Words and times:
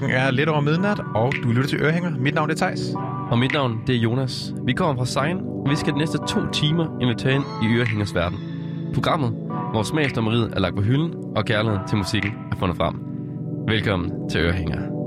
Klokken 0.00 0.18
er 0.18 0.30
lidt 0.30 0.48
over 0.48 0.60
midnat, 0.60 1.00
og 1.14 1.32
du 1.42 1.48
lytter 1.48 1.68
til 1.68 1.82
Ørehænger. 1.82 2.10
Mit 2.18 2.34
navn 2.34 2.50
er 2.50 2.54
Tejs. 2.54 2.94
Og 3.30 3.38
mit 3.38 3.52
navn, 3.52 3.80
det 3.86 3.94
er 3.94 3.98
Jonas. 3.98 4.54
Vi 4.64 4.72
kommer 4.72 4.96
fra 4.96 5.06
Sein, 5.06 5.36
og 5.38 5.70
vi 5.70 5.76
skal 5.76 5.92
de 5.92 5.98
næste 5.98 6.18
to 6.28 6.40
timer 6.52 7.00
invitere 7.00 7.34
ind 7.34 7.44
i 7.62 7.66
Ørehængers 7.76 8.14
verden. 8.14 8.38
Programmet, 8.94 9.30
hvor 9.72 9.82
smagsdommeriet 9.82 10.52
er 10.56 10.60
lagt 10.60 10.76
på 10.76 10.82
hylden, 10.82 11.14
og 11.36 11.44
kærligheden 11.44 11.88
til 11.88 11.98
musikken 11.98 12.32
er 12.52 12.56
fundet 12.56 12.76
frem. 12.76 12.94
Velkommen 13.68 14.28
til 14.30 14.40
Ørehænger. 14.40 14.99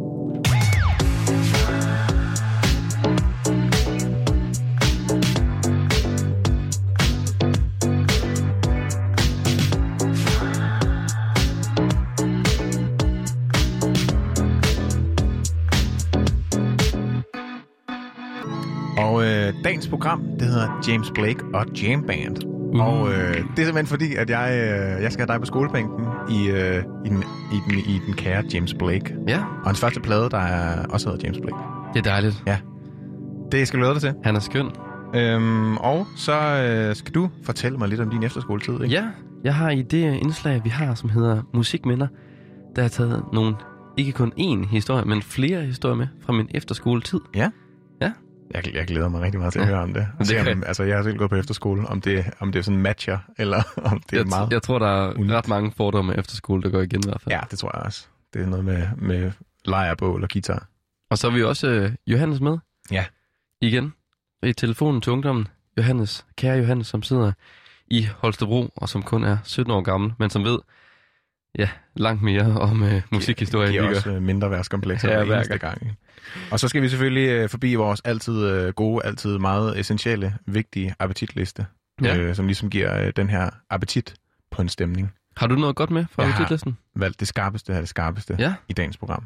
Program, 19.93 20.24
det 20.39 20.47
hedder 20.47 20.82
James 20.88 21.11
Blake 21.11 21.39
og 21.54 21.65
Jam 21.83 22.04
Band. 22.04 22.46
Uh. 22.46 22.88
Og 22.88 23.11
øh, 23.11 23.18
det 23.18 23.34
er 23.34 23.43
simpelthen 23.56 23.86
fordi, 23.88 24.15
at 24.15 24.29
jeg, 24.29 24.50
øh, 24.54 25.04
jeg 25.04 25.11
skal 25.11 25.25
have 25.28 25.34
dig 25.34 25.39
på 25.42 25.46
skolebænken 25.46 26.06
i, 26.29 26.47
øh, 26.47 26.84
i, 27.06 27.10
den, 27.10 27.24
i, 27.54 27.57
den, 27.70 27.79
i 27.79 28.00
den 28.06 28.14
kære 28.14 28.43
James 28.54 28.74
Blake. 28.74 29.15
Ja, 29.28 29.37
Og 29.39 29.65
hans 29.65 29.79
første 29.79 30.00
plade, 30.00 30.29
der 30.29 30.37
er, 30.37 30.86
også 30.86 31.10
hedder 31.10 31.21
James 31.25 31.39
Blake. 31.42 31.57
det 31.93 32.00
er 32.00 32.11
dejligt. 32.11 32.44
Det 33.52 33.67
skal 33.67 33.80
du 33.80 33.84
glæde 33.84 33.94
dig 33.94 34.02
til. 34.02 34.14
Han 34.23 34.36
er 34.36 34.39
skøn. 34.39 34.70
Øhm, 35.16 35.78
og 35.78 36.08
så 36.16 36.34
øh, 36.39 36.95
skal 36.95 37.14
du 37.14 37.30
fortælle 37.44 37.78
mig 37.78 37.89
lidt 37.89 38.02
om 38.02 38.10
din 38.10 38.23
efterskoletid, 38.23 38.73
ikke? 38.73 38.95
Ja, 38.95 39.04
jeg 39.44 39.56
har 39.56 39.70
i 39.70 39.82
det 39.82 40.14
indslag, 40.14 40.62
vi 40.64 40.70
har, 40.70 40.95
som 40.95 41.10
hedder 41.10 41.42
Musikminder, 41.54 42.08
der 42.76 42.82
har 42.82 42.89
taget 42.89 43.23
nogle, 43.34 43.56
ikke 43.98 44.12
kun 44.12 44.34
én 44.39 44.67
historie, 44.70 45.06
men 45.06 45.22
flere 45.22 45.62
historier 45.62 45.95
med 45.95 46.08
fra 46.22 46.34
min 46.34 46.48
efterskoletid. 46.52 47.20
Jeg, 48.52 48.75
jeg 48.75 48.88
glæder 48.88 49.09
mig 49.09 49.22
rigtig 49.22 49.39
meget 49.39 49.53
til 49.53 49.59
at 49.59 49.67
høre 49.67 49.80
om 49.80 49.94
det. 49.94 50.08
Det 50.19 50.27
Se, 50.27 50.39
om, 50.52 50.63
altså, 50.67 50.83
jeg 50.83 50.95
har 50.95 51.03
selv 51.03 51.17
gået 51.17 51.30
på 51.30 51.36
efterskole, 51.36 51.88
om 51.88 52.02
det, 52.02 52.25
om 52.39 52.52
det 52.52 52.66
sådan 52.66 52.81
matcher, 52.81 53.17
eller 53.38 53.63
om 53.91 54.02
det 54.09 54.13
er 54.13 54.22
jeg, 54.22 54.27
meget... 54.27 54.52
jeg 54.52 54.61
tror, 54.61 54.80
der 54.80 54.88
er 54.88 55.13
unikt. 55.13 55.31
ret 55.33 55.47
mange 55.47 55.72
fordomme 55.77 56.09
med 56.11 56.19
efterskole, 56.19 56.64
der 56.64 56.69
går 56.69 56.81
igen 56.81 57.02
i 57.05 57.08
hvert 57.08 57.21
fald. 57.21 57.36
Ja, 57.36 57.39
det 57.52 57.59
tror 57.59 57.71
jeg 57.77 57.86
også. 57.86 58.08
Det 58.33 58.41
er 58.41 58.45
noget 58.45 58.66
med, 58.66 58.88
med 58.97 59.31
lejrbål 59.66 60.23
og 60.23 60.30
guitar. 60.30 60.67
Og 61.09 61.17
så 61.17 61.30
har 61.30 61.38
vi 61.38 61.44
også 61.44 61.67
øh, 61.67 61.91
Johannes 62.08 62.41
med. 62.41 62.58
Ja. 62.91 63.05
Igen. 63.61 63.94
I 64.44 64.53
telefonen 64.53 65.02
til 65.02 65.11
ungdommen. 65.11 65.47
Johannes, 65.77 66.25
kære 66.38 66.58
Johannes, 66.58 66.88
som 66.88 67.03
sidder 67.03 67.31
i 67.88 68.08
Holstebro, 68.17 68.69
og 68.75 68.89
som 68.89 69.03
kun 69.03 69.23
er 69.23 69.38
17 69.44 69.71
år 69.71 69.81
gammel, 69.81 70.14
men 70.19 70.30
som 70.30 70.44
ved, 70.44 70.59
ja, 71.59 71.69
langt 71.95 72.21
mere 72.21 72.59
om 72.61 72.83
øh, 72.83 73.02
musikhistorie, 73.11 73.67
Det 73.67 73.73
giver 73.73 73.89
vi 73.89 73.95
også 73.95 74.11
øh, 74.11 74.21
mindre 74.21 74.52
værtskomplekser 74.52 75.11
Ja, 75.11 75.25
hver 75.25 75.36
eneste 75.36 75.58
gang. 75.58 75.97
Og 76.52 76.59
så 76.59 76.67
skal 76.67 76.81
vi 76.81 76.89
selvfølgelig 76.89 77.30
øh, 77.30 77.50
forbi 77.50 77.75
vores 77.75 78.02
altid 78.06 78.45
øh, 78.45 78.73
gode, 78.73 79.06
altid 79.06 79.38
meget 79.38 79.80
essentielle, 79.80 80.38
vigtige 80.45 80.95
appetitliste, 81.00 81.66
Ja. 82.03 82.17
øh, 82.17 82.36
som 82.36 82.45
ligesom 82.47 82.70
giver 82.70 83.00
øh, 83.05 83.14
den 83.16 83.30
her 83.30 83.50
appetit 83.70 84.14
på 84.52 84.61
en 84.61 84.70
stemning. 84.70 85.14
Har 85.38 85.47
du 85.47 85.55
noget 85.55 85.75
godt 85.75 85.89
med 85.92 86.05
fra 86.11 86.23
Jeg 86.23 86.33
har- 86.33 86.39
musiklisten? 86.39 86.78
Valgt 86.95 87.20
det 87.20 87.28
skarpeste 87.28 87.73
af 87.73 87.81
det 87.81 87.89
skarpeste 87.89 88.36
Ja. 88.39 88.53
i 88.70 88.73
dagens 88.73 88.97
program. 88.97 89.23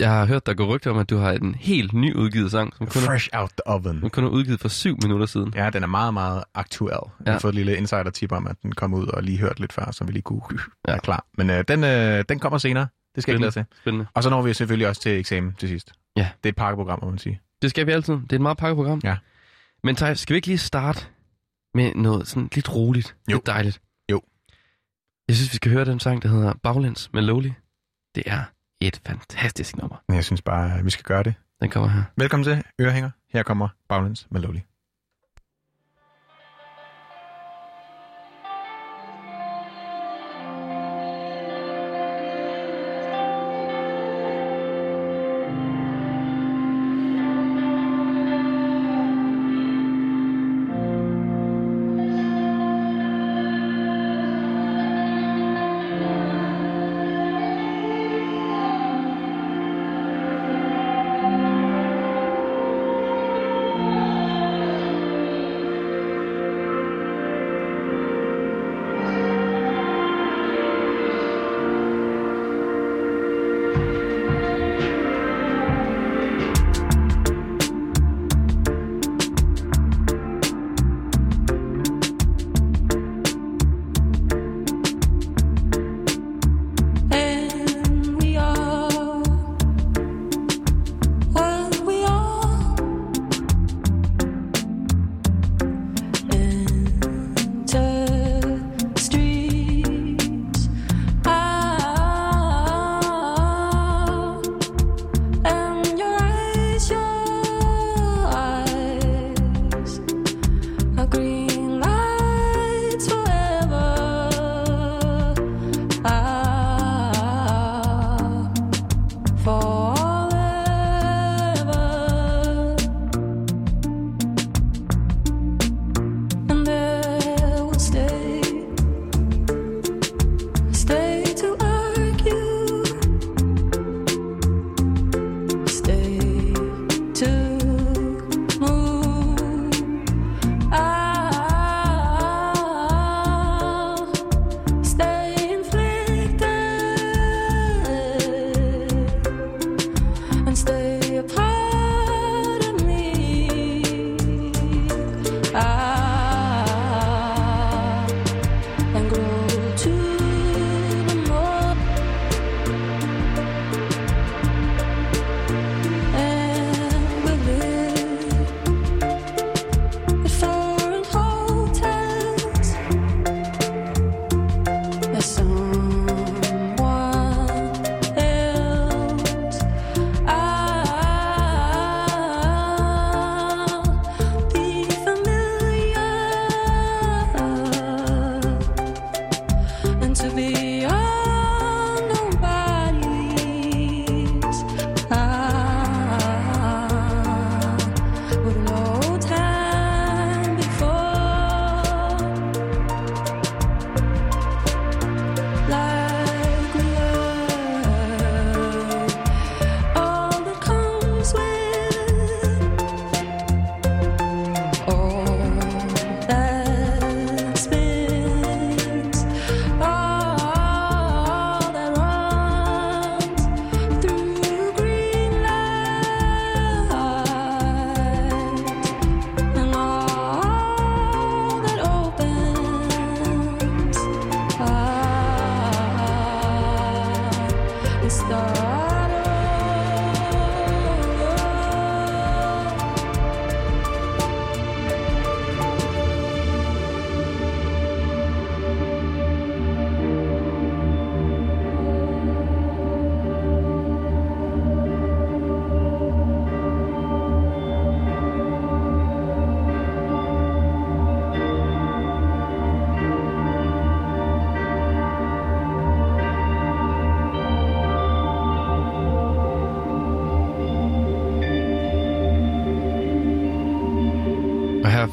Jeg 0.00 0.10
har 0.10 0.26
hørt, 0.26 0.46
der 0.46 0.54
går 0.54 0.66
rygter 0.66 0.90
om, 0.90 0.98
at 0.98 1.10
du 1.10 1.16
har 1.16 1.32
en 1.32 1.54
helt 1.54 1.92
ny 1.92 2.14
udgivet 2.14 2.50
sang, 2.50 2.72
som 2.76 2.86
kun, 2.86 3.02
er, 3.02 3.06
Fresh 3.06 3.28
out 3.32 3.50
the 3.50 3.66
oven. 3.66 4.00
som 4.00 4.10
kun 4.10 4.24
er 4.24 4.28
udgivet 4.28 4.60
for 4.60 4.68
syv 4.68 4.98
minutter 5.02 5.26
siden. 5.26 5.52
Ja, 5.56 5.70
den 5.70 5.82
er 5.82 5.86
meget, 5.86 6.14
meget 6.14 6.44
aktuel. 6.54 6.92
Jeg 6.92 7.26
Ja. 7.26 7.32
har 7.32 7.38
fået 7.38 7.50
et 7.50 7.54
lille 7.54 7.76
insider-tip 7.76 8.32
om, 8.32 8.46
at 8.46 8.56
den 8.62 8.72
kom 8.72 8.94
ud 8.94 9.06
og 9.06 9.22
lige 9.22 9.38
hørt 9.38 9.60
lidt 9.60 9.72
før, 9.72 9.90
så 9.90 10.04
vi 10.04 10.12
lige 10.12 10.22
kunne 10.22 10.40
Ja. 10.88 10.98
klar. 10.98 11.24
Men 11.38 11.50
øh, 11.50 11.64
den, 11.68 11.84
øh, 11.84 12.24
den 12.28 12.38
kommer 12.38 12.58
senere. 12.58 12.86
Det 13.14 13.22
skal 13.22 13.32
jeg 13.32 13.38
glæde 13.38 13.52
til. 13.52 13.64
Spændende. 13.80 14.06
Og 14.14 14.22
så 14.22 14.30
når 14.30 14.42
vi 14.42 14.54
selvfølgelig 14.54 14.88
også 14.88 15.00
til 15.02 15.18
eksamen 15.18 15.54
til 15.58 15.68
sidst. 15.68 15.92
Ja. 16.18 16.30
Det 16.42 16.48
er 16.48 16.52
et 16.52 16.56
pakkeprogram, 16.56 16.98
må 17.02 17.10
man 17.10 17.18
sige. 17.18 17.40
Det 17.62 17.70
skal 17.70 17.86
vi 17.86 17.92
altid. 17.92 18.14
Det 18.14 18.32
er 18.32 18.36
et 18.36 18.40
meget 18.40 18.58
pakket 18.58 18.76
program. 18.76 19.00
Ja. 19.04 19.16
Men 19.84 19.96
Thaj, 19.96 20.14
skal 20.14 20.34
vi 20.34 20.36
ikke 20.36 20.46
lige 20.46 20.58
starte 20.58 21.06
med 21.74 21.94
noget 21.94 22.28
sådan 22.28 22.48
lidt 22.54 22.74
roligt? 22.74 23.16
Jo. 23.30 23.36
Lidt 23.36 23.46
dejligt? 23.46 23.80
Jo. 24.12 24.22
Jeg 25.28 25.36
synes, 25.36 25.52
vi 25.52 25.56
skal 25.56 25.72
høre 25.72 25.84
den 25.84 26.00
sang, 26.00 26.22
der 26.22 26.28
hedder 26.28 26.52
Baglæns 26.62 27.10
med 27.12 27.22
Lowly. 27.22 27.50
Det 28.14 28.22
er 28.26 28.42
et 28.80 29.00
fantastisk 29.06 29.76
nummer. 29.76 29.96
Jeg 30.08 30.24
synes 30.24 30.42
bare, 30.42 30.84
vi 30.84 30.90
skal 30.90 31.04
gøre 31.04 31.22
det. 31.22 31.34
Den 31.62 31.70
kommer 31.70 31.88
her. 31.88 32.02
Velkommen 32.16 32.44
til 32.44 32.62
Ørehænger. 32.80 33.10
Her 33.32 33.42
kommer 33.42 33.68
Baglands 33.88 34.26
med 34.30 34.40
Lowly. 34.40 34.58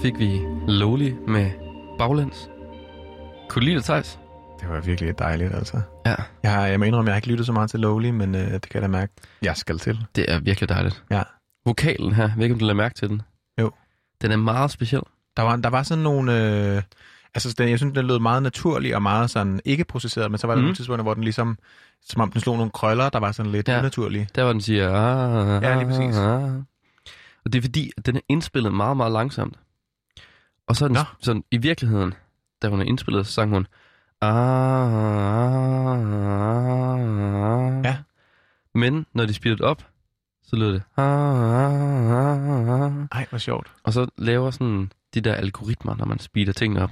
Fik 0.06 0.20
vi 0.20 0.42
Lowly 0.68 1.14
med 1.28 1.52
Baglands. 1.98 2.50
Kunne 3.50 3.62
du 3.62 3.66
lide 3.66 3.76
det, 3.76 3.84
Thijs? 3.84 4.20
Det 4.62 4.70
var 4.70 4.80
virkelig 4.82 5.20
dejligt, 5.20 5.54
altså. 5.54 5.82
Ja, 6.06 6.16
Jeg, 6.44 6.52
har, 6.52 6.66
jeg 6.68 6.80
må 6.80 6.86
indrømme, 6.86 7.10
jeg 7.10 7.14
har 7.14 7.18
ikke 7.18 7.28
lyttet 7.28 7.46
så 7.46 7.52
meget 7.52 7.70
til 7.70 7.80
Lowly, 7.80 8.10
men 8.10 8.36
øh, 8.36 8.42
det 8.52 8.62
kan 8.62 8.74
jeg 8.74 8.82
da 8.82 8.88
mærke, 8.88 9.14
jeg 9.42 9.58
skal 9.58 9.80
til. 9.80 10.00
det 10.16 10.26
er 10.32 10.40
virkelig 10.40 10.70
dejligt. 10.70 11.04
Ja. 11.12 11.22
Vokalen 11.66 12.14
her, 12.14 12.24
jeg 12.24 12.34
ved 12.38 12.44
ikke, 12.44 12.54
om 12.54 12.60
du 12.60 12.66
lader 12.66 12.76
mærke 12.78 12.96
til 12.96 13.10
den. 13.10 13.22
Jo. 13.62 13.72
Den 14.22 14.32
er 14.32 14.36
meget 14.38 14.72
speciel. 14.72 15.02
Der 15.38 15.44
var, 15.44 15.56
der 15.56 15.70
var 15.70 15.84
sådan 15.84 16.04
nogle... 16.04 16.32
Øh, 16.76 16.82
altså, 17.36 17.56
den, 17.58 17.70
jeg 17.70 17.78
synes, 17.80 17.94
den 17.94 18.06
lød 18.06 18.20
meget 18.20 18.44
naturlig 18.44 18.96
og 18.96 19.02
meget 19.02 19.30
sådan 19.30 19.60
ikke 19.66 19.84
processeret, 19.84 20.32
men 20.32 20.38
så 20.38 20.48
var 20.48 20.54
der 20.54 20.58
Mhm. 20.58 20.62
mm. 20.64 20.66
nogle 20.66 20.76
tidspunkter, 20.76 21.04
hvor 21.04 21.14
den 21.14 21.24
ligesom... 21.24 21.58
Som 22.06 22.22
om 22.22 22.32
den 22.32 22.42
slog 22.42 22.58
nogle 22.58 22.72
krøller, 22.72 23.10
der 23.10 23.20
var 23.20 23.32
sådan 23.32 23.52
lidt 23.52 23.68
Ja. 23.68 23.80
unaturlige. 23.80 24.28
Der 24.36 24.44
hvor 24.44 24.52
den 24.52 24.62
siger... 24.62 24.92
Ah, 24.94 25.64
Ja, 25.64 25.76
lige 25.78 25.88
præcis. 25.88 26.18
Ah. 26.18 26.54
Og 27.46 27.54
det 27.54 27.56
er 27.56 27.62
fordi, 27.62 27.92
at 27.98 28.06
den 28.06 28.16
er 28.16 28.22
indspillet 28.30 28.74
meget, 28.74 28.98
meget 28.98 29.12
langsomt. 29.14 29.56
Og 30.68 30.76
så 30.76 30.88
den 30.88 30.94
Nå. 30.94 31.00
sådan, 31.20 31.44
i 31.52 31.58
virkeligheden, 31.58 32.14
da 32.62 32.68
hun 32.68 32.82
er 32.82 32.86
indspillet, 32.86 33.28
så 33.28 33.32
sang 33.34 33.52
hun... 33.52 33.68
Ah, 34.22 34.36
ah, 37.80 37.86
Ja. 37.86 37.98
Men 38.74 39.06
når 39.14 39.26
de 39.26 39.34
speeder 39.34 39.56
det 39.56 39.66
op, 39.66 39.84
så 40.44 40.56
lyder 40.56 40.72
det... 40.72 40.84
Ah, 40.98 41.06
ah, 41.06 42.82
ah. 42.82 43.08
Ej, 43.12 43.26
hvor 43.30 43.38
sjovt. 43.38 43.72
Og 43.84 43.94
så 43.94 44.08
laver 44.18 44.52
sådan 44.52 44.92
de 45.14 45.22
der 45.22 45.34
algoritmer, 45.34 45.96
når 45.96 46.06
man 46.06 46.20
speeder 46.20 46.54
tingene 46.54 46.84
op. 46.84 46.92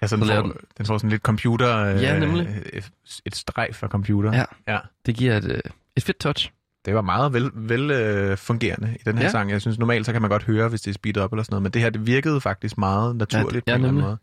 Altså, 0.00 0.16
den 0.16 0.24
Så 0.26 0.34
får, 0.34 0.52
den 0.78 0.86
får 0.86 0.98
sådan 0.98 1.10
lidt 1.10 1.22
computer... 1.22 1.76
Øh, 1.78 2.02
Ja, 2.02 2.18
nemlig. 2.18 2.62
Et, 2.72 2.90
et 3.24 3.36
streg 3.36 3.68
for 3.72 3.88
computer. 3.88 4.32
Ja. 4.32 4.44
ja. 4.72 4.78
Det 5.06 5.14
giver 5.16 5.36
et, 5.36 5.44
øh, 5.44 5.60
et 5.96 6.02
fedt 6.02 6.18
touch. 6.18 6.50
Det 6.84 6.94
var 6.94 7.02
meget 7.02 7.32
vel, 7.32 7.50
vel 7.54 7.90
øh, 7.90 8.36
fungerende 8.36 8.96
i 9.00 9.02
den 9.04 9.14
her 9.14 9.22
Ja. 9.22 9.26
ja. 9.26 9.30
sang. 9.30 9.50
Jeg 9.50 9.60
synes 9.60 9.78
normalt, 9.78 10.06
så 10.06 10.12
kan 10.12 10.20
man 10.22 10.30
godt 10.30 10.42
høre, 10.42 10.68
hvis 10.68 10.80
det 10.80 10.90
er 10.90 10.94
speedet 10.94 11.22
op 11.22 11.32
eller 11.32 11.42
sådan 11.42 11.52
noget, 11.52 11.62
men 11.62 11.72
det 11.72 11.82
her, 11.82 11.90
det 11.90 12.06
virkede 12.06 12.40
faktisk 12.40 12.78
meget 12.78 13.16
naturligt 13.16 13.66
Ja, 13.66 13.72
på 13.72 13.76
en 13.78 13.84
eller 13.84 13.88
anden 13.88 14.02
måde. 14.02 14.18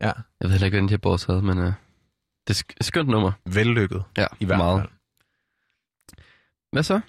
Jeg 0.00 0.14
ved 0.40 0.50
heller 0.50 0.64
ikke, 0.66 0.74
hvordan 0.76 0.88
de 0.88 0.98
bords 0.98 1.24
havde, 1.24 1.42
men 1.42 1.58
øh, 1.58 1.72
det 2.46 2.60
er 2.60 2.64
sk- 2.64 2.76
skønt 2.80 3.08
nummer. 3.08 3.32
Vellykket, 3.46 4.02
Ja, 4.18 4.26
i 4.40 4.44
hvert 4.44 4.58
meget. 4.58 4.80
fald. 4.80 4.90
Hvad 6.72 6.82
så? 6.82 7.00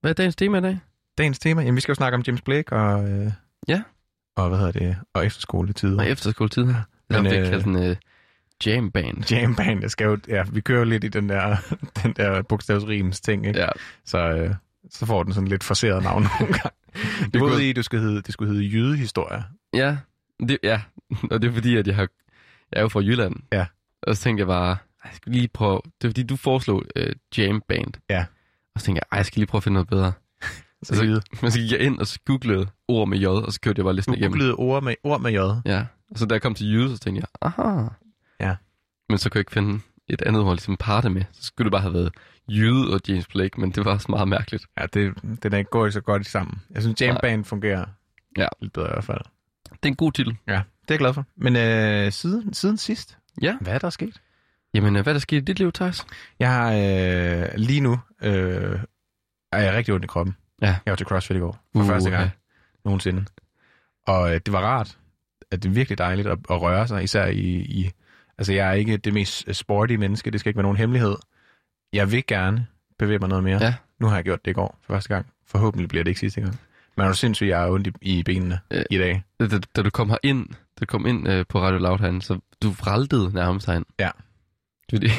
Hvad 0.00 0.10
er 0.10 0.14
dagens 0.14 0.36
tema 0.36 0.58
i 0.58 0.60
dag? 0.60 0.78
Dagens 1.18 1.38
tema, 1.38 1.62
jamen 1.62 1.76
vi 1.76 1.80
skal 1.80 1.92
jo 1.92 1.96
snakke 1.96 2.16
om 2.16 2.22
James 2.26 2.42
Blake 2.42 2.72
og... 2.76 3.10
Øh, 3.10 3.32
Ja. 3.68 3.82
Og 4.36 4.48
hvad 4.48 4.58
hedder 4.58 4.72
det? 4.72 4.96
Og 5.14 5.26
efterskoletid. 5.26 5.96
Og 5.98 6.06
efterskoletid 6.08 6.64
her. 6.64 6.82
Det 7.08 7.16
er 7.16 7.22
Men, 7.22 7.32
vi 7.32 7.36
øh, 7.36 7.64
den 7.64 7.76
øh, 7.76 7.96
jam 8.66 8.90
band. 8.90 9.24
Jam 9.32 9.54
band, 9.56 9.82
det 9.82 9.90
skal 9.90 10.04
jo, 10.04 10.18
ja, 10.28 10.44
vi 10.52 10.60
kører 10.60 10.78
jo 10.78 10.84
lidt 10.84 11.04
i 11.04 11.08
den 11.08 11.28
der, 11.28 11.56
den 12.02 12.12
der 12.12 12.42
bogstavsrims 12.42 13.20
ting, 13.20 13.46
ikke? 13.46 13.60
Ja, 13.60 13.68
Så, 14.04 14.18
øh, 14.18 14.54
så 14.90 15.06
får 15.06 15.22
den 15.22 15.32
sådan 15.32 15.48
lidt 15.48 15.64
forseret 15.64 16.02
navn 16.02 16.26
nogle 16.40 16.52
gange. 16.54 16.70
Du 17.34 17.38
kunne- 17.38 17.50
ved 17.52 17.60
i, 17.60 17.72
du 17.72 17.82
skal 17.82 17.98
hedde, 18.00 18.22
det 18.22 18.32
skulle 18.32 18.52
hedde 18.54 18.64
jydehistorie. 18.66 19.44
ja, 19.74 19.96
det, 20.48 20.58
ja. 20.62 20.80
og 21.30 21.42
det 21.42 21.48
er 21.48 21.52
fordi, 21.52 21.76
at 21.76 21.86
jeg, 21.86 21.96
har, 21.96 22.02
jeg 22.72 22.78
er 22.78 22.82
jo 22.82 22.88
fra 22.88 23.00
Jylland. 23.00 23.36
Ja. 23.52 23.66
Og 24.02 24.16
så 24.16 24.22
tænkte 24.22 24.40
jeg 24.40 24.46
bare, 24.46 24.70
"Ej, 24.70 24.76
jeg 25.04 25.12
skal 25.14 25.32
lige 25.32 25.48
prøve... 25.48 25.80
Det 26.02 26.06
er 26.06 26.10
fordi, 26.10 26.22
du 26.22 26.36
foreslog 26.36 26.82
øh, 26.96 27.12
jam 27.38 27.62
band. 27.68 27.92
Ja. 28.10 28.24
Og 28.74 28.80
så 28.80 28.86
tænkte 28.86 28.98
jeg, 28.98 29.08
"Ej, 29.12 29.16
jeg 29.16 29.26
skal 29.26 29.40
lige 29.40 29.46
prøve 29.46 29.58
at 29.58 29.62
finde 29.62 29.74
noget 29.74 29.88
bedre. 29.88 30.12
Så 30.82 31.04
jyde. 31.04 31.22
Men 31.42 31.50
så 31.50 31.58
gik 31.58 31.72
jeg 31.72 31.80
ind 31.80 31.98
og 31.98 32.06
så 32.06 32.18
googlede 32.26 32.66
ord 32.88 33.08
med 33.08 33.18
J, 33.18 33.26
og 33.26 33.52
så 33.52 33.60
kørte 33.60 33.78
jeg 33.78 33.84
bare 33.84 33.94
listen 33.94 34.14
Du 34.14 34.18
igennem. 34.18 34.32
googlede 34.32 34.54
ord 34.54 34.82
med, 34.82 34.94
ord 35.04 35.20
med 35.20 35.30
J. 35.32 35.68
Ja, 35.68 35.84
og 36.10 36.18
så 36.18 36.26
da 36.26 36.34
jeg 36.34 36.42
kom 36.42 36.54
til 36.54 36.66
jyde, 36.72 36.90
så 36.96 36.98
tænkte 36.98 37.20
jeg, 37.20 37.52
aha. 37.58 37.88
Ja. 38.40 38.56
Men 39.08 39.18
så 39.18 39.30
kunne 39.30 39.38
jeg 39.38 39.40
ikke 39.40 39.52
finde 39.52 39.80
et 40.08 40.22
andet 40.22 40.42
ord, 40.42 40.52
ligesom 40.54 40.76
parte 40.76 41.10
med. 41.10 41.22
Så 41.32 41.42
skulle 41.42 41.66
det 41.66 41.72
bare 41.72 41.82
have 41.82 41.94
været 41.94 42.12
jyde 42.48 42.94
og 42.94 43.00
James 43.08 43.26
Blake, 43.26 43.60
men 43.60 43.70
det 43.70 43.84
var 43.84 43.92
også 43.92 44.06
meget 44.10 44.28
mærkeligt. 44.28 44.66
Ja, 44.80 44.86
det, 44.86 45.14
den 45.42 45.52
er 45.52 45.58
ikke 45.58 45.70
går 45.70 45.90
så 45.90 46.00
godt 46.00 46.26
sammen. 46.26 46.60
Jeg 46.70 46.82
synes, 46.82 47.00
Jam 47.00 47.14
Nej. 47.14 47.20
Band 47.20 47.44
fungerer 47.44 47.84
Ja. 48.38 48.46
lidt 48.60 48.72
bedre 48.72 48.86
i 48.88 48.92
hvert 48.92 49.04
fald. 49.04 49.20
Det 49.70 49.78
er 49.82 49.88
en 49.88 49.96
god 49.96 50.12
titel. 50.12 50.36
Ja, 50.46 50.52
det 50.52 50.60
er 50.60 50.94
jeg 50.94 50.98
glad 50.98 51.14
for. 51.14 51.24
Men 51.36 51.56
øh, 51.56 52.12
siden, 52.12 52.54
siden 52.54 52.76
sidst, 52.76 53.18
Ja. 53.42 53.56
hvad 53.60 53.74
er 53.74 53.78
der 53.78 53.90
sket? 53.90 54.20
Jamen, 54.74 54.96
øh, 54.96 55.02
hvad 55.02 55.10
er 55.10 55.14
der 55.14 55.20
sket 55.20 55.36
i 55.36 55.44
dit 55.44 55.58
liv, 55.58 55.72
Thijs? 55.72 56.06
Jeg 56.38 56.52
har 56.52 56.72
øh, 56.72 57.48
lige 57.56 57.80
nu, 57.80 57.98
øh, 58.22 58.78
er 59.52 59.62
jeg 59.62 59.74
rigtig 59.74 59.94
ondt 59.94 60.04
i 60.04 60.06
kroppen. 60.06 60.36
Ja. 60.62 60.66
Jeg 60.86 60.90
var 60.92 60.96
til 60.96 61.06
CrossFit 61.06 61.36
i 61.36 61.40
går, 61.40 61.58
for 61.72 61.80
Uh, 61.80 61.86
første 61.86 62.10
gang 62.10 62.22
ja. 62.24 62.30
nogensinde. 62.84 63.24
Og 64.06 64.34
øh, 64.34 64.40
det 64.46 64.52
var 64.52 64.60
rart, 64.60 64.98
at 65.50 65.62
det 65.62 65.68
er 65.68 65.72
virkelig 65.72 65.98
dejligt 65.98 66.28
at, 66.28 66.38
at 66.50 66.62
røre 66.62 66.88
sig, 66.88 67.04
især 67.04 67.26
i, 67.26 67.40
i... 67.56 67.90
Altså, 68.38 68.52
jeg 68.52 68.68
er 68.68 68.72
ikke 68.72 68.96
det 68.96 69.14
mest 69.14 69.54
sporty 69.56 69.92
menneske, 69.94 70.30
det 70.30 70.40
skal 70.40 70.50
ikke 70.50 70.56
være 70.58 70.62
nogen 70.62 70.76
hemmelighed. 70.76 71.16
Jeg 71.92 72.12
vil 72.12 72.26
gerne 72.26 72.66
bevæge 72.98 73.18
mig 73.18 73.28
noget 73.28 73.44
mere. 73.44 73.64
Ja. 73.64 73.74
Nu 74.00 74.06
har 74.06 74.14
jeg 74.14 74.24
gjort 74.24 74.44
det 74.44 74.50
i 74.50 74.54
går 74.54 74.78
for 74.82 74.94
første 74.94 75.08
gang. 75.14 75.26
Forhåbentlig 75.46 75.88
bliver 75.88 76.04
det 76.04 76.10
ikke 76.10 76.20
sidste 76.20 76.40
gang. 76.40 76.60
Men 76.96 77.04
er 77.04 77.08
du 77.08 77.14
sindssygt, 77.14 77.48
jeg 77.50 77.62
er 77.64 77.70
ondt 77.70 77.86
i, 77.86 77.92
i 78.00 78.22
benene 78.22 78.60
Øh. 78.70 78.82
i 78.90 78.98
dag. 78.98 79.22
Da, 79.40 79.46
da, 79.48 79.58
da 79.76 79.82
du 79.82 79.90
kom 79.90 80.10
herind, 80.10 80.48
da 80.48 80.54
du 80.80 80.86
kom 80.86 81.06
ind 81.06 81.28
øh, 81.28 81.44
på 81.48 81.60
Radio 81.60 81.78
Loud 81.78 81.98
herinde, 81.98 82.22
så 82.22 82.38
du 82.62 82.70
vraltede 82.70 83.34
nærmest 83.34 83.66
herind. 83.66 83.84
Ja. 84.00 84.10
Fordi, 84.90 85.10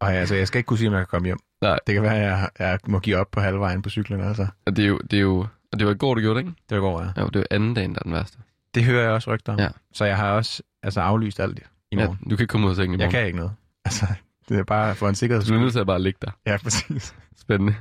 Og 0.00 0.14
altså, 0.14 0.34
jeg 0.34 0.46
skal 0.48 0.58
ikke 0.58 0.66
kunne 0.66 0.78
sige, 0.78 0.88
om 0.88 0.94
jeg 0.94 1.00
kan 1.00 1.06
komme 1.06 1.26
hjem. 1.26 1.38
Nej. 1.62 1.78
Det 1.86 1.94
kan 1.94 2.02
være, 2.02 2.16
at 2.16 2.22
jeg, 2.22 2.48
jeg 2.58 2.78
må 2.86 2.98
give 2.98 3.16
op 3.16 3.30
på 3.30 3.40
halvvejen 3.40 3.82
på 3.82 3.90
cyklen. 3.90 4.20
Altså. 4.20 4.46
og 4.66 4.76
det 4.76 4.84
er 4.84 4.88
jo, 4.88 4.98
det 4.98 5.16
er 5.16 5.20
jo, 5.20 5.46
og 5.72 5.78
det 5.78 5.86
var 5.86 5.92
i 5.92 5.96
går, 5.96 6.14
du 6.14 6.20
gjorde 6.20 6.40
det, 6.40 6.46
ikke? 6.46 6.58
Det 6.70 6.80
går, 6.80 7.00
ja. 7.02 7.06
Ja, 7.16 7.24
det 7.26 7.34
var 7.34 7.44
anden 7.50 7.74
dagen, 7.74 7.92
der 7.94 7.98
er 7.98 8.02
den 8.02 8.12
værste. 8.12 8.38
Det 8.74 8.84
hører 8.84 9.02
jeg 9.02 9.12
også 9.12 9.34
rygter 9.34 9.52
om. 9.52 9.58
Ja. 9.58 9.68
Så 9.92 10.04
jeg 10.04 10.16
har 10.16 10.32
også 10.32 10.62
altså, 10.82 11.00
aflyst 11.00 11.40
alt 11.40 11.58
i 11.92 11.96
Ja, 11.96 12.04
morgen. 12.04 12.18
du 12.30 12.36
kan 12.36 12.44
ikke 12.44 12.46
komme 12.46 12.66
ud 12.66 12.70
af 12.70 12.76
sengen 12.76 13.00
i 13.00 13.02
Jeg 13.02 13.06
morgen. 13.06 13.10
kan 13.12 13.26
ikke 13.26 13.38
noget. 13.38 13.52
Altså, 13.84 14.06
det 14.48 14.58
er 14.58 14.64
bare 14.64 14.94
for 14.94 15.08
en 15.08 15.14
sikkerhed. 15.14 15.44
Du 15.44 15.54
er 15.54 15.60
nødt 15.60 15.72
til 15.72 15.80
at 15.80 15.86
bare 15.86 16.02
ligge 16.02 16.18
der. 16.22 16.30
Ja, 16.46 16.56
præcis. 16.62 17.14
Spændende. 17.40 17.74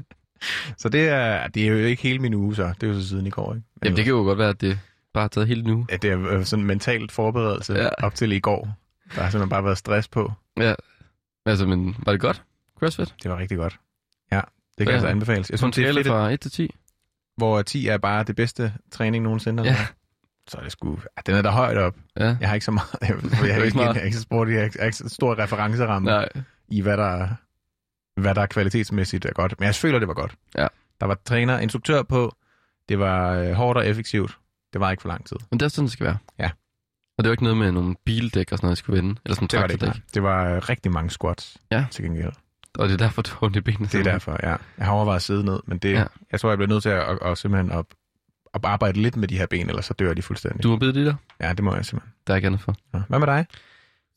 Så 0.78 0.90
det 0.90 1.08
er, 1.10 1.48
det 1.48 1.64
er 1.64 1.68
jo 1.68 1.76
ikke 1.78 2.04
hele 2.04 2.20
min 2.20 2.34
uge, 2.34 2.56
så. 2.56 2.74
Det 2.82 2.84
er 2.90 2.94
jo 2.94 3.02
så 3.02 3.08
siden 3.08 3.28
i 3.28 3.30
går, 3.30 3.54
ikke? 3.54 3.66
Men 3.76 3.82
Jamen, 3.84 3.98
det 3.98 4.04
kan 4.06 4.12
jo 4.14 4.18
godt 4.20 4.38
være, 4.38 4.50
at 4.50 4.62
det 4.62 4.80
bare 5.14 5.22
har 5.24 5.28
taget 5.28 5.48
hele 5.48 5.64
nu. 5.64 5.86
Ja, 5.92 5.96
det 5.98 6.12
er 6.12 6.30
øh, 6.30 6.46
sådan 6.46 6.66
mentalt 6.66 7.12
forberedelse 7.12 7.74
Ja. 7.74 7.84
ja. 7.84 7.90
op 8.04 8.16
til 8.16 8.32
i 8.32 8.40
går. 8.40 8.70
Der 9.16 9.22
har 9.22 9.30
simpelthen 9.30 9.50
bare 9.50 9.64
været 9.64 9.78
stress 9.78 10.08
på. 10.08 10.32
Ja. 10.58 10.74
Altså, 11.46 11.66
men 11.66 11.96
var 12.06 12.12
det 12.12 12.22
godt? 12.22 12.44
CrossFit? 12.80 13.16
Det 13.24 13.32
var 13.32 13.38
rigtig 13.38 13.58
godt. 13.58 13.80
Ja, 14.32 14.42
det 14.78 14.78
kan 14.78 14.88
Ja. 14.88 14.94
altså 14.94 15.08
anbefales. 15.08 15.50
Jeg 15.50 15.60
synes, 15.60 15.76
det 15.76 15.90
er 15.90 15.94
fedt, 15.94 16.08
fra 16.08 16.30
1 16.32 16.40
til 16.40 16.52
10? 16.52 16.76
hvor 17.38 17.62
10 17.62 17.88
er 17.88 17.98
bare 17.98 18.24
det 18.24 18.36
bedste 18.36 18.74
træning 18.92 19.24
nogensinde. 19.24 19.64
Ja. 19.64 19.78
Så 20.52 20.58
er 20.58 20.62
det 20.64 20.72
sgu... 20.72 20.92
Ja, 21.18 21.22
den 21.26 21.36
er 21.36 21.42
der 21.42 21.52
højt 21.52 21.78
op. 21.78 21.96
Ja. 22.20 22.38
Jeg 22.40 22.48
har 22.50 22.54
ikke 22.54 22.66
så 22.66 22.72
meget... 22.72 22.88
Jeg, 23.02 23.16
jeg, 23.42 23.48
jeg, 23.58 23.66
ikke 23.66 23.78
meget. 23.78 23.96
jeg 23.96 24.02
er 24.02 24.06
ikke 24.06 24.18
så 24.18 24.24
spurgt, 24.24 24.50
jeg 24.50 24.58
har 24.60 24.64
ikke, 24.66 24.82
har 24.84 24.92
så 24.92 25.10
stor 25.10 25.40
referenceramme 25.40 26.10
Nej. 26.10 26.30
i, 26.68 26.82
hvad 26.82 26.98
der, 26.98 27.28
hvad 28.22 28.36
der 28.36 28.46
kvalitetsmæssigt 28.46 29.26
er 29.26 29.34
godt. 29.34 29.60
Men 29.60 29.66
jeg 29.66 29.76
føler, 29.76 30.00
det 30.00 30.08
var 30.08 30.14
godt. 30.14 30.36
Ja. 30.58 30.68
Der 31.02 31.06
var 31.08 31.18
træner, 31.26 31.60
instruktør 31.60 32.04
på. 32.04 32.36
Det 32.90 33.00
var 33.00 33.32
øh, 33.34 33.52
hårdt 33.52 33.78
og 33.78 33.88
effektivt. 33.88 34.38
Det 34.74 34.82
var 34.82 34.92
ikke 34.92 35.02
for 35.02 35.10
lang 35.10 35.26
tid. 35.26 35.38
Men 35.52 35.60
det 35.60 35.66
er 35.66 35.70
sådan, 35.70 35.86
det 35.86 35.92
skal 35.92 36.06
være. 36.06 36.18
Ja. 36.40 36.50
Og 37.18 37.24
det 37.24 37.30
var 37.30 37.34
ikke 37.34 37.44
noget 37.44 37.58
med 37.58 37.72
nogle 37.72 37.96
bildæk 38.06 38.52
og 38.52 38.58
sådan 38.58 38.66
noget, 38.66 38.72
jeg 38.72 38.78
skulle 38.78 38.98
vende. 39.02 39.20
Eller 39.26 39.36
sådan 39.36 39.48
Det 39.48 39.60
var 39.60 39.68
det 39.68 39.74
ikke. 39.84 40.02
Det 40.14 40.24
var 40.24 40.50
øh, 40.56 40.58
rigtig 40.70 40.92
mange 40.92 41.10
squats 41.10 41.58
Ja. 41.72 41.86
til 41.92 42.04
gengæld. 42.04 42.32
Og 42.80 42.88
det 42.88 42.94
er 42.94 42.98
derfor, 42.98 43.22
du 43.22 43.30
har 43.32 43.44
ondt 43.46 43.56
i 43.58 43.62
benene. 43.62 43.88
Det 43.88 44.00
er 44.00 44.04
derfor, 44.04 44.38
ja. 44.44 44.56
Jeg 44.78 44.86
har 44.86 44.94
overvejet 44.94 45.16
at 45.16 45.22
sidde 45.22 45.46
ned, 45.46 45.60
men 45.66 45.78
det, 45.78 45.94
Ja. 45.94 46.04
jeg 46.32 46.40
tror, 46.40 46.50
jeg 46.50 46.58
bliver 46.58 46.70
nødt 46.70 46.84
til 46.84 46.90
at, 46.90 47.02
at, 47.02 47.18
at 47.26 47.38
simpelthen 47.38 47.72
at 47.72 47.86
arbejde 48.64 49.02
lidt 49.02 49.16
med 49.16 49.28
de 49.28 49.38
her 49.38 49.46
ben, 49.46 49.70
ellers 49.70 49.86
så 49.86 49.94
dør 49.94 50.14
de 50.14 50.22
fuldstændig. 50.22 50.64
Du 50.64 50.70
må 50.70 50.78
bide 50.78 50.94
det 50.94 51.06
der. 51.06 51.14
Ja, 51.42 51.54
det 51.54 51.64
må 51.64 51.76
jeg 51.76 51.86
simpelthen. 51.86 52.14
Der 52.28 52.34
er 52.34 52.36
ikke 52.36 52.46
andet 52.46 52.62
for. 52.62 52.76
Ja. 52.94 53.00
Hvad 53.10 53.20
med 53.20 53.28
dig? 53.28 53.46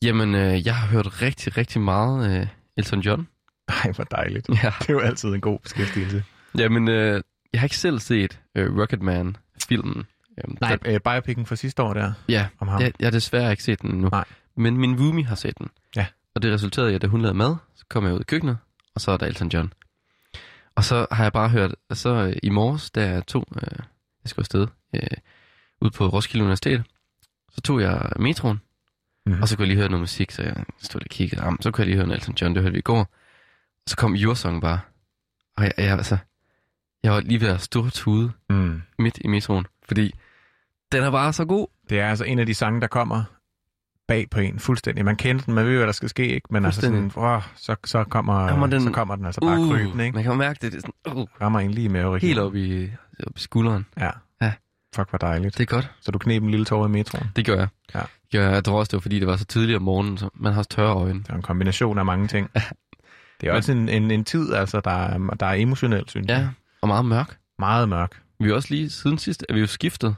Jamen, 0.01 0.35
øh, 0.35 0.65
jeg 0.65 0.75
har 0.75 0.87
hørt 0.87 1.21
rigtig, 1.21 1.57
rigtig 1.57 1.81
meget 1.81 2.39
øh, 2.41 2.47
Elton 2.77 2.99
John. 2.99 3.27
Nej, 3.69 3.91
hvor 3.95 4.03
dejligt. 4.03 4.49
Ja. 4.63 4.71
Det 4.79 4.89
er 4.89 4.93
jo 4.93 4.99
altid 4.99 5.29
en 5.29 5.41
god 5.41 5.59
beskæftigelse. 5.59 6.23
Jamen, 6.57 6.87
øh, 6.89 7.21
jeg 7.53 7.61
har 7.61 7.65
ikke 7.65 7.77
selv 7.77 7.99
set 7.99 8.39
øh, 8.55 8.77
Rocketman-filmen. 8.79 10.05
Øhm, 10.43 10.57
Nej, 10.61 10.75
der- 10.75 10.93
øh, 10.93 10.99
biopicen 10.99 11.45
fra 11.45 11.55
sidste 11.55 11.83
år 11.83 11.93
der, 11.93 12.13
Ja, 12.29 12.47
om 12.59 12.67
ham. 12.67 12.81
jeg, 12.81 12.91
jeg 12.99 13.05
har 13.05 13.11
desværre 13.11 13.51
ikke 13.51 13.63
set 13.63 13.81
den 13.81 13.91
endnu. 13.91 14.09
Nej. 14.09 14.25
Men 14.57 14.77
min 14.77 14.99
roomie 14.99 15.25
har 15.25 15.35
set 15.35 15.57
den. 15.57 15.67
Ja. 15.95 16.05
Og 16.35 16.41
det 16.41 16.53
resulterede 16.53 16.91
i, 16.91 16.95
at 16.95 17.01
da 17.01 17.07
hun 17.07 17.21
lavede 17.21 17.37
mad, 17.37 17.55
så 17.75 17.85
kom 17.89 18.05
jeg 18.05 18.13
ud 18.13 18.19
i 18.19 18.23
køkkenet, 18.23 18.57
og 18.95 19.01
så 19.01 19.11
er 19.11 19.17
der 19.17 19.25
Elton 19.25 19.47
John. 19.47 19.73
Og 20.75 20.83
så 20.83 21.07
har 21.11 21.23
jeg 21.23 21.33
bare 21.33 21.49
hørt, 21.49 21.75
at 21.89 21.97
så 21.97 22.09
øh, 22.09 22.35
i 22.43 22.49
morges, 22.49 22.91
da 22.91 23.07
jeg 23.09 23.27
tog, 23.27 23.47
øh, 23.55 23.79
jeg 24.25 24.29
skulle 24.29 24.43
afsted, 24.43 24.67
øh, 24.95 25.17
ud 25.81 25.89
på 25.89 26.07
Roskilde 26.07 26.43
Universitet, 26.43 26.83
så 27.51 27.61
tog 27.61 27.81
jeg 27.81 28.09
metroen, 28.19 28.61
Mhm. 29.25 29.41
og 29.41 29.47
så 29.47 29.55
kunne 29.55 29.63
jeg 29.63 29.67
lige 29.67 29.77
høre 29.77 29.89
noget 29.89 30.01
musik, 30.01 30.31
så 30.31 30.43
jeg 30.43 30.63
stod 30.79 31.01
og 31.01 31.07
kiggede 31.09 31.41
om, 31.43 31.61
så 31.61 31.71
kunne 31.71 31.81
jeg 31.81 31.95
lige 31.95 32.05
høre 32.05 32.15
Elton 32.15 32.35
John, 32.41 32.55
det 32.55 32.61
hørte 32.63 32.73
vi 32.73 32.79
i 32.79 32.81
går. 32.81 32.99
Og 32.99 33.07
så 33.89 33.97
kom 33.97 34.15
Your 34.15 34.33
Song 34.33 34.61
bare. 34.61 34.79
Og 35.57 35.63
jeg, 35.63 35.73
jeg, 35.77 35.91
altså, 35.97 36.17
jeg 37.03 37.11
var 37.13 37.19
lige 37.21 37.41
ved 37.41 37.47
at 37.47 37.61
stå 37.61 37.89
tude 37.89 38.31
Mm. 38.49 38.81
midt 38.99 39.17
i 39.21 39.27
metroen, 39.27 39.65
fordi 39.87 40.13
den 40.91 41.03
er 41.03 41.11
bare 41.11 41.33
så 41.33 41.45
god. 41.45 41.67
Det 41.89 41.99
er 41.99 42.09
altså 42.09 42.23
en 42.23 42.39
af 42.39 42.45
de 42.45 42.53
sange, 42.53 42.81
der 42.81 42.87
kommer 42.87 43.23
bag 44.07 44.29
på 44.29 44.39
en 44.39 44.59
fuldstændig. 44.59 45.05
Man 45.05 45.15
kender 45.15 45.43
den, 45.43 45.53
man 45.53 45.65
ved, 45.65 45.77
hvad 45.77 45.85
der 45.85 45.91
skal 45.93 46.09
ske, 46.09 46.27
ikke? 46.27 46.47
men 46.51 46.65
altså 46.65 46.81
sådan, 46.81 47.11
åh, 47.15 47.41
så, 47.55 47.75
så, 47.85 48.03
kommer, 48.03 48.49
Kommer 48.49 48.67
den- 48.67 48.81
så 48.81 48.91
kommer 48.91 49.15
den 49.15 49.25
altså 49.25 49.41
bare 49.41 49.59
uh, 49.59 49.71
krybende, 49.71 50.05
ikke? 50.05 50.15
Man 50.15 50.23
kan 50.23 50.37
mærke 50.37 50.59
det, 50.61 50.71
det 50.71 50.83
er 50.85 50.91
sådan, 51.05 51.17
uh, 51.21 51.27
Rammer 51.41 51.59
en 51.59 51.71
lige 51.71 51.85
i 51.85 51.87
maveregionen. 51.87 52.19
helt 52.27 52.39
op 52.39 52.55
i, 52.55 52.83
op 53.27 53.37
i 53.37 53.39
skulderen. 53.39 53.85
Ja. 53.99 54.09
Ja. 54.41 54.53
Fuck, 54.95 55.09
hvor 55.09 55.17
dejligt. 55.17 55.57
Det 55.57 55.63
er 55.71 55.75
godt. 55.75 55.91
Så 56.01 56.11
du 56.11 56.19
knep 56.19 56.43
en 56.43 56.49
lille 56.51 56.65
tår 56.65 56.85
i 56.85 56.89
metroen. 56.89 57.27
Det 57.35 57.45
gør 57.45 57.55
jeg. 57.55 57.67
Ja. 57.95 57.99
Det 57.99 58.31
gør 58.31 58.41
jeg. 58.43 58.51
Jeg 58.51 58.63
tror 58.63 58.79
også, 58.79 58.89
det 58.89 58.97
var 58.97 59.01
fordi, 59.01 59.19
det 59.19 59.27
var 59.27 59.35
så 59.35 59.45
tidligt 59.45 59.75
om 59.75 59.81
morgenen, 59.81 60.17
så 60.17 60.29
man 60.33 60.53
har 60.53 60.59
også 60.59 60.69
tørre 60.69 60.93
øjne. 60.95 61.19
Det 61.19 61.29
er 61.29 61.33
en 61.35 61.41
kombination 61.41 61.97
af 61.99 62.05
mange 62.05 62.27
ting. 62.27 62.49
Det 63.41 63.49
er 63.49 63.53
også 63.53 63.71
en, 63.71 63.89
en, 63.89 64.11
en 64.11 64.23
tid, 64.25 64.53
altså, 64.53 64.79
der 64.81 64.91
er, 64.91 65.17
der 65.17 65.45
er 65.45 65.53
emotionel, 65.53 66.03
synes 66.09 66.27
Ja, 66.27 66.37
jeg. 66.37 66.49
og 66.81 66.87
meget 66.87 67.05
mørk. 67.05 67.37
Meget 67.59 67.89
mørk. 67.89 68.21
Vi 68.39 68.49
er 68.49 68.53
også 68.53 68.67
lige 68.71 68.89
siden 68.89 69.17
sidst, 69.17 69.45
er 69.49 69.53
vi 69.53 69.59
jo 69.59 69.67
skiftet 69.67 70.15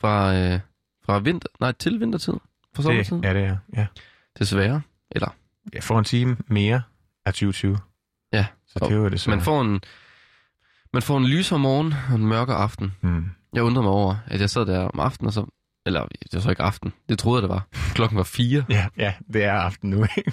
fra, 0.00 0.34
øh, 0.36 0.60
fra 1.06 1.18
vinter, 1.18 1.48
nej, 1.60 1.72
til 1.72 2.00
vintertid. 2.00 2.32
For 2.82 2.88
sommertid. 2.88 3.16
Det, 3.16 3.24
ja, 3.24 3.34
det 3.34 3.44
er. 3.44 3.56
Ja. 3.76 3.86
Desværre. 4.38 4.82
Eller, 5.10 5.28
Jeg 5.72 5.82
får 5.82 5.98
en 5.98 6.04
time 6.04 6.36
mere 6.46 6.82
af 7.26 7.32
2020. 7.34 7.78
Ja. 8.32 8.46
Så 8.66 8.78
det 8.78 8.90
er 8.92 8.96
jo 8.96 9.08
det 9.08 9.20
så. 9.20 9.30
man 9.30 9.40
får 9.40 9.60
en, 9.62 9.80
man 10.92 11.02
får 11.02 11.18
en 11.18 11.24
lysere 11.26 11.58
morgen 11.58 11.94
og 12.08 12.14
en 12.14 12.26
mørkere 12.26 12.56
aften. 12.56 12.92
Mm. 13.00 13.30
Jeg 13.52 13.62
undrede 13.62 13.82
mig 13.82 13.92
over, 13.92 14.16
at 14.26 14.40
jeg 14.40 14.50
sad 14.50 14.66
der 14.66 14.78
om 14.80 15.00
aftenen, 15.00 15.26
og 15.26 15.32
så... 15.32 15.46
Eller, 15.86 16.06
det 16.06 16.28
var 16.32 16.40
så 16.40 16.50
ikke 16.50 16.62
aften. 16.62 16.92
Det 17.08 17.18
troede 17.18 17.42
jeg, 17.42 17.42
det 17.48 17.54
var. 17.54 17.66
Klokken 17.94 18.16
var 18.18 18.22
fire. 18.24 18.64
Ja, 18.68 18.86
ja, 18.96 19.14
det 19.32 19.44
er 19.44 19.52
aften 19.52 19.90
nu. 19.90 20.02
Ikke? 20.16 20.32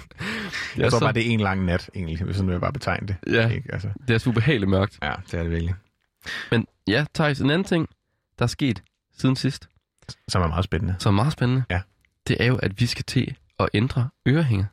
Jeg 0.76 0.84
Ja, 0.84 0.88
tror 0.88 0.98
så- 0.98 1.04
bare, 1.04 1.12
det 1.12 1.26
er 1.28 1.30
en 1.30 1.40
lang 1.40 1.64
nat, 1.64 1.90
egentlig, 1.94 2.22
hvis 2.22 2.36
sådan 2.36 2.46
vil 2.48 2.52
jeg 2.54 2.60
bare 2.60 2.72
betegne 2.72 3.06
det. 3.08 3.16
Ja, 3.32 3.48
Ikke? 3.48 3.72
Altså, 3.72 3.88
det 4.08 4.14
er 4.14 4.18
super 4.18 4.34
behageligt 4.40 4.70
mørkt. 4.70 4.98
ja, 5.02 5.12
det 5.30 5.34
er 5.34 5.42
det 5.42 5.50
virkelig. 5.50 5.74
Men 6.50 6.66
ja, 6.88 7.04
Thijs, 7.14 7.40
en 7.40 7.50
anden 7.50 7.64
ting, 7.64 7.88
der 8.38 8.42
er 8.42 8.46
sket 8.46 8.82
siden 9.18 9.36
sidst, 9.36 9.68
Som 10.28 10.42
er 10.42 10.46
meget 10.46 10.64
spændende. 10.64 10.94
som 10.98 11.14
er 11.14 11.22
meget 11.22 11.32
spændende, 11.32 11.64
Ja. 11.70 11.80
Det 12.28 12.36
er 12.40 12.46
jo, 12.46 12.56
at 12.56 12.80
vi 12.80 12.86
skal 12.86 13.04
til 13.04 13.36
at 13.58 13.68
ændre 13.74 14.08
ørehænger. 14.28 14.64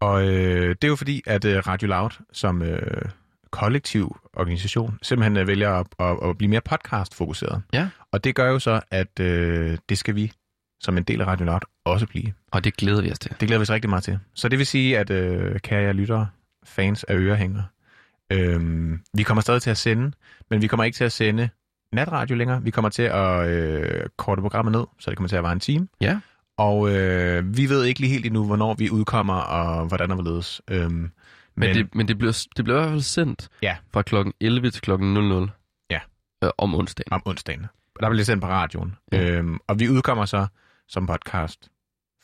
Og 0.00 0.28
øh, 0.28 0.68
det 0.68 0.84
er 0.84 0.88
jo 0.88 0.96
fordi, 0.96 1.22
at 1.26 1.44
øh, 1.44 1.66
Radio 1.66 1.88
Loud 1.88 2.10
som 2.32 2.62
øh, 2.62 3.02
kollektiv 3.50 4.16
organisation 4.32 4.98
simpelthen 5.02 5.36
øh, 5.36 5.46
vælger 5.46 5.70
at, 5.70 5.86
at, 5.98 6.28
at 6.28 6.38
blive 6.38 6.48
mere 6.48 6.60
podcast-fokuseret. 6.60 7.62
Ja. 7.72 7.88
Og 8.12 8.24
det 8.24 8.34
gør 8.34 8.50
jo 8.50 8.58
så, 8.58 8.80
at 8.90 9.20
øh, 9.20 9.78
det 9.88 9.98
skal 9.98 10.14
vi 10.14 10.32
som 10.80 10.96
en 10.96 11.02
del 11.02 11.20
af 11.20 11.26
Radio 11.26 11.46
Loud 11.46 11.60
også 11.84 12.06
blive. 12.06 12.32
Og 12.52 12.64
det 12.64 12.76
glæder 12.76 13.02
vi 13.02 13.10
os 13.10 13.18
til. 13.18 13.30
Det 13.30 13.48
glæder 13.48 13.58
vi 13.58 13.62
os 13.62 13.70
rigtig 13.70 13.90
meget 13.90 14.04
til. 14.04 14.18
Så 14.34 14.48
det 14.48 14.58
vil 14.58 14.66
sige, 14.66 14.98
at 14.98 15.10
øh, 15.10 15.60
kære 15.60 15.82
jer 15.82 15.92
lyttere, 15.92 16.28
fans 16.64 17.04
af 17.04 17.14
ørehænger, 17.14 17.62
øh, 18.32 18.92
vi 19.14 19.22
kommer 19.22 19.42
stadig 19.42 19.62
til 19.62 19.70
at 19.70 19.76
sende, 19.76 20.12
men 20.50 20.62
vi 20.62 20.66
kommer 20.66 20.84
ikke 20.84 20.96
til 20.96 21.04
at 21.04 21.12
sende 21.12 21.48
natradio 21.92 22.36
længere. 22.36 22.62
Vi 22.62 22.70
kommer 22.70 22.88
til 22.88 23.02
at 23.02 23.48
øh, 23.48 24.08
korte 24.16 24.42
programmet 24.42 24.72
ned, 24.72 24.84
så 24.98 25.10
det 25.10 25.16
kommer 25.18 25.28
til 25.28 25.36
at 25.36 25.42
være 25.42 25.52
en 25.52 25.60
time. 25.60 25.88
Ja. 26.00 26.20
Og 26.56 26.90
øh, 26.96 27.56
vi 27.56 27.68
ved 27.68 27.84
ikke 27.84 28.00
lige 28.00 28.12
helt 28.12 28.26
endnu, 28.26 28.44
hvornår 28.46 28.74
vi 28.74 28.90
udkommer, 28.90 29.34
og 29.34 29.86
hvordan 29.86 30.10
og 30.10 30.16
hvorledes. 30.22 30.60
Øhm, 30.70 30.90
men, 30.92 31.10
Men, 31.56 31.74
det, 31.76 31.94
men 31.94 32.08
det, 32.08 32.18
bliver, 32.18 32.46
det 32.56 32.64
bliver 32.64 32.78
i 32.78 32.80
hvert 32.80 32.90
fald 32.90 33.00
sendt 33.00 33.48
Ja. 33.62 33.76
fra 33.92 34.02
klokken 34.02 34.32
11 34.40 34.70
til 34.70 34.82
klokken 34.82 35.14
00 35.14 35.50
Ja. 35.90 36.00
øh, 36.44 36.50
om 36.58 36.74
onsdagen. 36.74 37.12
om 37.12 37.22
onsdagen. 37.26 37.66
Der 38.00 38.10
bliver 38.10 38.24
sendt 38.24 38.42
på 38.42 38.48
radioen. 38.48 38.96
Ja. 39.12 39.30
Øhm, 39.30 39.58
og 39.66 39.80
vi 39.80 39.88
udkommer 39.90 40.24
så 40.24 40.46
som 40.88 41.06
podcast 41.06 41.68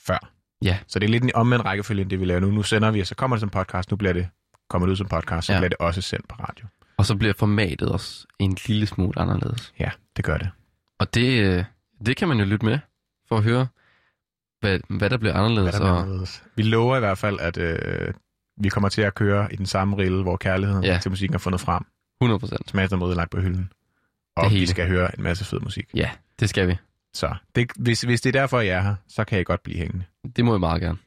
før. 0.06 0.30
Ja. 0.62 0.78
Så 0.86 0.98
det 0.98 1.06
er 1.06 1.10
lidt 1.10 1.24
en 1.24 1.30
omvendt 1.34 1.64
rækkefølge, 1.64 2.02
end 2.02 2.10
det 2.10 2.20
vi 2.20 2.24
laver 2.24 2.40
nu. 2.40 2.50
Nu 2.50 2.62
sender 2.62 2.90
vi, 2.90 3.00
og 3.00 3.06
så 3.06 3.14
kommer 3.14 3.36
det 3.36 3.40
som 3.40 3.50
podcast. 3.50 3.90
Nu 3.90 3.96
bliver 3.96 4.12
det 4.12 4.28
kommer 4.70 4.86
det 4.86 4.90
ud 4.90 4.96
som 4.96 5.06
podcast, 5.08 5.46
så 5.46 5.52
Ja. 5.52 5.58
bliver 5.58 5.68
det 5.68 5.78
også 5.80 6.00
sendt 6.00 6.28
på 6.28 6.34
radio. 6.40 6.66
Og 6.96 7.06
så 7.06 7.16
bliver 7.16 7.34
formatet 7.38 7.88
også 7.92 8.26
en 8.38 8.56
lille 8.66 8.86
smule 8.86 9.18
anderledes. 9.18 9.72
Ja, 9.78 9.90
det 10.16 10.24
gør 10.24 10.38
det. 10.38 10.50
Og 10.98 11.14
det, 11.14 11.44
øh, 11.44 11.64
det 12.06 12.16
kan 12.16 12.28
man 12.28 12.38
jo 12.38 12.44
lytte 12.44 12.66
med, 12.66 12.78
for 13.28 13.36
at 13.36 13.42
høre, 13.42 13.66
hvad, 14.60 14.80
hvad 14.88 15.10
der 15.10 15.16
bliver 15.16 15.34
anderledes. 15.34 15.62
Hvad 15.62 15.72
der 15.72 15.78
bliver 15.86 15.92
og, 15.92 16.00
anderledes. 16.02 16.44
Vi 16.56 16.62
lover 16.62 16.96
i 16.96 17.00
hvert 17.00 17.18
fald, 17.18 17.40
at 17.40 17.56
øh, 17.58 18.14
vi 18.56 18.68
kommer 18.68 18.88
til 18.88 19.02
at 19.02 19.14
køre 19.14 19.52
i 19.52 19.56
den 19.56 19.66
samme 19.66 19.96
rille, 19.96 20.22
hvor 20.22 20.36
kærligheden 20.36 20.84
Ja. 20.84 20.92
ja. 20.92 20.98
til 20.98 21.10
musikken 21.10 21.34
er 21.34 21.38
fundet 21.38 21.60
frem. 21.60 21.84
100 22.20 22.38
procent. 22.40 22.70
Smagen 22.70 23.02
er 23.02 23.14
lagt 23.14 23.30
på 23.30 23.40
hylden. 23.40 23.72
Og 24.36 24.44
Det 24.44 24.52
vi 24.52 24.56
hele. 24.58 24.68
skal 24.70 24.88
høre 24.88 25.16
en 25.18 25.22
masse 25.22 25.44
fed 25.44 25.60
musik. 25.60 25.86
Ja, 25.94 26.10
det 26.40 26.48
skal 26.48 26.68
vi. 26.68 26.76
Så 27.14 27.34
det, 27.54 27.70
hvis, 27.76 28.02
hvis 28.02 28.20
det 28.20 28.36
er 28.36 28.40
derfor, 28.40 28.60
I 28.60 28.68
er 28.68 28.80
her, 28.80 28.94
så 29.08 29.24
kan 29.24 29.40
I 29.40 29.42
godt 29.44 29.62
blive 29.62 29.78
hængende. 29.78 30.04
Det 30.36 30.44
må 30.44 30.52
jeg 30.52 30.60
meget 30.60 30.82
gerne. 30.82 30.98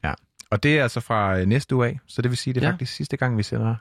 Og 0.50 0.62
det 0.62 0.78
er 0.78 0.82
altså 0.82 1.00
fra 1.00 1.38
øh, 1.40 1.46
næste 1.46 1.74
uge 1.76 1.86
af, 1.86 2.00
så 2.06 2.22
det 2.22 2.30
vil 2.30 2.38
sige, 2.38 2.54
det 2.54 2.60
er 2.60 2.64
Ja. 2.64 2.68
ja. 2.68 2.72
faktisk 2.72 2.92
sidste 2.92 3.16
gang, 3.16 3.36
vi 3.38 3.42
sender 3.42 3.76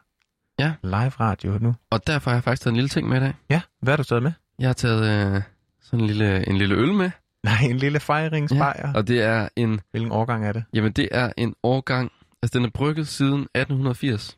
Ja. 0.60 0.74
live 0.84 1.10
radio 1.10 1.58
nu. 1.62 1.76
Og 1.90 2.08
derfor 2.08 2.30
har 2.32 2.36
jeg 2.38 2.44
faktisk 2.44 2.62
taget 2.64 2.72
en 2.72 2.76
lille 2.76 2.90
ting 2.90 3.08
med 3.10 3.18
i 3.18 3.20
dag. 3.20 3.34
Ja, 3.50 3.62
hvad 3.82 3.92
har 3.94 3.98
du 3.98 4.04
taget 4.04 4.24
med? 4.24 4.32
Jeg 4.60 4.70
har 4.70 4.74
taget 4.74 5.36
øh, 5.36 5.42
sådan 5.82 6.00
en 6.00 6.08
lille, 6.08 6.48
en 6.50 6.58
lille 6.58 6.76
øl 6.76 6.94
med, 6.94 7.12
Nej, 7.44 7.58
en 7.70 7.78
lille 7.78 8.00
fejringsbajer. 8.00 8.88
Ja. 8.88 8.94
og 8.96 9.08
det 9.08 9.22
er 9.22 9.50
en, 9.56 9.82
Hvilken 9.92 10.12
årgang 10.12 10.46
er 10.46 10.52
det? 10.52 10.64
jamen 10.74 10.92
det 10.92 11.08
er 11.12 11.32
en 11.38 11.56
årgang, 11.64 12.12
altså 12.44 12.58
den 12.60 12.66
er 12.66 12.70
brygget 12.70 13.08
siden 13.08 13.40
1880. 13.42 14.38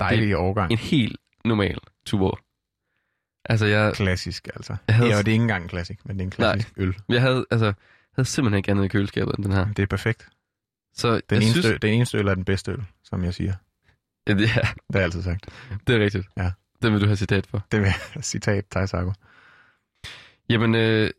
Dejlig 0.00 0.28
det... 0.28 0.36
årgang. 0.36 0.72
En 0.72 0.78
helt 0.78 1.16
normal 1.44 1.78
tuborg. 2.06 2.38
Altså 3.44 3.66
jeg, 3.66 3.92
Klassisk, 3.94 4.48
altså. 4.54 4.76
Jeg 4.88 4.96
havde- 4.96 5.10
Ja, 5.10 5.18
og 5.18 5.24
det 5.26 5.30
er 5.30 5.32
ikke 5.32 5.42
engang 5.42 5.62
en 5.62 5.68
klassik, 5.68 5.98
men 6.06 6.16
det 6.16 6.20
er 6.22 6.24
en 6.26 6.30
klassisk 6.30 6.76
Nej. 6.76 6.86
øl. 6.86 6.94
jeg 7.08 7.20
havde, 7.22 7.46
altså, 7.50 7.72
havde 8.14 8.28
simpelthen 8.28 8.56
ikke 8.58 8.70
andet 8.70 8.84
i 8.84 8.88
køleskabet 8.88 9.34
end 9.36 9.44
den 9.44 9.52
her. 9.52 9.66
Det 9.72 9.82
er 9.82 9.86
perfekt. 9.86 10.28
Så 10.94 11.20
Den, 11.30 11.36
eneste, 11.42 11.62
synes, 11.62 11.80
den 11.82 11.94
eneste 11.94 12.18
øl 12.18 12.28
er 12.28 12.34
den 12.34 12.44
bedste 12.44 12.70
øl, 12.72 12.84
som 13.04 13.24
jeg 13.24 13.34
siger. 13.34 13.54
Ja, 14.28 14.34
det, 14.34 14.42
er, 14.44 14.60
Det 14.60 14.64
har 14.92 14.98
jeg 14.98 15.02
altid 15.04 15.22
sagt. 15.22 15.48
det 15.86 15.94
er 15.96 16.00
rigtigt. 16.04 16.26
Ja. 16.36 16.50
Den 16.82 16.92
vil 16.92 17.00
du 17.00 17.06
have 17.06 17.16
citat 17.16 17.46
for. 17.46 17.66
Det 17.72 17.86
er 17.86 17.92
citat, 18.22 18.64
Thijs 18.70 18.94
Argo. 18.94 19.12
Jamen, 20.50 20.74
øh, 20.74 21.10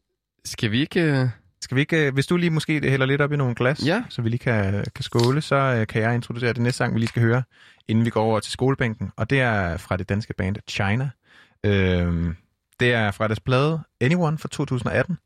skal 0.46 0.72
vi 0.72 0.80
ikke... 0.80 1.02
Øh, 1.02 1.28
Skal 1.62 1.76
vi 1.76 1.82
ikke, 1.82 2.08
øh, 2.08 2.14
hvis 2.14 2.28
du 2.28 2.38
lige 2.38 2.50
måske 2.50 2.90
hælder 2.90 3.06
lidt 3.06 3.22
op 3.22 3.32
i 3.34 3.38
nogle 3.38 3.56
glas, 3.56 3.86
Ja. 3.86 4.04
så 4.10 4.22
vi 4.22 4.30
lige 4.30 4.40
kan, 4.40 4.86
kan 4.96 5.04
skåle, 5.04 5.42
så 5.42 5.56
øh, 5.56 5.88
kan 5.88 6.02
jeg 6.02 6.16
introducere 6.16 6.54
det 6.54 6.62
næste 6.62 6.78
sang, 6.78 6.94
vi 6.94 7.00
lige 7.00 7.08
skal 7.08 7.22
høre, 7.22 7.44
inden 7.88 8.06
vi 8.06 8.10
går 8.10 8.24
over 8.24 8.40
til 8.40 8.52
skolebænken. 8.52 9.12
Og 9.16 9.30
det 9.30 9.40
er 9.42 9.78
fra 9.78 9.98
det 9.98 10.10
danske 10.10 10.34
band 10.38 10.56
China. 10.70 11.10
Øhm, 11.64 12.36
det 12.80 12.94
er 12.94 13.12
fra 13.12 13.28
deres 13.28 13.40
plade 13.40 13.80
Anyone 14.02 14.38
fra 14.38 14.48
2018. 14.48 15.18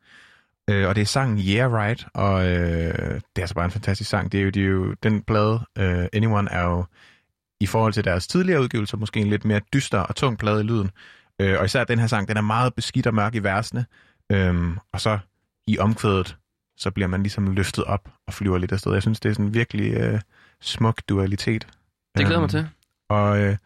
Øh, 0.70 0.88
og 0.88 0.96
det 0.96 1.02
er 1.02 1.06
sangen 1.06 1.40
Yeah 1.40 1.74
Right, 1.74 2.06
og 2.14 2.48
øh, 2.48 2.94
det 2.94 3.22
er 3.36 3.42
altså 3.42 3.56
bare 3.56 3.66
en 3.66 3.72
fantastisk 3.72 4.10
sang. 4.10 4.32
Det 4.32 4.40
er 4.40 4.44
jo, 4.44 4.50
det 4.50 4.62
er 4.64 4.68
jo 4.68 4.94
den 5.04 5.22
plade, 5.22 5.60
øh, 5.78 6.06
Anyone 6.14 6.52
er 6.52 6.64
jo 6.64 6.86
i 7.60 7.66
forhold 7.66 7.94
til 7.94 8.04
deres 8.04 8.28
tidligere 8.28 8.62
udgivelser 8.62 8.98
måske 8.98 9.20
en 9.20 9.28
lidt 9.30 9.46
mere 9.46 9.62
dyster 9.74 10.00
og 10.00 10.16
tung 10.16 10.38
plade 10.38 10.60
i 10.60 10.64
lyden. 10.64 10.92
Øh, 11.42 11.60
og 11.60 11.66
især 11.66 11.84
den 11.84 12.00
her 12.00 12.08
sang, 12.08 12.28
den 12.28 12.38
er 12.38 12.42
meget 12.42 12.74
beskidt 12.76 13.08
og 13.08 13.14
mørk 13.14 13.36
i 13.36 13.40
versene. 13.40 13.86
Øhm, 14.32 14.78
og 14.94 15.02
så 15.02 15.20
i 15.68 15.80
omkvædet, 15.80 16.38
så 16.78 16.92
bliver 16.92 17.08
man 17.08 17.24
ligesom 17.24 17.52
løftet 17.54 17.84
op 17.84 18.10
og 18.28 18.34
flyver 18.34 18.58
lidt 18.58 18.72
afsted. 18.72 18.94
Jeg 18.94 19.02
synes, 19.02 19.20
det 19.20 19.30
er 19.30 19.34
sådan 19.34 19.46
en 19.46 19.54
virkelig 19.54 19.94
øh, 19.94 20.22
smuk 20.62 21.02
dualitet. 21.10 21.68
det 22.18 22.26
glæder 22.26 22.34
Øhm, 22.34 22.42
mig 22.42 22.50
til. 22.50 22.70
Og 23.10 23.40
øh, 23.42 23.58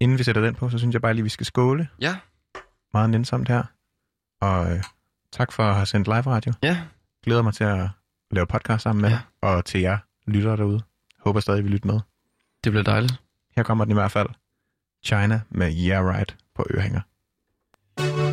inden 0.00 0.18
vi 0.18 0.24
sætter 0.24 0.42
den 0.42 0.54
på, 0.54 0.70
så 0.70 0.78
synes 0.78 0.92
jeg 0.92 1.02
bare 1.02 1.14
lige, 1.14 1.22
vi 1.22 1.28
skal 1.28 1.46
skåle. 1.46 1.88
Ja. 2.00 2.16
Meget 2.92 3.10
nænsomt 3.10 3.48
her. 3.48 3.62
Og 4.40 4.72
øh, 4.72 4.82
tak 5.32 5.52
for 5.52 5.62
at 5.64 5.74
have 5.74 5.86
sendt 5.86 6.06
live 6.06 6.26
radio. 6.26 6.52
Ja, 6.62 6.78
Glæder 7.24 7.42
mig 7.42 7.54
til 7.54 7.64
at 7.64 7.88
lave 8.30 8.46
podcast 8.46 8.82
sammen 8.82 9.02
med 9.02 9.10
Ja. 9.10 9.18
Og 9.42 9.64
til 9.64 9.80
jer 9.80 9.98
lyttere 10.26 10.56
derude. 10.56 10.80
Håber 11.20 11.40
stadig, 11.40 11.58
I 11.60 11.62
vil 11.62 11.70
lytte 11.70 11.86
med 11.86 12.00
det 12.64 12.72
bliver 12.72 12.84
dejligt. 12.84 13.14
Her 13.56 13.62
kommer 13.62 13.84
den 13.84 13.90
i 13.90 13.94
hvert 13.94 14.12
fald. 14.12 14.28
China 15.04 15.40
med 15.50 15.72
Yeah 15.88 16.14
Right 16.14 16.36
på 16.54 16.66
Øhanger. 16.70 17.00
thank 17.96 18.18
you 18.18 18.31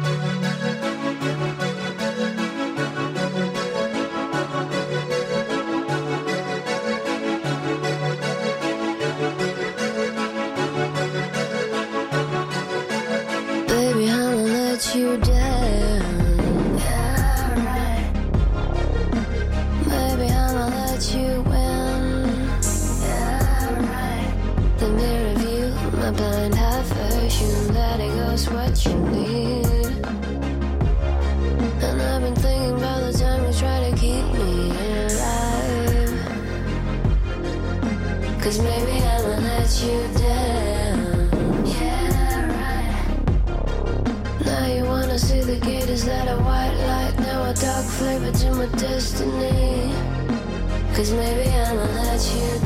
Maybe 51.12 51.50
I'ma 51.50 51.86
let 52.04 52.36
you 52.36 52.59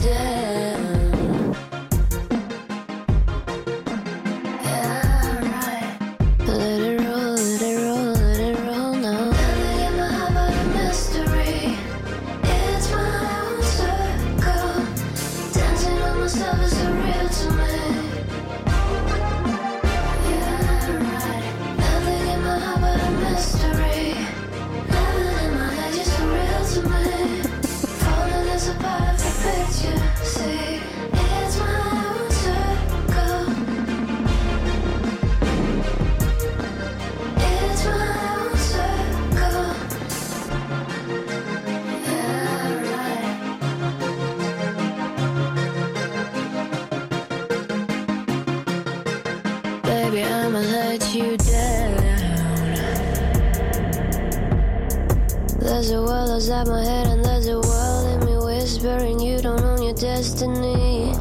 World 56.34 56.50
outside 56.50 56.68
my 56.68 56.84
head, 56.84 57.08
and 57.10 57.24
there's 57.24 57.46
a 57.46 57.60
world 57.60 58.10
in 58.10 58.26
me 58.26 58.38
whispering 58.44 59.20
you 59.20 59.38
don't 59.38 59.62
own 59.62 59.84
your 59.84 59.94
destiny. 59.94 61.14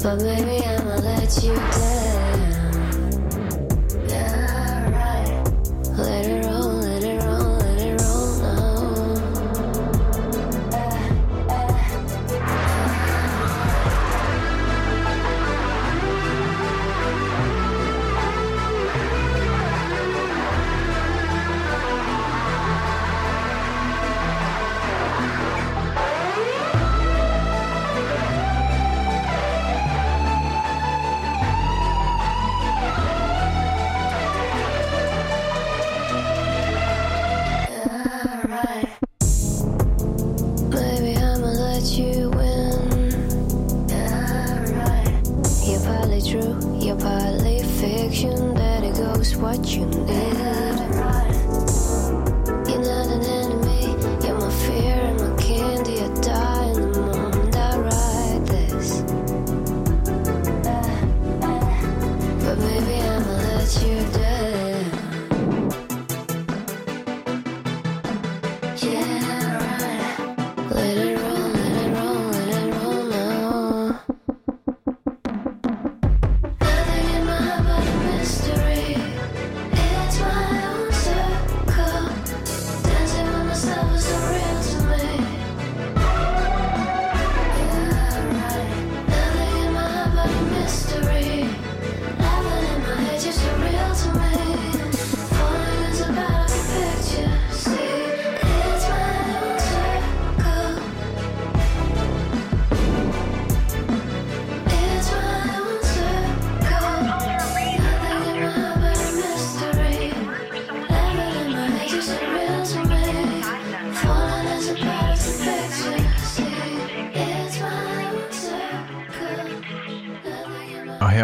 But 0.00 0.22
maybe 0.22 0.51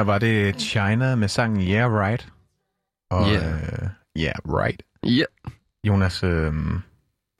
var 0.08 0.18
det 0.18 0.60
China 0.60 1.14
med 1.14 1.28
sangen 1.28 1.68
Yeah 1.68 1.92
Right. 1.92 2.28
Og 3.10 3.26
Yeah. 3.28 3.62
øh, 3.62 3.88
yeah 4.18 4.34
Right. 4.46 4.82
Ja, 5.06 5.24
Jonas, 5.84 6.22
øh, 6.24 6.52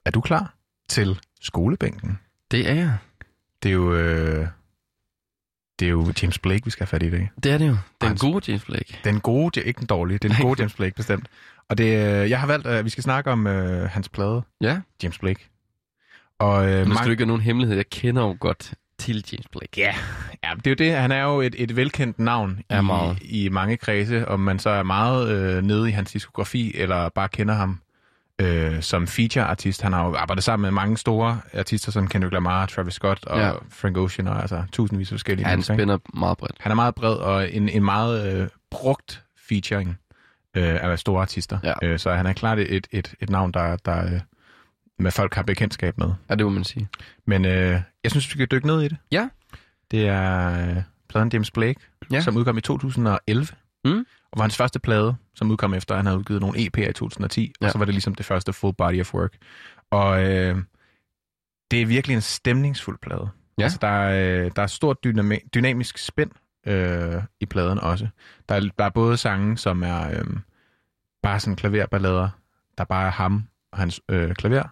er 0.05 0.11
du 0.11 0.21
klar 0.21 0.53
til 0.89 1.19
skolebænken? 1.41 2.19
det 2.51 2.69
er 2.69 2.73
jeg. 2.73 2.97
Det 3.63 3.69
er 3.69 3.73
jo, 3.73 3.93
øh, 3.95 4.47
det 5.79 5.85
er 5.85 5.89
jo 5.89 6.13
James 6.21 6.39
Blake, 6.39 6.65
vi 6.65 6.71
skal 6.71 6.83
have 6.85 6.89
fat 6.89 7.03
i 7.03 7.09
dag. 7.09 7.31
Det 7.43 7.51
er 7.51 7.57
det 7.57 7.67
jo. 7.67 7.77
Den 8.01 8.07
Hans- 8.07 8.21
gode 8.21 8.45
James 8.51 8.65
Blake. 8.65 8.99
Den 9.03 9.19
gode, 9.19 9.51
det 9.51 9.61
er 9.63 9.67
ikke 9.67 9.79
den 9.79 9.87
dårlige, 9.87 10.17
det 10.17 10.31
den 10.31 10.41
gode 10.41 10.61
James 10.61 10.73
Blake 10.73 10.95
bestemt. 10.95 11.27
Og 11.69 11.77
det, 11.77 11.83
øh, 11.85 12.29
jeg 12.29 12.39
har 12.39 12.47
valgt, 12.47 12.67
at 12.67 12.85
vi 12.85 12.89
skal 12.89 13.03
snakke 13.03 13.31
om 13.31 13.47
øh, 13.47 13.89
hans 13.89 14.09
plade, 14.09 14.41
Ja, 14.61 14.81
James 15.03 15.19
Blake. 15.19 15.49
Og 16.39 16.65
øh, 16.69 16.69
nu 16.71 16.75
skal 16.83 16.87
mange- 16.87 17.05
du 17.05 17.11
ikke 17.11 17.21
have 17.21 17.27
nogen 17.27 17.41
hemmelighed. 17.41 17.75
Jeg 17.75 17.89
kender 17.89 18.21
jo 18.21 18.37
godt 18.39 18.73
til 18.99 19.25
James 19.31 19.47
Blake. 19.51 19.67
Ja, 19.81 19.95
ja, 20.43 20.49
det 20.55 20.67
er 20.67 20.71
jo 20.71 20.75
det. 20.91 20.97
Han 21.01 21.11
er 21.11 21.23
jo 21.23 21.41
et, 21.41 21.55
et 21.57 21.75
velkendt 21.75 22.19
navn 22.19 22.59
Ja, 22.71 22.81
meget. 22.81 23.17
i, 23.21 23.45
i 23.45 23.49
mange 23.49 23.77
kredse, 23.77 24.27
om 24.27 24.39
man 24.39 24.59
så 24.59 24.69
er 24.69 24.83
meget 24.83 25.29
øh, 25.29 25.63
nede 25.63 25.89
i 25.89 25.91
hans 25.91 26.11
diskografi, 26.11 26.71
eller 26.75 27.09
bare 27.09 27.27
kender 27.29 27.53
ham 27.53 27.79
øh, 28.41 28.81
som 28.81 29.07
feature-artist. 29.07 29.81
Han 29.81 29.93
har 29.93 30.05
jo 30.07 30.15
arbejdet 30.15 30.43
sammen 30.43 30.61
med 30.61 30.71
mange 30.71 30.97
store 30.97 31.39
artister, 31.53 31.91
som 31.91 32.07
Kendrick 32.07 32.33
Lamar, 32.33 32.65
Travis 32.65 32.93
Scott 32.93 33.25
og 33.25 33.39
Ja. 33.39 33.51
Frank 33.69 33.97
Ocean, 33.97 34.27
og 34.27 34.41
altså 34.41 34.63
tusindvis 34.71 35.11
af 35.11 35.13
forskellige 35.13 35.43
Ja, 35.45 35.49
han 35.49 35.57
mennesker, 35.57 35.73
ikke? 35.73 35.81
spænder 35.81 35.97
meget 36.13 36.37
bredt. 36.37 36.55
Han 36.59 36.71
er 36.71 36.75
meget 36.75 36.95
bred, 36.95 37.13
og 37.15 37.53
en, 37.53 37.69
en 37.69 37.83
meget 37.83 38.33
øh, 38.41 38.47
brugt 38.71 39.23
featuring 39.49 39.97
øh, 40.55 40.83
af 40.83 40.99
store 40.99 41.21
artister. 41.21 41.57
Ja. 41.63 41.73
Øh, 41.83 41.99
så 41.99 42.11
han 42.13 42.25
er 42.25 42.33
klart 42.33 42.59
et, 42.59 42.87
et, 42.91 43.13
et 43.19 43.29
navn, 43.29 43.51
der, 43.51 43.75
der 43.75 44.05
øh, 44.05 44.19
med 44.99 45.11
folk 45.11 45.33
har 45.35 45.43
bekendtskab 45.43 45.97
med. 45.97 46.13
Ja, 46.29 46.35
det 46.35 46.45
må 46.45 46.49
man 46.51 46.63
sige. 46.63 46.87
Men 47.27 47.45
øh, 47.45 47.81
jeg 48.03 48.11
synes, 48.11 48.25
vi 48.27 48.31
skal 48.31 48.47
dykke 48.47 48.67
ned 48.67 48.81
i 48.81 48.87
det. 48.87 48.97
Ja. 49.11 49.29
Det 49.91 50.07
er 50.07 50.69
øh, 50.69 50.83
pladen 51.09 51.29
James 51.33 51.51
Blake, 51.51 51.79
Ja. 52.11 52.21
som 52.21 52.37
udkom 52.37 52.57
i 52.57 52.61
2011. 52.61 53.47
Mm. 53.85 54.05
Og 54.31 54.37
var 54.37 54.41
hans 54.43 54.57
første 54.57 54.79
plade, 54.79 55.15
som 55.35 55.51
udkom 55.51 55.73
efter, 55.73 55.95
at 55.95 55.99
han 55.99 56.05
havde 56.05 56.19
udgivet 56.19 56.41
nogle 56.41 56.59
EP'er 56.59 56.89
i 56.89 56.93
2010. 56.93 57.53
Ja. 57.61 57.65
Og 57.65 57.71
så 57.71 57.77
var 57.77 57.85
det 57.85 57.93
ligesom 57.93 58.15
det 58.15 58.25
første 58.25 58.53
full 58.53 58.73
body 58.75 59.01
of 59.01 59.13
work. 59.13 59.33
Og 59.91 60.23
øh, 60.23 60.57
det 61.71 61.81
er 61.81 61.85
virkelig 61.85 62.15
en 62.15 62.21
stemningsfuld 62.21 62.97
plade. 63.01 63.29
Ja. 63.57 63.63
Altså, 63.63 63.77
der, 63.81 63.87
er, 63.87 64.45
øh, 64.45 64.51
der 64.55 64.61
er 64.61 64.67
stort 64.67 64.97
dynami- 65.07 65.47
dynamisk 65.53 65.97
spænd 65.97 66.31
øh, 66.67 67.21
i 67.39 67.45
pladen 67.45 67.79
også. 67.79 68.07
Der 68.49 68.55
er, 68.55 68.59
der 68.79 68.85
er 68.85 68.89
både 68.89 69.17
sange, 69.17 69.57
som 69.57 69.83
er 69.83 70.09
øh, 70.11 70.25
bare 71.23 71.39
sådan 71.39 71.55
klaverballader, 71.55 72.29
der 72.77 72.83
bare 72.83 73.07
er 73.07 73.11
ham 73.11 73.43
og 73.71 73.77
hans 73.79 74.01
øh, 74.09 74.35
klaver 74.35 74.63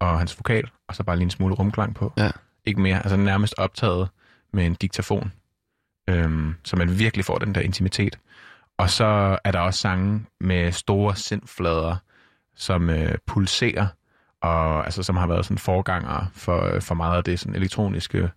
og 0.00 0.18
hans 0.18 0.38
vokal, 0.38 0.70
og 0.88 0.94
så 0.94 1.02
bare 1.02 1.16
lige 1.16 1.24
en 1.24 1.30
smule 1.30 1.54
rumklang 1.54 1.94
på. 1.94 2.12
Ja. 2.16 2.30
Ikke 2.64 2.80
mere. 2.80 2.98
Altså 2.98 3.16
nærmest 3.16 3.54
optaget 3.58 4.08
med 4.52 4.66
en 4.66 4.74
diktafon, 4.74 5.32
øhm, 6.08 6.54
så 6.64 6.76
man 6.76 6.98
virkelig 6.98 7.24
får 7.24 7.38
den 7.38 7.54
der 7.54 7.60
intimitet. 7.60 8.18
Og 8.78 8.90
så 8.90 9.38
er 9.44 9.50
der 9.50 9.60
også 9.60 9.80
sange 9.80 10.26
med 10.40 10.72
store 10.72 11.16
sindflader, 11.16 11.96
som 12.56 12.90
øh, 12.90 13.14
pulserer, 13.26 13.86
og 14.40 14.84
altså, 14.84 15.02
som 15.02 15.16
har 15.16 15.26
været 15.26 15.44
sådan 15.44 15.58
forganger 15.58 16.26
for, 16.32 16.80
for 16.80 16.94
meget 16.94 17.16
af 17.16 17.24
det 17.24 17.40
sådan 17.40 17.54
elektroniske 17.54 18.30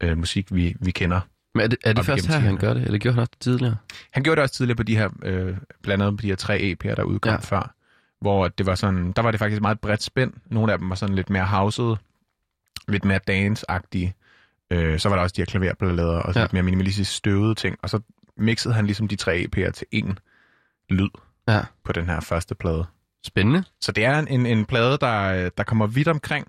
øh, 0.00 0.18
musik, 0.18 0.54
vi, 0.54 0.76
vi 0.80 0.90
kender. 0.90 1.20
Men 1.54 1.62
er 1.62 1.68
det, 1.68 1.78
er 1.84 1.92
det 1.92 2.04
først 2.04 2.26
her, 2.26 2.38
han 2.38 2.56
gør 2.56 2.74
det? 2.74 2.82
Eller 2.82 2.98
gjorde 2.98 3.14
han 3.14 3.20
også 3.20 3.30
det 3.32 3.40
tidligere? 3.40 3.76
Han 4.10 4.22
gjorde 4.22 4.36
det 4.36 4.42
også 4.42 4.54
tidligere 4.54 4.76
på 4.76 4.82
de 4.82 4.96
her, 4.96 5.08
øh, 5.22 5.56
blandt 5.82 6.02
andet 6.02 6.18
på 6.18 6.22
de 6.22 6.28
her 6.28 6.36
tre 6.36 6.58
EP'er, 6.58 6.94
der 6.94 7.02
udkom 7.02 7.32
ja. 7.32 7.38
før, 7.38 7.74
hvor 8.22 8.48
det 8.48 8.66
var 8.66 8.74
sådan, 8.74 9.12
der 9.12 9.22
var 9.22 9.30
det 9.30 9.38
faktisk 9.40 9.62
meget 9.62 9.80
bredt 9.80 10.02
spænd. 10.02 10.32
Nogle 10.46 10.72
af 10.72 10.78
dem 10.78 10.88
var 10.90 10.96
sådan 10.96 11.14
lidt 11.14 11.30
mere 11.30 11.44
houset, 11.46 11.98
lidt 12.88 13.04
mere 13.04 13.20
dance-agtige. 13.30 14.12
Øh, 14.70 14.98
så 14.98 15.08
var 15.08 15.16
der 15.16 15.22
også 15.22 15.32
de 15.36 15.40
her 15.40 15.46
klaverballader 15.46 16.18
og 16.18 16.34
Ja. 16.34 16.40
lidt 16.40 16.52
mere 16.52 16.62
minimalistisk 16.62 17.16
støvede 17.16 17.54
ting. 17.54 17.76
Og 17.82 17.90
så 17.90 18.00
mixede 18.36 18.74
han 18.74 18.86
ligesom 18.86 19.08
de 19.08 19.16
tre 19.16 19.46
EP'er 19.56 19.70
til 19.70 19.86
en 19.90 20.18
lyd 20.90 21.08
Ja. 21.48 21.60
på 21.84 21.92
den 21.92 22.06
her 22.06 22.20
første 22.20 22.54
plade. 22.54 22.84
Spændende. 23.24 23.64
Så 23.80 23.92
det 23.92 24.04
er 24.04 24.18
en, 24.18 24.28
en, 24.28 24.46
en 24.46 24.64
plade, 24.64 24.98
der, 25.00 25.48
der 25.48 25.64
kommer 25.64 25.86
vidt 25.86 26.08
omkring. 26.08 26.48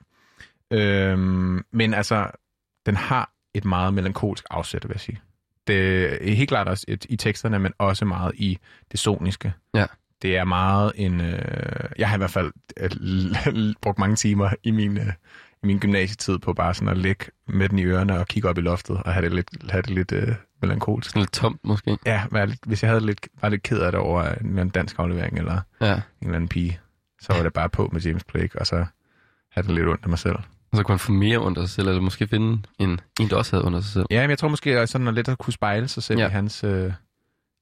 Øhm, 0.72 1.66
men 1.72 1.94
altså, 1.94 2.32
den 2.86 2.96
har 2.96 3.30
et 3.54 3.66
meget 3.66 3.94
melankolsk 3.94 4.46
afsæt, 4.50 4.84
vil 4.88 4.94
jeg 4.94 5.00
sige. 5.00 5.22
Det 5.68 6.04
er 6.30 6.36
helt 6.36 6.50
klart 6.50 6.68
også 6.68 6.86
et, 6.88 7.06
i 7.10 7.16
teksterne, 7.16 7.60
men 7.60 7.74
også 7.78 8.06
meget 8.06 8.32
i 8.36 8.58
det 8.92 9.00
soniske. 9.00 9.54
Ja. 9.74 9.86
Det 10.24 10.38
er 10.38 10.44
meget 10.44 10.92
en... 10.96 11.22
Øh, 11.22 11.90
jeg 11.98 12.10
har 12.10 12.16
i 12.16 12.18
hvert 12.18 12.32
fald 12.32 12.52
øh, 12.78 13.74
brugt 13.82 14.00
mange 14.00 14.16
timer 14.16 14.50
i 14.64 14.72
min, 14.72 14.98
øh, 14.98 15.08
i 15.64 15.68
min 15.68 15.80
gymnasietid 15.80 16.38
på 16.40 16.54
bare 16.54 16.74
sådan 16.74 16.88
at 16.90 16.98
ligge 16.98 17.26
med 17.48 17.70
den 17.70 17.80
i 17.80 17.84
ørerne 17.84 18.20
og 18.20 18.28
kigge 18.28 18.50
op 18.50 18.58
i 18.58 18.62
loftet 18.62 18.98
og 18.98 19.14
have 19.14 19.26
det 19.26 19.34
lidt, 19.36 19.72
have 19.72 19.82
det 19.82 19.90
lidt 19.90 20.12
øh, 20.12 20.36
melankolsk. 20.62 21.16
Lidt 21.16 21.32
tomt 21.34 21.60
måske. 21.64 21.98
Ja, 22.06 22.24
være 22.32 22.48
lidt, 22.48 22.60
hvis 22.66 22.84
jeg 22.84 22.92
havde 22.92 23.06
lidt, 23.06 23.28
var 23.42 23.50
lidt 23.50 23.64
ked 23.64 23.80
af 23.80 23.92
det 23.92 24.02
over 24.02 24.24
en 24.24 24.30
eller 24.30 24.50
anden 24.50 24.70
dansk 24.70 25.00
aflevering 25.00 25.38
eller 25.38 25.62
Ja. 25.82 25.94
en 25.94 26.02
eller 26.22 26.36
anden 26.36 26.48
pige, 26.48 26.80
så 27.22 27.34
var 27.34 27.44
det 27.44 27.54
bare 27.54 27.70
på 27.70 27.90
med 27.94 28.02
James 28.02 28.24
Blake, 28.24 28.60
og 28.60 28.68
så 28.68 28.86
havde 29.52 29.68
det 29.68 29.76
lidt 29.76 29.88
ondt 29.88 30.04
af 30.04 30.10
mig 30.10 30.20
selv. 30.20 30.36
Og 30.72 30.78
så 30.78 30.84
kunne 30.84 30.94
han 30.94 31.00
få 31.00 31.12
mere 31.12 31.40
under 31.40 31.62
sig 31.62 31.70
selv, 31.70 31.88
eller 31.88 32.02
måske 32.02 32.28
finde 32.28 32.62
en, 32.80 33.00
en 33.20 33.30
der 33.30 33.36
også 33.36 33.56
havde 33.56 33.66
under 33.66 33.82
sig 33.82 33.92
selv. 33.92 34.06
Ja, 34.12 34.22
men 34.22 34.30
jeg 34.30 34.38
tror 34.40 34.48
måske 34.50 34.80
at 34.80 34.90
sådan 34.90 35.08
at 35.08 35.14
lidt 35.14 35.30
at 35.30 35.38
kunne 35.38 35.54
spejle 35.54 35.88
sig 35.88 36.04
selv 36.04 36.20
Ja. 36.20 36.24
ja. 36.26 36.30
i 36.30 36.34
hans, 36.34 36.64
øh, 36.64 36.94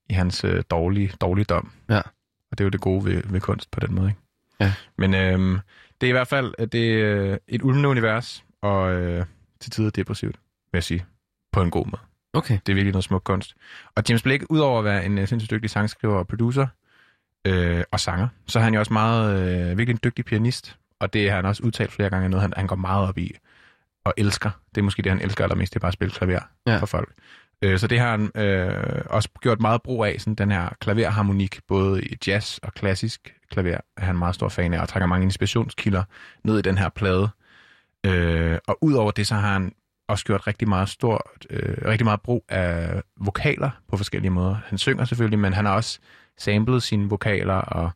i 0.09 0.13
hans 0.13 0.43
øh, 0.43 0.63
dårlige, 0.71 1.11
dårligdom. 1.21 1.71
Ja. 1.89 2.01
Og 2.51 2.57
det 2.57 2.63
er 2.63 2.65
jo 2.65 2.69
det 2.69 2.81
gode 2.81 3.05
ved, 3.05 3.21
ved 3.25 3.41
kunst 3.41 3.71
på 3.71 3.79
den 3.79 3.95
måde, 3.95 4.07
ikke? 4.07 4.19
Ja. 4.59 4.73
Men 4.97 5.13
øhm, 5.13 5.59
det 6.01 6.07
er 6.07 6.09
i 6.09 6.11
hvert 6.11 6.27
fald 6.27 6.53
øh, 6.59 6.67
det 6.67 7.01
er 7.01 7.37
et 7.47 7.61
ulmende 7.61 7.89
univers, 7.89 8.43
og 8.61 8.93
øh, 8.93 9.25
til 9.59 9.71
tider 9.71 9.89
depressivt, 9.89 10.35
vil 10.71 10.77
jeg 10.77 10.83
sige. 10.83 11.05
På 11.51 11.61
en 11.61 11.71
god 11.71 11.85
måde. 11.85 12.01
Okay. 12.33 12.59
Det 12.65 12.71
er 12.71 12.73
virkelig 12.73 12.91
noget 12.91 13.03
smuk 13.03 13.23
kunst. 13.23 13.55
Og 13.95 14.03
James 14.09 14.23
Blake, 14.23 14.51
udover 14.51 14.79
at 14.79 14.85
være 14.85 15.05
en 15.05 15.17
øh, 15.17 15.27
sindssygt 15.27 15.51
dygtig 15.51 15.69
sangskriver 15.69 16.15
og 16.15 16.27
producer 16.27 16.67
øh, 17.45 17.83
og 17.91 17.99
sanger, 17.99 18.27
så 18.47 18.59
er 18.59 18.63
han 18.63 18.73
jo 18.73 18.79
også 18.79 18.93
meget, 18.93 19.39
øh, 19.39 19.77
virkelig 19.77 19.93
en 19.93 19.99
dygtig 20.03 20.25
pianist. 20.25 20.77
Og 20.99 21.13
det 21.13 21.29
har 21.29 21.35
han 21.35 21.45
også 21.45 21.63
udtalt 21.63 21.91
flere 21.91 22.09
gange, 22.09 22.29
noget 22.29 22.41
han, 22.41 22.53
han 22.57 22.67
går 22.67 22.75
meget 22.75 23.07
op 23.07 23.17
i 23.17 23.35
og 24.03 24.13
elsker. 24.17 24.49
Det 24.75 24.81
er 24.81 24.83
måske 24.83 25.01
det, 25.01 25.11
han 25.11 25.21
elsker 25.21 25.43
allermest, 25.43 25.73
det 25.73 25.79
er 25.79 25.81
bare 25.81 25.87
at 25.87 25.93
spille 25.93 26.11
klaver 26.11 26.39
ja. 26.67 26.77
for 26.77 26.85
folk. 26.85 27.13
Øh, 27.61 27.79
så 27.79 27.87
det 27.87 27.99
har 27.99 28.11
han 28.11 28.31
øh, 28.35 29.03
også 29.05 29.29
gjort 29.41 29.61
meget 29.61 29.81
brug 29.81 30.05
af, 30.05 30.15
sådan 30.19 30.35
den 30.35 30.51
her 30.51 30.69
klaverharmonik, 30.81 31.59
både 31.67 32.03
i 32.03 32.17
jazz 32.27 32.57
og 32.57 32.73
klassisk 32.73 33.33
klaver, 33.51 33.77
er 33.97 34.05
han 34.05 34.17
meget 34.17 34.35
stor 34.35 34.49
fan 34.49 34.73
af, 34.73 34.81
og 34.81 34.89
trækker 34.89 35.07
mange 35.07 35.23
inspirationskilder 35.23 36.03
ned 36.43 36.59
i 36.59 36.61
den 36.61 36.77
her 36.77 36.89
plade. 36.89 37.29
Øh, 38.05 38.57
og 38.67 38.77
udover 38.81 39.11
det, 39.11 39.27
så 39.27 39.35
har 39.35 39.53
han 39.53 39.71
også 40.07 40.25
gjort 40.25 40.47
rigtig 40.47 40.69
meget 40.69 40.89
stort, 40.89 41.45
øh, 41.49 41.77
rigtig 41.85 42.05
meget 42.05 42.21
brug 42.21 42.45
af 42.49 43.01
vokaler 43.17 43.69
på 43.89 43.97
forskellige 43.97 44.31
måder. 44.31 44.55
Han 44.65 44.77
synger 44.77 45.05
selvfølgelig, 45.05 45.39
men 45.39 45.53
han 45.53 45.65
har 45.65 45.75
også 45.75 45.99
samlet 46.37 46.83
sine 46.83 47.09
vokaler 47.09 47.53
og 47.53 47.91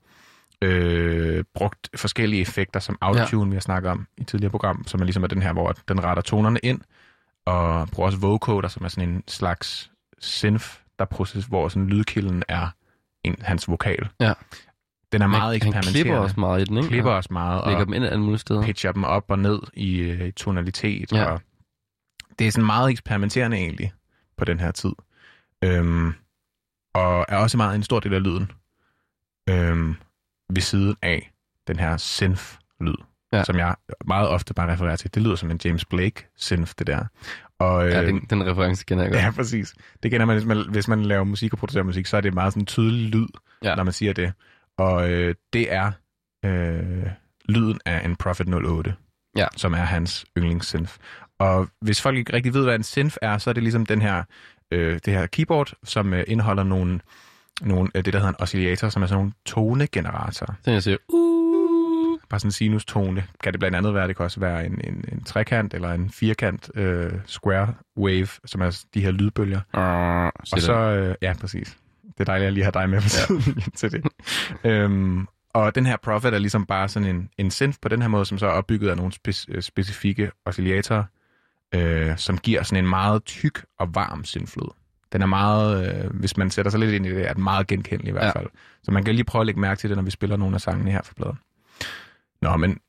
øh, 0.62 1.44
brugt 1.54 1.90
forskellige 1.96 2.42
effekter 2.42 2.80
som 2.80 2.98
autotune, 3.02 3.46
ja. 3.46 3.50
vi 3.50 3.56
har 3.56 3.62
snakket 3.62 3.92
om 3.92 4.08
i 4.18 4.24
tidligere 4.24 4.52
program, 4.52 4.84
som 4.88 5.02
er 5.02 5.06
ligesom 5.06 5.24
er 5.24 5.28
den 5.28 5.42
her, 5.42 5.54
hvor 5.54 5.76
den 5.88 6.04
retter 6.04 6.24
tonerne 6.24 6.60
ind, 6.64 6.82
og 7.46 7.88
bruger 7.92 8.08
også 8.08 8.20
vocoder, 8.20 8.68
som 8.68 8.86
er 8.86 8.90
sådan 8.90 9.10
en 9.10 9.24
slags 9.28 9.92
synth, 10.20 10.66
der 11.00 11.06
proces, 11.06 11.46
hvor 11.46 11.70
sådan 11.70 11.88
lydkilden 11.88 12.44
er 12.48 12.68
en, 13.24 13.36
hans 13.42 13.68
vokal. 13.68 14.10
Ja. 14.20 14.34
Den 15.12 15.22
er 15.22 15.28
meget 15.28 15.42
han 15.44 15.56
eksperimenterende. 15.56 16.02
klipper 16.02 16.18
også 16.18 16.40
meget 16.40 16.62
i 16.62 16.66
den, 16.66 16.78
ikke? 16.78 16.90
klipper 16.90 17.12
også 17.12 17.34
meget, 17.34 17.62
og 17.62 17.68
Lægger 17.70 17.86
dem 17.86 17.94
ind 17.94 18.06
alle 18.06 18.22
mulige 18.24 18.40
steder. 18.40 18.64
pitcher 18.64 18.92
dem 18.92 19.04
op 19.04 19.32
og 19.32 19.40
ned 19.40 19.60
i, 19.74 19.98
øh, 19.98 20.28
i 20.28 20.32
tonalitet. 20.32 21.12
Ja. 21.12 21.26
Og 21.26 21.42
det 22.40 22.48
er 22.48 22.52
sådan 22.52 22.66
meget 22.66 22.90
eksperimenterende 22.92 23.58
egentlig 23.58 23.94
på 24.38 24.46
den 24.46 24.60
her 24.60 24.72
tid. 24.72 24.92
Øhm, 25.64 26.14
og 26.94 27.26
er 27.30 27.38
også 27.38 27.58
meget 27.58 27.76
en 27.76 27.84
stor 27.84 28.00
del 28.00 28.14
af 28.14 28.24
lyden 28.24 28.52
øhm, 29.50 29.96
ved 30.50 30.62
siden 30.62 30.96
af 31.02 31.32
den 31.68 31.80
her 31.80 31.98
synth-lyd, 31.98 32.96
Ja. 33.38 33.44
som 33.44 33.58
jeg 33.58 33.76
meget 34.08 34.28
ofte 34.30 34.54
bare 34.54 34.74
refererer 34.74 34.96
til. 34.96 35.14
Det 35.14 35.22
lyder 35.24 35.36
som 35.36 35.52
en 35.52 35.60
James 35.66 35.86
Blake 35.86 36.28
synth, 36.38 36.72
det 36.80 36.88
der. 36.88 37.06
Og, 37.60 37.90
Ja, 37.90 38.02
øh, 38.02 38.08
den, 38.08 38.26
den 38.30 38.46
reference 38.52 38.86
kender 38.86 39.04
jeg 39.04 39.12
godt. 39.12 39.24
Ja, 39.24 39.32
præcis. 39.32 39.74
Det 40.04 40.12
kender 40.12 40.26
man, 40.26 40.36
hvis 40.36 40.46
man, 40.46 40.70
hvis 40.70 40.88
man 40.88 41.06
laver 41.06 41.24
musik 41.24 41.54
og 41.54 41.60
producerer 41.60 41.84
musik, 41.84 42.06
så 42.06 42.18
er 42.18 42.22
det 42.22 42.34
meget 42.34 42.54
sådan 42.54 42.66
tydelig 42.66 43.10
lyd, 43.10 43.28
Ja. 43.64 43.76
når 43.76 43.84
man 43.84 43.94
siger 43.94 44.14
det. 44.14 44.34
Og 44.78 45.10
øh, 45.12 45.36
det 45.54 45.74
er 45.74 45.92
øh, 46.46 47.06
lyden 47.50 47.80
af 47.86 48.06
en 48.06 48.16
Prophet 48.16 48.48
08, 48.54 48.94
Ja. 49.38 49.48
som 49.58 49.74
er 49.74 49.78
hans 49.78 50.26
yndlingssynth. 50.38 50.94
Og 51.40 51.68
hvis 51.82 52.02
folk 52.02 52.18
ikke 52.18 52.34
rigtig 52.34 52.54
ved, 52.54 52.64
hvad 52.64 52.76
en 52.76 52.84
synth 52.84 53.16
er, 53.22 53.38
så 53.38 53.50
er 53.50 53.54
det 53.54 53.64
ligesom 53.64 53.86
den 53.86 54.02
her, 54.02 54.24
øh, 54.72 55.00
det 55.06 55.14
her 55.14 55.26
keyboard, 55.26 55.74
som 55.84 56.14
øh, 56.14 56.24
indeholder 56.28 56.64
nogle, 56.64 57.00
nogle 57.62 57.90
øh, 57.96 58.06
det, 58.06 58.14
der 58.14 58.20
hedder 58.20 58.30
en 58.34 58.42
oscillator, 58.42 58.90
som 58.90 59.04
er 59.04 59.08
sådan 59.08 59.18
nogle 59.20 59.32
tonegeneratorer. 59.46 60.54
Så 60.64 60.72
jeg 60.72 60.84
siger, 60.84 60.98
uh, 61.14 61.35
Bare 62.36 62.40
sådan 62.40 62.48
en 62.48 62.52
sinustone. 62.52 63.24
Kan 63.44 63.54
det 63.54 63.60
blandt 63.60 63.78
andet 63.78 63.94
være, 63.94 64.08
det 64.08 64.16
kan 64.16 64.24
også 64.24 64.40
være 64.40 64.66
en, 64.66 64.82
en, 64.84 65.06
en 65.12 65.24
trekant 65.24 65.74
eller 65.74 65.92
en 65.94 66.10
firkant 66.10 66.70
øh, 66.76 67.12
square 67.26 67.74
wave, 67.98 68.28
som 68.46 68.62
er 68.62 68.84
de 68.94 69.02
her 69.02 69.12
lydbølger. 69.12 69.60
uh, 69.74 70.26
Og 70.52 70.62
så, 70.62 70.74
øh, 70.74 71.16
ja, 71.22 71.34
præcis. 71.42 71.78
Det 72.04 72.20
er 72.20 72.24
dejligt, 72.24 72.42
at 72.42 72.46
jeg 72.46 72.52
lige 72.54 72.64
har 72.64 72.72
dig 72.72 72.90
med 72.90 73.02
på 73.02 73.10
siden 73.10 73.42
ja. 73.58 73.62
til 73.76 73.92
det. 73.92 74.04
øhm, 74.72 75.28
og 75.54 75.76
den 75.76 75.86
her 75.86 75.98
Prophet 75.98 76.34
er 76.34 76.38
ligesom 76.40 76.66
bare 76.66 76.90
sådan 76.90 77.08
en, 77.16 77.30
en 77.38 77.52
synth 77.52 77.78
på 77.82 77.90
den 77.90 78.02
her 78.02 78.10
måde, 78.10 78.26
som 78.26 78.38
så 78.38 78.46
er 78.46 78.52
opbygget 78.52 78.90
af 78.90 78.98
nogle 78.98 79.12
spec- 79.28 79.46
øh, 79.50 79.62
specifikke 79.62 80.32
oscillatorer, 80.46 81.04
øh, 81.76 82.18
som 82.18 82.38
giver 82.38 82.64
sådan 82.64 82.84
en 82.84 82.90
meget 82.90 83.24
tyk 83.24 83.66
og 83.80 83.96
varm 83.96 84.24
synflyd. 84.24 84.70
Den 85.14 85.22
er 85.22 85.26
meget, 85.26 85.96
øh, 86.06 86.10
hvis 86.20 86.38
man 86.38 86.50
sætter 86.50 86.70
sig 86.72 86.80
lidt 86.80 86.92
ind 86.92 87.06
i 87.06 87.10
det, 87.10 87.30
er 87.30 87.34
den 87.34 87.44
meget 87.44 87.68
genkendelig 87.68 88.10
i 88.10 88.12
hvert 88.12 88.26
Ja. 88.36 88.40
fald. 88.40 88.48
Så 88.84 88.92
man 88.92 89.04
kan 89.04 89.16
lige 89.16 89.26
prøve 89.26 89.42
at 89.42 89.46
lægge 89.46 89.62
mærke 89.62 89.80
til 89.80 89.90
det, 89.90 89.98
når 89.98 90.04
vi 90.04 90.12
spiller 90.12 90.38
nogle 90.38 90.56
af 90.56 90.62
sangene 90.62 90.92
her 90.92 91.02
for 91.04 91.14
bladet. 91.14 91.36
Nå, 92.50 92.58
men 92.58 92.80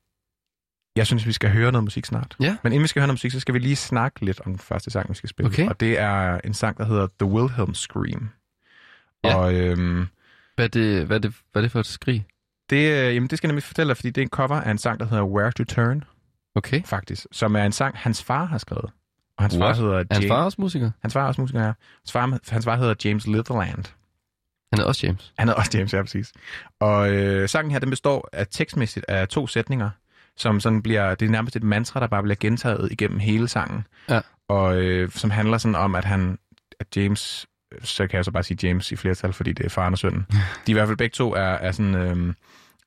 jeg 0.97 1.07
synes, 1.07 1.27
vi 1.27 1.33
skal 1.33 1.51
høre 1.51 1.73
noget 1.73 1.85
musik 1.85 2.05
snart. 2.07 2.37
Ja. 2.41 2.57
Men 2.63 2.73
inden 2.73 2.83
vi 2.83 2.89
skal 2.89 3.01
høre 3.01 3.07
noget 3.07 3.15
musik, 3.15 3.33
så 3.33 3.41
skal 3.41 3.55
vi 3.55 3.59
lige 3.59 3.77
snakke 3.77 4.25
lidt 4.25 4.41
om 4.41 4.53
den 4.53 4.59
første 4.59 4.91
sang, 4.91 5.09
vi 5.11 5.15
skal 5.15 5.29
spille. 5.29 5.49
Okay. 5.51 5.69
Og 5.69 5.81
det 5.81 5.99
er 5.99 6.41
en 6.45 6.55
sang, 6.55 6.79
der 6.79 6.85
hedder 6.85 7.07
The 7.21 7.31
Wilhelm 7.31 7.75
Scream. 7.75 8.29
Ja. 9.25 9.35
Og 9.37 9.55
øhm, 9.55 10.07
hvad, 10.55 10.65
er 10.65 10.69
det, 10.69 11.07
hvad, 11.07 11.17
er 11.17 11.21
det, 11.21 11.35
hvad 11.53 11.63
er 11.63 11.65
det 11.65 11.73
for 11.73 11.81
et 11.81 11.87
skrig? 11.87 12.27
det, 12.71 12.77
øh, 13.09 13.15
jamen, 13.15 13.29
det 13.31 13.39
skal 13.39 13.49
jeg 13.49 13.53
nemlig 13.53 13.63
fortælle 13.63 13.89
dig, 13.89 13.97
fordi 13.97 14.11
det 14.11 14.21
er 14.21 14.23
en 14.23 14.29
cover 14.31 14.61
af 14.61 14.71
en 14.71 14.79
sang, 14.79 15.01
der 15.01 15.07
hedder 15.07 15.25
Where 15.25 15.53
to 15.53 15.65
Turn, 15.65 16.05
Okay. 16.55 16.83
faktisk. 16.85 17.27
Som 17.33 17.57
er 17.57 17.65
en 17.65 17.73
sang, 17.73 17.97
hans 17.99 18.23
far 18.23 18.45
har 18.45 18.59
skrevet. 18.59 18.91
Og 19.37 19.45
hans 19.45 19.55
What? 19.57 19.77
far 19.77 19.83
hedder 19.83 19.95
Er 19.99 20.05
hans 20.11 20.23
James, 20.25 20.29
far 20.29 20.45
også 20.45 20.61
musiker? 20.61 20.91
hans 21.03 21.13
far 21.15 21.23
er 21.23 21.27
også 21.27 21.41
musiker, 21.41 21.61
ja. 21.61 21.73
Hans 22.03 22.13
far, 22.13 22.39
hans 22.51 22.65
far 22.65 22.77
hedder 22.77 22.95
James 23.05 23.27
Litherland. 23.27 23.85
Han 24.77 24.85
er 24.85 24.89
også 24.89 25.07
James. 25.07 25.33
Han 25.39 25.49
hedder 25.49 25.61
også 25.61 25.79
James, 25.79 25.95
ja, 25.95 26.03
præcis. 26.03 26.33
Og 26.81 27.11
øh, 27.11 27.49
sangen 27.49 27.71
her, 27.71 27.79
den 27.79 27.91
består 27.91 28.29
af 28.33 28.47
tekstmæssigt 28.51 29.05
af 29.09 29.29
to 29.29 29.47
sætninger, 29.47 29.91
som 30.37 30.61
sådan 30.61 30.83
bliver, 30.83 31.15
det 31.15 31.27
er 31.27 31.31
nærmest 31.31 31.57
et 31.57 31.63
mantra, 31.63 32.01
der 32.01 32.07
bare 32.07 32.23
bliver 32.23 32.37
gentaget 32.41 32.93
igennem 32.93 33.19
hele 33.19 33.49
sangen. 33.49 33.87
Ja. 34.11 34.21
Og 34.49 34.77
øh, 34.77 35.11
som 35.11 35.31
handler 35.31 35.59
sådan 35.59 35.75
om, 35.75 35.95
at 35.95 36.05
han, 36.05 36.39
at 36.81 36.97
James, 36.97 37.47
så 37.83 38.07
kan 38.07 38.17
jeg 38.17 38.25
så 38.25 38.31
bare 38.31 38.43
sige 38.43 38.69
James 38.69 38.93
i 38.93 38.97
flertal, 38.97 39.33
fordi 39.33 39.53
det 39.53 39.67
er 39.67 39.71
faren 39.71 39.93
og 39.93 39.99
sønnen. 39.99 40.27
De 40.67 40.71
i 40.71 40.73
hvert 40.73 40.89
fald 40.89 40.99
begge 40.99 41.15
to 41.15 41.33
er, 41.33 41.41
er 41.41 41.73
sådan, 41.73 41.95
øh, 41.95 42.35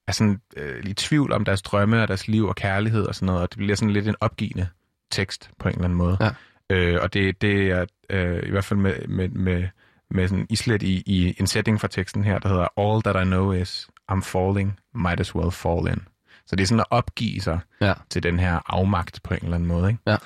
er 0.07 0.11
sådan 0.11 0.41
øh, 0.57 0.83
i 0.85 0.93
tvivl 0.93 1.31
om 1.31 1.45
deres 1.45 1.61
drømme 1.61 2.01
og 2.01 2.07
deres 2.07 2.27
liv 2.27 2.47
og 2.47 2.55
kærlighed 2.55 3.03
og 3.05 3.15
sådan 3.15 3.25
noget, 3.25 3.41
og 3.41 3.49
det 3.49 3.57
bliver 3.57 3.75
sådan 3.75 3.93
lidt 3.93 4.07
en 4.07 4.15
opgivende 4.19 4.67
tekst 5.11 5.49
på 5.59 5.67
en 5.67 5.73
eller 5.73 5.83
anden 5.83 5.97
måde. 5.97 6.17
Ja. 6.21 6.29
Øh, 6.69 6.99
og 7.01 7.13
det, 7.13 7.41
det 7.41 7.69
er 7.71 7.85
øh, 8.09 8.47
i 8.47 8.51
hvert 8.51 8.65
fald 8.65 8.79
med, 8.79 9.07
med, 9.07 9.29
med, 9.29 9.67
med 10.11 10.27
sådan 10.27 10.47
islet 10.49 10.83
i, 10.83 11.03
i 11.05 11.35
en 11.39 11.47
sætning 11.47 11.81
fra 11.81 11.87
teksten 11.87 12.23
her, 12.23 12.39
der 12.39 12.49
hedder 12.49 12.67
All 12.79 13.03
that 13.03 13.25
I 13.25 13.29
know 13.29 13.51
is 13.51 13.89
I'm 14.11 14.21
falling, 14.21 14.79
might 14.93 15.19
as 15.19 15.35
well 15.35 15.51
fall 15.51 15.87
in. 15.87 16.07
Så 16.45 16.55
det 16.55 16.63
er 16.63 16.67
sådan 16.67 16.79
at 16.79 16.85
opgive 16.89 17.41
sig 17.41 17.59
Ja. 17.81 17.93
til 18.09 18.23
den 18.23 18.39
her 18.39 18.59
afmagt 18.65 19.23
på 19.23 19.33
en 19.33 19.39
eller 19.43 19.55
anden 19.55 19.67
måde. 19.67 19.89
Ikke? 19.91 20.01
Ja. 20.07 20.17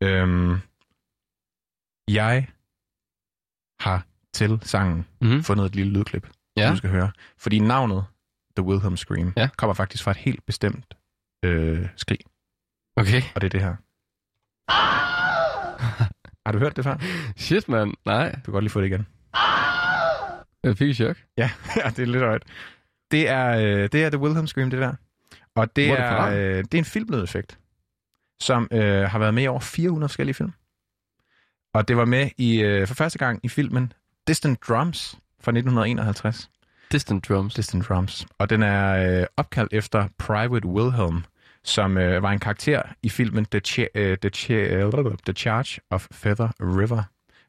Øhm, 0.00 0.58
jeg 2.08 2.48
har 3.80 4.06
til 4.32 4.58
sangen 4.62 5.06
Mm-hmm. 5.20 5.42
fundet 5.42 5.64
et 5.66 5.74
lille 5.76 5.92
lydklip, 5.92 6.28
Ja. 6.56 6.70
du 6.70 6.76
skal 6.76 6.90
høre. 6.90 7.10
Fordi 7.38 7.58
navnet 7.58 8.04
The 8.56 8.64
Wilhelm 8.66 8.96
Scream 8.96 9.32
Ja. 9.36 9.48
kommer 9.56 9.74
faktisk 9.74 10.04
fra 10.04 10.10
et 10.10 10.16
helt 10.16 10.46
bestemt 10.46 10.94
øh, 11.44 11.88
skrig, 11.96 12.18
Okay. 12.96 13.22
og 13.34 13.40
det 13.40 13.46
er 13.46 13.50
det 13.50 13.60
her. 13.62 13.76
Har 16.46 16.52
du 16.52 16.58
hørt 16.58 16.76
det 16.76 16.84
før? 16.84 16.96
Shit, 17.36 17.68
mand. 17.68 17.94
Nej. 18.04 18.30
Du 18.34 18.40
kan 18.40 18.52
godt 18.52 18.64
lige 18.64 18.70
få 18.70 18.80
det 18.80 18.86
igen. 18.86 19.06
Jeg 20.64 20.78
fik 20.78 20.90
et 20.90 20.96
chok. 20.96 21.16
Ja, 21.36 21.50
ja 21.84 21.90
det 21.90 21.98
er 21.98 22.06
lidt 22.06 22.22
højt. 22.22 22.42
Det 23.10 23.28
er, 23.28 23.48
øh, 23.48 23.88
det 23.92 24.04
er 24.04 24.10
The 24.10 24.18
Wilhelm 24.18 24.46
Scream, 24.46 24.70
det 24.70 24.78
der. 24.80 24.92
Og 25.54 25.76
det, 25.76 25.86
Hvor 25.88 25.96
er 25.96 26.30
det 26.30 26.38
er, 26.38 26.56
øh, 26.58 26.64
det 26.64 26.74
er 26.74 26.78
en 26.78 26.84
filmlydeffekt, 26.84 27.58
som 28.40 28.68
øh, 28.72 29.02
har 29.02 29.18
været 29.18 29.34
med 29.34 29.42
i 29.42 29.46
over 29.46 29.60
400 29.60 30.08
forskellige 30.08 30.34
film. 30.34 30.52
Og 31.74 31.88
det 31.88 31.96
var 31.96 32.04
med 32.04 32.30
i 32.38 32.62
øh, 32.62 32.86
for 32.86 32.94
første 32.94 33.18
gang 33.18 33.40
i 33.42 33.48
filmen 33.48 33.92
Distant 34.26 34.58
Drums 34.68 35.10
fra 35.40 35.50
1951. 35.50 36.50
Distant 36.92 37.28
drums. 37.28 37.54
Distant 37.54 37.88
Drums. 37.88 38.26
Og 38.38 38.50
den 38.50 38.62
er 38.62 39.20
øh, 39.20 39.26
opkaldt 39.36 39.72
efter 39.72 40.08
Private 40.18 40.66
Wilhelm, 40.66 41.24
som 41.64 41.98
øh, 41.98 42.22
var 42.22 42.30
en 42.30 42.38
karakter 42.38 42.82
i 43.02 43.08
filmen 43.08 43.44
The, 43.44 43.60
Ch- 43.68 43.86
øh, 43.94 44.18
The, 44.18 44.30
Ch- 44.36 44.52
øh, 44.52 44.92
The 45.26 45.32
Charge 45.32 45.80
of 45.90 46.06
Feather 46.12 46.48
River 46.60 47.02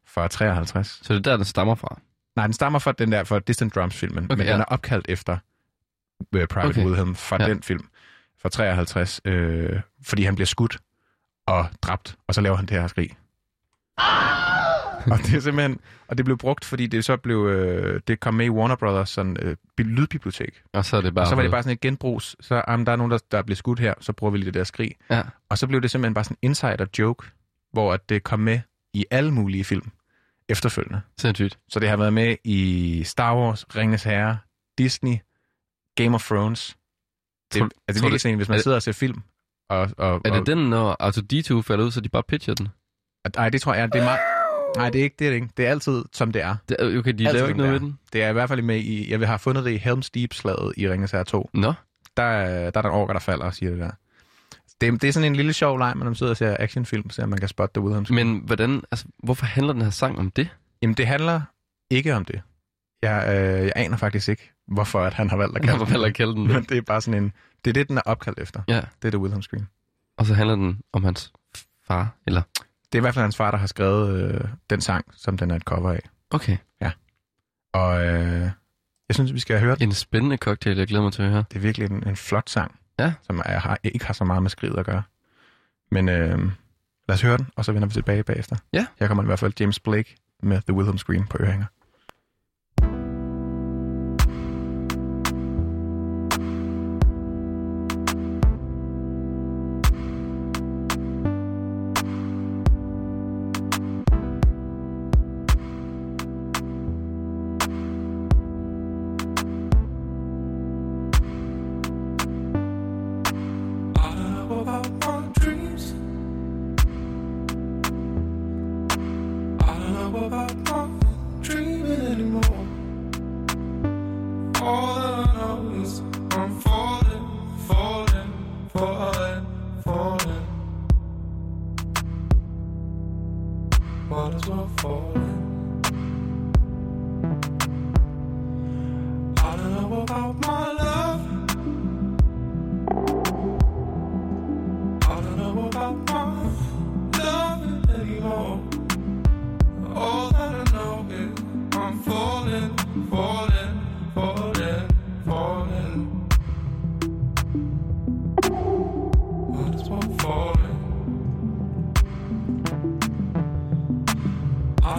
fra 0.07 0.27
53. 0.27 0.99
Så 1.03 1.13
det 1.13 1.19
er 1.19 1.31
der, 1.31 1.35
den 1.35 1.45
stammer 1.45 1.75
fra. 1.75 1.99
Nej, 2.35 2.47
den 2.47 2.53
stammer 2.53 2.79
fra 2.79 2.91
den 2.91 3.11
der 3.11 3.23
fra 3.23 3.39
Distant 3.39 3.75
Drums-filmen, 3.75 4.23
Okay, 4.23 4.37
men 4.37 4.45
ja. 4.47 4.53
den 4.53 4.61
er 4.61 4.65
opkaldt 4.65 5.05
efter 5.09 5.37
øh, 6.35 6.47
Private 6.47 6.69
Okay. 6.69 6.85
Wilhelm 6.85 7.15
fra 7.15 7.37
Ja. 7.43 7.49
den 7.49 7.63
film 7.63 7.87
fra 8.41 8.49
53, 8.49 9.21
øh, 9.25 9.79
fordi 10.03 10.23
han 10.23 10.35
bliver 10.35 10.45
skudt 10.45 10.77
og 11.47 11.65
dræbt, 11.81 12.15
og 12.27 12.33
så 12.35 12.41
laver 12.41 12.55
han 12.55 12.65
det 12.65 12.81
her 12.81 12.87
skrig. 12.87 13.09
og 15.11 15.17
det 15.17 15.33
er 15.33 15.39
simpelthen, 15.39 15.79
og 16.07 16.17
det 16.17 16.25
blev 16.25 16.37
brugt, 16.37 16.65
fordi 16.65 16.87
det 16.87 17.05
så 17.05 17.17
blev, 17.17 17.45
øh, 17.47 18.01
det 18.07 18.19
kom 18.19 18.33
med 18.33 18.45
i 18.45 18.49
Warner 18.49 18.75
Brothers 18.75 19.09
sådan, 19.09 19.37
øh, 19.41 19.55
bi- 19.77 19.83
lydbibliotek. 19.83 20.61
Og 20.73 20.85
så 20.85 20.97
er 20.97 21.01
det 21.01 21.13
bare... 21.15 21.23
Og 21.23 21.27
så 21.29 21.35
var 21.35 21.41
det 21.41 21.51
bare 21.51 21.63
sådan 21.63 21.73
et 21.73 21.81
genbrugs, 21.81 22.35
så 22.39 22.61
um, 22.73 22.85
der 22.85 22.91
er 22.91 22.95
nogen, 22.95 23.11
der, 23.11 23.17
der 23.31 23.41
bliver 23.41 23.55
skudt 23.55 23.79
her, 23.79 23.93
så 23.99 24.13
bruger 24.13 24.31
vi 24.31 24.37
lige 24.37 24.45
det 24.45 24.53
der 24.53 24.63
skrig. 24.63 24.91
Ja. 25.09 25.23
Og 25.49 25.57
så 25.57 25.67
blev 25.67 25.81
det 25.81 25.91
simpelthen 25.91 26.13
bare 26.13 26.23
sådan 26.23 26.37
en 26.41 26.47
insider 26.49 26.85
joke, 26.99 27.27
hvor 27.73 27.93
at 27.93 28.09
det 28.09 28.23
kom 28.23 28.39
med 28.39 28.59
i 28.93 29.05
alle 29.11 29.31
mulige 29.31 29.63
film 29.63 29.91
efterfølgende. 30.49 31.01
Sindssygt. 31.17 31.59
Så 31.69 31.79
det 31.79 31.89
har 31.89 31.97
været 31.97 32.13
med 32.13 32.35
i 32.43 33.03
Star 33.03 33.35
Wars, 33.37 33.65
Ringens 33.75 34.03
Herre, 34.03 34.37
Disney, 34.77 35.17
Game 35.95 36.15
of 36.15 36.25
Thrones. 36.27 36.77
Det, 37.53 37.59
Tror- 37.59 37.65
altså, 37.65 37.77
det 37.87 37.97
er 37.97 38.01
virkelig 38.01 38.21
sådan, 38.21 38.37
hvis 38.37 38.49
man 38.49 38.55
det- 38.55 38.63
sidder 38.63 38.75
og 38.77 38.81
ser 38.83 38.91
film. 38.91 39.21
Og, 39.69 39.89
og, 39.97 40.15
Er 40.25 40.29
det 40.31 40.39
og, 40.39 40.45
den, 40.47 40.57
når 40.69 40.95
R2-D2 41.09 41.61
falder 41.61 41.85
ud, 41.85 41.91
så 41.91 42.01
de 42.01 42.09
bare 42.09 42.23
pitcher 42.23 42.53
den? 42.53 42.67
Nej, 43.35 43.49
det 43.49 43.61
tror 43.61 43.73
jeg, 43.73 43.93
det 43.93 43.99
er 43.99 44.03
meget... 44.03 44.19
Nej, 44.77 44.89
det 44.89 44.99
er 44.99 45.03
ikke 45.03 45.15
det, 45.19 45.27
er 45.27 45.31
det 45.31 45.35
ikke. 45.35 45.49
Det 45.57 45.65
er 45.65 45.69
altid, 45.69 46.03
som 46.13 46.31
det 46.31 46.41
er. 46.41 46.55
Det, 46.69 46.77
okay, 46.79 47.13
de 47.13 47.27
Altid 47.27 47.33
laver 47.39 47.47
ikke 47.47 47.57
noget 47.57 47.71
med 47.71 47.79
den. 47.79 47.99
Det 48.13 48.23
er 48.23 48.29
i 48.29 48.33
hvert 48.33 48.49
fald 48.49 48.61
med 48.61 48.77
i... 48.79 49.11
Jeg 49.11 49.27
har 49.27 49.37
fundet 49.37 49.65
det 49.65 49.71
i 49.71 49.77
Helm's 49.77 50.09
Deep-slaget 50.13 50.73
i 50.77 50.89
Ringens 50.89 51.11
Herre 51.11 51.23
2. 51.23 51.49
Nå, 51.53 51.73
der, 52.17 52.23
er- 52.23 52.71
der 52.71 52.77
er 52.77 52.81
der 52.81 52.89
en 52.89 52.95
orker, 52.95 53.13
der 53.13 53.19
falder 53.19 53.45
og 53.45 53.53
siger 53.53 53.69
det 53.69 53.79
der. 53.79 53.91
Det, 54.81 55.01
det 55.01 55.07
er 55.07 55.11
sådan 55.11 55.29
en 55.31 55.35
lille 55.35 55.53
sjov 55.53 55.77
leg, 55.79 55.95
når 55.95 56.05
man 56.05 56.15
sidder 56.15 56.29
og 56.31 56.37
ser 56.37 56.57
actionfilm, 56.59 57.09
så 57.09 57.25
man 57.25 57.39
kan 57.39 57.47
spotte 57.49 57.73
det 57.75 57.81
Wilhelm 57.83 58.05
Scream. 58.05 58.27
Men 58.27 58.41
hvordan, 58.45 58.83
altså, 58.91 59.05
hvorfor 59.23 59.45
handler 59.45 59.73
den 59.73 59.81
her 59.81 59.89
sang 59.89 60.19
om 60.19 60.31
det? 60.31 60.49
Jamen, 60.81 60.93
det 60.93 61.07
handler 61.07 61.41
ikke 61.89 62.15
om 62.15 62.25
det. 62.25 62.41
Jeg, 63.01 63.23
øh, 63.27 63.63
jeg 63.65 63.73
aner 63.75 63.97
faktisk 63.97 64.29
ikke, 64.29 64.51
hvorfor 64.67 65.01
at 65.01 65.13
han 65.13 65.29
har 65.29 65.37
valgt 65.37 65.57
at 65.57 65.63
kalde 65.63 65.79
den. 65.79 65.87
heller 65.87 66.09
kalde 66.09 66.33
den 66.33 66.47
Men 66.53 66.63
det. 66.63 66.77
er 66.77 66.81
bare 66.81 67.01
sådan 67.01 67.23
en... 67.23 67.31
Det 67.65 67.71
er 67.71 67.73
det, 67.73 67.89
den 67.89 67.97
er 67.97 68.01
opkaldt 68.05 68.39
efter. 68.39 68.61
Ja, 68.67 68.75
Det 69.01 69.07
er 69.07 69.11
det 69.11 69.19
Wilhelm 69.19 69.41
Scream. 69.41 69.67
og 70.17 70.25
så 70.25 70.33
handler 70.33 70.55
den 70.55 70.79
om 70.93 71.03
hans 71.03 71.33
far, 71.87 72.15
eller... 72.27 72.41
Det 72.85 72.95
er 72.95 72.97
i 72.97 73.01
hvert 73.01 73.13
fald 73.13 73.23
hans 73.23 73.37
far, 73.37 73.51
der 73.51 73.57
har 73.57 73.67
skrevet 73.67 74.33
øh, 74.33 74.41
den 74.69 74.81
sang, 74.81 75.05
som 75.17 75.37
den 75.37 75.51
er 75.51 75.55
et 75.55 75.61
cover 75.61 75.91
af. 75.91 75.99
Okay, 76.31 76.57
Og 77.73 78.05
øh, 78.05 78.41
jeg 79.09 79.15
synes, 79.15 79.33
vi 79.33 79.39
skal 79.39 79.59
høre 79.59 79.75
den. 79.75 79.83
en 79.89 79.93
spændende 79.93 80.37
cocktail, 80.37 80.77
jeg 80.77 80.87
glæder 80.87 81.03
mig 81.03 81.13
til 81.13 81.21
at 81.23 81.29
høre. 81.29 81.43
Det 81.51 81.55
er 81.57 81.61
virkelig 81.61 81.91
en, 81.91 82.07
en 82.07 82.15
flot 82.15 82.49
sang, 82.49 82.79
Ja. 82.99 83.13
som 83.21 83.41
er, 83.45 83.59
har, 83.59 83.77
ikke 83.83 84.05
har 84.05 84.13
så 84.13 84.23
meget 84.23 84.41
med 84.43 84.49
skridt 84.49 84.79
at 84.79 84.85
gøre. 84.85 85.03
Men 85.91 86.09
øh, 86.09 86.39
lad 87.07 87.13
os 87.15 87.21
høre 87.21 87.37
den, 87.37 87.47
og 87.55 87.65
så 87.65 87.71
vender 87.71 87.87
vi 87.87 87.93
tilbage 87.93 88.23
bagefter. 88.23 88.55
Ja. 88.73 88.85
Her 88.99 89.07
kommer 89.07 89.23
i 89.23 89.25
hvert 89.25 89.39
fald 89.39 89.53
James 89.59 89.79
Blake 89.79 90.15
med 90.43 90.61
The 90.61 90.73
Wilhelm 90.73 90.97
Scream 90.97 91.27
på 91.27 91.37
ørehænger. 91.39 91.65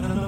don't 0.01 0.17
know. 0.17 0.26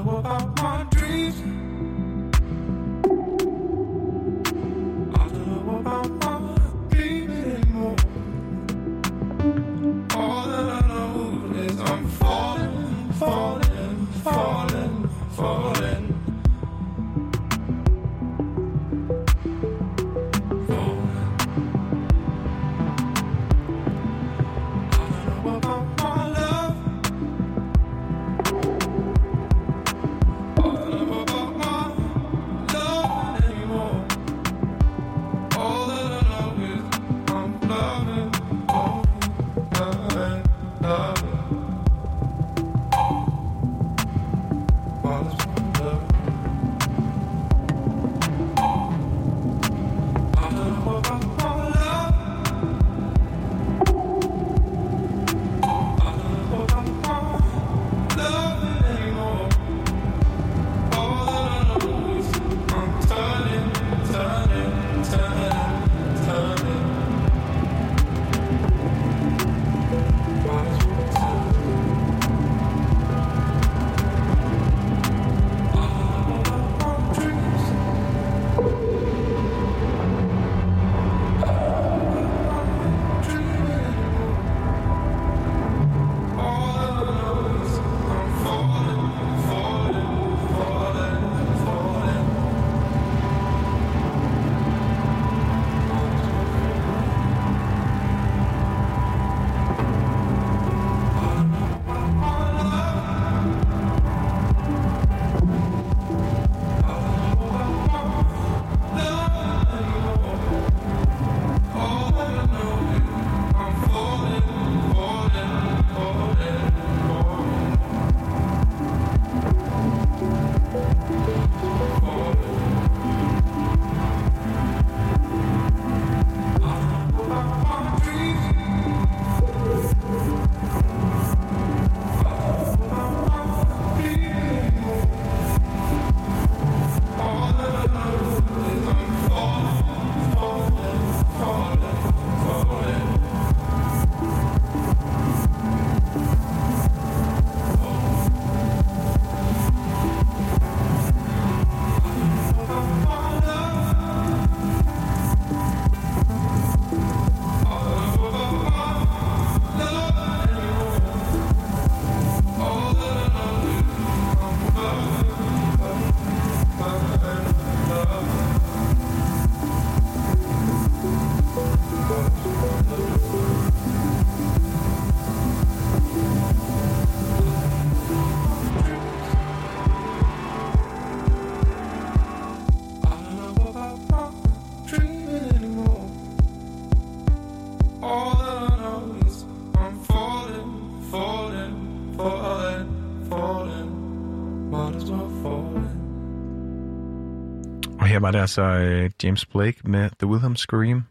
Var 198.28 198.32
det 198.32 198.38
altså 198.38 198.62
øh, 198.62 199.10
James 199.22 199.46
Blake 199.46 199.78
med 199.84 200.10
The 200.20 200.26
Wilhelm 200.26 200.56
Scream, 200.56 201.04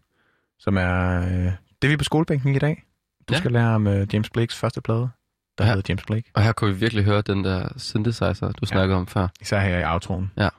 som 0.60 0.78
er 0.78 1.22
øh, 1.22 1.52
det, 1.82 1.88
vi 1.90 1.94
er 1.94 1.98
på 1.98 2.04
skolebænken 2.04 2.56
i 2.56 2.60
dag. 2.60 2.84
Du 3.30 3.34
Ja. 3.34 3.40
skal 3.40 3.52
lære 3.52 3.76
om 3.76 3.88
øh, 3.88 4.08
James 4.14 4.30
Blakes 4.30 4.56
første 4.56 4.82
plade, 4.82 5.10
der 5.58 5.66
Ja. 5.66 5.66
hedder 5.66 5.82
James 5.90 6.04
Blake. 6.06 6.32
Og 6.34 6.44
her 6.44 6.52
kunne 6.52 6.74
vi 6.74 6.80
virkelig 6.80 7.04
høre 7.06 7.22
den 7.22 7.44
der 7.44 7.68
synthesizer, 7.78 8.52
du 8.52 8.66
snakkede 8.66 8.98
om 8.98 9.08
før. 9.08 9.28
Især 9.42 9.60
her 9.60 9.80
i 9.80 9.84
outroen. 9.86 10.32
Ja. 10.38 10.50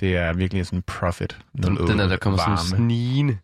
Det 0.00 0.16
er 0.16 0.32
virkelig 0.32 0.66
sådan 0.66 0.82
Profit. 0.82 1.38
Den, 1.62 1.76
den 1.76 2.00
er 2.00 2.08
der 2.08 2.16
kommer 2.16 2.38
sådan 2.38 2.50
varme. 2.50 2.58
snigende. 2.86 3.38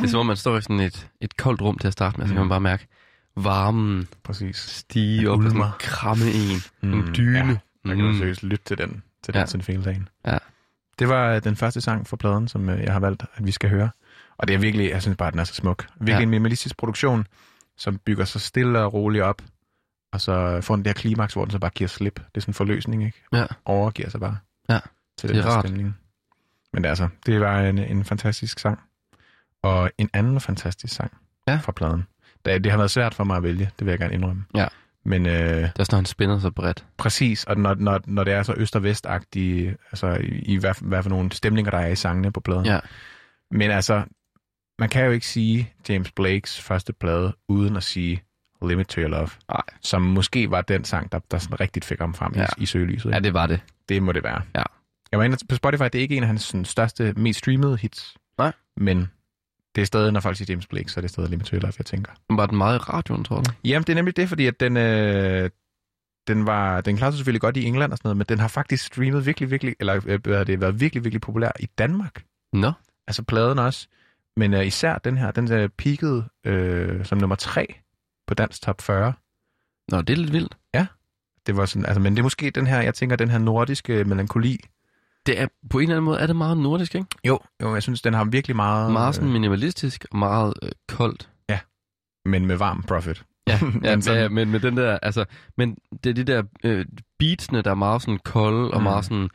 Det 0.00 0.06
er 0.06 0.08
som 0.08 0.20
om, 0.20 0.26
man 0.26 0.36
står 0.36 0.56
i 0.56 0.62
sådan 0.62 0.80
et, 0.80 1.08
et 1.20 1.36
koldt 1.36 1.62
rum 1.62 1.78
til 1.78 1.86
at 1.86 1.92
starte 1.92 2.18
med, 2.18 2.26
så 2.26 2.32
kan 2.34 2.42
Mm. 2.42 2.46
man 2.46 2.48
bare 2.48 2.60
mærke 2.60 2.86
varmen 3.36 4.08
Præcis. 4.24 4.56
stige 4.56 5.30
op 5.30 5.38
og 5.44 5.50
sådan 5.50 5.62
kramme 5.78 6.24
en. 6.24 6.56
Mm, 6.82 6.92
En 7.00 7.14
dyne. 7.16 7.38
Ja, 7.84 7.90
der 7.90 7.94
kan 7.96 8.04
Mm. 8.04 8.18
seriøst 8.18 8.42
lytte 8.42 8.64
til 8.64 8.78
den, 8.78 9.02
til 9.22 9.32
Ja. 9.34 9.40
den 9.40 9.48
Sinfil-dagen. 9.48 10.08
Ja. 10.26 10.38
Det 11.00 11.08
var 11.08 11.34
øh, 11.34 11.44
den 11.44 11.56
første 11.56 11.80
sang 11.80 12.06
fra 12.06 12.16
pladen, 12.16 12.48
som 12.48 12.68
øh, 12.68 12.80
jeg 12.82 12.92
har 12.92 13.00
valgt, 13.00 13.22
at 13.34 13.46
vi 13.46 13.50
skal 13.50 13.70
høre. 13.70 13.90
Og 14.38 14.48
det 14.48 14.54
er 14.54 14.58
virkelig, 14.58 14.90
jeg 14.90 15.02
synes 15.02 15.16
bare, 15.16 15.26
at 15.28 15.32
den 15.32 15.40
er 15.40 15.44
så 15.44 15.54
smuk. 15.54 15.86
Virkelig 15.96 16.12
Ja. 16.18 16.22
en 16.22 16.30
minimalistisk 16.30 16.76
produktion, 16.76 17.26
som 17.76 17.98
bygger 17.98 18.24
sig 18.24 18.40
stille 18.40 18.78
og 18.80 18.94
roligt 18.94 19.24
op, 19.24 19.42
og 20.12 20.20
så 20.20 20.60
får 20.60 20.76
den 20.76 20.84
der 20.84 20.92
klimaks, 20.92 21.32
hvor 21.34 21.44
den 21.44 21.52
så 21.52 21.58
bare 21.58 21.70
giver 21.70 21.88
slip. 21.88 22.14
Det 22.14 22.24
er 22.36 22.40
sådan 22.40 22.50
en 22.50 22.54
forløsning, 22.54 23.04
ikke? 23.04 23.22
Ja. 23.32 23.44
Overgiver 23.64 24.08
sig 24.10 24.20
bare 24.20 24.38
Ja. 24.68 24.78
til 25.18 25.28
Det 25.28 25.36
den 25.36 25.44
er 25.44 25.48
her 25.48 25.56
rart. 25.56 25.64
stemning. 25.66 25.96
Men 26.72 26.84
altså, 26.84 27.08
det 27.26 27.40
var 27.40 27.60
en, 27.60 27.78
en 27.78 28.04
fantastisk 28.04 28.58
sang. 28.58 28.78
Og 29.62 29.90
en 29.98 30.10
anden 30.12 30.40
fantastisk 30.40 30.94
sang 30.94 31.12
Ja. 31.48 31.56
fra 31.56 31.72
pladen. 31.72 32.06
Det, 32.44 32.64
det 32.64 32.72
har 32.72 32.76
været 32.78 32.90
svært 32.90 33.14
for 33.14 33.24
mig 33.24 33.36
at 33.36 33.42
vælge, 33.42 33.70
det 33.78 33.86
vil 33.86 33.92
jeg 33.92 33.98
gerne 33.98 34.14
indrømme. 34.14 34.44
Ja. 34.54 34.66
Men 35.04 35.26
øh, 35.26 35.32
Det 35.32 35.78
er 35.78 35.84
sådan, 35.84 35.96
han 35.96 36.04
spænder 36.04 36.38
så 36.38 36.50
bredt. 36.50 36.84
Præcis, 36.96 37.44
og 37.44 37.56
når, 37.56 37.74
når, 37.74 38.00
når 38.06 38.24
det 38.24 38.32
er 38.34 38.42
så 38.42 38.54
øst- 38.56 38.76
og 38.76 38.82
vestagtige, 38.82 39.76
altså 39.92 40.14
i, 40.14 40.26
i 40.26 40.56
hvad, 40.56 40.74
hvad 40.80 41.02
for 41.02 41.10
nogle 41.10 41.32
stemninger, 41.32 41.70
der 41.70 41.78
er 41.78 41.86
i 41.88 41.96
sangene 41.96 42.32
på 42.32 42.40
pladen. 42.40 42.66
Ja. 42.66 42.80
Men 43.50 43.70
altså, 43.70 44.02
man 44.78 44.88
kan 44.88 45.04
jo 45.04 45.10
ikke 45.10 45.26
sige 45.26 45.72
James 45.88 46.10
Blakes 46.12 46.60
første 46.60 46.92
plade, 46.92 47.32
uden 47.48 47.76
at 47.76 47.82
sige 47.82 48.22
Limit 48.68 48.86
to 48.86 49.00
Your 49.00 49.08
Love. 49.08 49.28
Nej. 49.48 49.62
Som 49.80 50.02
måske 50.02 50.50
var 50.50 50.60
den 50.62 50.84
sang, 50.84 51.12
der, 51.12 51.18
der 51.30 51.38
sådan 51.38 51.60
rigtigt 51.60 51.84
fik 51.84 51.98
ham 51.98 52.14
frem 52.14 52.32
Ja. 52.34 52.40
ja. 52.40 52.46
i, 52.58 52.62
i 52.62 52.66
søgelyset. 52.66 53.10
Ja, 53.10 53.18
det 53.18 53.34
var 53.34 53.46
det. 53.46 53.60
Det 53.88 54.02
må 54.02 54.12
det 54.12 54.24
være. 54.24 54.42
Ja. 54.54 54.62
Jeg 55.12 55.18
var 55.18 55.24
inde 55.24 55.36
på 55.48 55.54
Spotify, 55.54 55.82
det 55.82 55.94
er 55.94 55.98
ikke 56.00 56.16
en 56.16 56.22
af 56.22 56.26
hans 56.26 56.42
sådan, 56.42 56.64
største, 56.64 57.12
mest 57.16 57.38
streamede 57.38 57.76
hits. 57.76 58.14
Nej. 58.38 58.52
Men 58.76 59.10
det 59.74 59.82
er 59.82 59.86
stadig, 59.86 60.12
når 60.12 60.20
folk 60.20 60.36
siger 60.36 60.52
James 60.52 60.66
Blake, 60.66 60.88
så 60.88 61.00
er 61.00 61.02
det 61.02 61.10
stadig 61.10 61.30
Limit 61.30 61.46
to 61.46 61.56
Your 61.56 61.62
Love, 61.62 61.72
jeg 61.78 61.86
tænker. 61.86 62.12
Var 62.30 62.46
den 62.46 62.58
meget 62.58 62.76
i 62.76 62.78
radioen, 62.78 63.24
tror 63.24 63.40
du? 63.40 63.50
Jamen, 63.64 63.82
det 63.84 63.92
er 63.92 63.94
nemlig 63.94 64.16
det, 64.16 64.28
fordi 64.28 64.46
at 64.46 64.60
den, 64.60 64.76
øh, 64.76 65.50
den 66.28 66.46
var, 66.46 66.80
den 66.80 66.96
klarede 66.96 67.12
sig 67.12 67.18
selvfølgelig 67.18 67.40
godt 67.40 67.56
i 67.56 67.64
England 67.64 67.92
og 67.92 67.98
sådan 67.98 68.08
noget, 68.08 68.16
men 68.16 68.26
den 68.28 68.38
har 68.38 68.48
faktisk 68.48 68.84
streamet 68.84 69.26
virkelig, 69.26 69.50
virkelig, 69.50 69.76
eller 69.80 70.00
øh, 70.06 70.46
det 70.46 70.60
været 70.60 70.80
virkelig, 70.80 71.04
virkelig 71.04 71.20
populær 71.20 71.50
i 71.60 71.66
Danmark. 71.66 72.24
Nå. 72.52 72.72
Altså 73.06 73.22
pladen 73.22 73.58
også. 73.58 73.88
Men 74.36 74.54
øh, 74.54 74.66
især 74.66 74.98
den 74.98 75.18
her, 75.18 75.30
den 75.30 75.52
er 75.52 75.68
peaked 75.68 76.22
øh, 76.44 77.04
som 77.04 77.18
nummer 77.18 77.36
tre 77.36 77.74
på 78.26 78.34
Dansk 78.34 78.62
Top 78.62 78.80
40. 78.80 79.12
Nå, 79.88 80.02
det 80.02 80.12
er 80.12 80.16
lidt 80.16 80.32
vildt. 80.32 80.56
Det 81.46 81.56
var 81.56 81.66
sådan, 81.66 81.86
altså, 81.86 82.00
men 82.00 82.12
det 82.12 82.18
er 82.18 82.22
måske 82.22 82.50
den 82.50 82.66
her, 82.66 82.80
jeg 82.80 82.94
tænker, 82.94 83.16
den 83.16 83.30
her 83.30 83.38
nordiske 83.38 84.04
melankoli. 84.04 84.60
Det 85.26 85.40
er, 85.40 85.46
på 85.70 85.78
en 85.78 85.82
eller 85.82 85.94
anden 85.94 86.04
måde 86.04 86.18
er 86.18 86.26
det 86.26 86.36
meget 86.36 86.58
nordisk, 86.58 86.94
ikke? 86.94 87.06
Jo, 87.24 87.38
jo 87.62 87.74
jeg 87.74 87.82
synes, 87.82 88.02
den 88.02 88.14
har 88.14 88.24
virkelig 88.24 88.56
meget, 88.56 88.92
Meget 88.92 89.14
sådan 89.14 89.30
minimalistisk 89.32 90.06
og 90.10 90.18
meget 90.18 90.54
øh, 90.62 90.70
koldt. 90.88 91.30
men 92.24 92.46
med 92.46 92.56
varm 92.56 92.82
profit. 92.82 93.22
Ja, 93.48 93.52
ja, 93.62 93.96
Men 93.96 94.00
ja, 94.06 94.12
ja 94.14 94.28
men 94.28 94.50
med 94.50 94.60
den 94.60 94.76
der, 94.76 94.98
altså, 95.02 95.24
men 95.56 95.76
det 96.04 96.10
er 96.10 96.14
de 96.14 96.24
der 96.24 96.42
øh, 96.64 96.86
beatsene, 97.18 97.62
der 97.62 97.70
er 97.70 97.74
meget 97.74 98.02
sådan 98.02 98.18
kolde 98.24 98.70
og 98.70 98.76
Mm. 98.80 98.82
meget 98.82 99.04
sådan 99.04 99.28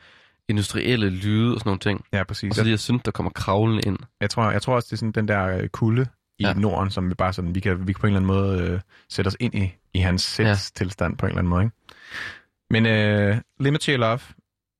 industrielle 0.48 1.10
lyde 1.10 1.54
og 1.54 1.60
sådan 1.60 1.68
nogle 1.68 1.78
ting. 1.78 2.04
Ja, 2.12 2.20
Og 2.20 2.26
præcis. 2.26 2.54
så 2.56 2.64
de 2.64 2.68
her 2.68 2.76
synes, 2.76 3.02
der 3.04 3.10
kommer 3.10 3.30
kravlende 3.30 3.82
ind. 3.86 3.98
Jeg 4.20 4.30
tror, 4.30 4.50
jeg 4.50 4.62
tror 4.62 4.74
også, 4.74 4.86
det 4.86 4.92
er 4.92 4.96
sådan 4.96 5.12
den 5.12 5.28
der 5.28 5.46
øh, 5.46 5.68
kulde 5.68 6.06
i 6.38 6.42
Ja. 6.42 6.48
ja. 6.48 6.54
Norden, 6.54 6.90
som 6.90 7.08
vi 7.10 7.14
bare 7.14 7.32
sådan, 7.32 7.54
vi 7.54 7.60
kan, 7.60 7.86
vi 7.86 7.92
kan 7.92 8.00
på 8.00 8.06
en 8.06 8.16
eller 8.16 8.32
anden 8.34 8.58
måde 8.60 8.70
øh, 8.72 8.80
sætte 9.10 9.28
os 9.28 9.36
ind 9.40 9.54
i, 9.54 9.74
i 9.94 9.98
hans 9.98 10.22
sindstilstand 10.22 11.16
på 11.16 11.26
en 11.26 11.30
eller 11.30 11.38
anden 11.38 11.50
måde. 11.50 11.62
Ikke? 11.64 11.76
Men 12.70 12.86
øh, 12.86 13.36
Limit 13.60 13.80
to 13.80 13.92
Your 13.92 13.98
Love 13.98 14.18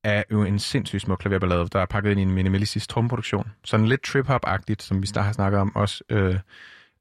er 0.07 0.23
jo 0.31 0.43
en 0.43 0.59
sindssygt 0.59 1.03
smuk 1.03 1.19
klaverballade, 1.19 1.69
der 1.69 1.81
er 1.81 1.87
pakket 1.87 2.11
ind 2.11 2.21
i 2.21 2.23
en 2.23 2.31
minimalistisk 2.31 2.89
tromproduktion. 2.89 3.53
Sådan 3.65 3.89
lidt 3.89 4.03
trip-hop-agtigt, 4.03 4.83
som 4.83 5.03
vi 5.03 5.07
snart 5.07 5.25
har 5.25 5.33
snakket 5.33 5.61
om 5.61 5.77
også. 5.77 6.05
Øh, 6.09 6.39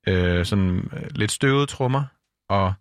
øh, 0.08 0.46
sådan 0.46 0.90
øh, 0.94 1.08
lidt 1.12 1.32
støvede 1.32 1.66
trommer, 1.66 2.04
og 2.50 2.74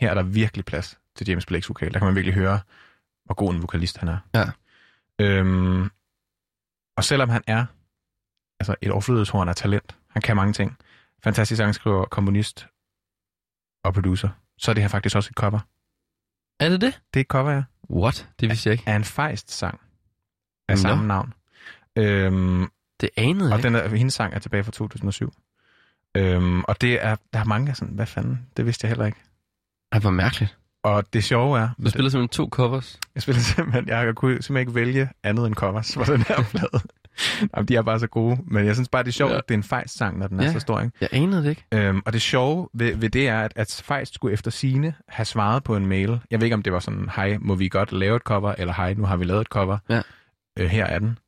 her 0.00 0.10
er 0.10 0.14
der 0.14 0.22
virkelig 0.22 0.64
plads 0.64 0.98
til 1.16 1.28
James 1.28 1.46
Blakes 1.46 1.68
vokal. 1.68 1.92
Der 1.92 1.98
kan 1.98 2.06
man 2.06 2.14
virkelig 2.14 2.34
høre, 2.34 2.60
hvor 3.24 3.34
god 3.34 3.54
en 3.54 3.62
vokalist 3.62 3.98
han 3.98 4.08
er. 4.08 4.18
Ja. 4.34 4.44
Øhm, 5.20 5.90
og 6.96 7.04
selvom 7.04 7.28
han 7.28 7.42
er 7.46 7.66
altså 8.60 8.74
et 8.82 8.90
overflødighedshorn 8.90 9.48
af 9.48 9.56
talent, 9.56 9.96
han 10.10 10.22
kan 10.22 10.36
mange 10.36 10.52
ting, 10.52 10.76
fantastisk 11.24 11.56
sangskriver, 11.56 12.04
komponist 12.04 12.68
og 13.84 13.94
producer, 13.94 14.28
så 14.58 14.70
er 14.70 14.74
det 14.74 14.82
her 14.82 14.88
faktisk 14.88 15.16
også 15.16 15.30
et 15.32 15.36
cover. 15.36 15.60
Er 16.60 16.68
det 16.68 16.80
det? 16.80 17.00
Det 17.14 17.20
er 17.20 17.24
et 17.24 17.26
cover, 17.26 17.50
ja, 17.50 17.62
What? 17.90 18.28
Det 18.40 18.48
vidste 18.48 18.68
jeg 18.68 18.72
ikke. 18.72 18.90
af 18.90 18.96
en 18.96 19.04
fejst-sang 19.04 19.80
af 20.68 20.74
Nå. 20.74 20.80
samme 20.80 21.06
navn. 21.06 21.32
Øhm, 21.96 22.68
Det 23.00 23.10
anede 23.16 23.48
jeg 23.48 23.56
og 23.56 23.62
den 23.62 23.74
er, 23.74 23.88
hendes 23.96 24.14
sang 24.14 24.34
er 24.34 24.38
tilbage 24.38 24.64
fra 24.64 24.72
2007. 24.72 25.32
Øhm, 26.16 26.62
og 26.64 26.80
det 26.80 27.04
er, 27.04 27.16
der 27.32 27.38
er 27.40 27.44
mange 27.44 27.66
der 27.66 27.70
er 27.70 27.74
sådan, 27.74 27.94
hvad 27.94 28.06
fanden, 28.06 28.46
det 28.56 28.66
vidste 28.66 28.84
jeg 28.84 28.88
heller 28.90 29.06
ikke. 29.06 29.18
Ej, 29.92 29.98
hvor 29.98 30.10
mærkeligt. 30.10 30.56
Og 30.82 31.12
det 31.12 31.24
sjove 31.24 31.58
er, 31.60 31.68
Du 31.84 31.90
spiller 31.90 32.10
simpelthen 32.10 32.28
to 32.28 32.48
covers. 32.48 33.00
jeg 33.14 33.22
spiller 33.22 33.40
simpelthen, 33.42 33.88
jeg 33.88 34.14
kunne 34.14 34.32
simpelthen 34.32 34.56
ikke 34.56 34.74
vælge 34.74 35.08
andet 35.22 35.46
end 35.46 35.54
covers 35.54 35.94
på 35.94 36.04
den 36.04 36.22
her 36.22 36.42
plade. 36.50 36.82
Jamen, 37.56 37.68
de 37.68 37.76
er 37.76 37.82
bare 37.82 38.00
så 38.00 38.06
gode, 38.06 38.38
men 38.46 38.66
jeg 38.66 38.74
synes 38.74 38.88
bare, 38.88 39.02
det 39.02 39.08
er 39.08 39.12
sjovt, 39.12 39.32
Ja. 39.32 39.38
at 39.38 39.48
det 39.48 39.54
er 39.54 39.58
en 39.58 39.62
fejst-sang, 39.64 40.18
når 40.18 40.26
den 40.26 40.40
er 40.40 40.44
Ja. 40.44 40.52
så 40.52 40.60
stor, 40.60 40.80
ikke? 40.80 40.92
Jeg 41.00 41.08
anede 41.12 41.42
det 41.42 41.50
ikke. 41.50 41.64
Øhm, 41.72 42.02
og 42.06 42.12
det 42.12 42.22
sjove 42.22 42.68
ved, 42.74 42.96
ved 42.96 43.10
det 43.10 43.28
er, 43.28 43.40
at, 43.40 43.52
at 43.56 43.82
Feist 43.84 44.14
skulle 44.14 44.32
efter 44.32 44.50
sine 44.50 44.94
have 45.08 45.24
svaret 45.26 45.64
på 45.64 45.76
en 45.76 45.86
mail. 45.86 46.20
Jeg 46.30 46.40
ved 46.40 46.44
ikke, 46.46 46.54
om 46.54 46.62
det 46.62 46.72
var 46.72 46.78
sådan, 46.80 47.08
hej, 47.16 47.36
må 47.40 47.54
vi 47.54 47.68
godt 47.68 47.92
lave 47.92 48.16
et 48.16 48.22
cover, 48.22 48.54
eller 48.58 48.74
hej, 48.74 48.94
nu 48.94 49.04
har 49.04 49.16
vi 49.16 49.24
lavet 49.24 49.40
et 49.40 49.46
cover. 49.46 49.78
Ja. 49.88 50.02
Øh, 50.58 50.66
her 50.66 50.84
er 50.84 50.98
den. 50.98 51.18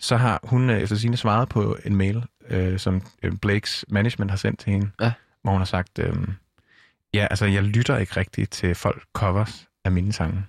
Så 0.00 0.16
har 0.16 0.40
hun 0.42 0.70
øh, 0.70 0.80
efter 0.80 0.96
sine 0.96 1.16
svaret 1.16 1.48
på 1.48 1.76
en 1.84 1.96
mail, 1.96 2.24
øh, 2.50 2.78
som 2.78 3.02
øh, 3.22 3.32
Blakes 3.42 3.84
management 3.88 4.30
har 4.30 4.38
sendt 4.38 4.60
til 4.60 4.72
hende, 4.72 4.90
Ja. 5.00 5.12
hvor 5.42 5.52
hun 5.52 5.60
har 5.60 5.64
sagt, 5.66 5.98
øh, 5.98 6.14
ja, 7.14 7.26
altså, 7.30 7.46
jeg 7.46 7.62
lytter 7.62 7.96
ikke 7.96 8.16
rigtigt 8.16 8.50
til 8.52 8.74
folk 8.74 9.02
covers 9.12 9.68
af 9.84 9.92
mine 9.92 10.12
sange. 10.12 10.44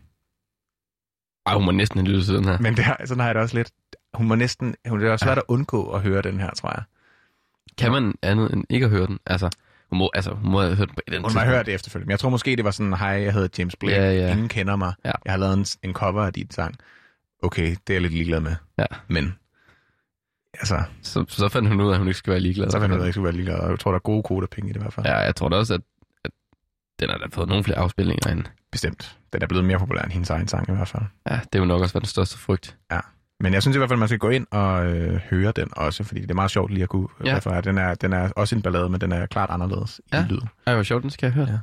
Ej, 1.46 1.54
hun 1.54 1.66
må 1.66 1.72
næsten 1.72 2.00
have 2.00 2.08
lyttet 2.08 2.26
til 2.26 2.36
den 2.36 2.46
her. 2.46 2.58
Men 2.60 2.76
det 2.76 2.84
har, 2.84 3.02
sådan 3.06 3.20
har 3.20 3.28
jeg 3.28 3.36
det 3.36 3.42
også 3.44 3.56
lidt. 3.58 3.72
Hun 4.14 4.28
må 4.28 4.36
næsten, 4.36 4.76
hun, 4.88 5.00
det 5.00 5.08
er 5.08 5.12
også 5.12 5.26
Ja. 5.26 5.28
svært 5.30 5.38
at 5.38 5.44
undgå 5.48 5.92
at 5.92 6.02
høre 6.02 6.22
den 6.22 6.40
her, 6.40 6.50
tror 6.52 6.70
jeg. 6.70 6.84
Kan 7.78 7.92
man 7.92 8.14
andet 8.22 8.54
end 8.54 8.64
ikke 8.70 8.84
at 8.86 8.90
høre 8.90 9.08
den? 9.08 9.20
Altså, 9.26 9.50
hun 9.90 9.98
må, 10.00 10.10
altså, 10.14 10.34
hun 10.34 10.52
må 10.52 10.62
have 10.62 10.76
hørt 10.76 10.88
den 10.88 10.96
på 10.96 11.02
et 11.08 11.14
Hun 11.14 11.34
må 11.34 11.40
have 11.40 11.56
hørt 11.56 11.66
det 11.66 11.74
efterfølgende. 11.74 12.06
Men 12.08 12.12
jeg 12.12 12.20
tror 12.20 12.30
måske, 12.30 12.56
det 12.56 12.66
var 12.66 12.72
sådan, 12.72 12.94
hej, 12.94 13.08
jeg 13.10 13.34
hedder 13.34 13.48
James 13.58 13.76
Blake. 13.76 13.96
Ja, 13.96 14.12
ja. 14.12 14.32
Ingen 14.32 14.48
kender 14.50 14.76
mig. 14.76 14.94
Ja. 15.06 15.12
Jeg 15.26 15.34
har 15.34 15.38
lavet 15.38 15.54
en, 15.58 15.66
en 15.90 15.94
cover 15.94 16.22
af 16.24 16.34
dit 16.34 16.54
sang. 16.54 16.76
Okay, 17.44 17.68
det 17.70 17.90
er 17.90 17.94
jeg 17.94 18.02
lidt 18.02 18.14
ligeglad 18.14 18.40
med. 18.40 18.56
Ja. 18.78 18.86
Men, 19.08 19.36
altså, 20.54 20.84
Så, 21.02 21.26
så 21.28 21.50
fandt 21.50 21.70
hun 21.70 21.82
ud 21.82 21.88
af, 21.90 21.92
at 21.94 21.98
hun 21.98 22.08
ikke 22.08 22.18
skulle 22.18 22.34
være 22.34 22.42
ligeglad. 22.42 22.70
så 22.72 22.80
fandt 22.80 22.92
jeg 22.92 22.92
ud 22.92 22.94
af, 22.94 22.98
at 22.98 23.02
jeg 23.02 23.08
ikke 23.08 23.14
skulle 23.14 23.26
være 23.26 23.34
ligeglad. 23.36 23.56
Og 23.56 23.70
jeg 23.72 23.80
tror, 23.80 23.92
der 23.92 23.96
er 23.96 24.00
gode 24.04 24.24
koder 24.24 24.48
penge 24.48 24.70
i 24.70 24.74
det 24.74 24.80
i 24.80 24.82
hvert 24.82 24.94
fald. 24.94 25.06
Ja, 25.06 25.18
jeg 25.18 25.36
tror 25.36 25.50
da 25.50 25.56
også, 25.56 25.74
at, 25.74 25.82
at 26.26 26.32
den 27.00 27.10
har 27.10 27.18
da 27.18 27.26
fået 27.34 27.48
nogle 27.50 27.64
flere 27.64 27.78
afspilninger 27.78 28.32
end. 28.32 28.44
Bestemt. 28.72 29.18
Den 29.34 29.42
er 29.42 29.48
blevet 29.48 29.66
mere 29.66 29.80
populær 29.80 30.02
end 30.02 30.12
hendes 30.12 30.30
egen 30.30 30.48
sang 30.48 30.70
i 30.70 30.72
hvert 30.76 30.88
fald. 30.88 31.04
Ja, 31.30 31.40
det 31.54 31.62
vil 31.62 31.68
nok 31.68 31.82
også 31.82 31.94
være 31.94 32.00
den 32.02 32.08
største 32.08 32.38
frygt. 32.38 32.78
Men 33.40 33.54
jeg 33.54 33.62
synes 33.62 33.76
i 33.76 33.78
hvert 33.78 33.90
fald, 33.90 34.00
man 34.00 34.08
skal 34.08 34.20
gå 34.20 34.30
ind 34.30 34.48
og 34.52 34.86
øh, 34.86 35.16
høre 35.30 35.52
den 35.56 35.68
også, 35.72 36.04
fordi 36.04 36.22
det 36.22 36.32
er 36.32 36.36
meget 36.36 36.52
sjovt 36.52 36.72
lige 36.72 36.84
at 36.84 36.90
kunne 36.90 37.08
Ja. 37.24 37.30
ja. 37.30 37.38
referere. 37.38 37.62
Den 37.62 37.78
er, 37.78 37.96
den 37.96 38.14
er 38.14 38.32
også 38.36 38.56
en 38.56 38.62
ballade, 38.62 38.90
men 38.90 39.02
den 39.02 39.12
er 39.12 39.26
klart 39.26 39.50
anderledes 39.50 40.02
Ja. 40.14 40.24
i 40.26 40.28
lyden. 40.28 40.50
Ej, 40.68 40.74
hvor 40.74 40.84
sjovt, 40.84 41.02
den 41.04 41.10
skal 41.12 41.28
jeg 41.28 41.34
høre. 41.34 41.48
Ja. 41.50 41.58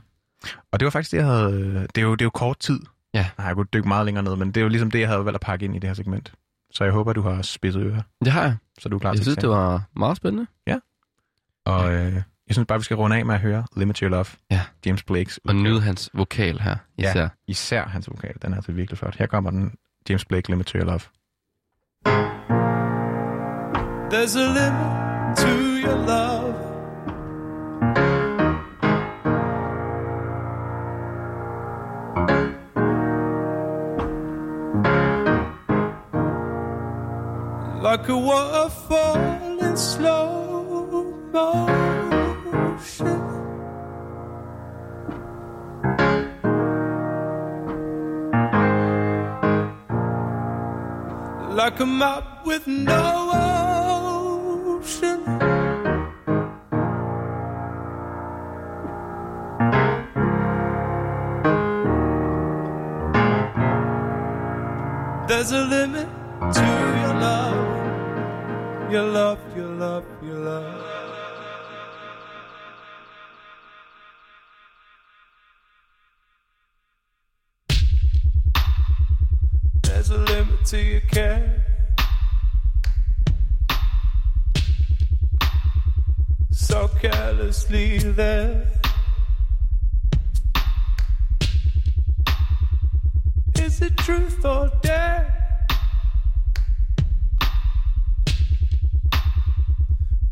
Og 0.72 0.80
det 0.80 0.86
var 0.86 0.90
faktisk 0.90 1.10
det, 1.12 1.18
jeg 1.18 1.26
havde... 1.26 1.86
Det 1.94 1.98
er 1.98 2.02
jo, 2.02 2.12
det 2.12 2.20
er 2.20 2.26
jo 2.26 2.30
kort 2.30 2.58
tid. 2.58 2.80
Ja. 3.14 3.26
Jeg 3.38 3.44
har 3.46 3.54
kunnet 3.54 3.72
dykke 3.72 3.88
meget 3.88 4.04
længere 4.06 4.24
ned, 4.24 4.36
men 4.36 4.48
det 4.48 4.56
er 4.56 4.62
jo 4.62 4.68
ligesom 4.68 4.90
det, 4.90 5.00
jeg 5.00 5.08
havde 5.08 5.24
valgt 5.24 5.34
at 5.34 5.40
pakke 5.40 5.64
ind 5.64 5.76
i 5.76 5.78
det 5.78 5.88
her 5.88 5.94
segment. 5.94 6.32
Så 6.70 6.84
jeg 6.84 6.92
håber, 6.92 7.12
du 7.12 7.22
har 7.22 7.42
spidset 7.42 7.82
ører, 7.82 8.02
Det 8.24 8.32
har 8.32 8.42
jeg. 8.42 8.56
så 8.78 8.88
du 8.88 8.96
er 8.96 9.00
klar 9.00 9.10
Jeg 9.10 9.16
til 9.16 9.24
synes, 9.24 9.36
det 9.38 9.48
var 9.48 9.82
meget 9.96 10.16
spændende. 10.16 10.46
Og 11.64 11.92
øh, 11.94 12.22
jeg 12.48 12.54
synes 12.54 12.66
bare, 12.66 12.78
vi 12.78 12.84
skal 12.84 12.96
runde 12.96 13.16
af 13.16 13.26
med 13.26 13.34
at 13.34 13.40
høre 13.40 13.64
Limit 13.76 13.96
to 13.96 14.04
Your 14.04 14.10
Love. 14.10 14.24
Ja. 14.50 14.60
James 14.86 15.02
Blakes. 15.02 15.40
Og 15.48 15.54
nyde 15.56 15.80
hans 15.80 16.10
vokal 16.14 16.60
her, 16.60 16.76
Ja. 16.98 17.10
især. 17.10 17.28
Især 17.46 17.84
hans 17.84 18.08
vokal. 18.10 18.34
Den 18.42 18.52
er 18.52 18.56
altså 18.56 18.72
virkelig 18.72 18.98
flot. 18.98 19.16
Her 19.16 19.26
kommer 19.26 19.50
den. 19.50 19.72
James 20.08 20.24
Blake, 20.24 20.50
Limit 20.50 20.66
to 20.66 20.78
Your 20.78 20.86
Love. 20.86 21.00
There's 24.12 24.36
a 24.36 24.46
limit 24.58 25.36
to 25.36 25.48
your 25.84 25.96
love. 26.06 26.54
Like 37.80 38.08
a 38.08 38.16
waterfall 38.18 39.60
in 39.62 39.76
slow 39.76 41.30
motion. 41.32 41.87
Like 51.58 51.80
a 51.80 51.86
map 51.86 52.46
with 52.46 52.68
no 52.68 53.30
ocean. 54.78 55.24
There's 65.26 65.50
a 65.50 65.64
limit 65.64 66.08
to 66.54 66.66
your 67.00 67.14
love, 67.26 68.92
your 68.92 69.02
love, 69.02 69.40
your 69.56 69.66
love, 69.66 70.04
your 70.22 70.38
love. 70.38 70.87
There's 80.08 80.20
a 80.20 80.32
limit 80.32 80.64
to 80.64 80.82
your 80.82 81.00
care. 81.00 81.64
So 86.50 86.88
carelessly 86.88 87.98
there. 87.98 88.70
Is 93.56 93.82
it 93.82 93.98
truth 93.98 94.42
or 94.46 94.70
dare? 94.80 95.26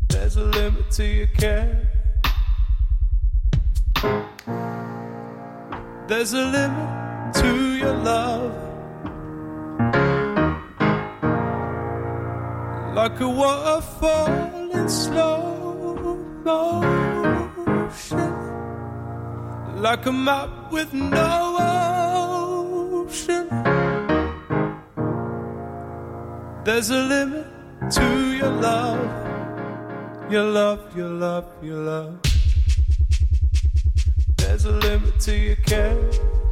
There's 0.09 0.37
a 0.37 0.43
limit 0.43 0.89
to 0.91 1.05
your 1.05 1.27
care. 1.27 1.87
There's 6.07 6.33
a 6.33 6.45
limit 6.45 7.35
to 7.35 7.75
your 7.77 7.93
love. 7.93 8.66
Like 12.97 13.19
a 13.19 13.29
waterfall 13.29 14.71
in 14.73 14.89
slow 14.89 16.17
motion. 16.43 16.91
Like 19.79 20.07
a 20.07 20.11
map 20.11 20.71
with 20.71 20.91
no 20.95 21.57
ocean. 23.05 23.47
There's 26.65 26.89
a 26.89 27.01
limit 27.13 27.45
to 27.91 28.35
your 28.35 28.49
love. 28.49 30.31
Your 30.31 30.45
love, 30.45 30.97
your 30.97 31.09
love, 31.09 31.45
your 31.61 31.77
love. 31.77 32.19
There's 34.37 34.65
a 34.65 34.71
limit 34.71 35.19
to 35.19 35.37
your 35.37 35.57
care. 35.57 36.46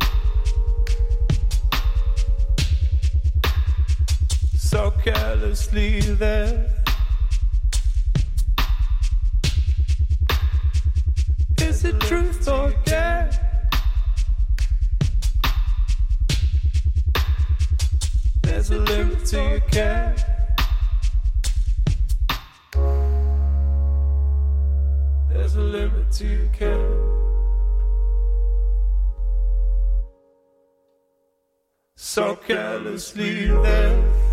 So 4.76 4.92
carelessly 4.92 6.02
there. 6.02 6.68
Is 11.62 11.86
it 11.86 11.98
truth 12.02 12.46
or 12.50 12.74
dare? 12.84 13.32
There's 18.42 18.70
a 18.72 18.80
limit 18.80 19.26
to 19.28 19.38
your 19.50 19.60
care. 19.62 20.14
There's 25.30 25.56
a 25.56 25.62
limit 25.62 26.12
to 26.12 26.28
your 26.28 26.48
care. 26.50 26.98
So 31.96 32.36
carelessly 32.36 33.48
there. 33.48 34.25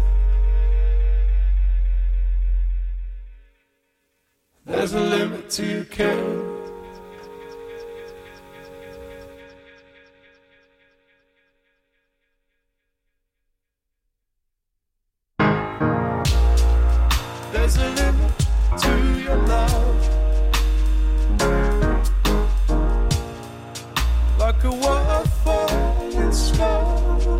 There's 4.65 4.93
a 4.93 5.01
limit 5.01 5.51
to 5.51 5.67
your 5.67 5.85
care. 5.87 6.15
There's 17.51 17.77
a 17.77 17.89
limit 17.91 18.33
to 18.79 19.21
your 19.21 19.37
love. 19.37 20.09
Like 24.39 24.63
a 24.63 24.71
waterfall 24.71 26.33
slow. 26.33 27.37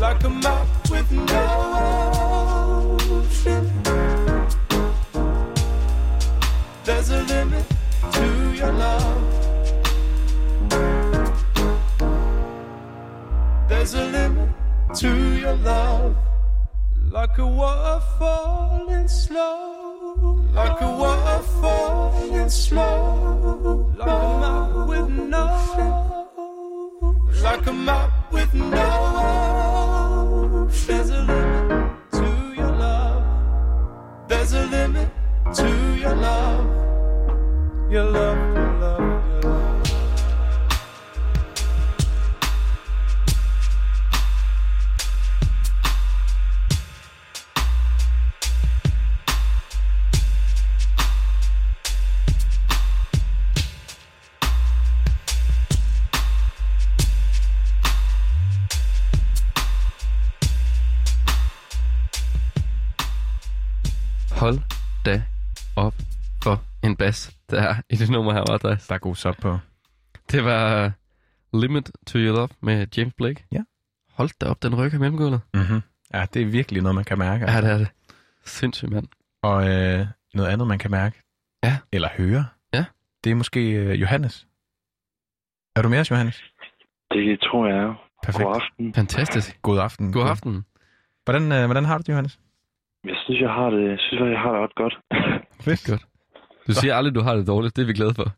Like 0.00 0.24
a 0.24 0.30
map 0.30 0.66
with 0.90 1.12
no 1.12 1.65
There's 6.86 7.10
a 7.10 7.22
limit 7.24 7.66
to 8.12 8.52
your 8.54 8.70
love. 8.70 9.22
There's 13.68 13.94
a 13.94 14.04
limit 14.04 14.48
to 14.94 15.34
your 15.34 15.56
love. 15.56 16.14
Like 17.10 17.38
a 17.38 17.46
waterfall 17.46 18.88
in 18.88 19.08
slow. 19.08 20.38
Like 20.54 20.80
a 20.80 20.86
waterfall 20.86 22.32
in 22.32 22.48
slow. 22.48 23.92
Like 23.98 24.06
a 24.06 24.38
map 24.38 24.86
with 24.86 25.08
no. 25.08 25.48
Like 27.42 27.66
a 27.66 27.72
map 27.72 28.32
with 28.32 28.54
no. 28.54 30.68
There's 30.86 31.10
a 31.10 31.22
limit 31.22 31.90
to 32.12 32.54
your 32.56 32.70
love. 32.70 33.24
There's 34.28 34.52
a 34.52 34.66
limit 34.66 35.08
to 35.54 35.96
your 35.96 36.14
love. 36.14 36.66
Your 37.90 38.04
love, 38.04 38.65
for 66.46 66.86
en 66.86 66.96
bas, 66.96 67.36
der 67.50 67.60
er 67.68 67.74
i 67.90 67.96
det 67.96 68.10
nummer 68.10 68.32
her, 68.32 68.40
Andreas. 68.40 68.86
Der 68.86 68.94
er 68.94 68.98
god 68.98 69.14
sop 69.14 69.36
på. 69.42 69.58
Det 70.32 70.44
var 70.44 70.92
Limit 71.62 71.90
to 72.06 72.18
Your 72.18 72.36
Love 72.36 72.48
med 72.60 72.86
James 72.96 73.14
Blake. 73.16 73.44
Ja. 73.52 73.62
Hold 74.12 74.30
da 74.40 74.46
op, 74.46 74.62
den 74.62 74.74
rykker 74.80 74.98
mellem 74.98 75.16
gulvet. 75.16 75.40
Mm-hmm. 75.54 75.80
Ja, 76.14 76.26
det 76.34 76.42
er 76.42 76.46
virkelig 76.46 76.82
noget, 76.82 76.94
man 76.94 77.04
kan 77.04 77.18
mærke. 77.18 77.50
Ja, 77.50 77.60
det 77.60 77.70
er 77.70 77.78
det. 77.78 77.88
Sindssygt, 78.44 78.90
mand. 78.92 79.08
Og 79.42 79.68
øh, 79.68 80.06
noget 80.34 80.48
andet, 80.52 80.66
man 80.66 80.78
kan 80.78 80.90
mærke. 80.90 81.22
Ja. 81.64 81.76
Eller 81.92 82.08
høre. 82.18 82.44
Ja. 82.74 82.84
Det 83.24 83.30
er 83.30 83.34
måske 83.34 83.60
øh, 83.72 84.00
Johannes. 84.00 84.46
Er 85.76 85.82
du 85.82 85.88
med 85.88 86.00
os, 86.00 86.10
Johannes? 86.10 86.44
Det 87.12 87.40
tror 87.40 87.66
jeg 87.66 87.76
er. 87.76 87.94
Perfekt. 88.24 88.44
God 88.44 88.54
aften. 88.54 88.94
Fantastisk. 88.94 89.62
God 89.62 89.78
aften. 89.78 90.12
God 90.12 90.28
aften. 90.28 90.64
Hvordan, 91.24 91.52
øh, 91.52 91.64
hvordan 91.64 91.84
har 91.84 91.98
du 91.98 92.02
det, 92.02 92.08
Johannes? 92.08 92.38
Jeg 93.04 93.16
synes, 93.24 93.40
jeg 93.40 93.50
har 93.50 93.70
det, 93.70 93.90
jeg 93.90 93.98
synes, 93.98 94.20
jeg 94.20 94.40
har 94.40 94.52
det 94.52 94.60
ret 94.62 94.74
godt. 94.74 94.94
Fedt. 95.64 95.86
Godt. 95.90 96.06
Du 96.66 96.72
siger 96.72 96.94
aldrig, 96.94 97.14
du 97.14 97.20
har 97.20 97.34
det 97.36 97.46
dårligt. 97.46 97.76
Det 97.76 97.82
er 97.82 97.86
vi 97.86 97.92
glade 97.92 98.14
for. 98.14 98.28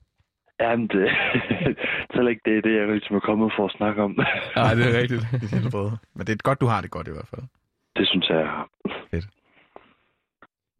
Jamen, 0.60 0.86
det, 0.88 1.08
det 2.10 2.16
er 2.16 2.28
ikke 2.28 2.50
det, 2.50 2.64
det 2.64 2.72
jeg 2.78 2.88
ligesom 2.88 3.16
er 3.16 3.20
kommet 3.20 3.52
for 3.56 3.64
at 3.66 3.72
snakke 3.76 4.02
om. 4.02 4.10
Nej, 4.56 4.74
det 4.74 4.84
er 4.94 5.00
rigtigt. 5.00 5.22
Det 5.32 5.52
er 5.52 5.56
helbred. 5.56 5.90
Men 6.14 6.26
det 6.26 6.32
er 6.32 6.36
godt, 6.42 6.60
du 6.60 6.66
har 6.66 6.80
det 6.80 6.90
godt 6.90 7.08
i 7.08 7.10
hvert 7.10 7.28
fald. 7.30 7.42
Det 7.96 8.08
synes 8.08 8.28
jeg, 8.28 8.36
jeg 8.36 8.46
har. 8.46 8.68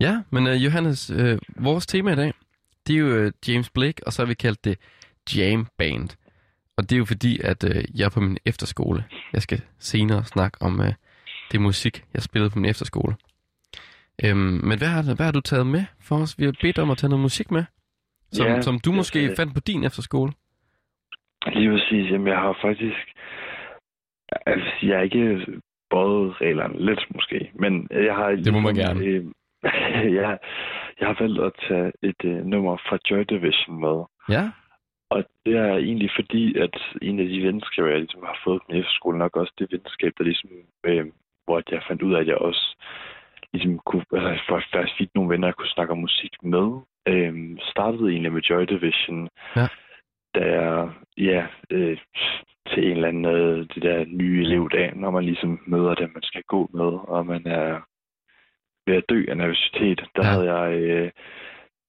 Ja, 0.01 0.23
men 0.31 0.47
uh, 0.47 0.65
Johannes, 0.65 1.11
uh, 1.11 1.65
vores 1.65 1.87
tema 1.87 2.13
i 2.13 2.17
dag, 2.17 2.33
det 2.87 2.95
er 2.95 2.99
jo 2.99 3.25
uh, 3.25 3.33
James 3.49 3.71
Blake, 3.71 4.07
og 4.07 4.13
så 4.13 4.23
har 4.23 4.27
vi 4.27 4.35
kaldt 4.35 4.65
det 4.65 4.79
Jam 5.37 5.67
Band. 5.79 6.09
Og 6.77 6.83
det 6.91 6.93
er 6.93 6.99
jo 6.99 7.05
fordi, 7.05 7.41
at 7.45 7.65
uh, 7.65 7.99
jeg 8.01 8.05
er 8.05 8.11
på 8.11 8.21
min 8.21 8.39
efterskole. 8.45 9.05
Jeg 9.33 9.43
skal 9.43 9.61
senere 9.79 10.25
snakke 10.25 10.63
om 10.63 10.81
uh, 10.81 10.87
det 11.53 11.61
musik, 11.61 12.05
jeg 12.15 12.23
spillede 12.23 12.51
på 12.51 12.59
min 12.59 12.71
efterskole. 12.71 13.15
Øhm, 14.25 14.39
men 14.69 14.79
hvad 14.79 14.89
har, 14.89 15.03
hvad 15.17 15.27
har 15.27 15.33
du 15.33 15.41
taget 15.41 15.67
med 15.67 15.85
for 16.01 16.17
os? 16.23 16.39
Vi 16.39 16.45
har 16.45 16.55
bedt 16.61 16.79
om 16.79 16.91
at 16.91 16.99
tage 16.99 17.11
noget 17.11 17.23
musik 17.23 17.51
med, 17.51 17.65
som, 18.33 18.47
Ja, 18.47 18.61
som 18.61 18.79
du 18.81 18.93
måske 18.93 19.21
det- 19.29 19.37
fandt 19.37 19.55
på 19.55 19.61
din 19.61 19.85
efterskole. 19.85 20.33
Lige 21.47 21.71
præcis. 21.71 22.11
Jamen, 22.11 22.27
jeg 22.27 22.37
har 22.39 22.59
faktisk... 22.63 22.99
Altså, 24.47 24.71
jeg 24.83 24.99
er 24.99 25.03
ikke 25.03 25.47
bøjet 25.91 26.41
reglerne 26.41 26.85
lidt 26.87 27.07
måske, 27.15 27.51
men 27.55 27.89
jeg 27.91 28.15
har... 28.15 28.29
Det 28.31 28.53
må 28.53 28.61
man 28.61 28.75
gerne. 28.75 29.05
Øh, 29.05 29.25
jeg, 30.19 30.39
jeg 31.01 31.07
har 31.09 31.17
valgt 31.21 31.41
at 31.41 31.53
tage 31.69 31.93
et 32.03 32.25
øh, 32.25 32.45
nummer 32.47 32.77
fra 32.77 32.99
Joy 33.11 33.23
Division 33.29 33.81
med. 33.81 34.05
Ja, 34.29 34.51
Og 35.11 35.25
det 35.47 35.57
er 35.57 35.77
egentlig 35.77 36.11
fordi, 36.17 36.59
at 36.59 36.77
en 37.03 37.21
af 37.21 37.27
de 37.29 37.43
venskaber, 37.43 37.89
jeg 37.89 37.99
ligesom 37.99 38.23
har 38.23 38.39
fået 38.45 38.61
på 38.61 38.67
min 38.69 38.81
efterskole, 38.81 39.19
nok 39.19 39.37
også 39.37 39.53
det 39.59 39.73
venskab, 39.73 40.13
der 40.19 40.25
ligesom, 40.25 40.51
øh, 40.87 41.07
hvor 41.45 41.63
jeg 41.71 41.83
fandt 41.89 42.03
ud 42.03 42.15
af, 42.15 42.21
at 42.21 42.27
jeg 42.27 42.37
også 42.39 42.77
ligesom 43.53 43.79
kunne, 43.87 44.05
altså 44.13 44.45
for 44.49 44.63
faktisk 44.73 44.99
fik 44.99 45.11
nogle 45.15 45.31
venner, 45.31 45.49
jeg 45.49 45.55
kunne 45.55 45.69
snakke 45.77 45.93
om 45.93 45.99
musik 45.99 46.33
med. 46.43 46.67
Øh, 47.09 47.57
startede 47.61 48.11
egentlig 48.11 48.33
med 48.33 48.43
Joy 48.43 48.63
Division, 48.63 49.29
Ja. 49.57 49.67
da 50.35 50.43
jeg, 50.61 50.89
ja, 51.17 51.47
øh, 51.71 51.99
til 52.69 52.85
en 52.87 52.93
eller 52.97 53.09
anden 53.09 53.25
øh, 53.25 53.59
det 53.75 53.83
der 53.83 54.05
nye 54.09 54.41
elevdag, 54.45 54.97
når 54.97 55.11
man 55.11 55.25
ligesom 55.25 55.61
møder 55.67 55.95
dem, 55.95 56.11
man 56.15 56.23
skal 56.23 56.43
gå 56.43 56.71
med, 56.75 56.93
og 57.15 57.27
man 57.27 57.47
er 57.47 57.81
ved 58.87 58.97
at 58.97 59.05
dø 59.09 59.25
af 59.29 59.37
nervøsitet. 59.37 60.01
Der 60.17 60.27
Ja. 60.27 60.31
havde 60.33 60.53
jeg 60.55 60.79
øh, 60.81 61.11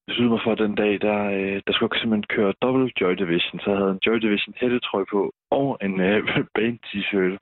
besluttet 0.08 0.32
mig 0.32 0.42
for 0.44 0.56
den 0.56 0.76
dag, 0.76 1.02
der, 1.02 1.20
øh, 1.40 1.62
der 1.68 1.74
skulle 1.74 1.90
jeg 1.94 2.00
simpelthen 2.02 2.36
køre 2.36 2.54
dobbelt 2.62 3.02
Joy 3.02 3.14
Division, 3.14 3.60
så 3.60 3.70
jeg 3.70 3.80
havde 3.80 3.92
en 3.92 4.00
Joy 4.08 4.16
Division 4.18 4.54
hættetrøje 4.58 5.06
på 5.12 5.32
og 5.52 5.78
en 5.82 6.02
øh, 6.02 6.24
band 6.56 6.80
t-shirt. 6.86 7.38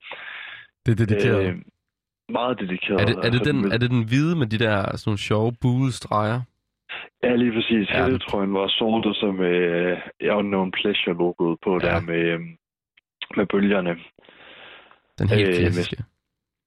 Det 0.86 0.92
er 0.92 1.06
dedikeret. 1.06 1.46
Øh, 1.48 1.56
meget 2.30 2.60
dedikeret. 2.60 3.02
er, 3.02 3.06
det, 3.06 3.16
er, 3.16 3.22
det 3.22 3.26
Altså, 3.26 3.44
den, 3.52 3.62
med- 3.62 3.72
er 3.72 3.78
det 3.78 3.90
den 3.92 4.04
hvide 4.08 4.36
med 4.36 4.48
de 4.48 4.58
der 4.60 4.76
sådan 4.98 5.10
nogle 5.10 5.18
sjove 5.18 5.52
buede 5.62 5.92
streger? 5.92 6.42
Ja, 7.24 7.36
lige 7.36 7.52
præcis. 7.52 7.90
Ja, 7.90 8.04
Hættetrøjen 8.04 8.54
var 8.54 8.68
sort, 8.68 9.06
og 9.06 9.16
så 9.16 9.32
med 9.32 9.56
øh, 10.22 10.38
Unknown 10.38 10.72
Pleasure-logoet 10.72 11.58
på 11.64 11.80
Ja. 11.82 11.88
der 11.88 12.00
med, 12.02 12.20
øh, 12.34 12.40
med 13.38 13.46
bølgerne. 13.46 13.94
Den 15.20 15.30
helt 15.30 15.48
Øh, 15.50 15.56
klassiske. 15.56 16.04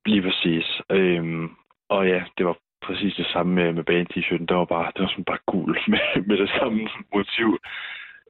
Lige 0.07 0.23
præcis. 0.23 0.67
Øhm, 0.91 1.49
og 1.89 2.09
ja, 2.09 2.25
det 2.39 2.47
var 2.47 2.57
præcis 2.83 3.15
det 3.15 3.27
samme 3.33 3.55
med, 3.55 3.73
med 3.73 3.85
band 3.85 4.07
t-shirten. 4.13 4.47
Det 4.47 4.57
var 4.57 4.65
bare, 4.65 4.93
det 4.95 5.03
var 5.03 5.09
sådan 5.09 5.25
bare 5.25 5.39
gul 5.47 5.79
med, 5.93 6.27
med 6.27 6.37
det 6.39 6.51
samme 6.61 6.89
motiv. 7.15 7.59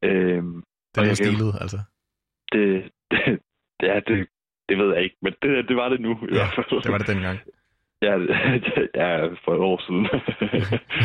Øhm, 0.03 0.63
Det 0.95 1.09
er 1.09 1.13
stilet, 1.13 1.53
altså. 1.61 1.77
det, 2.51 2.91
det, 3.11 3.39
ja, 3.83 3.99
det, 4.07 4.27
det 4.71 4.77
ved 4.77 4.93
jeg 4.93 5.03
ikke, 5.03 5.15
men 5.21 5.33
det, 5.41 5.67
det 5.69 5.75
var 5.75 5.89
det 5.89 5.99
nu 6.01 6.11
i 6.11 6.25
Ja, 6.31 6.35
hvert 6.35 6.53
fald. 6.55 6.81
Det 6.83 6.91
var 6.91 6.97
det 6.97 7.07
dengang. 7.07 7.39
Ja, 8.07 8.17
det, 8.19 8.89
ja 8.95 9.27
for 9.43 9.51
et 9.53 9.59
år 9.69 9.77
siden. 9.87 10.03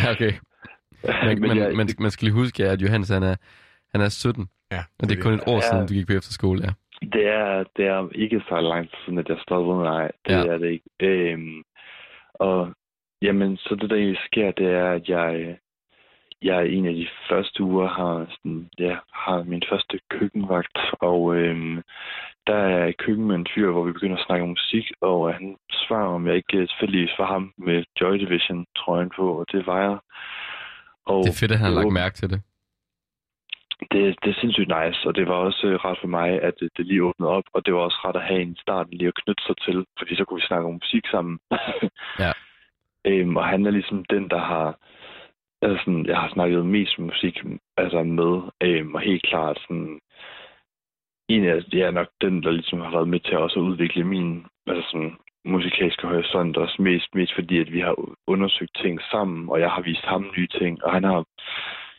Ja, 0.05 0.11
okay. 0.15 0.33
Men, 1.27 1.41
men, 1.41 1.57
jeg- 1.59 1.77
man, 1.77 1.89
man 1.99 2.11
skal 2.11 2.27
lige 2.27 2.35
huske, 2.43 2.65
at 2.69 2.83
Johannes 2.83 3.09
han 3.09 3.23
er, 3.23 3.37
han 3.93 4.01
er 4.01 4.09
17, 4.09 4.49
Ja, 4.73 4.79
og 4.99 5.09
det 5.09 5.19
er 5.19 5.23
kun 5.23 5.35
et 5.35 5.45
år 5.47 5.55
Ja. 5.55 5.61
siden, 5.61 5.87
du 5.89 5.93
gik 5.95 6.07
på 6.07 6.13
efterskole. 6.13 6.61
Ja. 6.67 6.73
Det 7.17 7.27
er, 7.29 7.65
det 7.77 7.87
er 7.87 8.09
ikke 8.15 8.41
så 8.49 8.61
lang 8.61 8.85
tid 8.91 8.99
siden, 9.05 9.19
at 9.19 9.29
jeg 9.29 9.39
stoppede. 9.43 9.79
Nej, 9.83 10.11
det 10.27 10.33
Ja. 10.33 10.47
er 10.53 10.59
det 10.59 10.71
ikke. 10.71 10.89
Øhm, 11.01 11.63
og 12.35 12.73
jamen, 13.23 13.57
så 13.57 13.75
det 13.81 13.91
der 13.91 14.15
sker, 14.27 14.51
det 14.51 14.67
er, 14.67 14.91
at 14.93 15.09
jeg, 15.09 15.57
jeg 16.43 16.69
en 16.69 16.87
af 16.87 16.95
de 16.95 17.09
første 17.29 17.63
uger 17.63 17.89
har, 17.89 18.27
sådan, 18.31 18.69
ja, 18.79 18.97
har 19.13 19.43
min 19.43 19.63
første 19.71 20.01
køkkenvagt, 20.11 20.79
og 21.01 21.37
øhm, 21.37 21.83
der 22.47 22.57
er 22.57 22.87
i 22.87 22.93
køkken 22.93 23.27
med 23.27 23.37
en 23.37 23.47
fyr, 23.55 23.71
hvor 23.71 23.85
vi 23.85 23.93
begynder 23.93 24.17
at 24.17 24.27
snakke 24.27 24.43
om 24.43 24.49
musik, 24.49 24.85
og 25.01 25.35
han 25.35 25.57
svarer, 25.73 26.15
om 26.15 26.27
jeg 26.27 26.37
ikke 26.37 26.67
tilfældigvis 26.67 27.19
var 27.19 27.27
ham 27.27 27.53
med 27.59 27.85
Joy 28.01 28.15
Division 28.19 28.67
trøjen 28.77 29.11
på, 29.17 29.39
og 29.41 29.47
det 29.53 29.67
var 29.67 29.81
jeg. 29.81 29.99
Og 31.07 31.25
Det 31.25 31.31
er 31.31 31.41
fedt, 31.41 31.53
at 31.53 31.59
han 31.59 31.73
har 31.73 31.83
lagt 31.83 31.93
mærke 31.93 32.15
til 32.15 32.31
det. 32.31 32.43
det, 33.93 34.17
det 34.23 34.31
er 34.31 34.41
sindssygt 34.41 34.73
nice, 34.79 35.01
og 35.09 35.15
det 35.15 35.29
var 35.29 35.35
også 35.35 35.67
øh, 35.67 35.75
ret 35.75 35.99
for 36.01 36.09
mig, 36.09 36.43
at 36.43 36.55
det, 36.61 36.69
det 36.77 36.87
lige 36.87 37.05
åbnede 37.05 37.31
op, 37.31 37.45
og 37.55 37.67
det 37.67 37.75
var 37.75 37.81
også 37.81 38.01
ret 38.05 38.17
at 38.17 38.29
have 38.31 38.43
en 38.43 38.57
start 38.57 38.87
lige 38.91 39.09
at 39.09 39.19
knytte 39.23 39.43
sig 39.47 39.57
til, 39.67 39.87
fordi 39.99 40.17
så 40.17 40.25
kunne 40.25 40.41
vi 40.41 40.47
snakke 40.47 40.67
om 40.67 40.73
musik 40.73 41.05
sammen. 41.11 41.39
Ja. 42.19 42.33
øhm, 43.11 43.37
og 43.37 43.45
han 43.47 43.67
er 43.67 43.71
ligesom 43.71 44.05
den, 44.05 44.31
der 44.31 44.39
har, 44.39 44.79
altså 45.67 45.85
sådan, 45.85 46.07
jeg 46.07 46.19
har 46.23 46.31
snakket 46.33 46.67
mest 46.67 46.99
musik 46.99 47.37
altså 47.77 48.03
med, 48.03 48.33
øhm, 48.63 48.95
og 48.95 49.01
helt 49.01 49.23
klart 49.31 49.59
sådan, 49.61 50.01
en 51.29 51.45
af, 51.45 51.65
det 51.65 51.83
er 51.83 51.91
nok 51.91 52.09
den, 52.21 52.43
der 52.43 52.51
ligesom 52.51 52.81
har 52.81 52.91
været 52.91 53.09
med 53.09 53.21
til 53.21 53.39
også 53.39 53.59
at 53.59 53.69
udvikle 53.71 54.05
min 54.05 54.47
altså 54.67 54.91
sådan, 54.91 55.17
musikalske 55.45 56.07
horisont, 56.07 56.57
også 56.57 56.83
mest, 56.83 57.15
mest 57.15 57.33
fordi, 57.35 57.59
at 57.59 57.73
vi 57.73 57.81
har 57.81 57.95
undersøgt 58.27 58.75
ting 58.83 59.01
sammen, 59.11 59.49
og 59.49 59.61
jeg 59.61 59.71
har 59.71 59.83
vist 59.83 60.05
ham 60.05 60.33
nye 60.37 60.49
ting, 60.61 60.85
og 60.85 60.93
han 60.93 61.05
har 61.05 61.25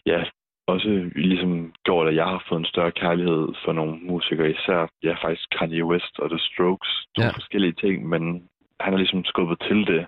ja, 0.06 0.24
også 0.68 1.10
ligesom 1.16 1.74
gjort, 1.84 2.08
at 2.08 2.16
jeg 2.16 2.26
har 2.26 2.46
fået 2.50 2.60
en 2.60 2.66
større 2.74 2.92
kærlighed 2.92 3.48
for 3.66 3.74
nogle 3.74 4.00
musikere, 4.12 4.52
især 4.52 4.88
ja, 5.04 5.14
faktisk 5.24 5.48
Kanye 5.60 5.86
West 5.86 6.20
og 6.20 6.30
The 6.30 6.40
Strokes. 6.40 6.92
To 7.16 7.22
Ja. 7.22 7.26
ja. 7.26 7.32
forskellige 7.32 7.74
ting, 7.84 8.10
men 8.10 8.22
han 8.80 8.94
har 8.94 8.98
ligesom 8.98 9.26
skubbet 9.26 9.60
til 9.68 9.88
det. 9.88 10.08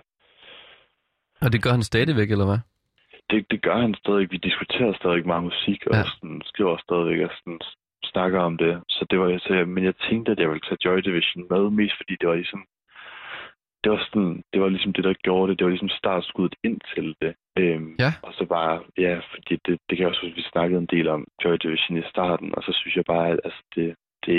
Og 1.40 1.52
det 1.52 1.62
gør 1.62 1.70
han 1.70 1.82
stadigvæk, 1.82 2.30
eller 2.30 2.46
hvad? 2.46 2.58
Det, 3.30 3.50
det 3.50 3.62
gør 3.62 3.78
han 3.84 3.94
stadig. 3.94 4.30
Vi 4.30 4.36
diskuterer 4.36 4.92
stadig 5.00 5.26
meget 5.26 5.44
musik, 5.50 5.80
og 5.86 5.94
Ja. 5.96 6.02
sådan, 6.04 6.42
skriver 6.50 6.76
stadigvæk 6.86 7.20
og 7.28 7.32
sådan, 7.38 7.60
snakker 8.12 8.40
om 8.48 8.56
det. 8.56 8.72
Så 8.88 9.06
det 9.10 9.18
var 9.20 9.28
jeg 9.28 9.40
så, 9.40 9.64
men 9.74 9.84
jeg 9.84 9.94
tænkte, 10.08 10.32
at 10.32 10.38
jeg 10.38 10.48
ville 10.48 10.66
tage 10.68 10.84
Joy 10.84 10.98
Division 11.08 11.44
med, 11.50 11.70
mest 11.70 11.96
fordi 12.00 12.14
det 12.20 12.28
var 12.28 12.34
ligesom 12.34 12.62
det 13.84 13.92
var, 13.92 14.02
sådan, 14.08 14.42
det 14.52 14.60
var 14.62 14.68
ligesom 14.68 14.92
det, 14.92 15.04
der 15.04 15.14
gjorde 15.26 15.50
det. 15.50 15.58
Det 15.58 15.64
var 15.64 15.70
ligesom 15.70 15.88
startskuddet 16.02 16.56
ind 16.64 16.78
til 16.94 17.06
det. 17.22 17.32
Øhm, 17.58 17.96
Ja. 17.98 18.12
Og 18.22 18.32
så 18.38 18.44
bare, 18.56 18.74
ja, 18.98 19.14
fordi 19.32 19.54
det, 19.66 19.74
det 19.86 19.92
kan 19.96 19.98
jeg 19.98 20.08
også 20.08 20.20
huske, 20.22 20.36
vi 20.36 20.52
snakkede 20.52 20.80
en 20.80 20.86
del 20.94 21.08
om 21.08 21.26
Joy 21.44 21.56
Division 21.62 21.98
i 21.98 22.02
starten, 22.10 22.48
og 22.56 22.62
så 22.62 22.72
synes 22.80 22.96
jeg 22.96 23.04
bare, 23.14 23.28
at 23.28 23.40
altså, 23.44 23.62
det, 23.74 23.86
det, 24.26 24.36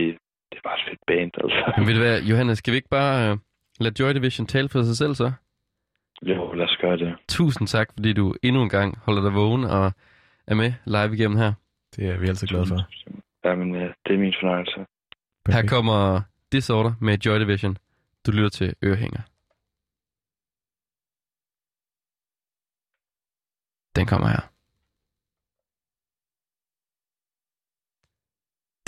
det 0.49 0.55
er 0.57 0.65
bare 0.69 0.77
et 0.79 0.85
fedt 0.89 0.99
band, 1.07 1.31
altså. 1.43 1.73
Men 1.77 1.87
ved 1.87 1.93
du 1.93 1.99
hvad, 1.99 2.21
Johannes, 2.31 2.57
skal 2.57 2.71
vi 2.71 2.75
ikke 2.81 2.95
bare 2.99 3.31
uh, 3.31 3.37
lade 3.79 3.95
Joy 4.03 4.11
Division 4.13 4.45
tale 4.47 4.69
for 4.69 4.81
sig 4.81 4.97
selv 4.97 5.13
så? 5.15 5.31
Jo, 6.25 6.53
lad 6.53 6.65
os 6.65 6.77
gøre 6.81 6.97
det. 6.97 7.15
Tusind 7.29 7.67
tak, 7.67 7.87
fordi 7.93 8.13
du 8.13 8.35
endnu 8.43 8.61
en 8.63 8.69
gang 8.69 8.97
holder 8.97 9.21
dig 9.21 9.33
vågen 9.33 9.63
og 9.63 9.91
er 10.47 10.55
med 10.55 10.73
live 10.85 11.13
igennem 11.13 11.37
her. 11.37 11.53
Det 11.95 12.09
er 12.09 12.17
vi 12.19 12.27
altid 12.27 12.47
glade 12.47 12.65
for. 12.67 12.87
Jamen, 13.45 13.75
ja, 13.75 13.87
det 14.05 14.13
er 14.15 14.17
min 14.17 14.33
fornøjelse. 14.41 14.77
Her 14.77 14.85
Perfekt. 15.45 15.69
kommer 15.69 16.21
Disorder 16.51 16.93
med 17.01 17.17
Joy 17.17 17.39
Division. 17.39 17.77
Du 18.25 18.31
lytter 18.31 18.49
til 18.49 18.73
Ørehænger. 18.83 19.21
Den 23.95 24.05
kommer 24.07 24.27
her. 24.27 24.41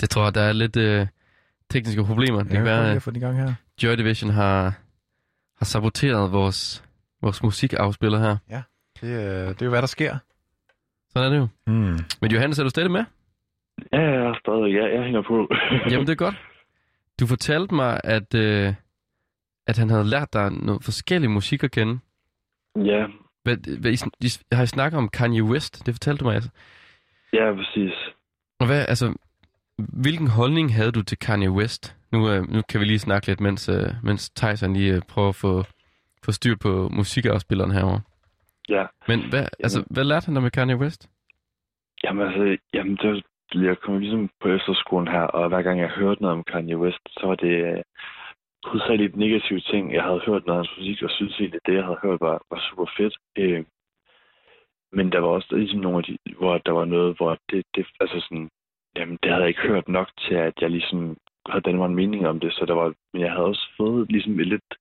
Det 0.00 0.10
tror 0.10 0.24
jeg, 0.24 0.34
der 0.34 0.40
er 0.40 0.52
lidt 0.52 0.76
øh, 0.76 1.06
tekniske 1.70 2.04
problemer. 2.04 2.42
Det 2.42 2.50
Ja, 2.50 2.54
kan 2.56 2.64
være, 2.64 2.90
at 2.92 3.36
her. 3.36 3.54
Joy 3.82 3.92
Division 3.92 4.30
har, 4.30 4.60
har 5.58 5.64
saboteret 5.64 6.32
vores, 6.32 6.83
vores 7.24 7.42
musikafspiller 7.42 8.18
her. 8.18 8.36
Det, 9.00 9.12
er- 9.24 9.48
det 9.52 9.62
er 9.62 9.66
jo, 9.66 9.70
hvad 9.70 9.80
der 9.82 9.86
sker. 9.86 10.16
Sådan 11.12 11.26
er 11.26 11.30
det 11.34 11.38
jo. 11.38 11.48
Hmm. 11.66 11.98
Men 12.20 12.30
Johannes, 12.32 12.58
er 12.58 12.62
du 12.62 12.70
stadig 12.70 12.90
med? 12.90 13.04
Ja, 13.92 14.00
jeg 14.00 14.24
er 14.30 14.34
stadig, 14.40 14.72
ja, 14.74 14.94
jeg 14.96 15.04
hænger 15.04 15.22
på. 15.22 15.48
Jamen, 15.90 16.06
det 16.06 16.12
er 16.12 16.24
godt. 16.26 16.34
Du 17.20 17.26
fortalte 17.26 17.74
mig, 17.74 18.00
at, 18.04 18.34
øh, 18.34 18.74
at 19.66 19.78
han 19.78 19.90
havde 19.90 20.04
lært 20.04 20.32
dig 20.32 20.50
noget 20.52 20.84
forskellig 20.84 21.30
musik 21.30 21.64
at 21.64 21.70
kende. 21.70 21.98
ja, 22.76 23.06
Hvad, 23.42 23.78
hvad, 23.80 23.90
I, 23.92 23.96
I, 24.20 24.28
har 24.52 24.62
I 24.62 24.66
snakket 24.66 24.98
om 24.98 25.08
Kanye 25.08 25.42
West? 25.44 25.86
Det 25.86 25.94
fortalte 25.94 26.20
du 26.20 26.24
mig 26.24 26.34
altså. 26.34 26.50
ja, 27.32 27.52
præcis. 27.54 27.92
Og 28.60 28.66
hvad, 28.66 28.86
altså, 28.88 29.14
hvilken 29.78 30.26
holdning 30.28 30.74
havde 30.74 30.92
du 30.92 31.02
til 31.02 31.18
Kanye 31.18 31.50
West? 31.50 31.96
Nu, 32.12 32.30
øh, 32.30 32.48
nu 32.50 32.62
kan 32.68 32.80
vi 32.80 32.84
lige 32.84 32.98
snakke 32.98 33.26
lidt, 33.26 33.40
mens, 33.40 33.68
øh, 33.68 33.90
mens 34.02 34.30
Tyson 34.30 34.72
lige 34.74 34.94
øh, 34.94 35.02
prøver 35.08 35.28
at 35.28 35.34
få, 35.34 35.64
få 36.24 36.32
styr 36.32 36.56
på 36.62 36.88
musikafspilleren 36.98 37.70
herovre. 37.70 38.00
Ja. 38.68 38.84
Men 39.08 39.18
hvad, 39.30 39.44
altså, 39.64 39.84
hvad 39.90 40.04
lærte 40.04 40.26
han 40.26 40.34
dig 40.34 40.42
med 40.42 40.50
Kanye 40.50 40.76
West? 40.76 41.10
Jamen 42.04 42.26
altså, 42.26 42.56
jamen, 42.74 42.96
det 42.96 43.10
var, 43.10 43.20
jeg 43.62 43.78
kom 43.78 43.98
ligesom 43.98 44.30
på 44.42 44.48
efterskolen 44.48 45.08
her, 45.08 45.22
og 45.22 45.48
hver 45.48 45.62
gang 45.62 45.80
jeg 45.80 45.88
hørte 45.88 46.22
noget 46.22 46.36
om 46.36 46.44
Kanye 46.44 46.78
West, 46.78 47.04
så 47.10 47.26
var 47.26 47.34
det 47.34 47.54
øh, 47.68 47.82
hovedsageligt 48.64 49.16
negative 49.16 49.60
ting. 49.60 49.94
Jeg 49.94 50.02
havde 50.02 50.22
hørt 50.26 50.46
noget 50.46 50.58
af 50.58 50.66
hans 50.66 50.78
musik, 50.78 51.02
og 51.02 51.10
synes 51.10 51.40
egentlig, 51.40 51.60
det, 51.66 51.74
jeg 51.74 51.84
havde 51.84 52.02
hørt, 52.02 52.20
var, 52.20 52.36
var 52.50 52.60
super 52.70 52.86
fedt. 52.96 53.14
Øh, 53.38 53.64
men 54.92 55.12
der 55.12 55.18
var 55.18 55.28
også 55.28 55.48
ligesom 55.56 55.80
nogle 55.80 55.98
af 55.98 56.04
de, 56.04 56.18
hvor 56.38 56.58
der 56.58 56.72
var 56.72 56.84
noget, 56.84 57.16
hvor 57.16 57.38
det, 57.50 57.64
det 57.74 57.86
altså 58.00 58.20
sådan, 58.20 58.48
jamen, 58.96 59.18
det 59.22 59.30
havde 59.30 59.42
jeg 59.42 59.48
ikke 59.48 59.68
hørt 59.72 59.88
nok 59.88 60.08
til, 60.18 60.34
at 60.34 60.54
jeg 60.60 60.70
ligesom 60.70 61.16
havde 61.48 61.76
mig 61.76 61.86
en 61.86 61.94
mening 61.94 62.26
om 62.26 62.40
det, 62.40 62.52
så 62.52 62.64
der 62.66 62.74
var, 62.74 62.94
men 63.12 63.22
jeg 63.22 63.30
havde 63.30 63.44
også 63.44 63.68
fået 63.76 64.10
ligesom 64.12 64.40
et 64.40 64.46
lidt, 64.46 64.74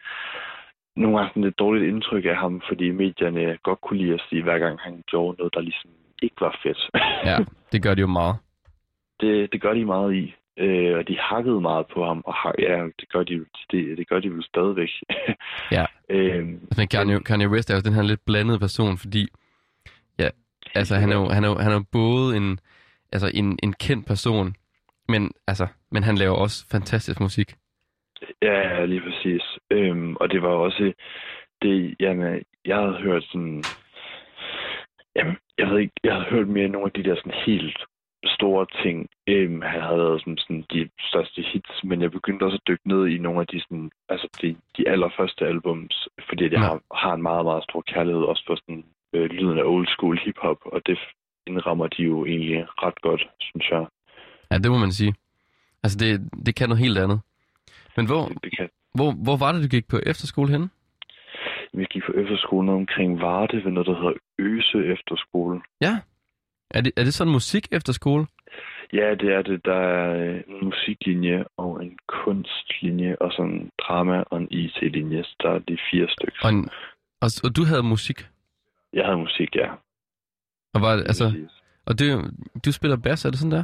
nogle 0.96 1.18
gange 1.18 1.30
sådan 1.30 1.44
et 1.44 1.60
dårligt 1.60 1.86
indtryk 1.86 2.26
af 2.26 2.36
ham, 2.36 2.62
fordi 2.70 2.92
medierne 2.92 3.58
godt 3.64 3.82
kunne 3.82 4.00
lide 4.00 4.14
at 4.14 4.24
sige, 4.30 4.44
hver 4.44 4.60
gang 4.60 4.80
han 4.80 5.04
gjorde 5.08 5.38
noget, 5.38 5.54
der 5.54 5.62
ligesom 5.62 5.90
ikke 6.22 6.36
var 6.42 6.60
fedt. 6.64 6.90
Ja, 7.26 7.38
det 7.72 7.84
gør 7.84 7.94
de 7.94 8.02
jo 8.02 8.08
meget. 8.08 8.36
det, 9.22 9.52
det 9.52 9.62
gør 9.62 9.74
de 9.74 9.86
meget 9.86 10.16
i. 10.16 10.36
Øh, 10.58 10.98
og 10.98 11.08
de 11.08 11.18
hakkede 11.20 11.62
meget 11.62 11.86
på 11.94 12.06
ham, 12.06 12.22
og 12.26 12.34
har, 12.34 12.56
ja, 12.60 12.84
det 13.00 13.10
gør 13.10 13.24
de, 13.24 13.46
det, 13.72 13.98
det 13.98 14.10
gør 14.10 14.20
de 14.20 14.30
vel 14.30 14.44
stadigvæk. 14.44 14.90
Ja. 15.72 15.86
øh, 16.16 16.46
Men 16.78 16.88
Kanye, 16.92 17.20
Kanye 17.20 17.50
West 17.50 17.70
er 17.70 17.76
jo 17.76 17.82
den 17.82 17.94
her 17.94 18.02
lidt 18.02 18.26
blandede 18.26 18.60
person, 18.60 18.98
fordi 18.98 19.28
ja, 20.20 20.30
altså, 20.76 20.96
han, 20.96 21.12
er 21.12 21.16
jo, 21.16 21.30
han, 21.30 21.44
er 21.44 21.50
jo, 21.50 21.56
han 21.56 21.72
er 21.72 21.76
jo 21.76 21.86
både 21.92 22.38
en, 22.38 22.60
altså, 23.12 23.32
en, 23.34 23.60
en 23.64 23.74
kendt 23.74 24.08
person, 24.08 24.56
men, 25.08 25.32
altså, 25.48 25.68
men 25.92 26.04
han 26.04 26.16
laver 26.16 26.36
også 26.36 26.66
fantastisk 26.72 27.20
musik. 27.20 27.56
Ja, 28.42 28.86
lige 28.86 29.02
præcis. 29.02 29.44
Øhm, 29.72 30.16
og 30.16 30.32
det 30.32 30.42
var 30.42 30.50
også 30.50 30.94
det, 31.62 31.96
jamen, 32.00 32.44
jeg 32.66 32.78
havde 32.78 32.98
hørt 32.98 33.24
sådan, 33.24 33.64
jamen, 35.16 35.38
jeg 35.58 35.68
ved 35.70 35.80
ikke, 35.80 35.94
jeg 36.04 36.14
havde 36.14 36.30
hørt 36.30 36.48
mere 36.48 36.68
nogle 36.68 36.86
af 36.86 36.92
de 36.92 37.10
der 37.10 37.16
sådan 37.16 37.42
helt 37.46 37.78
store 38.26 38.66
ting. 38.84 39.10
Øhm, 39.28 39.62
han 39.62 39.82
havde 39.82 39.98
lavet 39.98 40.22
sådan, 40.22 40.38
sådan 40.38 40.66
de 40.74 40.90
største 41.00 41.42
hits, 41.42 41.84
men 41.84 42.02
jeg 42.02 42.12
begyndte 42.12 42.44
også 42.44 42.60
at 42.62 42.68
dykke 42.68 42.88
ned 42.88 43.08
i 43.08 43.18
nogle 43.18 43.40
af 43.42 43.48
de, 43.48 43.60
sådan, 43.62 43.92
altså 44.10 44.28
de, 44.42 44.56
de 44.78 44.90
allerførste 44.90 45.46
albums, 45.46 46.08
fordi 46.30 46.52
jeg 46.52 46.60
har, 46.60 46.82
har 46.96 47.14
en 47.14 47.22
meget, 47.22 47.46
meget 47.46 47.64
stor 47.64 47.82
kærlighed 47.82 48.22
også 48.22 48.44
for 48.48 48.56
sådan, 48.56 48.84
øh, 49.14 49.26
lyden 49.30 49.58
af 49.60 49.64
old 49.64 49.88
school 49.88 50.20
hiphop, 50.26 50.58
og 50.66 50.82
det 50.86 51.00
indrammer 51.48 51.88
de 51.88 52.04
jo 52.04 52.26
egentlig 52.26 52.66
ret 52.84 53.02
godt, 53.02 53.30
synes 53.40 53.70
jeg. 53.70 53.86
Ja, 54.52 54.58
det 54.58 54.72
må 54.72 54.78
man 54.78 54.92
sige. 54.92 55.14
Altså, 55.84 55.98
det, 55.98 56.10
det 56.46 56.56
kan 56.56 56.70
noget 56.70 56.84
helt 56.84 56.98
andet. 56.98 57.20
Men 57.98 58.06
hvor, 58.06 58.32
hvor, 58.96 59.12
hvor 59.24 59.38
var 59.38 59.52
det, 59.52 59.64
du 59.64 59.68
gik 59.68 59.88
på 59.88 60.00
efterskole 60.06 60.52
henne? 60.52 60.70
vi 61.74 61.86
gik 61.90 62.04
på 62.06 62.12
efterskolen 62.12 62.70
omkring 62.70 63.22
Varde 63.22 63.58
ved 63.64 63.72
noget, 63.72 63.88
der 63.88 63.96
hedder 63.96 64.14
Øse 64.40 64.78
Efterskole. 64.94 65.62
Ja. 65.82 66.00
Er 66.72 66.82
det, 66.82 66.92
er 66.98 67.04
det 67.04 67.14
sådan 67.14 67.34
musik 67.34 67.68
efter 67.72 67.94
skole? 67.94 68.26
Ja, 68.94 69.16
det 69.16 69.34
er 69.34 69.42
det. 69.42 69.66
Der 69.66 69.76
er 69.76 70.16
øh, 70.16 70.42
en 70.48 70.66
musiklinje 70.66 71.46
og 71.58 71.84
en 71.86 71.98
kunstlinje 72.08 73.16
og 73.22 73.32
sådan 73.32 73.52
en 73.52 73.70
drama 73.82 74.24
og 74.32 74.38
en 74.42 74.48
IT-linje. 74.52 75.24
Så 75.24 75.36
der 75.42 75.50
er 75.50 75.60
de 75.60 75.78
fire 75.92 76.08
stykker. 76.10 76.40
Og, 76.44 76.50
en, 76.50 76.70
og, 77.22 77.30
og 77.44 77.56
du 77.56 77.64
havde 77.66 77.84
musik? 77.84 78.28
Jeg 78.94 79.06
havde 79.06 79.18
musik, 79.18 79.56
ja. 79.56 79.72
Og, 80.74 80.82
var, 80.82 80.96
det- 80.96 81.04
altså, 81.08 81.34
og 81.86 82.00
det, 82.00 82.32
du 82.66 82.72
spiller 82.72 82.98
bass, 82.98 83.26
er 83.26 83.30
det 83.30 83.40
sådan 83.40 83.52
der? 83.52 83.64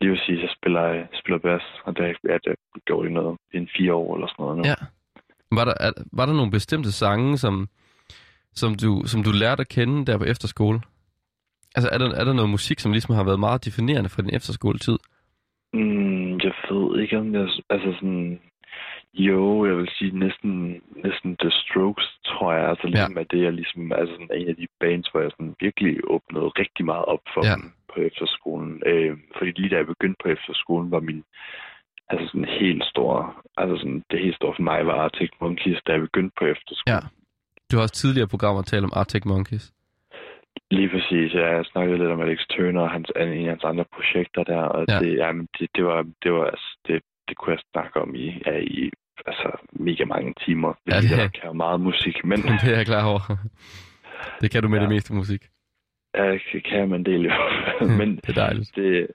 Det 0.00 0.10
vil 0.10 0.20
sige, 0.26 0.36
at 0.36 0.42
jeg 0.42 0.50
spiller, 0.58 0.80
jeg 0.80 1.08
spiller 1.20 1.38
bass, 1.38 1.64
og 1.84 1.96
det 1.96 2.04
har 2.04 2.14
jeg 2.46 2.56
gjort 2.86 3.06
i 3.06 3.12
noget 3.12 3.38
i 3.54 3.56
en 3.56 3.68
fire 3.76 3.94
år 3.94 4.14
eller 4.14 4.28
sådan 4.28 4.42
noget 4.42 4.56
nu. 4.56 4.62
Ja. 4.64 4.74
Var 5.56 5.64
der, 5.64 5.74
er, 5.80 5.92
var 6.12 6.26
der 6.26 6.32
nogle 6.32 6.50
bestemte 6.50 6.92
sange, 6.92 7.38
som, 7.38 7.68
som, 8.52 8.74
du, 8.74 9.02
som 9.06 9.22
du 9.22 9.30
lærte 9.30 9.60
at 9.60 9.68
kende 9.68 10.06
der 10.06 10.18
på 10.18 10.24
efterskole? 10.24 10.80
Altså, 11.74 11.88
er 11.92 11.98
der, 11.98 12.14
er 12.20 12.24
der 12.24 12.32
noget 12.32 12.50
musik, 12.50 12.78
som 12.80 12.92
ligesom 12.92 13.14
har 13.14 13.24
været 13.24 13.40
meget 13.40 13.64
definerende 13.64 14.10
for 14.10 14.22
din 14.22 14.34
efterskoletid? 14.34 14.98
Mm, 15.72 16.32
jeg 16.44 16.52
ved 16.70 17.00
ikke, 17.00 17.18
om 17.18 17.34
jeg... 17.34 17.48
Altså 17.70 17.92
sådan... 18.00 18.40
Jo, 19.14 19.66
jeg 19.66 19.76
vil 19.76 19.88
sige 19.98 20.18
næsten, 20.18 20.82
næsten 21.04 21.36
The 21.36 21.50
Strokes, 21.50 22.18
tror 22.26 22.52
jeg. 22.52 22.68
Altså 22.68 22.86
ligesom, 22.86 23.14
ja. 23.14 23.20
at 23.20 23.30
det 23.30 23.46
er 23.46 23.50
ligesom 23.50 23.92
altså 23.92 24.14
sådan 24.14 24.40
en 24.40 24.48
af 24.48 24.56
de 24.56 24.66
bands, 24.80 25.08
hvor 25.08 25.20
jeg 25.20 25.30
sådan 25.30 25.54
virkelig 25.60 25.94
åbnede 26.04 26.44
rigtig 26.44 26.84
meget 26.84 27.04
op 27.04 27.20
for 27.34 27.46
ja. 27.46 27.54
dem 27.54 27.72
på 27.94 28.00
efterskolen. 28.08 28.82
Øh, 28.86 29.16
fordi 29.38 29.50
lige 29.50 29.70
da 29.70 29.76
jeg 29.76 29.86
begyndte 29.86 30.20
på 30.24 30.28
efterskolen, 30.36 30.90
var 30.90 31.00
min 31.00 31.24
altså 32.10 32.26
sådan 32.26 32.48
helt 32.60 32.84
store, 32.92 33.32
altså 33.56 33.76
sådan 33.76 34.02
det 34.10 34.18
helt 34.24 34.36
store 34.36 34.54
for 34.56 34.62
mig 34.62 34.86
var 34.86 34.94
Arctic 35.04 35.30
Monkeys, 35.40 35.78
da 35.86 35.92
jeg 35.92 36.00
begyndte 36.00 36.34
på 36.38 36.44
efterskolen. 36.44 36.94
Ja. 36.94 37.00
Du 37.70 37.76
har 37.76 37.82
også 37.82 37.94
tidligere 37.94 38.28
programmer 38.28 38.62
talt 38.62 38.84
om 38.84 38.92
Arctic 38.96 39.24
Monkeys. 39.24 39.72
Lige 40.70 40.88
præcis. 40.88 41.34
Ja, 41.34 41.46
jeg 41.56 41.64
snakkede 41.72 41.98
lidt 41.98 42.10
om 42.10 42.20
Alex 42.20 42.38
Turner 42.50 42.80
og 42.80 42.90
hans, 42.90 43.08
en 43.16 43.28
af 43.44 43.50
hans 43.54 43.64
andre 43.64 43.84
projekter 43.94 44.42
der, 44.44 44.62
og 44.62 44.84
Ja. 44.88 44.94
ja. 44.94 45.00
det, 45.00 45.16
jamen, 45.16 45.48
det, 45.58 45.68
det, 45.76 45.84
var, 45.84 46.06
det 46.22 46.32
var, 46.32 46.44
altså, 46.44 46.78
det, 46.86 47.02
det 47.28 47.36
kunne 47.36 47.52
jeg 47.52 47.60
snakke 47.72 48.00
om 48.00 48.14
i, 48.14 48.26
ja, 48.46 48.56
i 48.58 48.90
altså, 49.26 49.48
mega 49.72 50.04
mange 50.04 50.34
timer. 50.46 50.72
Ja, 50.88 50.94
Ja, 50.94 51.00
det- 51.00 51.10
det 51.10 51.18
jeg 51.18 51.32
kan 51.32 51.56
meget 51.56 51.80
musik, 51.80 52.24
men 52.24 52.38
det 52.62 52.72
er 52.72 52.76
jeg 52.76 52.86
klar 52.86 53.06
over. 53.06 53.36
Det 54.40 54.50
kan 54.50 54.62
du 54.62 54.68
med. 54.68 54.78
Ja. 54.78 54.82
det 54.82 54.88
meste 54.94 55.14
musik. 55.14 55.42
Ja, 56.14 56.38
det 56.52 56.64
kan 56.64 56.88
man 56.88 57.04
del 57.04 57.24
i 57.24 57.28
hvert 57.28 57.52
fald. 57.78 57.90
men 57.90 58.16
det 58.16 58.28
er 58.28 58.32
dejligt. 58.46 58.76
det, 58.76 59.06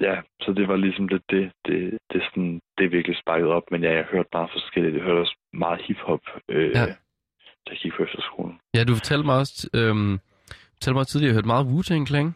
ja, 0.00 0.16
så 0.40 0.52
det 0.52 0.68
var 0.68 0.76
ligesom 0.76 1.08
lidt 1.08 1.22
det, 1.30 1.52
det, 1.66 1.98
det, 2.12 2.22
sådan, 2.22 2.60
det 2.78 2.92
virkelig 2.92 3.16
sparket 3.18 3.48
op, 3.48 3.62
men 3.70 3.82
ja, 3.82 3.92
jeg 3.94 4.04
hørte 4.12 4.28
meget 4.32 4.50
forskelligt. 4.52 4.94
Jeg 4.94 5.02
hørte 5.02 5.20
også 5.20 5.36
meget 5.52 5.80
hiphop, 5.82 6.20
øh, 6.48 6.70
Ja. 6.70 6.84
da 7.64 7.70
jeg 7.70 7.78
gik 7.82 7.92
på 7.96 8.02
efterskolen. 8.02 8.58
Ja, 8.74 8.84
du 8.84 8.94
fortalte 8.94 9.26
mig 9.26 9.38
også, 9.38 9.70
øhm, 9.74 10.18
fortalte 10.74 10.96
mig 10.98 11.06
tidligere, 11.06 11.28
at 11.30 11.32
jeg 11.34 11.38
hørte 11.38 11.52
meget 11.54 11.66
Wu-Tang 11.70 12.06
Clan. 12.06 12.34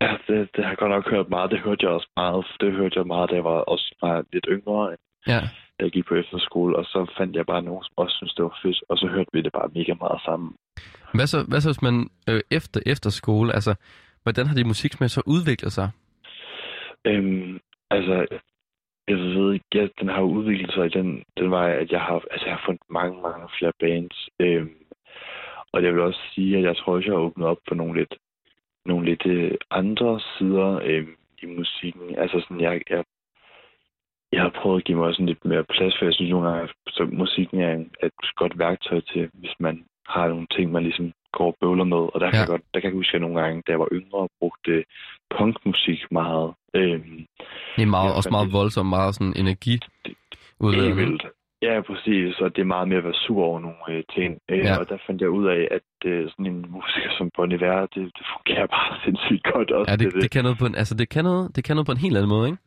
Ja, 0.00 0.16
det, 0.28 0.48
det 0.56 0.64
har 0.64 0.70
jeg 0.70 0.78
godt 0.78 0.90
nok 0.90 1.10
hørt 1.10 1.28
meget. 1.28 1.50
Det 1.50 1.58
hørte 1.60 1.86
jeg 1.86 1.90
også 1.90 2.08
meget. 2.16 2.46
Det 2.60 2.72
hørte 2.72 2.98
jeg 2.98 3.06
meget, 3.06 3.30
da 3.30 3.34
jeg 3.34 3.44
var 3.44 3.50
også 3.74 3.94
var 4.02 4.24
lidt 4.32 4.46
yngre. 4.48 4.96
Ja. 5.26 5.40
Da 5.82 5.86
jeg 5.86 5.92
gik 5.92 6.06
på 6.06 6.14
efterskole, 6.14 6.76
og 6.76 6.84
så 6.84 7.12
fandt 7.18 7.36
jeg 7.36 7.46
bare 7.46 7.62
nogen, 7.62 7.84
som 7.84 7.94
også 7.96 8.16
synes 8.16 8.34
det 8.34 8.44
var 8.44 8.58
fedt, 8.62 8.84
og 8.88 8.98
så 8.98 9.06
hørte 9.06 9.30
vi 9.32 9.40
det 9.42 9.52
bare 9.52 9.70
mega 9.74 9.94
meget 10.04 10.20
sammen. 10.24 10.50
Hvad 11.14 11.26
så, 11.26 11.38
hvad 11.48 11.60
så 11.60 11.68
hvis 11.68 11.82
man 11.82 11.96
øh, 12.28 12.40
efter 12.50 12.80
efterskole, 12.86 13.54
altså, 13.54 13.74
hvordan 14.22 14.46
har 14.46 14.54
din 14.54 14.66
musiksmag 14.66 15.10
så 15.10 15.22
udviklet 15.26 15.72
sig? 15.72 15.88
Øhm, 17.04 17.58
altså, 17.90 18.26
jeg 19.08 19.16
ved 19.16 19.52
ikke, 19.52 19.66
ja, 19.74 19.86
den 20.00 20.08
har 20.08 20.22
udviklet 20.22 20.72
sig 20.74 20.86
i 20.86 20.94
den, 20.98 21.22
den 21.38 21.50
vej, 21.50 21.70
at 21.82 21.90
jeg 21.92 22.00
har, 22.00 22.22
altså, 22.30 22.46
jeg 22.46 22.54
har 22.56 22.62
fundet 22.66 22.86
mange, 22.90 23.22
mange 23.22 23.48
flere 23.58 23.72
bands. 23.80 24.28
Øhm, 24.40 24.82
og 25.72 25.82
jeg 25.84 25.92
vil 25.92 26.02
også 26.02 26.20
sige, 26.34 26.58
at 26.58 26.64
jeg 26.64 26.76
tror 26.76 26.94
også, 26.94 27.06
jeg 27.06 27.14
har 27.14 27.26
åbnet 27.26 27.46
op 27.46 27.62
for 27.68 27.74
nogle 27.74 27.94
lidt, 28.00 28.14
nogle 28.86 29.04
lidt 29.10 29.26
øh, 29.26 29.54
andre 29.70 30.20
sider 30.20 30.80
øhm, 30.84 31.16
i 31.42 31.46
musikken. 31.46 32.18
Altså 32.18 32.40
sådan, 32.40 32.60
jeg, 32.60 32.80
jeg, 32.90 33.04
jeg 34.32 34.42
har 34.42 34.52
prøvet 34.62 34.78
at 34.80 34.84
give 34.84 34.98
mig 34.98 35.14
sådan 35.14 35.26
lidt 35.26 35.44
mere 35.44 35.64
plads, 35.64 35.94
for 35.98 36.04
jeg 36.04 36.14
synes 36.14 36.30
nogle 36.30 36.48
gange, 36.48 36.62
at 37.00 37.12
musikken 37.12 37.60
er 37.60 37.72
et 38.06 38.12
godt 38.36 38.58
værktøj 38.58 39.00
til, 39.12 39.30
hvis 39.34 39.54
man 39.60 39.84
har 40.08 40.28
nogle 40.28 40.46
ting, 40.56 40.72
man 40.72 40.82
ligesom 40.82 41.12
går 41.32 41.46
og 41.46 41.56
bøvler 41.60 41.84
med. 41.84 41.96
Og 42.14 42.20
der 42.20 42.30
kan, 42.30 42.34
Ja. 42.34 42.38
jeg, 42.40 42.48
godt, 42.48 42.62
der 42.74 42.80
kan 42.80 42.88
jeg 42.90 42.96
huske, 42.96 43.14
at 43.14 43.20
nogle 43.20 43.40
gange, 43.40 43.62
da 43.66 43.72
jeg 43.72 43.80
var 43.80 43.88
yngre, 43.92 44.28
brugte 44.40 44.84
punkmusik 45.36 46.00
meget. 46.10 46.48
Øhm, 46.74 47.26
Det 47.76 47.82
er 47.82 47.86
meget, 47.86 48.10
Ja, 48.10 48.16
også 48.16 48.30
meget 48.30 48.52
voldsomt, 48.52 48.88
meget 48.88 49.14
sådan 49.14 49.34
energi. 49.36 49.78
Udladende. 50.60 50.96
vildt. 50.96 51.26
Ja, 51.62 51.80
præcis. 51.80 52.38
Og 52.40 52.56
det 52.56 52.60
er 52.62 52.72
meget 52.76 52.88
mere 52.88 52.98
at 52.98 53.04
være 53.04 53.14
sur 53.26 53.42
over 53.44 53.60
nogle 53.60 53.76
øh, 53.90 54.02
ting. 54.14 54.38
Øh, 54.50 54.58
Ja. 54.58 54.78
Og 54.80 54.88
der 54.88 54.98
fandt 55.06 55.20
jeg 55.20 55.30
ud 55.30 55.46
af, 55.46 55.68
at 55.70 55.88
øh, 56.10 56.30
sådan 56.30 56.46
en 56.46 56.66
musiker 56.76 57.10
som 57.18 57.30
Bon 57.36 57.52
Iver, 57.52 57.80
det, 57.80 58.04
det 58.18 58.24
fungerer 58.34 58.66
bare 58.66 58.90
sindssygt 59.04 59.44
godt 59.52 59.70
også. 59.70 59.90
Ja, 59.90 59.96
til 59.96 60.12
det, 60.12 60.22
det, 60.22 60.30
kan 60.30 60.42
noget 60.44 60.58
på 60.58 60.66
en, 60.66 60.74
altså, 60.74 60.94
det, 60.94 61.08
kan 61.08 61.24
noget, 61.24 61.56
det 61.56 61.64
kan 61.64 61.76
noget 61.76 61.86
på 61.86 61.92
en 61.92 61.98
helt 62.06 62.16
anden 62.16 62.28
måde, 62.28 62.46
ikke? 62.48 62.62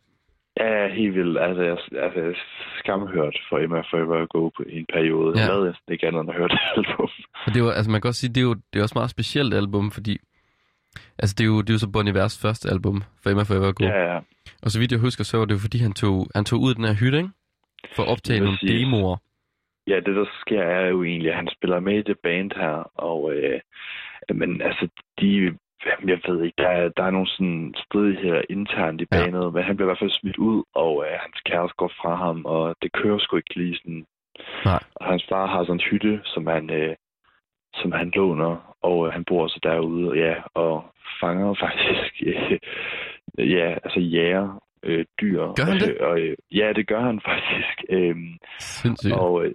Ja, 0.59 0.87
helt 0.87 1.15
vildt. 1.15 1.37
Altså, 1.39 1.63
jeg, 1.63 1.77
altså, 2.03 2.19
jeg 2.19 2.35
skamhørt 2.79 3.37
for 3.49 3.57
Emma 3.57 3.79
Forever 3.79 4.21
at 4.21 4.29
gå 4.29 4.51
på 4.57 4.63
en 4.69 4.85
periode. 4.93 5.33
Ja. 5.35 5.39
Jeg 5.39 5.49
lavede 5.49 5.65
næsten 5.65 5.93
ikke 5.93 6.07
andet 6.07 6.21
end 6.21 6.29
at 6.29 6.35
høre 6.35 6.47
det 6.47 6.59
album. 6.77 7.09
Og 7.45 7.53
det 7.53 7.59
jo, 7.59 7.69
altså 7.69 7.91
man 7.91 8.01
kan 8.01 8.07
også 8.07 8.19
sige, 8.19 8.33
det 8.33 8.41
er 8.41 8.47
jo 8.49 8.53
det 8.53 8.79
er 8.79 8.83
også 8.83 8.93
et 8.93 9.01
meget 9.01 9.09
specielt 9.09 9.53
album, 9.53 9.91
fordi 9.91 10.17
altså 11.19 11.35
det 11.37 11.43
er 11.43 11.47
jo, 11.47 11.61
det 11.61 11.69
er 11.69 11.73
jo 11.73 11.79
så 11.79 11.91
Bon 11.91 12.07
Ivers 12.07 12.41
første 12.41 12.69
album 12.69 13.03
for 13.23 13.29
Emma 13.29 13.43
Forever 13.43 13.71
Go. 13.71 13.85
Ja, 13.85 14.13
ja. 14.13 14.19
Og 14.63 14.71
så 14.71 14.79
vidt 14.79 14.91
jeg 14.91 14.99
husker, 14.99 15.23
så 15.23 15.37
var 15.37 15.45
det 15.45 15.53
jo 15.53 15.59
fordi, 15.59 15.77
han 15.77 15.93
tog, 15.93 16.27
han 16.35 16.45
tog 16.45 16.59
ud 16.61 16.69
af 16.69 16.75
den 16.75 16.85
her 16.85 16.95
hytte, 17.03 17.17
ikke? 17.17 17.29
For 17.95 18.03
at 18.03 18.09
optage 18.09 18.39
nogle 18.39 18.57
Præcis. 18.57 18.85
demoer. 18.85 19.17
Ja, 19.87 19.95
det 19.95 20.15
der 20.15 20.25
sker 20.41 20.61
er 20.61 20.87
jo 20.87 21.03
egentlig, 21.03 21.31
at 21.31 21.37
han 21.37 21.49
spiller 21.55 21.79
med 21.79 21.97
i 21.99 22.01
det 22.01 22.19
band 22.23 22.51
her, 22.55 22.91
og 22.95 23.33
øh, 23.33 23.59
men 24.33 24.61
altså, 24.61 24.87
de, 25.19 25.57
jamen, 25.85 26.09
jeg 26.09 26.19
ved 26.27 26.43
ikke, 26.43 26.55
der 26.57 26.67
er, 26.67 26.89
der 26.97 27.03
er 27.03 27.11
nogle 27.11 27.27
sådan 27.27 27.73
stridigheder 27.77 28.41
internt 28.49 29.01
i 29.01 29.05
Ja. 29.11 29.17
bandet, 29.23 29.43
ja. 29.43 29.49
men 29.49 29.63
han 29.63 29.75
bliver 29.75 29.87
i 29.87 29.91
hvert 29.91 29.99
fald 30.03 30.19
smidt 30.19 30.37
ud, 30.37 30.63
og 30.75 31.05
øh, 31.05 31.11
hans 31.25 31.39
kæreste 31.45 31.75
går 31.77 31.91
fra 32.01 32.15
ham, 32.15 32.45
og 32.45 32.75
det 32.81 32.91
kører 32.91 33.19
sgu 33.19 33.37
ikke 33.37 33.55
lige 33.55 33.77
sådan. 33.77 34.05
Nej. 34.65 34.79
Og 34.95 35.05
hans 35.05 35.25
far 35.29 35.45
har 35.47 35.63
sådan 35.63 35.75
en 35.75 35.87
hytte, 35.91 36.21
som 36.23 36.47
han, 36.47 36.69
øh, 36.69 36.95
som 37.73 37.91
han 37.91 38.09
låner, 38.15 38.75
og 38.81 39.07
øh, 39.07 39.13
han 39.13 39.23
bor 39.25 39.47
så 39.47 39.59
derude, 39.63 40.19
ja, 40.25 40.35
og 40.53 40.85
fanger 41.21 41.53
faktisk, 41.65 42.13
øh, 42.25 42.59
ja, 43.51 43.67
altså 43.83 43.99
jæger 43.99 44.61
øh, 44.83 45.05
dyr. 45.21 45.41
Gør 45.41 45.63
han 45.65 45.79
det? 45.79 45.97
Og, 45.97 46.19
øh, 46.19 46.35
ja, 46.51 46.73
det 46.75 46.87
gør 46.87 47.01
han 47.01 47.21
faktisk. 47.25 47.83
Øh, 47.89 48.15
Sindssygt. 48.59 49.13
og 49.13 49.45
øh, 49.45 49.53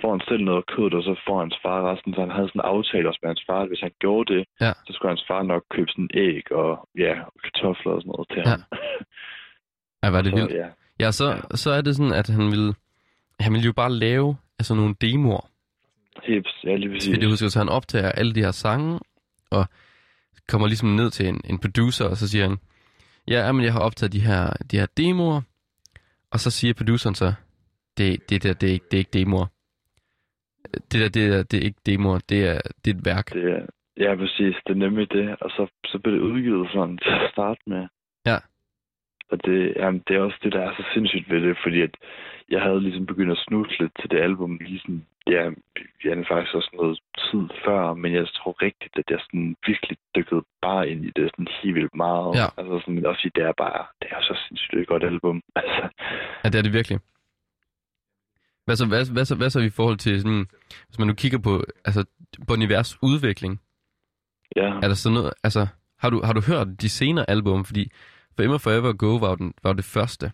får 0.00 0.10
han 0.16 0.22
selv 0.28 0.42
noget 0.50 0.64
kød, 0.66 0.94
og 0.98 1.02
så 1.02 1.14
får 1.26 1.40
hans 1.40 1.56
far 1.62 1.78
resten. 1.92 2.14
Så 2.14 2.20
han 2.20 2.30
havde 2.36 2.48
sådan 2.48 2.60
en 2.64 2.70
aftale 2.74 3.08
også 3.08 3.20
med 3.22 3.30
hans 3.32 3.44
far, 3.48 3.60
at 3.62 3.68
hvis 3.68 3.80
han 3.86 3.92
gjorde 4.04 4.34
det, 4.34 4.44
Ja. 4.60 4.72
så 4.86 4.90
skulle 4.92 5.10
hans 5.14 5.24
far 5.30 5.42
nok 5.42 5.62
købe 5.74 5.90
sådan 5.90 6.10
æg 6.14 6.52
og 6.52 6.88
ja, 7.04 7.14
og 7.26 7.32
kartofler 7.44 7.92
og 7.92 8.00
sådan 8.02 8.12
noget 8.14 8.28
til 8.32 8.42
Ja. 8.46 8.50
ham. 8.50 8.62
Ej, 10.02 10.10
var 10.10 10.22
det 10.22 10.30
så, 10.32 10.36
vildt. 10.36 10.52
ja. 10.62 10.68
Ja, 11.00 11.10
så, 11.10 11.26
så 11.62 11.70
er 11.70 11.80
det 11.80 11.96
sådan, 11.96 12.12
at 12.12 12.28
han 12.28 12.46
ville, 12.50 12.74
han 13.40 13.52
ville 13.52 13.66
jo 13.66 13.72
bare 13.72 13.92
lave 13.92 14.36
altså 14.58 14.74
nogle 14.74 14.94
demoer. 15.00 15.48
Helt, 16.22 16.48
ja, 16.64 16.76
lige 16.76 16.90
præcis. 16.92 17.18
Jeg 17.18 17.28
husker, 17.28 17.48
så 17.48 17.58
han 17.58 17.68
optager 17.68 18.10
alle 18.12 18.34
de 18.34 18.40
her 18.40 18.50
sange, 18.50 19.00
og 19.50 19.66
kommer 20.48 20.66
ligesom 20.66 20.88
ned 20.88 21.10
til 21.10 21.28
en, 21.28 21.40
en 21.44 21.58
producer, 21.58 22.04
og 22.08 22.16
så 22.16 22.28
siger 22.28 22.48
han, 22.48 22.56
ja, 23.28 23.52
men 23.52 23.64
jeg 23.64 23.72
har 23.72 23.80
optaget 23.80 24.12
de 24.12 24.20
her, 24.20 24.52
de 24.70 24.78
her 24.78 24.86
demoer, 24.96 25.40
og 26.30 26.40
så 26.40 26.50
siger 26.50 26.74
produceren 26.74 27.14
så, 27.14 27.32
det, 27.98 28.30
det 28.30 28.42
der, 28.42 28.52
det 28.52 28.68
er 28.68 28.72
ikke, 28.72 28.86
det 28.90 28.94
er 28.94 28.98
ikke 28.98 29.18
demoer. 29.18 29.46
Det 30.72 31.00
der, 31.02 31.08
det, 31.08 31.32
der, 31.32 31.42
det 31.42 31.56
er 31.58 31.64
ikke 31.64 31.80
demoer, 31.86 32.18
det 32.28 32.40
er, 32.48 32.60
det 32.84 32.90
er 32.90 32.94
et 32.98 33.04
værk. 33.06 33.32
Det, 33.32 33.44
er- 33.52 33.66
ja, 33.96 34.14
præcis. 34.14 34.54
Det 34.66 34.72
er 34.72 34.84
nemlig 34.86 35.12
det. 35.12 35.36
Og 35.40 35.50
så, 35.50 35.66
så 35.86 35.98
blev 35.98 36.14
det 36.14 36.20
udgivet 36.20 36.68
sådan 36.72 36.98
til 36.98 37.10
at 37.10 37.30
starte 37.32 37.60
med. 37.66 37.86
Ja. 38.26 38.36
Og 39.30 39.44
det, 39.44 39.72
jamen, 39.76 40.02
det 40.08 40.16
er 40.16 40.20
også 40.20 40.38
det, 40.42 40.52
der 40.52 40.60
er 40.60 40.72
så 40.76 40.84
sindssygt 40.94 41.30
ved 41.30 41.40
det, 41.40 41.56
fordi 41.62 41.80
at 41.80 41.94
jeg 42.50 42.60
havde 42.62 42.80
ligesom 42.80 43.06
begyndt 43.06 43.32
at 43.32 43.38
snutte 43.48 43.74
lidt 43.80 43.92
til 44.00 44.10
det 44.10 44.18
album, 44.20 44.58
lige 44.60 44.78
sådan, 44.80 45.06
ja, 45.26 45.42
jeg 46.04 46.12
havde 46.14 46.26
faktisk 46.32 46.54
også 46.54 46.70
noget 46.74 46.98
tid 47.30 47.44
før, 47.64 47.94
men 47.94 48.14
jeg 48.14 48.26
tror 48.28 48.62
rigtigt, 48.62 48.98
at 48.98 49.04
jeg 49.10 49.18
sådan 49.20 49.56
virkelig 49.66 49.96
dykkede 50.16 50.42
bare 50.62 50.88
ind 50.88 51.04
i 51.04 51.10
det 51.16 51.30
sådan 51.32 51.48
helt 51.62 51.74
vildt 51.74 51.94
meget. 51.94 52.34
Ja. 52.40 52.46
Altså 52.58 52.74
sådan, 52.80 53.06
også 53.06 53.20
fordi 53.22 53.32
det 53.40 53.44
er 53.44 53.52
bare, 53.64 53.84
det 54.02 54.08
er 54.10 54.20
så 54.22 54.34
sindssygt 54.48 54.80
et 54.80 54.86
godt 54.88 55.04
album. 55.04 55.42
Altså, 55.56 55.82
Ja, 56.44 56.48
det 56.48 56.58
er 56.58 56.62
det 56.62 56.72
virkelig. 56.72 56.98
Hvad 58.64 58.76
så, 58.76 58.86
hvad, 58.88 59.12
hvad, 59.12 59.24
så, 59.24 59.34
hvad 59.36 59.50
så 59.50 59.60
i 59.60 59.70
forhold 59.70 59.96
til 59.98 60.20
sådan, 60.20 60.46
hvis 60.86 60.98
man 60.98 61.08
nu 61.08 61.14
kigger 61.14 61.38
på, 61.38 61.64
altså, 61.84 62.04
på 62.48 62.52
univers 62.52 62.98
udvikling, 63.02 63.60
ja. 64.56 64.68
er 64.82 64.88
der 64.88 64.94
så 64.94 65.10
noget, 65.10 65.32
altså, 65.44 65.66
Har 65.98 66.10
du, 66.10 66.20
har 66.24 66.32
du 66.32 66.42
hørt 66.50 66.68
de 66.82 66.88
senere 66.88 67.30
album? 67.30 67.64
Fordi 67.64 67.90
Forever 68.36 68.58
Forever 68.58 68.92
Go 68.92 69.12
var 69.26 69.34
den, 69.34 69.54
var 69.62 69.72
det 69.72 69.84
første. 69.84 70.26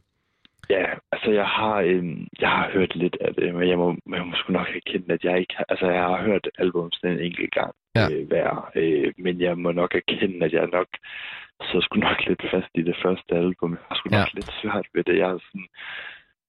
Ja, 0.70 0.84
altså 1.12 1.30
jeg 1.30 1.46
har, 1.46 1.76
øh, 1.80 2.04
jeg 2.40 2.48
har 2.48 2.70
hørt 2.72 2.96
lidt 2.96 3.16
af 3.20 3.34
det, 3.34 3.54
men 3.54 3.68
jeg 3.68 3.78
må, 3.78 3.96
jeg 4.16 4.26
må 4.26 4.32
sgu 4.36 4.52
nok 4.52 4.68
erkende, 4.76 5.14
at 5.14 5.24
jeg 5.24 5.38
ikke 5.40 5.54
har, 5.56 5.64
altså 5.68 5.86
jeg 5.90 6.02
har 6.02 6.22
hørt 6.22 6.48
album 6.58 6.92
sådan 6.92 7.16
en 7.16 7.24
enkelt 7.24 7.52
gang 7.54 7.74
Ja. 7.96 8.06
øh, 8.12 8.26
hver, 8.28 8.70
øh, 8.74 9.12
men 9.18 9.40
jeg 9.40 9.58
må 9.58 9.72
nok 9.72 9.94
erkende, 9.94 10.46
at 10.46 10.52
jeg 10.52 10.66
nok 10.72 10.88
så 11.62 11.76
sgu 11.80 11.98
nok 12.00 12.18
lidt 12.28 12.42
fast 12.52 12.70
i 12.74 12.82
det 12.82 12.96
første 13.04 13.32
album. 13.34 13.70
Jeg 13.72 13.84
har 13.88 13.94
sgu 13.96 14.06
nok 14.10 14.18
Ja. 14.18 14.34
lidt 14.34 14.50
svært 14.62 14.86
ved 14.94 15.04
det. 15.04 15.16
Jeg 15.18 15.30
er 15.30 15.38
sådan, 15.46 15.68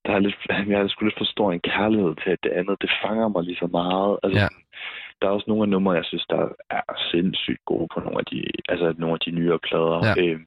der 0.06 0.12
er 0.16 0.20
lidt, 0.20 0.36
jeg 0.72 0.80
har 0.80 0.88
sgu 0.88 1.06
lidt 1.06 1.18
for 1.18 1.26
stor 1.26 1.52
en 1.52 1.60
kærlighed 1.60 2.14
til, 2.24 2.30
at 2.30 2.40
det 2.44 2.52
andet, 2.60 2.82
det 2.82 2.92
fanger 3.06 3.28
mig 3.28 3.44
lige 3.44 3.58
så 3.64 3.68
meget. 3.68 4.20
Altså, 4.24 4.40
Ja. 4.42 4.48
Der 5.22 5.28
er 5.28 5.32
også 5.32 5.46
nogle 5.48 5.64
af 5.64 5.70
numre, 5.70 5.94
jeg 5.94 6.06
synes, 6.06 6.26
der 6.30 6.42
er 6.70 6.82
sindssygt 7.12 7.66
gode 7.66 7.88
på 7.94 8.00
nogle 8.00 8.20
af 8.20 8.26
de, 8.26 8.40
altså 8.70 8.94
nogle 8.98 9.14
af 9.14 9.20
de 9.20 9.32
nyere 9.32 9.60
plader. 9.68 10.00
Ja. 10.08 10.14
Øh, 10.24 10.40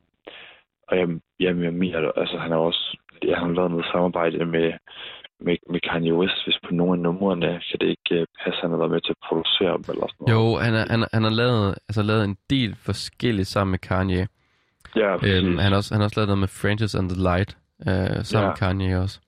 og 0.88 0.98
jeg, 0.98 1.08
jeg, 1.40 1.62
jeg 1.66 1.72
mener, 1.72 2.00
det, 2.00 2.12
altså 2.16 2.38
han 2.38 2.50
har 2.50 2.58
også 2.58 2.96
jeg 3.24 3.38
har 3.38 3.48
lavet 3.48 3.70
noget 3.70 3.86
samarbejde 3.92 4.46
med, 4.46 4.72
med, 5.40 5.56
med 5.70 5.80
Kanye 5.80 6.14
West, 6.14 6.44
hvis 6.44 6.58
på 6.68 6.74
nogle 6.74 6.92
af 6.92 6.98
numrene 6.98 7.46
kan 7.70 7.78
det 7.80 7.86
ikke 7.86 8.20
øh, 8.20 8.26
passe, 8.44 8.56
at 8.58 8.62
han 8.62 8.70
har 8.70 8.78
været 8.78 8.90
med 8.90 9.00
til 9.00 9.10
at 9.16 9.22
producere 9.28 9.72
dem 9.76 9.84
eller 9.92 10.06
sådan 10.08 10.20
noget. 10.20 10.32
Jo, 10.34 10.56
han, 10.64 10.74
er, 10.74 10.84
han, 10.90 11.04
han 11.12 11.22
har 11.22 11.30
lavet, 11.42 11.74
altså, 11.88 12.02
lavet 12.02 12.24
en 12.24 12.36
del 12.50 12.76
forskelligt 12.76 13.48
sammen 13.48 13.70
med 13.70 13.78
Kanye. 13.78 14.26
Ja. 14.96 15.10
Øhm, 15.28 15.58
han, 15.58 15.70
har 15.72 15.76
også, 15.76 15.94
han 15.94 16.00
har 16.00 16.04
også 16.08 16.18
lavet 16.20 16.28
noget 16.28 16.38
med 16.44 16.48
Francis 16.48 16.94
and 16.94 17.08
the 17.10 17.20
Light, 17.28 17.50
øh, 17.88 18.24
sammen 18.24 18.44
Ja. 18.44 18.48
med 18.48 18.56
Kanye 18.56 19.00
også. 19.04 19.20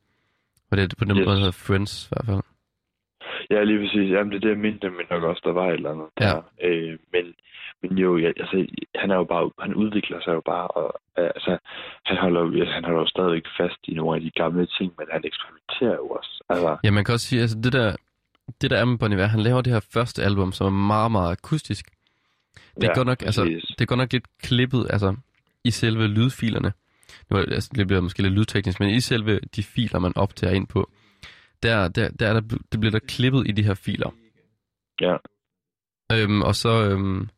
Og 0.71 0.77
det 0.77 0.83
er 0.93 0.97
på 0.99 1.05
den 1.05 1.17
Yes. 1.19 1.25
måde, 1.27 1.37
der 1.37 1.43
hedder 1.45 1.62
Friends 1.67 1.93
i 2.07 2.09
hvert 2.11 2.27
fald. 2.27 2.43
Ja, 3.51 3.62
lige 3.64 3.79
præcis. 3.83 4.11
Jamen, 4.11 4.31
det 4.33 4.37
er 4.37 4.41
det, 4.41 4.49
jeg 4.49 4.59
mente, 4.59 4.91
men 4.91 5.07
nok 5.11 5.23
også, 5.23 5.43
der 5.45 5.53
var 5.53 5.67
et 5.69 5.75
eller 5.75 5.91
andet 5.91 6.07
Ja. 6.21 6.25
der. 6.27 6.43
Øh, 6.62 6.99
men, 7.12 7.25
men 7.83 7.99
jo, 7.99 8.19
jeg, 8.19 8.33
altså, 8.43 8.67
han 8.95 9.11
er 9.11 9.17
jo 9.17 9.25
bare, 9.25 9.51
han 9.61 9.75
udvikler 9.75 10.21
sig 10.25 10.33
jo 10.39 10.43
bare, 10.53 10.67
og 10.69 11.01
altså, 11.17 11.59
han 12.07 12.17
holder, 12.17 12.41
jo- 12.41 12.64
han 12.77 12.85
holder 12.85 13.01
jo 13.01 13.07
stadigvæk 13.07 13.43
fast 13.59 13.79
i 13.85 13.95
nogle 13.95 14.17
af 14.17 14.21
de 14.23 14.31
gamle 14.31 14.67
ting, 14.67 14.93
men 14.99 15.07
han 15.12 15.23
eksperimenterer 15.25 15.97
jo 16.03 16.07
også. 16.09 16.45
Altså, 16.49 16.77
Ja, 16.85 16.91
man 16.91 17.05
kan 17.05 17.12
også 17.14 17.27
sige, 17.27 17.41
altså 17.41 17.59
det 17.64 17.73
der, 17.73 17.97
det 18.61 18.71
der 18.71 18.77
er 18.79 18.85
med 18.85 18.99
Bon 18.99 19.12
Iver, 19.12 19.27
han 19.27 19.41
laver 19.41 19.61
det 19.61 19.73
her 19.73 19.87
første 19.95 20.23
album, 20.23 20.53
som 20.53 20.67
er 20.67 20.71
meget, 20.95 21.12
meget 21.12 21.33
akustisk. 21.33 21.85
Det 22.75 22.85
er, 22.85 22.89
Ja, 22.89 22.95
godt 22.99 23.07
nok, 23.07 23.23
altså, 23.23 23.43
præcis. 23.43 23.64
det 23.64 23.81
er 23.81 23.87
godt 23.87 23.99
nok 23.99 24.12
lidt 24.12 24.27
klippet 24.43 24.87
altså, 24.91 25.17
i 25.64 25.71
selve 25.71 26.07
lydfilerne. 26.09 26.73
Nu, 27.31 27.37
er 27.37 27.45
det- 27.45 27.53
altså, 27.53 27.71
det 27.75 27.87
bliver 27.87 28.01
måske 28.01 28.23
lidt 28.23 28.35
lydteknisk, 28.35 28.81
men 28.81 28.91
i 28.91 29.01
selve 29.01 29.41
de 29.57 29.62
filer, 29.62 29.99
man 29.99 30.12
optager 30.17 30.53
ind 30.55 30.67
på, 30.67 30.91
der, 31.62 31.89
der, 31.89 32.09
der, 32.09 32.29
er 32.29 32.33
der, 32.33 32.41
det 32.73 32.81
bliver 32.81 32.91
der 32.91 32.99
klippet 32.99 33.49
i 33.49 33.53
de 33.53 33.62
her 33.62 33.75
filer. 33.75 34.11
Ja. 35.01 35.17
Øhm, 36.12 36.43
og 36.43 36.57
så, 36.57 36.85
øhm, 36.91 37.29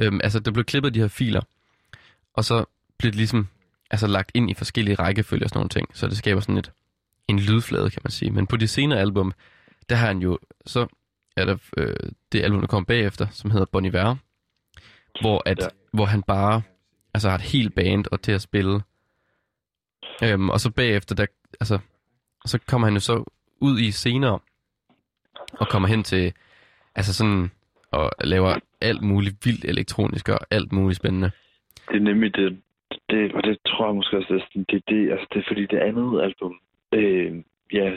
øhm, 0.00 0.20
altså 0.24 0.40
der 0.40 0.50
blev 0.50 0.64
klippet 0.64 0.94
de 0.94 1.00
her 1.00 1.08
filer, 1.08 1.40
og 2.34 2.44
så 2.44 2.64
blev 2.98 3.10
det 3.12 3.16
ligesom 3.16 3.48
altså, 3.90 4.06
lagt 4.06 4.30
ind 4.34 4.50
i 4.50 4.54
forskellige 4.54 4.94
rækkefølger 4.94 5.44
og 5.44 5.48
sådan 5.48 5.58
nogle 5.58 5.68
ting, 5.68 5.88
så 5.94 6.06
det 6.08 6.16
skaber 6.16 6.40
sådan 6.40 6.58
et, 6.58 6.72
en 7.28 7.38
lydflade, 7.40 7.90
kan 7.90 8.00
man 8.04 8.10
sige. 8.10 8.30
Men 8.30 8.46
på 8.46 8.56
de 8.56 8.68
senere 8.68 8.98
album, 9.00 9.32
der 9.88 9.96
har 9.96 10.06
han 10.06 10.18
jo, 10.18 10.38
så 10.66 10.86
er 11.36 11.44
der 11.44 11.56
øh, 11.76 11.94
det 12.32 12.42
album, 12.42 12.60
der 12.60 12.66
kom 12.66 12.84
bagefter, 12.84 13.26
som 13.30 13.50
hedder 13.50 13.66
Bon 13.72 13.84
Iver, 13.84 14.16
hvor, 15.20 15.42
at. 15.46 15.58
Ja. 15.62 15.66
hvor 15.92 16.04
han 16.04 16.22
bare 16.22 16.62
altså, 17.14 17.28
har 17.28 17.34
et 17.36 17.42
helt 17.42 17.74
band 17.74 18.04
og 18.12 18.22
til 18.22 18.32
at 18.32 18.42
spille. 18.42 18.80
Øhm, 20.24 20.50
og 20.50 20.60
så 20.60 20.72
bagefter, 20.72 21.14
der, 21.14 21.26
altså, 21.60 21.78
så 22.44 22.58
kommer 22.68 22.86
han 22.86 22.94
jo 22.94 23.00
så 23.00 23.24
ud 23.60 23.78
i 23.78 23.90
senere, 23.90 24.38
og 25.60 25.68
kommer 25.68 25.88
hen 25.88 26.02
til, 26.02 26.32
altså 26.94 27.14
sådan, 27.14 27.50
og 27.90 28.10
laver 28.24 28.54
alt 28.80 29.02
muligt 29.02 29.36
vildt 29.46 29.64
elektronisk 29.64 30.28
og 30.28 30.38
alt 30.50 30.72
muligt 30.72 30.96
spændende. 30.98 31.30
Det 31.90 31.96
er 31.96 32.00
nemlig 32.00 32.34
det, 32.36 32.60
det, 33.10 33.32
og 33.32 33.44
det 33.44 33.58
tror 33.66 33.86
jeg 33.86 33.94
måske 33.94 34.16
også, 34.16 34.32
det 34.54 34.60
er, 34.60 34.64
det, 34.72 34.82
det, 34.88 35.10
altså 35.12 35.26
det 35.32 35.38
er 35.40 35.44
fordi 35.48 35.66
det 35.66 35.78
andet 35.78 36.22
album, 36.22 36.54
øh, 36.94 37.42
ja, 37.72 37.96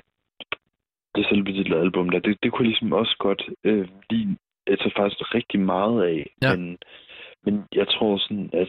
det 1.15 1.25
selvbetitlede 1.29 1.81
album 1.81 2.09
der, 2.09 2.19
det, 2.19 2.37
det 2.43 2.51
kunne 2.51 2.63
jeg 2.63 2.69
ligesom 2.69 2.93
også 2.93 3.15
godt 3.19 3.43
øh, 3.63 3.87
lide, 4.09 4.37
altså 4.67 4.91
faktisk 4.97 5.35
rigtig 5.35 5.59
meget 5.59 6.03
af, 6.03 6.29
Ja. 6.41 6.55
men, 6.55 6.77
men 7.43 7.63
jeg 7.75 7.87
tror 7.87 8.17
sådan, 8.17 8.49
at, 8.53 8.67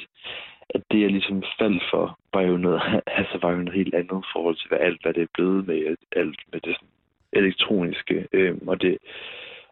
at 0.74 0.82
det 0.90 1.00
jeg 1.00 1.10
ligesom 1.10 1.42
faldt 1.58 1.82
for, 1.90 2.18
var 2.34 2.42
jo 2.42 2.56
noget, 2.56 2.80
altså 3.20 3.38
var 3.42 3.50
jo 3.50 3.56
noget 3.56 3.78
helt 3.80 3.94
andet 3.94 4.24
forhold 4.32 4.56
til 4.56 4.68
hvad 4.68 4.78
alt, 4.78 5.02
hvad 5.02 5.14
det 5.14 5.22
er 5.22 5.34
blevet 5.34 5.66
med 5.66 5.96
alt 6.16 6.40
med 6.52 6.60
det 6.60 6.74
sådan 6.76 6.88
elektroniske, 7.32 8.26
øh, 8.32 8.54
og 8.66 8.80
det, 8.80 8.98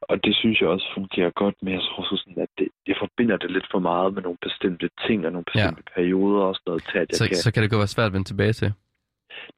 og 0.02 0.24
det 0.24 0.36
synes 0.36 0.60
jeg 0.60 0.68
også 0.68 0.88
fungerer 0.94 1.30
godt, 1.30 1.54
men 1.62 1.74
jeg 1.74 1.82
tror 1.82 2.02
så 2.02 2.16
sådan, 2.16 2.42
at 2.42 2.48
det, 2.58 2.68
jeg 2.86 2.96
forbinder 2.98 3.36
det 3.36 3.50
lidt 3.50 3.68
for 3.70 3.78
meget 3.78 4.14
med 4.14 4.22
nogle 4.22 4.38
bestemte 4.42 4.90
ting 5.06 5.26
og 5.26 5.32
nogle 5.32 5.44
bestemte 5.44 5.82
ja. 5.88 5.94
perioder 5.94 6.42
og 6.42 6.54
sådan 6.54 6.70
noget 6.70 6.82
til, 6.90 6.98
at 6.98 7.08
jeg 7.10 7.16
Så, 7.16 7.26
kan... 7.28 7.36
så 7.36 7.52
kan 7.52 7.62
det 7.62 7.70
godt 7.70 7.84
være 7.84 7.96
svært 7.96 8.06
at 8.06 8.12
vende 8.12 8.28
tilbage 8.28 8.52
til. 8.52 8.72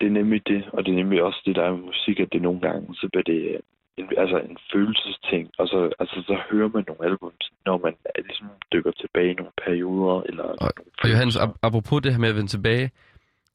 Det 0.00 0.06
er 0.06 0.10
nemlig 0.10 0.40
det, 0.46 0.64
og 0.72 0.84
det 0.84 0.90
er 0.92 0.96
nemlig 0.96 1.22
også 1.22 1.40
det, 1.46 1.56
der 1.56 1.62
er 1.62 1.72
med 1.72 1.84
musik, 1.92 2.20
at 2.20 2.32
det 2.32 2.42
nogle 2.42 2.60
gange, 2.60 2.94
så 2.94 3.08
bliver 3.12 3.22
det 3.22 3.40
øh, 3.54 3.60
en, 4.00 4.08
altså 4.22 4.38
en 4.50 4.56
følelsesting, 4.72 5.50
og 5.58 5.66
så, 5.68 5.78
altså, 5.98 6.16
så 6.26 6.34
hører 6.50 6.68
man 6.74 6.84
nogle 6.88 7.04
albums, 7.10 7.44
når 7.66 7.76
man 7.84 7.94
ligesom 8.26 8.46
dykker 8.72 8.90
tilbage 8.90 9.30
i 9.30 9.34
nogle 9.34 9.52
perioder, 9.64 10.22
eller 10.28 10.44
og, 10.44 10.70
nogle 10.76 10.90
Og 11.02 11.10
Johannes, 11.10 11.36
ap- 11.36 11.58
apropos 11.62 12.02
det 12.02 12.12
her 12.12 12.20
med 12.20 12.28
at 12.28 12.34
vende 12.36 12.48
tilbage, 12.56 12.90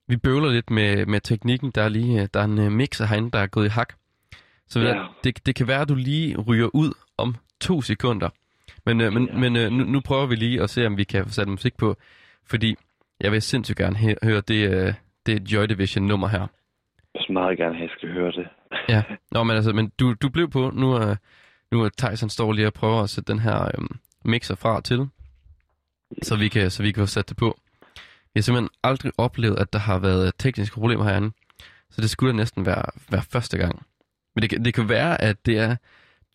vi 0.08 0.16
bøvler 0.18 0.50
lidt 0.52 0.70
med, 0.70 1.06
med 1.06 1.20
teknikken. 1.22 1.72
Der 1.76 1.82
er 1.82 1.90
lige 1.90 2.22
øh, 2.22 2.28
der 2.34 2.40
er 2.40 2.44
en 2.46 2.60
øh, 2.66 2.72
mixer 2.72 3.06
herinde, 3.06 3.32
der 3.32 3.40
er 3.40 3.48
gået 3.48 3.66
i 3.66 3.70
hak. 3.70 3.94
Så 4.68 4.80
Ja. 4.80 5.06
det, 5.24 5.46
det 5.46 5.56
kan 5.56 5.68
være, 5.68 5.82
at 5.82 5.90
du 5.90 5.96
lige 5.96 6.38
ryger 6.48 6.70
ud 6.74 6.94
om 7.18 7.36
to 7.62 7.82
sekunder. 7.82 8.30
Men, 8.86 9.02
øh, 9.02 9.14
men, 9.14 9.28
Ja. 9.28 9.38
men 9.38 9.56
øh, 9.56 9.72
nu, 9.72 9.84
nu 9.84 10.00
prøver 10.06 10.26
vi 10.26 10.36
lige 10.36 10.62
at 10.62 10.70
se, 10.70 10.86
om 10.88 10.98
vi 10.98 11.04
kan 11.04 11.26
få 11.26 11.32
sat 11.32 11.48
musik 11.48 11.78
på. 11.78 11.96
Fordi 12.50 12.76
jeg 13.22 13.32
vil 13.32 13.42
sindssygt 13.42 13.78
gerne 13.78 13.96
he- 13.96 14.16
høre 14.28 14.42
det, 14.42 14.62
øh, 14.88 14.94
det 15.26 15.52
Joy 15.54 15.64
Division 15.66 16.06
nummer 16.08 16.28
her. 16.28 16.40
Jeg 17.14 17.22
vil 17.28 17.34
meget 17.34 17.58
gerne 17.58 17.76
have, 17.76 17.84
at 17.84 17.90
jeg 17.90 17.98
skal 17.98 18.10
høre 18.14 18.32
det. 18.32 18.48
Ja, 18.90 19.04
Nå, 19.32 19.44
men, 19.44 19.56
altså, 19.56 19.74
men 19.74 19.92
du, 20.00 20.14
du 20.14 20.30
blev 20.30 20.50
på. 20.50 20.72
Nu 20.74 20.92
er, 20.94 21.16
nu 21.72 21.82
er 21.84 21.90
Tyson 21.90 22.30
står 22.30 22.54
lige 22.54 22.68
og 22.68 22.74
prøver 22.74 23.02
at 23.04 23.10
sætte 23.10 23.32
den 23.34 23.40
her 23.42 23.64
øhm, 23.78 23.88
mixer 24.26 24.56
fra 24.56 24.82
til, 24.82 25.08
så 26.24 26.36
vi, 26.36 26.48
kan, 26.48 26.72
så 26.72 26.84
vi 26.84 26.92
kan 26.92 27.02
få 27.04 27.08
sat 27.08 27.30
det 27.30 27.38
på. 27.38 27.60
Vi 28.34 28.40
har 28.40 28.42
simpelthen 28.42 28.70
aldrig 28.84 29.12
oplevet, 29.18 29.60
at 29.60 29.74
der 29.74 29.80
har 29.80 30.00
været 30.00 30.34
tekniske 30.38 30.74
problemer 30.74 31.04
herinde, 31.04 31.32
så 31.92 32.02
det 32.02 32.10
skulle 32.10 32.32
da 32.32 32.38
næsten 32.38 32.66
være, 32.66 32.86
være 33.10 33.22
første 33.32 33.58
gang. 33.58 33.86
Men 34.36 34.42
det, 34.42 34.50
kan- 34.50 34.66
det 34.66 34.74
kan 34.74 34.90
være, 34.90 35.22
at 35.22 35.46
det 35.46 35.58
er 35.60 35.76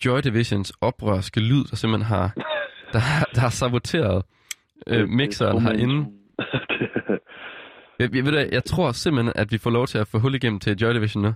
Joy 0.05 0.21
Divisions 0.21 0.73
oprørske 0.81 1.41
lyd, 1.41 1.65
der 1.65 1.77
simpelthen 1.77 2.07
har, 2.07 2.33
der, 2.93 2.99
har- 2.99 3.29
der 3.35 3.41
har 3.41 3.51
saboteret 3.51 4.23
øh, 4.87 5.09
mixeren 5.09 5.63
herinde. 5.63 6.07
Jeg, 7.99 8.15
jeg, 8.17 8.25
ved 8.25 8.33
det, 8.33 8.49
jeg 8.53 8.65
tror 8.65 8.93
simpelthen, 8.93 9.33
at 9.37 9.53
vi 9.53 9.59
får 9.59 9.71
lov 9.71 9.87
til 9.87 9.99
at 9.99 10.09
få 10.09 10.19
hul 10.19 10.35
igennem 10.35 10.61
til 10.61 10.77
Joy 10.79 10.93
Division 10.95 11.23
nu. 11.23 11.33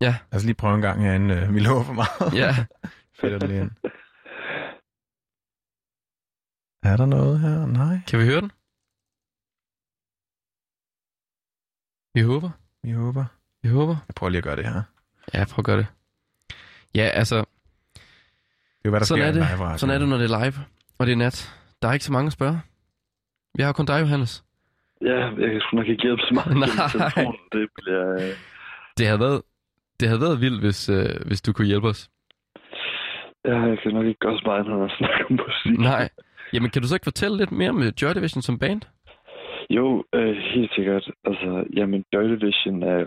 Ja, 0.00 0.14
Lad 0.32 0.36
os 0.38 0.44
lige 0.44 0.54
prøve 0.54 0.74
en 0.74 0.80
gang 0.80 1.02
herinde. 1.02 1.34
øh, 1.34 1.54
Vi 1.54 1.60
lover 1.60 1.84
for 1.84 1.92
meget. 1.92 2.34
ja. 2.34 2.50
Fedt 3.20 3.48
lige 3.48 3.60
ind. 3.60 3.70
Er 6.82 6.96
der 6.96 7.06
noget 7.06 7.40
her? 7.40 7.66
Nej. 7.66 7.98
Kan 8.08 8.18
vi 8.20 8.24
høre 8.24 8.40
den? 8.40 8.50
Vi 12.14 12.20
håber. 12.20 12.50
Vi 12.82 12.90
håber. 12.92 13.24
Vi 13.62 13.68
håber. 13.68 13.96
Jeg 14.08 14.14
prøver 14.14 14.30
lige 14.30 14.38
at 14.38 14.44
gøre 14.44 14.56
det 14.56 14.64
her. 14.66 14.82
Ja, 15.34 15.44
prøv 15.50 15.58
at 15.58 15.64
gøre 15.64 15.76
det. 15.78 15.86
Ja, 16.94 17.02
altså, 17.02 17.36
Det 17.36 17.44
er 17.44 18.84
jo, 18.84 18.90
hvad 18.90 19.00
der 19.00 19.06
sådan 19.06 19.20
sker 19.22 19.26
er, 19.28 19.32
det. 19.32 19.56
live 19.56 19.64
radio. 19.66 19.78
sådan 19.78 19.94
er 19.94 19.98
det, 19.98 20.08
når 20.08 20.16
det 20.18 20.30
er 20.30 20.44
live, 20.44 20.54
og 20.98 21.06
det 21.06 21.12
er 21.12 21.16
nat. 21.16 21.54
Der 21.82 21.88
er 21.88 21.92
ikke 21.92 22.04
så 22.04 22.12
mange 22.12 22.26
at 22.26 22.32
spørge. 22.32 22.60
Vi 23.54 23.62
har 23.62 23.72
kun 23.72 23.86
dig, 23.86 24.00
Johannes. 24.00 24.44
Ja, 25.00 25.16
jeg 25.42 25.50
kan 25.50 25.60
sgu 25.60 25.76
nok 25.76 25.86
ikke 25.86 26.02
hjælpe 26.02 26.22
så 26.22 26.34
meget 26.34 26.56
Nej. 26.58 27.24
Det 27.52 27.68
bliver... 27.76 28.34
Det 28.98 29.06
havde 29.06 29.20
været, 29.20 29.42
det 30.00 30.08
havde 30.08 30.20
været 30.26 30.40
vildt, 30.40 30.60
hvis, 30.64 30.88
øh, 30.96 31.14
hvis 31.26 31.42
du 31.42 31.52
kunne 31.52 31.70
hjælpe 31.72 31.88
os. 31.88 32.10
Ja, 33.44 33.58
jeg 33.70 33.78
kan 33.78 33.92
nok 33.92 34.06
ikke 34.06 34.18
gøre 34.24 34.38
så 34.38 34.42
meget, 34.46 34.66
når 34.66 34.80
jeg 34.80 34.90
snakker 34.98 35.24
om 35.30 35.32
musik. 35.46 35.78
Nej. 35.78 36.08
Jamen, 36.52 36.70
kan 36.70 36.82
du 36.82 36.88
så 36.88 36.96
ikke 36.96 37.10
fortælle 37.12 37.36
lidt 37.36 37.52
mere 37.52 37.70
om 37.70 37.82
Joy 38.02 38.12
Division 38.14 38.42
som 38.42 38.58
band? 38.58 38.82
Jo, 39.70 40.04
øh, 40.14 40.36
helt 40.36 40.74
sikkert. 40.74 41.10
Altså, 41.24 41.64
jamen, 41.76 42.04
Joy 42.12 42.24
Division 42.24 42.82
er, 42.82 43.06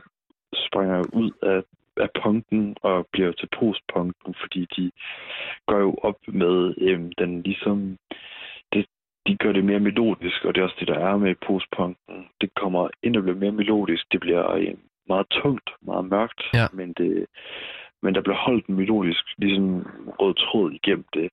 springer 0.67 0.97
jo 0.97 1.05
ud 1.13 1.31
af, 1.41 1.61
af 1.97 2.09
punken 2.23 2.75
og 2.81 3.07
bliver 3.11 3.31
til 3.31 3.49
postpunken, 3.59 4.35
fordi 4.41 4.61
de 4.75 4.91
går 5.67 5.79
jo 5.79 5.93
op 6.03 6.19
med 6.27 6.73
øh, 6.77 6.99
den 7.17 7.41
ligesom... 7.41 7.97
Det, 8.73 8.85
de 9.27 9.37
gør 9.37 9.51
det 9.51 9.65
mere 9.65 9.79
melodisk, 9.79 10.45
og 10.45 10.55
det 10.55 10.61
er 10.61 10.65
også 10.65 10.77
det, 10.79 10.87
der 10.87 10.99
er 10.99 11.17
med 11.17 11.35
postpunken. 11.47 12.27
Det 12.41 12.49
kommer 12.61 12.89
ind 13.03 13.15
og 13.15 13.23
bliver 13.23 13.39
mere 13.39 13.51
melodisk. 13.51 14.03
Det 14.11 14.19
bliver 14.19 14.51
øh, 14.51 14.73
meget 15.07 15.27
tungt, 15.29 15.69
meget 15.81 16.05
mørkt, 16.05 16.41
Ja. 16.53 16.67
men, 16.73 16.93
det, 16.93 17.25
men 18.01 18.15
der 18.15 18.21
bliver 18.21 18.37
holdt 18.37 18.65
en 18.67 18.75
melodisk, 18.75 19.23
ligesom 19.37 19.87
rød 20.19 20.33
tråd 20.35 20.71
igennem 20.71 21.05
det. 21.13 21.29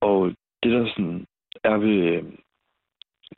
Og 0.00 0.32
det, 0.62 0.72
der 0.72 0.86
sådan 0.88 1.26
er 1.64 1.76
ved 1.76 1.98
øh, 2.12 2.22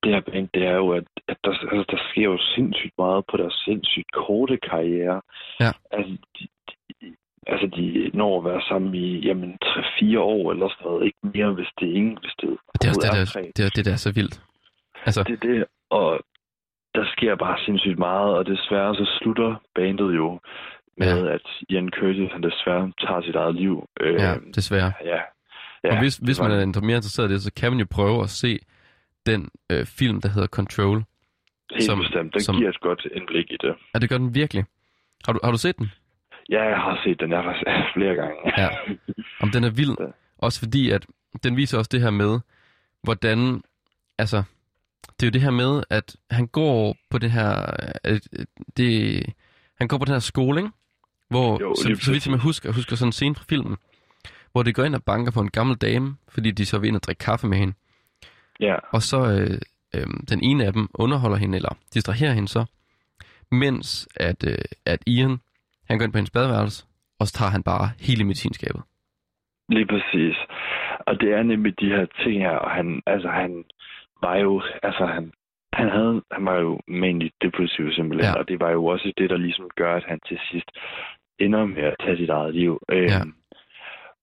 det 0.03 0.12
her 0.14 0.20
band, 0.20 0.49
det 0.55 0.62
er 0.66 0.72
jo, 0.74 0.91
at, 0.93 1.05
at 1.28 1.37
der, 1.45 1.51
altså, 1.51 1.84
der 1.91 1.99
sker 2.11 2.22
jo 2.22 2.39
sindssygt 2.55 2.95
meget 2.99 3.24
på 3.30 3.37
deres 3.37 3.55
sindssygt 3.64 4.12
korte 4.12 4.57
karriere. 4.57 5.20
Ja. 5.61 5.70
Altså, 5.91 6.16
de, 6.39 6.47
de, 7.01 7.16
altså, 7.47 7.66
de 7.76 8.11
når 8.14 8.39
at 8.39 8.45
være 8.45 8.62
sammen 8.68 8.95
i 8.95 9.26
jamen, 9.26 9.59
3-4 9.64 10.18
år 10.18 10.53
eller 10.53 10.68
sådan 10.68 10.84
noget. 10.84 11.07
Ikke 11.07 11.18
mere, 11.22 11.53
hvis 11.53 11.68
det 11.80 11.89
er 11.91 11.95
ingen, 11.95 12.18
hvis 12.20 12.34
det 12.41 12.49
det 12.80 12.84
er 12.84 12.89
også 12.89 13.01
det, 13.01 13.34
der, 13.34 13.51
det, 13.57 13.64
er, 13.64 13.70
det, 13.76 13.84
der 13.84 13.93
er 13.93 13.97
så 14.07 14.12
vildt. 14.14 14.43
Altså, 15.07 15.22
Det 15.22 15.32
er 15.32 15.49
det, 15.49 15.64
og 15.91 16.20
der 16.97 17.07
sker 17.17 17.35
bare 17.37 17.59
sindssygt 17.65 17.99
meget, 17.99 18.35
og 18.39 18.47
desværre 18.47 18.95
så 18.95 19.05
slutter 19.19 19.51
bandet 19.75 20.11
jo 20.17 20.41
med, 20.99 21.27
ja. 21.27 21.35
at 21.35 21.47
Ian 21.69 21.89
Curtis 21.99 22.31
han 22.33 22.43
desværre 22.43 22.93
tager 23.07 23.23
sit 23.23 23.35
eget 23.35 23.55
liv. 23.55 23.89
Øh, 24.01 24.15
ja, 24.15 24.35
desværre. 24.55 24.93
ja. 25.05 25.21
Ja, 25.85 25.91
og 25.93 25.99
hvis, 25.99 26.17
hvis 26.17 26.41
man 26.41 26.51
er 26.51 26.81
mere 26.81 26.97
interesseret 26.97 27.31
i 27.31 27.33
det, 27.33 27.43
så 27.43 27.53
kan 27.57 27.73
man 27.73 27.79
jo 27.81 27.87
prøve 27.91 28.23
at 28.23 28.31
se 28.31 28.59
den 29.27 29.49
øh, 29.73 29.87
film, 29.87 30.21
der 30.21 30.29
hedder 30.29 30.49
Control. 30.49 31.03
Helt 31.73 31.85
som- 31.85 31.99
bestemt. 31.99 32.35
Den 32.35 32.41
som- 32.41 32.57
giver 32.57 32.69
et 32.71 32.81
godt 32.81 33.07
indblik 33.15 33.51
i 33.51 33.57
det. 33.61 33.75
Ja, 33.95 33.99
det 33.99 34.09
gør 34.11 34.19
den 34.19 34.35
virkelig. 34.35 34.65
Har 35.27 35.33
du, 35.33 35.39
har 35.45 35.51
du 35.51 35.59
set 35.59 35.79
den? 35.79 35.91
Ja, 36.49 36.63
jeg 36.65 36.77
har 36.77 37.01
set 37.05 37.21
den. 37.21 37.31
Jeg 37.31 37.39
har 37.39 37.45
faktisk 37.45 37.67
flere 37.97 38.15
gange. 38.15 38.37
Ja. 38.63 38.69
Om 39.41 39.51
den 39.51 39.65
er 39.65 39.71
vild. 39.71 39.97
Ja. 40.01 40.07
Også 40.39 40.59
fordi, 40.59 40.91
at 40.91 41.07
den 41.45 41.57
viser 41.57 41.79
også 41.79 41.89
det 41.93 42.01
her 42.01 42.11
med, 42.11 42.41
hvordan, 43.03 43.63
altså, 44.19 44.43
det 45.21 45.27
er 45.27 45.31
jo 45.31 45.31
det 45.31 45.41
her 45.43 45.51
med, 45.51 45.83
at 45.91 46.17
han 46.31 46.47
går 46.47 46.97
på 47.11 47.19
det 47.19 47.31
her, 47.31 47.51
at 48.05 48.29
det, 48.77 49.23
han 49.79 49.89
går 49.89 49.99
på 49.99 50.05
den 50.05 50.12
her 50.12 50.19
skole, 50.19 50.61
ikke? 50.61 50.71
Hvor, 51.31 51.61
Jo, 51.61 51.75
så, 51.75 52.05
så 52.05 52.12
vidt 52.12 52.27
jeg 52.27 52.39
husker, 52.39 52.73
husker 52.73 52.97
sådan 52.97 53.09
en 53.09 53.12
scene 53.12 53.35
fra 53.35 53.45
filmen, 53.49 53.77
hvor 54.53 54.62
det 54.62 54.75
går 54.75 54.85
ind 54.85 54.95
og 54.95 55.05
banker 55.05 55.33
på 55.33 55.41
en 55.41 55.51
gammel 55.51 55.77
dame, 55.77 56.17
fordi 56.29 56.51
de 56.51 56.67
så 56.67 56.79
vil 56.79 56.89
ind 56.89 56.97
og 56.97 57.03
drikke 57.03 57.25
kaffe 57.25 57.47
med 57.47 57.59
hende. 57.59 57.75
ja. 58.61 58.75
Og 58.93 59.03
så 59.03 59.19
øh, 59.19 59.59
øh, 59.95 60.07
den 60.29 60.41
ene 60.43 60.64
af 60.64 60.73
dem 60.73 60.89
underholder 60.95 61.37
hende, 61.37 61.57
eller 61.57 61.77
distraherer 61.95 62.33
hende 62.33 62.49
så, 62.49 62.64
mens 63.51 64.09
at, 64.17 64.45
øh, 64.49 64.64
at 64.87 65.01
Ian, 65.07 65.37
han 65.89 65.99
går 65.99 66.05
ind 66.05 66.12
på 66.12 66.19
hendes 66.19 66.31
badeværelse, 66.31 66.87
og 67.21 67.27
så 67.27 67.33
tager 67.33 67.51
han 67.51 67.62
bare 67.62 67.91
hele 68.01 68.25
medicinskabet. 68.25 68.83
Lige 69.69 69.87
præcis. 69.87 70.37
Og 71.07 71.21
det 71.21 71.33
er 71.33 71.43
nemlig 71.43 71.81
de 71.81 71.87
her 71.87 72.07
ting 72.25 72.43
her, 72.43 72.51
og 72.51 72.71
han, 72.71 73.03
altså 73.07 73.29
han 73.29 73.64
var 74.23 74.37
jo, 74.37 74.62
altså 74.83 75.07
han, 75.07 75.33
han, 75.73 75.89
havde, 75.91 76.23
han 76.33 76.45
var 76.45 76.57
jo 76.61 76.81
mainly 76.89 77.29
depressiv 77.43 77.93
simpelthen, 77.93 78.33
Ja. 78.35 78.39
og 78.39 78.49
det 78.49 78.61
var 78.61 78.71
jo 78.71 78.87
også 78.87 79.12
det, 79.19 79.31
der 79.31 79.37
ligesom 79.37 79.69
gør, 79.77 79.97
at 79.97 80.05
han 80.09 80.21
til 80.29 80.39
sidst 80.51 80.71
ender 81.39 81.64
med 81.67 81.83
at 81.83 81.95
tage 82.01 82.17
sit 82.17 82.31
eget 82.31 82.55
liv. 82.55 82.81
Øhm, 82.93 83.03
Ja. 83.07 83.21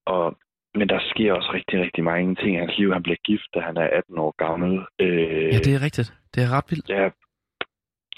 og, 0.05 0.37
men 0.75 0.89
der 0.89 0.99
sker 1.09 1.33
også 1.33 1.51
rigtig, 1.53 1.79
rigtig 1.81 2.03
mange 2.03 2.35
ting 2.35 2.55
i 2.55 2.59
hans 2.59 2.77
liv. 2.77 2.93
Han 2.93 3.03
bliver 3.03 3.17
gift, 3.25 3.47
da 3.55 3.59
han 3.59 3.77
er 3.77 3.87
18 3.97 4.17
år 4.17 4.33
gammel. 4.45 4.81
Øh, 4.99 5.53
Ja, 5.53 5.57
det 5.65 5.73
er 5.75 5.81
rigtigt. 5.81 6.13
Det 6.35 6.43
er 6.43 6.49
ret 6.57 6.65
vildt. 6.69 6.89
ja, 6.89 7.09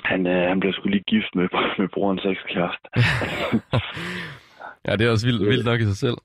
han, 0.04 0.28
øh, 0.28 0.50
han 0.50 0.60
blev 0.60 0.74
sgu 0.74 0.90
lige 0.90 1.04
gift 1.08 1.36
med, 1.36 1.48
med 1.80 1.88
brorens 1.94 2.26
ekskæreste. 2.26 2.88
ja, 4.88 4.92
det 4.96 5.08
er 5.08 5.12
også 5.12 5.28
vildt, 5.28 5.46
vildt 5.46 5.66
nok 5.66 5.80
i 5.82 5.84
sig 5.84 5.98
selv. 5.98 6.18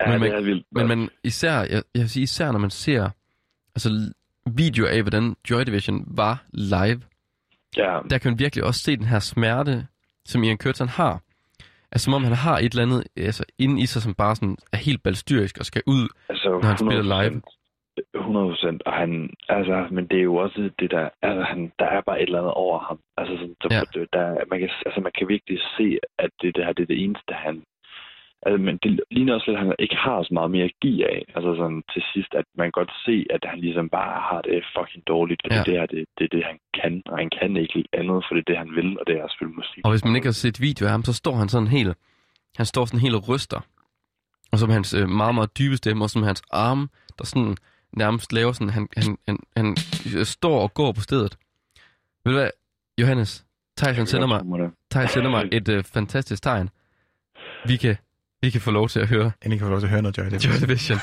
Ja, 0.00 0.10
Men 0.10 0.20
man- 0.20 0.30
det 0.30 0.38
er 0.38 0.42
vildt. 0.42 0.66
Men 0.72 0.88
man, 0.88 1.08
især, 1.24 1.52
jeg, 1.58 1.82
jeg 1.94 2.00
vil 2.00 2.10
sige, 2.10 2.22
især 2.22 2.52
når 2.52 2.58
man 2.58 2.70
ser 2.70 3.10
altså, 3.74 3.88
videoer 4.46 4.90
af, 4.90 5.02
hvordan 5.02 5.36
Joy 5.50 5.60
Division 5.60 6.04
var 6.16 6.44
live, 6.52 7.00
ja, 7.76 7.98
der 8.10 8.18
kan 8.18 8.30
man 8.30 8.38
virkelig 8.38 8.64
også 8.64 8.80
se 8.80 8.96
den 8.96 9.06
her 9.06 9.18
smerte, 9.18 9.86
som 10.24 10.44
Ian 10.44 10.58
Curtin 10.58 10.88
har. 10.88 11.20
Altså 11.92 12.04
som 12.04 12.14
om 12.14 12.24
han 12.24 12.32
har 12.32 12.58
et 12.58 12.72
eller 12.72 12.82
andet 12.82 13.04
altså, 13.16 13.44
inde 13.58 13.82
i 13.82 13.86
sig, 13.86 14.02
som 14.02 14.14
bare 14.14 14.36
sådan 14.36 14.56
er 14.72 14.76
helt 14.76 15.02
balstyrisk 15.02 15.58
og 15.58 15.64
skal 15.64 15.82
ud. 15.86 16.08
Altså, 16.28 16.48
Når 16.50 16.68
han 16.68 16.78
spiller 16.78 17.22
live. 17.22 17.42
100 18.14 18.46
procent, 18.48 18.82
og 18.86 18.92
han, 18.92 19.30
altså, 19.48 19.86
men 19.90 20.06
det 20.06 20.18
er 20.18 20.22
jo 20.22 20.36
også 20.36 20.70
det 20.78 20.90
der, 20.90 21.08
altså, 21.22 21.42
han, 21.42 21.72
der 21.78 21.84
er 21.84 22.00
bare 22.00 22.22
et 22.22 22.26
eller 22.26 22.38
andet 22.38 22.54
over 22.54 22.78
ham. 22.78 22.98
Altså, 23.16 23.34
sådan, 23.36 23.56
der, 23.62 23.68
Ja. 23.74 23.82
ja. 23.94 24.04
der, 24.12 24.44
man, 24.50 24.58
kan, 24.60 24.70
altså, 24.86 25.00
man 25.00 25.12
kan 25.18 25.28
virkelig 25.28 25.58
se, 25.76 25.98
at 26.18 26.30
det, 26.40 26.56
det 26.56 26.64
her 26.64 26.72
det 26.72 26.82
er 26.82 26.86
det 26.86 27.04
eneste, 27.04 27.32
han, 27.32 27.62
altså, 28.46 28.58
men 28.66 28.74
det 28.82 28.90
ligner 29.10 29.34
også 29.34 29.46
lidt, 29.48 29.58
at 29.60 29.64
han 29.66 29.74
ikke 29.78 29.96
har 30.06 30.22
så 30.22 30.30
meget 30.38 30.50
mere 30.50 30.64
at 30.64 30.76
give 30.82 31.02
af. 31.14 31.22
Altså 31.36 31.50
sådan 31.60 31.82
til 31.92 32.02
sidst, 32.12 32.32
at 32.40 32.44
man 32.60 32.70
godt 32.78 32.92
se, 33.06 33.16
at 33.34 33.42
han 33.50 33.58
ligesom 33.66 33.88
bare 33.98 34.20
har 34.30 34.40
det 34.42 34.64
fucking 34.76 35.02
dårligt, 35.12 35.40
og 35.44 35.50
Ja. 35.50 35.62
det, 35.66 35.74
her, 35.78 35.86
det, 35.86 36.04
det 36.18 36.24
er 36.24 36.32
det, 36.36 36.44
han 36.50 36.58
kan, 36.78 37.02
og 37.10 37.16
han 37.22 37.30
kan 37.38 37.56
ikke 37.56 37.84
andet, 38.00 38.18
for 38.26 38.32
det 38.34 38.42
er 38.42 38.48
det, 38.52 38.58
han 38.64 38.70
vil, 38.78 38.88
og 39.00 39.04
det 39.06 39.14
er 39.20 39.24
at 39.24 39.32
spille 39.36 39.52
musik. 39.60 39.80
Og 39.84 39.90
hvis 39.90 40.04
man 40.04 40.16
ikke 40.16 40.28
har 40.32 40.38
set 40.44 40.60
video 40.60 40.84
af 40.86 40.92
ham, 40.92 41.04
så 41.04 41.12
står 41.12 41.34
han 41.42 41.48
sådan 41.48 41.68
helt, 41.76 41.96
han 42.56 42.66
står 42.66 42.84
sådan 42.84 43.00
helt 43.00 43.14
og 43.20 43.28
ryster. 43.28 43.60
Og 44.52 44.58
med 44.66 44.74
hans 44.74 44.94
øh, 44.94 45.08
meget, 45.08 45.34
meget 45.34 45.58
dybe 45.58 45.76
stemme, 45.76 46.04
og 46.04 46.10
med 46.14 46.26
hans 46.26 46.42
arme, 46.50 46.88
der 47.18 47.24
sådan 47.24 47.56
nærmest 47.92 48.32
laver 48.32 48.52
sådan, 48.52 48.70
han, 48.70 48.88
han, 48.96 49.18
han, 49.28 49.36
han 49.56 49.76
står 50.24 50.60
og 50.62 50.74
går 50.74 50.92
på 50.92 51.00
stedet. 51.00 51.36
Ved 52.24 52.32
du 52.32 52.38
hvad, 52.38 52.50
Johannes, 53.00 53.46
Thijs 53.78 53.96
han 53.96 54.06
sender 54.06 54.26
mig, 54.26 54.40
Thijs 54.90 55.10
sender 55.10 55.30
mig 55.30 55.48
et 55.52 55.68
øh, 55.68 55.84
fantastisk 55.84 56.42
tegn. 56.42 56.68
Vi 57.66 57.76
kan, 57.76 57.96
vi 58.42 58.50
kan 58.50 58.60
få 58.60 58.70
lov 58.70 58.88
til 58.88 59.00
at 59.00 59.08
høre 59.08 59.30
Endelig 59.42 59.58
kan 59.58 59.66
få 59.66 59.70
lov 59.70 59.80
til 59.80 59.86
at 59.86 59.90
høre 59.90 60.02
noget 60.02 60.18
Joy 60.18 60.24
Division. 60.24 60.52
Joy 60.52 60.60
Division. 60.66 60.98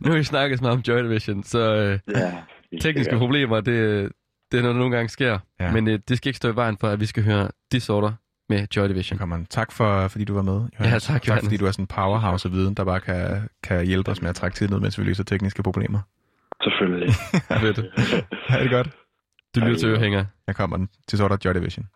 nu 0.00 0.10
har 0.10 0.16
vi 0.18 0.24
snakket 0.24 0.58
så 0.58 0.62
meget 0.64 0.76
om 0.76 0.82
Joy 0.88 1.02
Division, 1.02 1.42
så 1.42 1.58
øh, 1.74 1.98
Ja, 2.16 2.32
tekniske 2.80 3.16
problemer, 3.18 3.56
det, 3.60 4.12
det 4.52 4.58
er 4.58 4.62
noget, 4.62 4.74
der 4.74 4.80
nogle 4.80 4.96
gange 4.96 5.08
sker. 5.08 5.38
Ja. 5.60 5.72
Men 5.72 5.88
øh, 5.88 5.98
det 6.08 6.16
skal 6.16 6.28
ikke 6.28 6.36
stå 6.36 6.52
i 6.52 6.56
vejen 6.56 6.76
for, 6.80 6.88
at 6.88 7.00
vi 7.00 7.06
skal 7.06 7.22
høre 7.24 7.48
Disorder 7.72 8.12
med 8.48 8.66
Joy 8.76 8.88
Division. 8.88 9.14
Velkommen. 9.16 9.46
Tak 9.46 9.72
for, 9.72 10.08
fordi 10.08 10.24
du 10.24 10.34
var 10.34 10.42
med, 10.42 10.52
Johannes. 10.52 10.78
Ja, 10.80 10.98
tak, 10.98 11.22
tak 11.22 11.28
Johannes. 11.28 11.44
fordi 11.46 11.56
du 11.56 11.66
er 11.66 11.70
sådan 11.72 11.82
en 11.82 11.86
powerhouse 11.86 12.48
af 12.48 12.52
viden, 12.52 12.74
der 12.74 12.84
bare 12.84 13.00
kan, 13.00 13.48
kan 13.62 13.86
hjælpe 13.86 14.10
os 14.10 14.22
med 14.22 14.30
at 14.30 14.36
trække 14.36 14.54
tiden 14.54 14.74
ud, 14.74 14.80
mens 14.80 14.98
vi 14.98 15.04
løser 15.04 15.24
tekniske 15.24 15.62
problemer. 15.62 16.00
Selvfølgelig. 16.62 17.14
Fedt. 17.60 17.80
Ha' 18.48 18.62
det 18.62 18.70
godt. 18.70 18.90
Du 19.54 19.60
lytter 19.60 19.78
til 19.78 19.88
Ørehænger. 19.88 20.24
Jeg 20.46 20.56
kommer 20.56 20.76
den 20.76 20.88
til 21.08 21.18
sort 21.18 21.44
Joy 21.44 21.54
Division. 21.54 21.86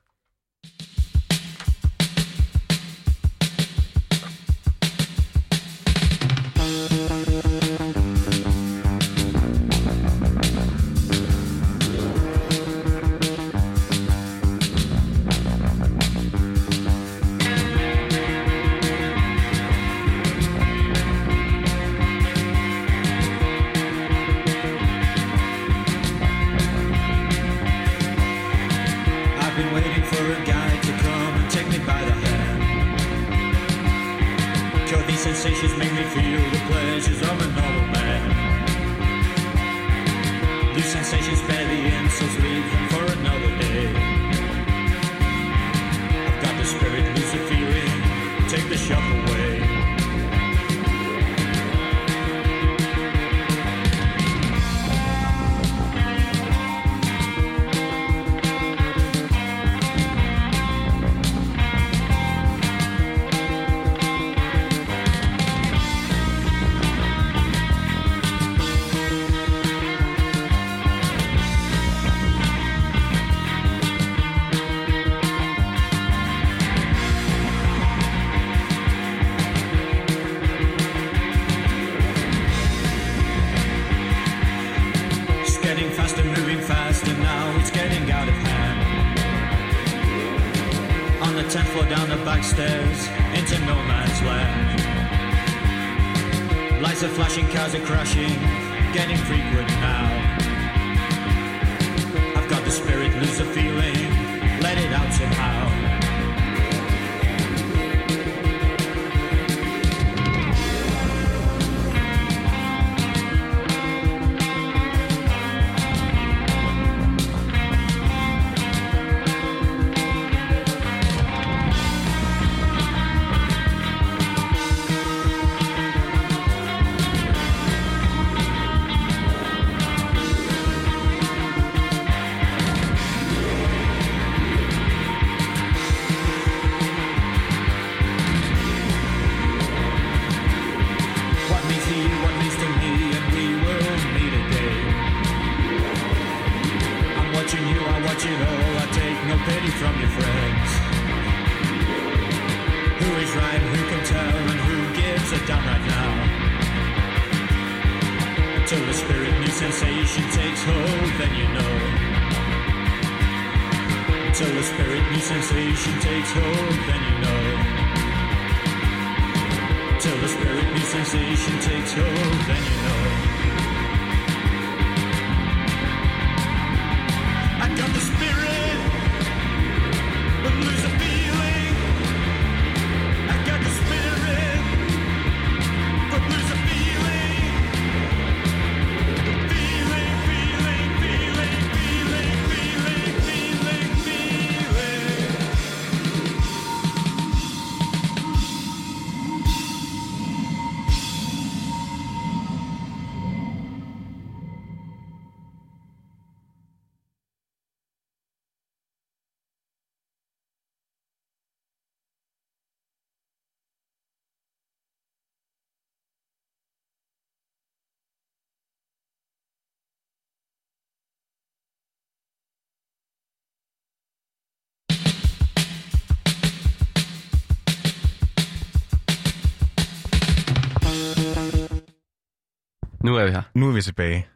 Nu 233.04 233.16
er 233.16 233.24
vi 233.24 233.30
her. 233.30 233.42
Nu 233.54 233.68
er 233.68 233.72
vi 233.72 233.82
tilbage. 233.82 234.26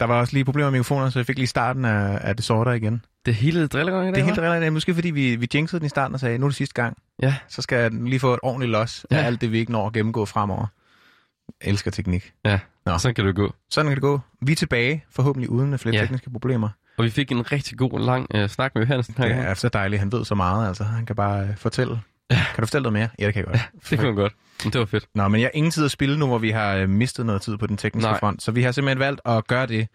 Der 0.00 0.06
var 0.06 0.20
også 0.20 0.32
lige 0.32 0.44
problemer 0.44 0.70
med 0.70 0.78
mikrofoner, 0.78 1.10
så 1.10 1.18
jeg 1.18 1.26
fik 1.26 1.36
lige 1.38 1.46
starten 1.46 1.84
af, 1.84 2.18
af 2.20 2.36
det 2.36 2.44
sorter 2.44 2.72
igen. 2.72 3.04
Det 3.26 3.34
hele 3.34 3.66
drillergang 3.66 4.04
i 4.04 4.06
dag, 4.06 4.14
Det 4.14 4.20
er 4.20 4.24
helt 4.24 4.38
hva'? 4.38 4.42
relevant. 4.42 4.72
Måske 4.72 4.94
fordi 4.94 5.10
vi, 5.10 5.36
vi 5.36 5.48
jinxede 5.54 5.80
den 5.80 5.86
i 5.86 5.88
starten 5.88 6.14
og 6.14 6.20
sagde, 6.20 6.38
nu 6.38 6.46
er 6.46 6.50
det 6.50 6.56
sidste 6.56 6.74
gang. 6.82 6.96
Ja, 7.22 7.36
Så 7.48 7.62
skal 7.62 7.78
jeg 7.78 7.90
lige 7.90 8.20
få 8.20 8.34
et 8.34 8.40
ordentligt 8.42 8.70
los 8.72 9.06
af 9.10 9.16
Ja. 9.16 9.22
alt 9.22 9.40
det, 9.40 9.52
vi 9.52 9.58
ikke 9.58 9.72
når 9.72 9.86
at 9.86 9.92
gennemgå 9.92 10.24
fremover. 10.24 10.66
Jeg 11.64 11.70
elsker 11.70 11.90
teknik. 11.90 12.32
ja. 12.44 12.58
Nå. 12.86 12.98
Sådan 12.98 13.14
kan 13.14 13.26
det 13.26 13.36
gå. 13.36 13.54
Sådan 13.70 13.88
kan 13.90 13.96
det 13.96 14.02
gå. 14.02 14.20
Vi 14.42 14.52
er 14.52 14.56
tilbage, 14.56 15.04
forhåbentlig 15.10 15.50
uden 15.50 15.78
flere 15.78 15.94
Ja. 15.94 16.00
tekniske 16.00 16.30
problemer. 16.30 16.68
Og 16.98 17.04
vi 17.04 17.10
fik 17.10 17.32
en 17.32 17.52
rigtig 17.52 17.78
god, 17.78 18.00
lang 18.00 18.26
øh, 18.34 18.48
snak 18.48 18.74
med 18.74 18.86
her 18.86 18.96
Det 19.02 19.18
er 19.18 19.54
så 19.54 19.68
dejligt, 19.68 20.00
han 20.00 20.12
ved 20.12 20.24
så 20.24 20.34
meget. 20.34 20.68
Altså, 20.68 20.84
han 20.84 21.06
kan 21.06 21.16
bare 21.16 21.46
øh, 21.48 21.56
fortælle. 21.56 22.00
Kan 22.30 22.38
du 22.56 22.60
fortælle 22.66 22.82
noget 22.82 22.92
mere? 22.92 23.08
Ja, 23.18 23.26
det 23.26 23.34
kan 23.34 23.44
jeg 23.46 23.52
godt. 23.52 23.90
Det 23.90 23.98
kunne 23.98 24.06
man 24.08 24.16
godt. 24.16 24.32
Det 24.62 24.74
var 24.78 24.84
fedt. 24.84 25.06
Nå, 25.14 25.28
men 25.28 25.40
jeg 25.40 25.46
har 25.46 25.50
ingen 25.54 25.70
tid 25.70 25.84
at 25.84 25.90
spille 25.90 26.18
nu, 26.18 26.26
hvor 26.26 26.38
vi 26.38 26.50
har 26.50 26.74
øh, 26.74 26.88
mistet 26.88 27.26
noget 27.26 27.42
tid 27.42 27.56
på 27.56 27.66
den 27.66 27.76
tekniske 27.76 28.10
Nej. 28.10 28.18
front. 28.18 28.42
Så 28.42 28.52
vi 28.52 28.62
har 28.62 28.72
simpelthen 28.72 28.98
valgt 28.98 29.20
at 29.24 29.46
gøre 29.46 29.66
det. 29.66 29.88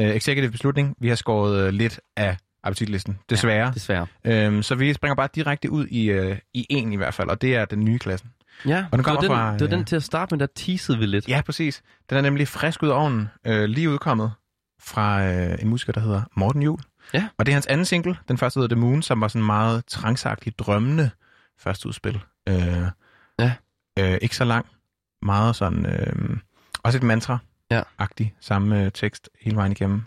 Uh, 0.00 0.06
executive 0.06 0.50
beslutning. 0.50 0.96
Vi 1.00 1.08
har 1.08 1.14
skåret 1.14 1.62
uh, 1.66 1.68
lidt 1.68 2.00
af 2.16 2.36
appetitlisten. 2.62 3.18
Desværre. 3.30 3.72
Desværre. 3.74 4.06
Øhm, 4.24 4.62
så 4.62 4.74
vi 4.74 4.92
springer 4.92 5.14
bare 5.14 5.28
direkte 5.34 5.70
ud 5.70 5.86
i, 5.86 6.10
øh, 6.10 6.38
i 6.54 6.66
en 6.70 6.92
i 6.92 6.96
hvert 6.96 7.14
fald, 7.14 7.28
og 7.28 7.42
det 7.42 7.56
er 7.56 7.64
den 7.64 7.84
nye 7.84 7.98
klassen. 7.98 8.30
Ja, 8.66 8.76
Og 8.92 8.98
den 8.98 8.98
det 8.98 8.98
var, 8.98 9.02
kommer 9.02 9.20
den, 9.20 9.28
fra, 9.28 9.52
det 9.52 9.60
var 9.60 9.66
øh, 9.66 9.70
den 9.72 9.84
til 9.84 9.96
at 9.96 10.02
starte 10.02 10.34
med, 10.34 10.40
der 10.40 10.46
teasede 10.54 10.98
vi 10.98 11.06
lidt. 11.06 11.28
Ja, 11.28 11.40
præcis. 11.46 11.82
Den 12.10 12.18
er 12.18 12.22
nemlig 12.22 12.48
frisk 12.48 12.82
ud 12.82 12.88
af 12.88 12.94
ovnen, 12.94 13.28
øh, 13.46 13.64
lige 13.64 13.90
udkommet 13.90 14.32
fra 14.82 15.24
øh, 15.26 15.58
en 15.62 15.68
musiker, 15.68 15.92
der 15.92 16.00
hedder 16.00 16.22
Morten 16.36 16.62
Jul. 16.62 16.78
Ja. 17.14 17.28
Og 17.38 17.46
det 17.46 17.52
er 17.52 17.54
hans 17.56 17.66
anden 17.66 17.84
single. 17.84 18.16
Den 18.28 18.38
første 18.38 18.60
hedder 18.60 18.74
The 18.74 18.80
Moon, 18.80 19.02
som 19.02 19.20
var 19.20 19.28
sådan 19.28 19.46
meget 19.46 19.84
trangsagtigt 19.86 20.58
drømmende 20.58 21.10
første 21.58 21.88
udspil. 21.88 22.20
Øh, 22.48 22.54
Ja. 22.56 22.86
Øh, 24.00 24.18
ikke 24.22 24.36
så 24.36 24.44
lang. 24.44 24.66
Meget 25.22 25.56
sådan... 25.56 25.86
Øh, 25.86 26.36
også 26.82 26.98
et 26.98 27.02
mantra. 27.02 27.38
Ja. 27.70 27.82
Agtig. 27.98 28.34
Samme 28.40 28.84
øh, 28.84 28.92
tekst 28.92 29.30
hele 29.40 29.56
vejen 29.56 29.72
igennem. 29.72 30.02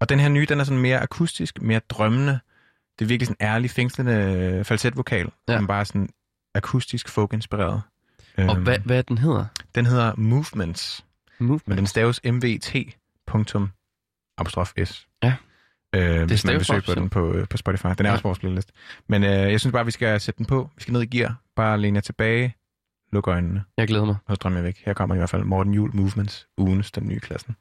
Og 0.00 0.08
den 0.08 0.20
her 0.20 0.28
nye, 0.28 0.46
den 0.48 0.60
er 0.60 0.64
sådan 0.64 0.80
mere 0.82 1.00
akustisk, 1.00 1.62
mere 1.62 1.80
drømmende. 1.88 2.38
Det 2.98 3.04
er 3.04 3.08
virkelig 3.08 3.26
sådan 3.26 3.46
ærlig, 3.48 3.70
fængslende 3.70 4.12
øh, 4.12 4.64
falsetvokal, 4.64 5.30
Ja. 5.48 5.56
som 5.56 5.66
bare 5.66 5.80
er 5.80 5.84
sådan 5.84 6.08
akustisk 6.54 7.08
folk-inspireret. 7.08 7.82
Og 8.38 8.44
Øhm, 8.56 8.62
hvad, 8.62 8.78
hvad 8.78 9.02
den 9.02 9.18
hedder? 9.18 9.44
Den 9.74 9.86
hedder 9.86 10.12
Movements. 10.16 11.04
Movement. 11.38 11.68
Men 11.68 11.78
den 11.78 11.86
staves 11.86 12.20
MVT. 12.24 12.74
punktum 13.26 13.70
apostrof 14.38 14.72
S. 14.84 15.06
Ja. 15.22 15.34
Øh, 15.94 16.26
hvis 16.26 16.44
man 16.44 16.54
vil 16.54 16.64
søge 16.64 16.82
på 16.82 16.94
den 16.94 17.08
på, 17.08 17.32
øh, 17.32 17.48
på 17.48 17.56
Spotify. 17.56 17.86
Den 17.98 18.06
er 18.06 18.10
Ja. 18.10 18.12
også 18.12 18.22
på 18.22 18.28
vores 18.28 18.38
playlist. 18.38 18.72
Men 19.08 19.24
øh, 19.24 19.30
jeg 19.30 19.60
synes 19.60 19.72
bare, 19.72 19.84
vi 19.84 19.90
skal 19.90 20.20
sætte 20.20 20.38
den 20.38 20.46
på. 20.46 20.70
Vi 20.76 20.82
skal 20.82 20.92
ned 20.92 21.02
i 21.02 21.06
gear. 21.06 21.36
Bare 21.56 21.78
læne 21.80 21.96
jer 21.96 22.00
tilbage. 22.00 22.54
Luk 23.16 23.28
øjnene. 23.28 23.64
Jeg 23.76 23.88
glæder 23.88 24.04
mig. 24.04 24.16
Og 24.26 24.36
så 24.36 24.38
drømmer 24.42 24.58
jeg 24.58 24.64
væk. 24.64 24.82
Her 24.86 24.94
kommer 24.94 25.14
i 25.14 25.18
hvert 25.18 25.30
fald 25.30 25.44
Morten 25.44 25.74
Jul 25.74 25.90
Movements. 25.96 26.46
Ugens 26.58 26.90
den 26.90 27.08
nye 27.08 27.20
klassen. 27.20 27.56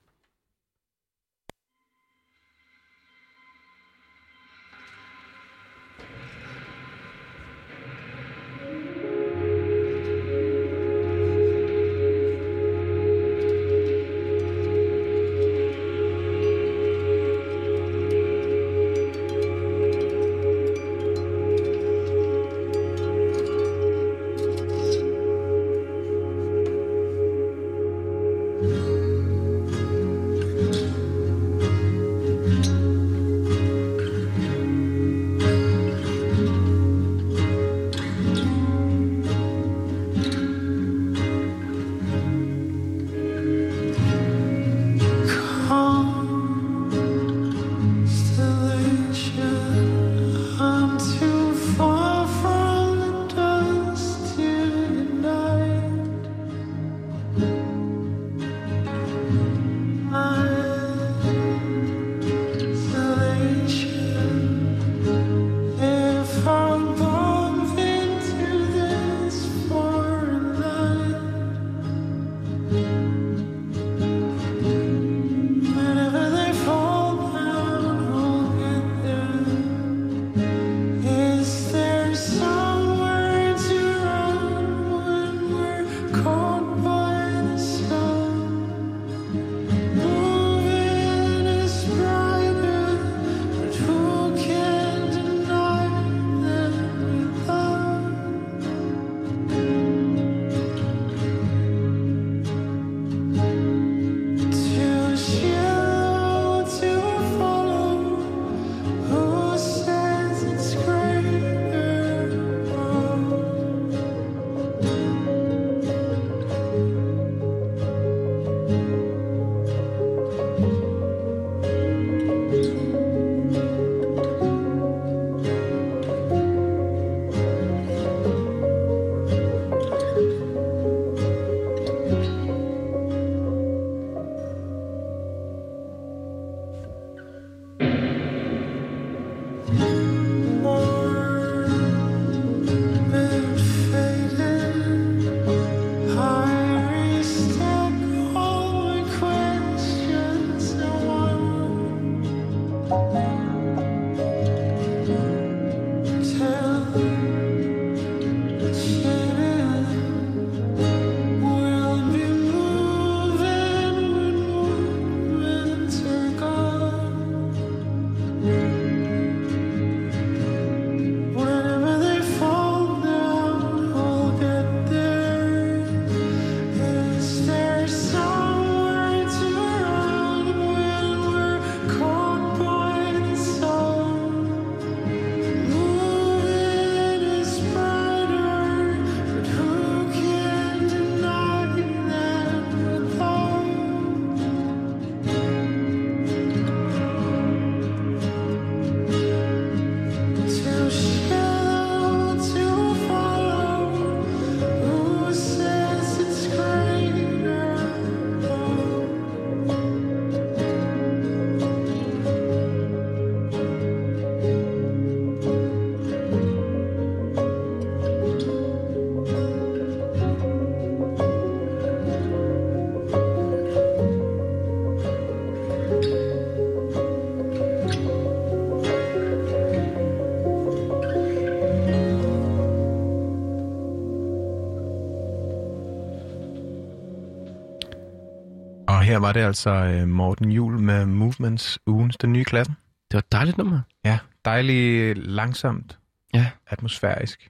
Her 239.15 239.19
var 239.19 239.31
det 239.33 239.39
altså 239.39 239.69
øh, 239.69 240.07
Morten 240.07 240.51
Jul 240.51 240.79
med 240.79 241.05
Movements 241.05 241.79
ugens 241.85 242.17
den 242.17 242.33
nye 242.33 242.43
klasse. 242.43 242.71
Det 243.11 243.13
var 243.13 243.19
et 243.19 243.31
dejligt 243.31 243.57
nummer. 243.57 243.79
Ja, 244.05 244.19
dejligt 244.45 245.17
langsomt, 245.17 245.99
Ja. 246.33 246.49
atmosfærisk. 246.67 247.49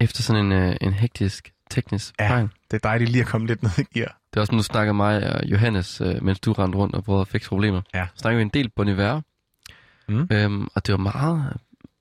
Efter 0.00 0.22
sådan 0.22 0.44
en, 0.46 0.52
øh, 0.52 0.76
en 0.80 0.92
hektisk 0.92 1.52
teknisk 1.70 2.14
Ja. 2.20 2.30
fejl. 2.30 2.48
Det 2.70 2.76
er 2.76 2.88
dejligt 2.88 3.10
lige 3.10 3.22
at 3.22 3.28
komme 3.28 3.46
lidt 3.46 3.62
ned 3.62 3.70
i 3.78 3.98
gear. 3.98 4.18
Det 4.30 4.36
er 4.36 4.40
også, 4.40 4.54
nu 4.54 4.62
snakker 4.62 4.92
mig 4.92 5.32
og 5.34 5.44
Johannes, 5.46 6.00
øh, 6.00 6.24
mens 6.24 6.40
du 6.40 6.52
rendte 6.52 6.78
rundt 6.78 6.94
og 6.94 7.04
prøvede 7.04 7.20
at 7.20 7.28
fikse 7.28 7.48
problemer. 7.48 7.82
Ja. 7.94 8.06
Snakker 8.14 8.36
vi 8.36 8.42
en 8.42 8.48
del 8.48 8.68
Bon 8.76 8.88
Iver. 8.88 9.20
Mm. 10.08 10.28
Øhm, 10.32 10.68
og 10.74 10.86
det 10.86 10.92
var 10.92 10.98
meget 10.98 11.56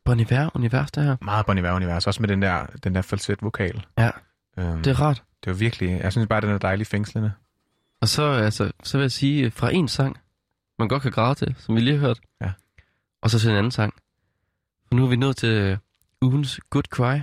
Bon 0.05 0.19
Iver-univers, 0.19 0.91
det 0.91 1.03
her. 1.03 1.15
Meget 1.21 1.45
Bon 1.45 1.57
Iver-univers, 1.57 2.07
også 2.07 2.21
med 2.21 2.27
den 2.29 2.41
der, 2.41 2.65
den 2.83 2.95
der 2.95 3.01
falset-vokal. 3.01 3.85
Ja. 3.97 4.09
Øhm, 4.57 4.83
Det 4.83 4.87
er 4.91 5.01
rart. 5.01 5.23
det 5.45 5.51
var 5.53 5.57
virkelig, 5.57 5.99
jeg 6.03 6.11
synes 6.11 6.27
bare, 6.27 6.41
den 6.41 6.49
er 6.49 6.57
dejlig 6.57 6.87
fængslende. 6.87 7.31
Og 8.01 8.07
så, 8.09 8.23
altså, 8.23 8.71
så 8.83 8.97
vil 8.97 9.03
jeg 9.03 9.11
sige, 9.11 9.45
øh, 9.45 9.51
fra 9.51 9.71
en 9.73 9.87
sang, 9.87 10.17
man 10.79 10.87
godt 10.87 11.01
kan 11.01 11.11
græde 11.11 11.35
til, 11.35 11.55
som 11.59 11.75
vi 11.75 11.79
lige 11.81 11.97
har 11.97 12.07
hørt. 12.07 12.19
Ja. 12.41 12.51
Og 13.21 13.29
så 13.29 13.39
til 13.39 13.49
en 13.49 13.55
anden 13.57 13.71
sang. 13.71 13.93
For 14.87 14.95
nu 14.95 15.05
er 15.05 15.09
vi 15.09 15.15
nået 15.15 15.37
til 15.37 15.49
øh, 15.49 15.77
ugens 16.21 16.59
Good 16.69 16.83
Cry. 16.83 17.19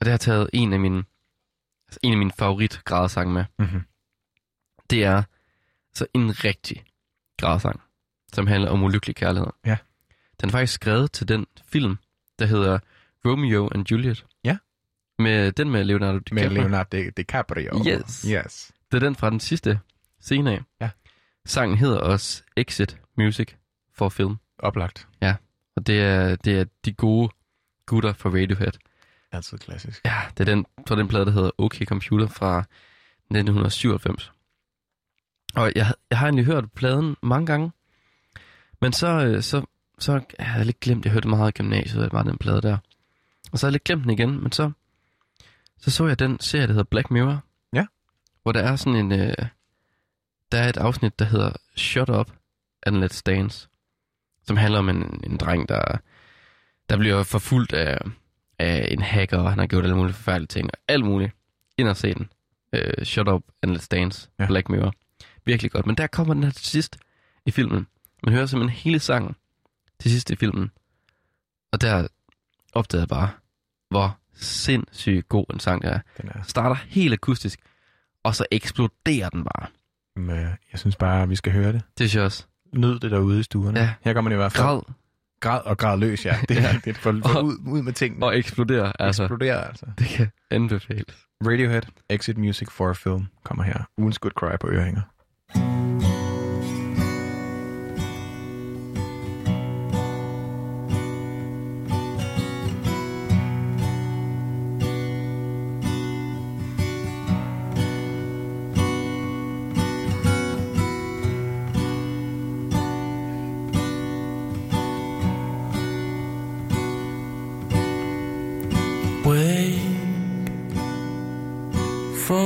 Og 0.00 0.04
det 0.06 0.10
har 0.10 0.16
taget 0.18 0.50
en 0.52 0.72
af 0.72 0.80
mine, 0.80 1.04
altså 1.88 1.98
en 2.02 2.12
af 2.12 2.18
mine 2.18 2.32
favorit 2.38 2.80
grædesange 2.84 3.32
med. 3.34 3.44
Mm-hmm. 3.58 3.82
Det 4.90 5.04
er 5.04 5.22
så 5.94 6.06
en 6.14 6.44
rigtig 6.44 6.84
grædesang, 7.38 7.80
som 8.32 8.46
handler 8.46 8.70
om 8.70 8.82
ulykkelig 8.82 9.16
kærlighed. 9.16 9.48
Ja. 9.66 9.76
Den 10.40 10.48
er 10.48 10.50
faktisk 10.50 10.72
skrevet 10.72 11.12
til 11.12 11.28
den 11.28 11.46
film, 11.64 11.98
der 12.38 12.46
hedder 12.46 12.78
Romeo 13.24 13.68
and 13.74 13.90
Juliet. 13.90 14.26
Ja. 14.44 14.56
Med 15.18 15.52
den 15.52 15.70
med 15.70 15.84
Leonardo 15.84 16.12
Med 16.12 16.22
DiCaprio. 16.42 16.60
Leonardo 16.60 16.96
Di- 16.96 17.10
DiCaprio. 17.16 17.82
Yes. 17.88 18.22
Yes. 18.28 18.72
Det 18.92 19.02
er 19.02 19.06
den 19.06 19.16
fra 19.16 19.30
den 19.30 19.40
sidste 19.40 19.80
scene 20.20 20.52
af. 20.52 20.62
Ja. 20.80 20.90
Sangen 21.44 21.78
hedder 21.78 21.98
også 21.98 22.42
Exit 22.56 22.98
Music 23.16 23.54
for 23.94 24.08
film. 24.08 24.36
Oplagt. 24.58 25.08
Og 25.76 25.86
det 25.86 26.00
er, 26.00 26.36
det 26.36 26.58
er 26.60 26.64
de 26.84 26.92
gode 26.92 27.28
gutter 27.86 28.12
fra 28.12 28.30
Radiohead. 28.30 28.72
Altid 29.32 29.58
klassisk. 29.58 30.00
Ja, 30.04 30.20
det 30.38 30.48
er 30.48 30.54
den, 30.54 30.66
fra 30.88 30.96
den 30.96 31.08
plade, 31.08 31.26
der 31.26 31.30
hedder 31.30 31.50
OK 31.58 31.84
Computer 31.84 32.26
fra 32.26 32.58
1997. 32.58 34.32
Og 35.54 35.72
jeg, 35.76 35.94
jeg 36.10 36.18
har 36.18 36.26
egentlig 36.26 36.44
hørt 36.44 36.72
pladen 36.72 37.16
mange 37.22 37.46
gange. 37.46 37.72
Men 38.80 38.92
så, 38.92 39.06
øh, 39.06 39.42
så, 39.42 39.64
så 39.98 40.12
jeg 40.12 40.22
havde 40.38 40.58
jeg 40.58 40.66
lidt 40.66 40.80
glemt, 40.80 41.04
jeg 41.04 41.12
hørte 41.12 41.28
meget 41.28 41.48
i 41.48 41.62
gymnasiet, 41.62 42.04
at 42.04 42.12
var 42.12 42.22
den 42.22 42.38
plade 42.38 42.60
der. 42.60 42.78
Og 43.52 43.58
så 43.58 43.66
havde 43.66 43.70
jeg 43.70 43.74
lidt 43.74 43.84
glemt 43.84 44.02
den 44.02 44.10
igen, 44.10 44.42
men 44.42 44.52
så, 44.52 44.70
så 45.78 45.90
så 45.90 46.06
jeg 46.06 46.18
den 46.18 46.40
serie, 46.40 46.66
der 46.66 46.72
hedder 46.72 46.84
Black 46.90 47.10
Mirror. 47.10 47.42
Hvor 48.42 48.52
der 48.52 48.60
er 48.60 48.76
sådan 48.76 48.96
en, 48.96 49.12
øh, 49.12 49.34
der 50.52 50.58
er 50.58 50.68
et 50.68 50.76
afsnit, 50.76 51.18
der 51.18 51.24
hedder 51.24 51.52
Shut 51.76 52.10
Up 52.10 52.32
and 52.82 53.04
Let's 53.04 53.22
Dance. 53.26 53.68
Som 54.44 54.56
handler 54.56 54.78
om 54.78 54.88
en, 54.88 55.20
en 55.24 55.36
dreng, 55.36 55.68
der, 55.68 55.96
der 56.88 56.96
bliver 56.96 57.22
forfulgt 57.22 57.72
af, 57.72 57.98
af 58.58 58.88
en 58.90 59.02
hacker, 59.02 59.38
og 59.38 59.50
han 59.50 59.58
har 59.58 59.66
gjort 59.66 59.84
alle 59.84 59.96
mulige 59.96 60.14
forfærdelige 60.14 60.46
ting, 60.46 60.70
og 60.72 60.78
alt 60.88 61.04
muligt. 61.04 61.32
Ind 61.78 61.88
og 61.88 61.96
se 61.96 62.14
den. 62.14 62.28
Uh, 62.72 63.04
Shut 63.04 63.28
Up 63.28 63.42
and 63.62 63.76
Let's 63.76 63.86
Dance. 63.90 64.28
Ja. 64.38 64.46
Black 64.46 64.68
Mirror. 64.68 64.92
Virkelig 65.44 65.70
godt. 65.70 65.86
Men 65.86 65.96
der 65.96 66.06
kommer 66.06 66.34
den 66.34 66.44
her 66.44 66.50
til 66.50 66.66
sidst 66.66 66.98
i 67.46 67.50
filmen. 67.50 67.86
Man 68.24 68.34
hører 68.34 68.46
simpelthen 68.46 68.78
hele 68.78 68.98
sangen 68.98 69.34
til 70.00 70.10
sidst 70.10 70.30
i 70.30 70.36
filmen. 70.36 70.70
Og 71.72 71.80
der 71.80 72.08
opdagede 72.72 73.02
jeg 73.02 73.08
bare, 73.08 73.30
hvor 73.88 74.18
sindssygt 74.34 75.28
god 75.28 75.44
en 75.54 75.60
sang 75.60 75.82
det 75.82 75.90
er. 75.92 76.00
Den 76.20 76.28
er, 76.28 76.42
Starter 76.42 76.74
helt 76.74 77.12
akustisk, 77.12 77.60
og 78.24 78.34
så 78.34 78.44
eksploderer 78.50 79.28
den 79.28 79.44
bare. 79.44 79.66
med, 80.16 80.42
jeg 80.72 80.78
synes 80.80 80.96
bare, 80.96 81.28
vi 81.28 81.36
skal 81.36 81.52
høre 81.52 81.72
det. 81.72 81.82
Det 81.98 82.10
synes 82.10 82.14
jeg 82.14 82.24
også. 82.24 82.44
Nyd 82.74 82.98
det 82.98 83.10
derude 83.10 83.40
i 83.40 83.42
stuerne. 83.42 83.80
Ja. 83.80 83.92
Her 84.00 84.12
kommer 84.12 84.30
man 84.30 84.36
i 84.36 84.40
hvert 84.40 84.52
fald. 84.52 84.64
Græd 84.66 84.80
Grad 85.40 85.60
og 85.64 85.78
grad 85.78 85.98
løs, 85.98 86.26
ja. 86.26 86.36
Det, 86.48 86.54
ja. 86.62 86.80
det 86.84 86.90
er 86.96 87.00
for, 87.00 87.20
for 87.26 87.38
Og- 87.38 87.44
ud, 87.44 87.56
ud 87.66 87.82
med 87.82 87.92
tingene. 87.92 88.26
og 88.26 88.38
eksploderer. 88.38 88.92
Altså, 88.98 89.22
Eksploderer 89.22 89.60
altså. 89.64 89.86
det 89.98 90.06
kan 90.06 90.30
anbefales. 90.50 91.16
Radiohead, 91.46 91.82
Exit 92.10 92.38
Music 92.38 92.68
for 92.70 92.88
a 92.90 92.92
Film, 92.92 93.26
kommer 93.44 93.64
her. 93.64 93.82
Ugens 93.98 94.18
Good 94.18 94.32
Cry 94.32 94.58
på 94.60 94.68
ørehænger. 94.68 95.02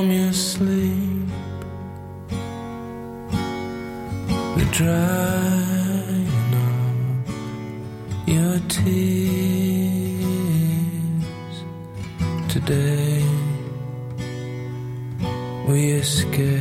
From 0.06 0.14
your 0.14 0.32
sleep. 0.32 1.28
You're 4.56 4.70
drying 4.70 6.28
up 6.66 7.28
your 8.28 8.58
tears 8.68 9.96
today. 12.48 13.24
We 15.68 15.90
escape. 15.90 16.55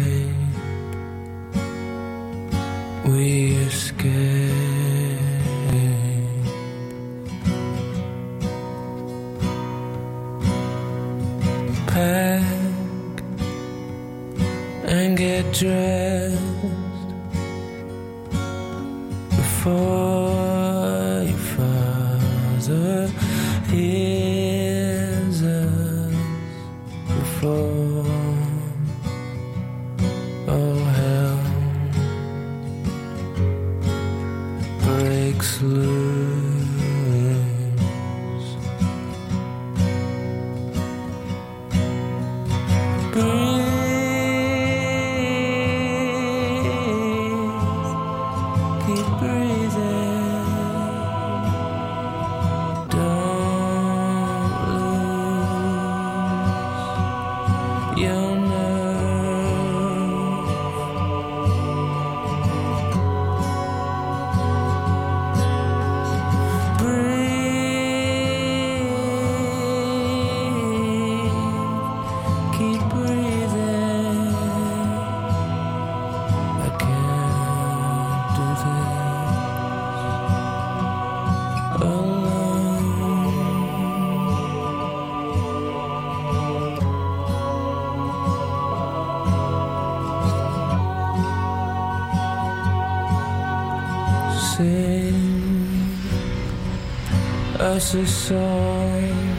Us 97.75 97.93
a 97.93 98.07
song 98.07 99.35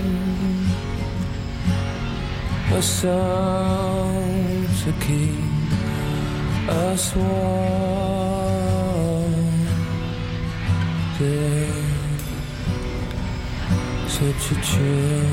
a 2.71 2.83
song 2.83 4.67
to 4.85 4.93
keep 5.01 5.33
us 6.69 7.17
warm. 7.17 8.13
There's 11.19 12.23
such 14.13 14.53
a 14.53 14.55
chill, 14.69 15.31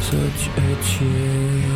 such 0.00 0.42
a 0.56 0.68
chill 0.82 1.73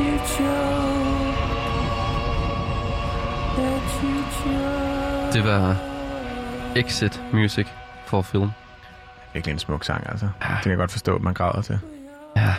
you. 0.00 0.18
Det 5.32 5.44
var 5.44 5.76
Exit 6.76 7.22
Music 7.32 7.66
for 8.06 8.22
film. 8.22 8.50
Virkelig 9.34 9.52
en 9.52 9.58
smuk 9.58 9.84
sang, 9.84 10.06
altså. 10.10 10.28
Ja. 10.42 10.48
Det 10.54 10.62
kan 10.62 10.70
jeg 10.70 10.78
godt 10.78 10.90
forstå, 10.90 11.14
at 11.16 11.22
man 11.22 11.34
græder 11.34 11.62
til. 11.62 11.78
Ja. 12.36 12.54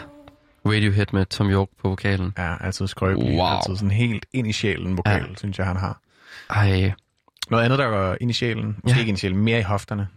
Radiohead 0.66 1.06
med 1.14 1.26
Tom 1.26 1.48
York 1.52 1.68
på 1.82 1.90
vokalen. 1.90 2.34
Ja, 2.38 2.56
altid 2.66 2.88
skrøbelig. 2.88 3.38
Wow. 3.40 3.48
Altid 3.48 3.76
sådan 3.76 3.92
helt 3.92 4.26
ind 4.34 4.48
i 4.48 4.52
sjælen 4.52 4.98
vokal, 4.98 5.26
Ja. 5.30 5.36
synes 5.38 5.58
jeg, 5.60 5.68
han 5.68 5.78
har. 5.78 6.00
Ej, 6.50 6.92
Noget 7.50 7.64
andet, 7.66 7.80
der 7.80 7.90
går 7.90 8.18
ind 8.22 8.32
i 8.32 8.34
sjælen, 8.34 8.78
måske 8.84 8.96
Ja. 8.96 9.00
ikke 9.00 9.10
ind 9.10 9.18
i 9.18 9.20
sjælen, 9.22 9.38
mere 9.38 9.60
i 9.60 9.64
hofterne, 9.64 10.08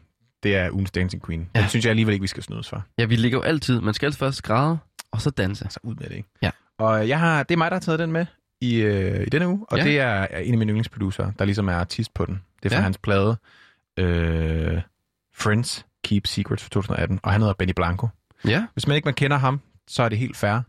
det 0.43 0.57
er 0.57 0.71
ugens 0.71 0.91
Dancing 0.91 1.27
Queen. 1.27 1.49
Ja. 1.55 1.61
Det 1.61 1.71
synes 1.71 1.85
jeg 1.85 1.91
alligevel 1.91 2.13
ikke, 2.13 2.23
vi 2.23 2.27
skal 2.29 2.43
snydes 2.43 2.69
for. 2.69 2.83
ja, 2.99 3.05
vi 3.05 3.17
ligger 3.17 3.39
jo 3.39 3.43
altid. 3.43 3.81
Man 3.81 3.95
skal 3.95 4.07
altid 4.07 4.19
først 4.19 4.43
græde, 4.43 4.79
og 5.13 5.21
så 5.21 5.31
danse. 5.31 5.65
Altså 5.65 5.81
ud 5.83 5.95
med 5.95 6.07
det, 6.09 6.17
ikke? 6.17 6.29
Ja. 6.43 6.51
Og 6.79 7.09
jeg 7.09 7.21
har, 7.21 7.43
det 7.43 7.55
er 7.55 7.59
mig, 7.59 7.71
der 7.71 7.75
har 7.75 7.81
taget 7.81 7.99
den 7.99 8.13
med 8.13 8.27
i, 8.61 8.77
øh, 8.77 9.21
i 9.23 9.29
denne 9.29 9.49
uge, 9.49 9.67
og 9.69 9.79
Ja. 9.79 9.85
det 9.85 10.01
er 10.01 10.27
en 10.27 10.53
af 10.55 10.59
mine 10.59 10.71
yndlingsproducere, 10.71 11.33
der 11.39 11.45
ligesom 11.45 11.69
er 11.69 11.75
artist 11.75 12.15
på 12.15 12.27
den. 12.27 12.43
Det 12.63 12.65
er 12.65 12.71
fra 12.71 12.77
Ja. 12.77 12.83
hans 12.83 12.99
plade 12.99 13.37
øh, 13.99 14.81
Friends 15.35 15.87
Keep 16.05 16.27
Secrets 16.27 16.63
fra 16.63 16.69
2018, 16.69 17.21
og 17.23 17.33
han 17.33 17.41
hedder 17.41 17.55
Benny 17.55 17.73
Blanco. 17.77 18.09
Ja, 18.45 18.67
Hvis 18.73 18.87
man 18.87 18.97
ikke 18.97 19.07
man 19.07 19.15
kender 19.15 19.37
ham, 19.37 19.61
så 19.89 20.03
er 20.03 20.09
det 20.09 20.19
helt 20.19 20.37
fair. 20.37 20.61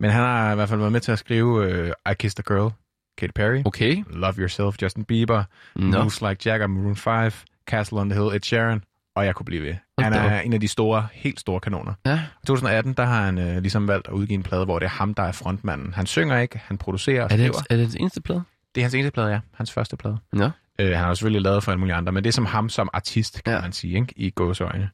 Men 0.00 0.10
han 0.10 0.20
har 0.22 0.52
i 0.52 0.54
hvert 0.54 0.68
fald 0.68 0.78
været 0.80 0.92
med 0.92 1.00
til 1.00 1.12
at 1.12 1.18
skrive 1.18 1.66
øh, 1.70 1.92
I 2.10 2.14
Kissed 2.18 2.38
a 2.48 2.54
Girl, 2.54 2.72
Katy 3.18 3.30
Perry, 3.34 3.62
okay. 3.64 4.04
Love 4.10 4.34
Yourself, 4.38 4.76
Justin 4.82 5.04
Bieber, 5.04 5.44
Nå, 5.76 5.98
Moves 5.98 6.20
Like 6.22 6.50
Jagger, 6.50 6.66
Maroon 6.66 6.96
5, 6.96 7.32
Castle 7.66 7.98
on 7.98 8.10
the 8.10 8.20
Hill, 8.22 8.36
Ed 8.36 8.40
Sheeran, 8.44 8.80
og 9.14 9.26
jeg 9.26 9.34
kunne 9.34 9.44
blive 9.44 9.62
ved. 9.62 9.74
Han 9.98 10.12
er 10.12 10.40
en 10.40 10.52
af 10.52 10.60
de 10.60 10.68
store, 10.68 11.06
helt 11.12 11.40
store 11.40 11.60
kanoner. 11.60 11.92
ja. 12.06 12.20
I 12.42 12.46
2018, 12.46 12.92
der 12.92 13.04
har 13.04 13.24
han 13.24 13.38
øh, 13.38 13.56
ligesom 13.62 13.88
valgt 13.88 14.08
at 14.08 14.12
udgive 14.12 14.34
en 14.34 14.42
plade, 14.42 14.64
hvor 14.64 14.78
det 14.78 14.86
er 14.86 14.90
ham, 14.90 15.14
der 15.14 15.22
er 15.22 15.32
frontmanden. 15.32 15.94
Han 15.94 16.06
synger 16.06 16.38
ikke, 16.38 16.60
han 16.64 16.78
producerer 16.78 17.24
og 17.24 17.30
Er 17.32 17.36
det, 17.36 17.46
skriver. 17.46 17.62
er 17.70 17.76
det 17.76 17.84
hans 17.86 17.94
eneste 17.94 18.20
plade? 18.20 18.42
Det 18.74 18.80
er 18.80 18.84
hans 18.84 18.94
eneste 18.94 19.10
plade, 19.12 19.28
ja. 19.28 19.40
Hans 19.54 19.72
første 19.72 19.96
plade. 19.96 20.18
Nå. 20.32 20.50
Øh, 20.78 20.86
han 20.88 20.96
har 20.96 21.08
jo 21.08 21.14
selvfølgelig 21.14 21.42
lavet 21.42 21.64
for 21.64 21.72
alle 21.72 21.80
mulige 21.80 21.94
andre, 21.94 22.12
men 22.12 22.24
det 22.24 22.28
er 22.28 22.32
som 22.32 22.46
ham 22.46 22.68
som 22.68 22.90
artist, 22.92 23.44
kan 23.44 23.50
Ja. 23.52 23.56
ja. 23.56 23.62
man 23.62 23.72
sige, 23.72 23.94
ikke? 23.94 24.12
i 24.16 24.30
gåseøjne. 24.30 24.90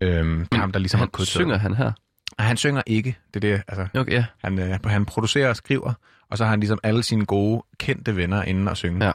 Øhm, 0.00 0.38
det 0.46 0.54
er 0.56 0.60
ham, 0.60 0.72
der 0.72 0.78
ligesom 0.78 1.00
han 1.00 1.08
har 1.18 1.24
synger 1.24 1.56
han 1.56 1.74
her. 1.74 1.92
Han 2.38 2.56
synger 2.56 2.82
ikke. 2.86 3.16
Det 3.34 3.44
er 3.44 3.50
det, 3.56 3.62
altså, 3.68 4.00
Okay, 4.00 4.12
ja. 4.12 4.24
han, 4.44 4.58
øh, 4.58 4.78
han 4.86 5.04
producerer 5.06 5.48
og 5.48 5.56
skriver, 5.56 5.92
og 6.30 6.38
så 6.38 6.44
har 6.44 6.50
han 6.50 6.60
ligesom 6.60 6.78
alle 6.82 7.02
sine 7.02 7.26
gode, 7.26 7.62
kendte 7.78 8.16
venner 8.16 8.42
inden 8.42 8.68
at 8.68 8.76
synge. 8.76 9.04
Ja. 9.06 9.12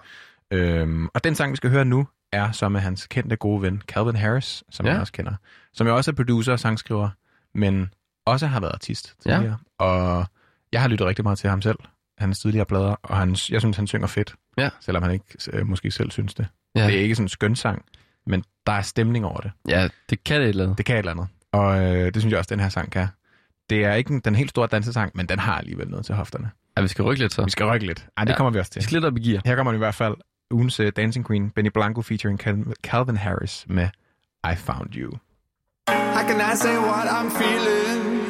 Øhm, 0.52 1.08
og 1.14 1.24
den 1.24 1.36
sang, 1.36 1.52
vi 1.52 1.56
skal 1.58 1.70
høre 1.70 1.86
nu, 1.86 2.08
er 2.34 2.52
så 2.52 2.70
med 2.70 2.82
hans 2.82 3.08
kendte 3.08 3.36
gode 3.36 3.62
ven, 3.62 3.82
Calvin 3.88 4.16
Harris, 4.16 4.64
som 4.70 4.86
Ja. 4.86 4.90
ja. 4.90 4.94
jeg 4.94 5.02
også 5.02 5.14
kender. 5.14 5.34
Som 5.74 5.88
jo 5.88 5.96
også 5.96 6.12
er 6.12 6.16
producer 6.16 6.52
og 6.52 6.60
sangskriver, 6.60 7.10
men 7.56 7.94
også 8.26 8.48
har 8.48 8.60
været 8.60 8.74
artist 8.74 9.16
Ja. 9.26 9.32
tidligere. 9.34 9.58
Og 9.80 10.26
jeg 10.72 10.82
har 10.82 10.88
lyttet 10.88 11.08
rigtig 11.08 11.24
meget 11.24 11.38
til 11.40 11.50
ham 11.50 11.62
selv, 11.62 11.78
hans 12.18 12.40
tidligere 12.40 12.66
plader, 12.66 12.96
og 13.04 13.18
han, 13.18 13.30
jeg 13.50 13.62
synes, 13.62 13.78
han 13.78 13.88
synger 13.88 14.08
fedt. 14.08 14.36
Ja. 14.58 14.70
Selvom 14.82 15.04
han 15.04 15.12
ikke 15.12 15.26
øh, 15.54 15.68
måske 15.68 15.92
selv 15.92 16.12
synes 16.12 16.34
det. 16.34 16.48
Ja. 16.76 16.82
Ja. 16.82 16.88
Det 16.88 16.96
er 16.96 17.00
ikke 17.02 17.16
sådan 17.16 17.26
en 17.26 17.30
skøn 17.30 17.56
sang, 17.56 17.86
men 18.28 18.44
der 18.68 18.74
er 18.74 18.82
stemning 18.82 19.26
over 19.26 19.38
det. 19.40 19.52
ja, 19.68 19.88
det 20.10 20.24
kan 20.24 20.36
det 20.40 20.46
et 20.46 20.50
eller 20.50 20.64
andet. 20.64 20.78
Det 20.78 20.86
kan 20.86 20.96
et 20.96 21.00
eller 21.00 21.12
andet. 21.12 21.28
Og 21.52 21.80
øh, 21.96 22.14
det 22.14 22.22
synes 22.22 22.32
jeg 22.32 22.40
også, 22.40 22.50
den 22.56 22.60
her 22.60 22.70
sang 22.70 22.92
kan. 22.92 23.08
Det 23.70 23.86
er 23.86 23.94
ikke 23.94 24.20
den 24.20 24.36
helt 24.36 24.50
store 24.50 24.68
dansesang, 24.68 25.12
men 25.16 25.26
den 25.30 25.40
har 25.40 25.58
alligevel 25.58 25.90
noget 25.90 26.06
til 26.06 26.16
hofterne. 26.16 26.50
Ja, 26.78 26.82
vi 26.82 26.88
skal 26.88 27.04
rykke 27.04 27.22
lidt 27.24 27.34
så. 27.34 27.44
Vi 27.44 27.50
skal 27.52 27.66
rykke 27.66 27.86
lidt. 27.86 28.08
Ej, 28.18 28.24
det 28.24 28.30
Ja. 28.30 28.34
ja. 28.34 28.38
kommer 28.38 28.52
vi 28.52 28.60
også 28.60 28.70
Vi 28.70 28.74
til. 28.74 28.84
skal 28.84 28.96
lidt 28.96 29.06
op 29.06 29.18
i 29.18 29.30
gear. 29.30 29.42
Her 29.46 29.56
kommer 29.56 29.72
den 29.72 29.78
i 29.78 29.84
hvert 29.84 29.96
fald 29.96 30.16
ugens 30.54 30.80
uh, 30.80 30.92
Dancing 30.92 31.24
Queen, 31.24 31.50
Benny 31.50 31.70
Blanco 31.70 32.02
featuring 32.02 32.38
Cal- 32.38 32.74
Calvin 32.82 33.16
Harris 33.18 33.66
med 33.68 33.92
I 34.44 34.56
Found 34.56 34.96
You. 34.96 35.20
How 35.88 36.24
can 36.26 36.40
I 36.40 36.56
say 36.56 36.78
what 36.78 37.08
I'm 37.08 37.30
feeling 37.30 38.22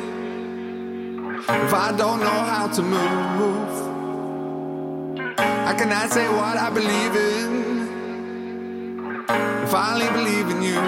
if 1.65 1.73
I 1.73 1.91
don't 1.95 2.19
know 2.19 2.43
how 2.53 2.67
to 2.67 2.81
move? 2.81 3.69
How 5.37 5.75
can 5.77 5.91
I 5.91 6.07
say 6.07 6.27
what 6.29 6.57
I 6.57 6.69
believe 6.69 7.15
in 7.15 7.51
if 9.63 9.73
I 9.73 9.93
only 9.93 10.09
believe 10.09 10.49
in 10.49 10.61
you? 10.63 10.79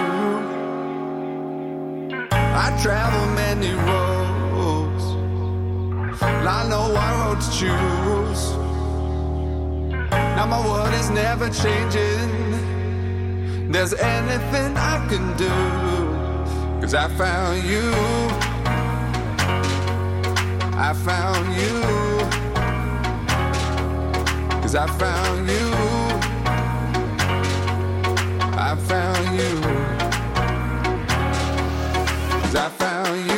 I 2.32 2.78
travel 2.82 3.26
many 3.34 3.72
roads, 3.74 5.04
and 6.22 6.48
I 6.48 6.68
know 6.68 6.88
what 6.92 7.12
road 7.20 7.40
to 7.40 7.50
choose. 7.58 8.65
Now 10.36 10.44
my 10.44 10.60
world 10.68 10.92
is 10.92 11.08
never 11.08 11.48
changing. 11.48 12.30
There's 13.72 13.94
anything 13.94 14.76
I 14.76 15.06
can 15.08 15.34
do. 15.38 15.48
Cause 16.78 16.92
I 16.92 17.08
found 17.08 17.64
you. 17.64 17.90
I 20.76 20.92
found 20.92 21.46
you. 21.62 21.80
Cause 24.60 24.74
I 24.74 24.86
found 24.98 25.48
you. 25.48 25.72
I 28.68 28.76
found 28.90 29.38
you. 29.40 29.52
Cause 32.42 32.54
I 32.56 32.68
found 32.68 33.30
you. 33.30 33.35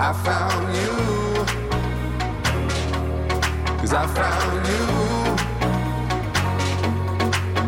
I 0.00 0.12
found 0.12 0.76
you. 0.76 0.94
Cause 3.80 3.92
I 3.92 4.06
found 4.06 4.66
you. 4.68 4.84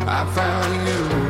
I 0.07 0.25
found 0.33 0.89
you. 0.89 1.30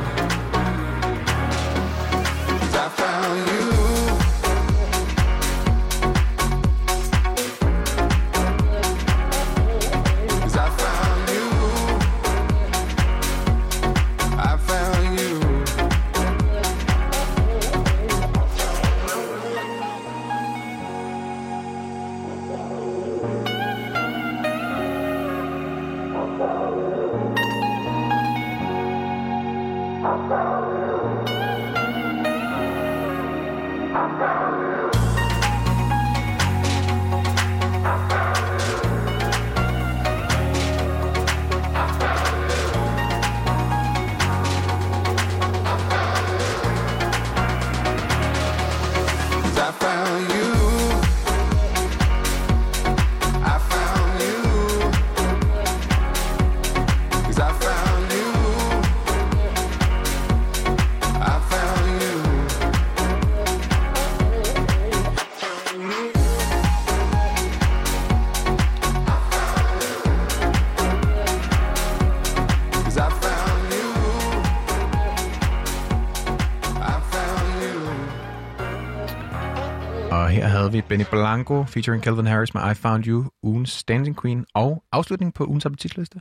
Benny 80.90 81.04
Blanco 81.10 81.64
featuring 81.64 82.02
Calvin 82.02 82.26
Harris 82.26 82.54
med 82.54 82.70
I 82.70 82.74
Found 82.74 83.06
You, 83.06 83.30
ugens 83.42 83.84
Dancing 83.84 84.22
Queen, 84.22 84.46
og 84.54 84.84
afslutning 84.92 85.34
på 85.34 85.44
ugens 85.44 85.66
appetitliste. 85.66 86.20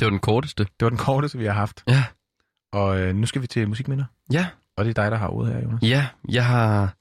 Det 0.00 0.06
var 0.06 0.10
den 0.10 0.18
korteste. 0.18 0.64
Det 0.64 0.80
var 0.80 0.88
den 0.88 0.98
korteste, 0.98 1.38
vi 1.38 1.44
har 1.44 1.52
haft. 1.52 1.84
Ja. 1.88 2.04
Og 2.72 3.00
øh, 3.00 3.14
nu 3.14 3.26
skal 3.26 3.42
vi 3.42 3.46
til 3.46 3.68
musikminder. 3.68 4.04
Ja. 4.32 4.46
Og 4.76 4.84
det 4.84 4.98
er 4.98 5.02
dig, 5.02 5.10
der 5.10 5.16
har 5.16 5.28
ordet 5.28 5.52
her, 5.54 5.62
Jonas. 5.62 5.82
Ja, 5.82 6.06
jeg 6.28 6.46
har, 6.46 6.94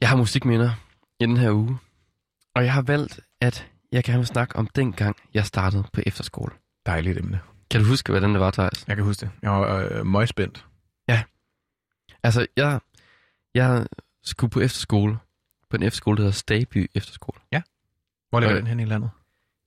jeg 0.00 0.08
har 0.08 0.16
musikminder 0.16 0.70
i 1.20 1.26
den 1.26 1.36
her 1.36 1.52
uge. 1.52 1.78
Og 2.54 2.64
jeg 2.64 2.72
har 2.72 2.82
valgt, 2.82 3.20
at 3.40 3.66
jeg 3.92 4.04
gerne 4.04 4.18
vil 4.18 4.26
snakke 4.26 4.56
om 4.56 4.66
den 4.66 4.92
gang, 4.92 5.16
jeg 5.34 5.46
startede 5.46 5.84
på 5.92 6.00
efterskole. 6.06 6.52
Dejligt 6.86 7.18
emne. 7.18 7.40
Kan 7.70 7.80
du 7.80 7.86
huske, 7.86 8.12
hvordan 8.12 8.32
det 8.32 8.40
var, 8.40 8.50
Thijs? 8.50 8.84
Jeg 8.88 8.96
kan 8.96 9.04
huske 9.04 9.20
det. 9.20 9.30
Jeg 9.42 9.50
var 9.50 9.88
øh, 9.90 10.06
møgspændt. 10.06 10.66
Altså, 12.22 12.46
jeg, 12.56 12.80
jeg 13.54 13.86
skulle 14.24 14.50
på 14.50 14.60
efterskole, 14.60 15.18
på 15.76 15.82
en 15.82 15.86
efterskole, 15.86 16.16
der 16.16 16.22
hedder 16.22 16.32
Staby 16.36 16.90
Efterskole. 16.94 17.40
Hvor 18.30 18.40
ligger 18.40 18.56
Øh. 18.56 18.60
den 18.60 18.66
hen 18.66 18.80
i 18.80 18.84
landet? 18.84 19.10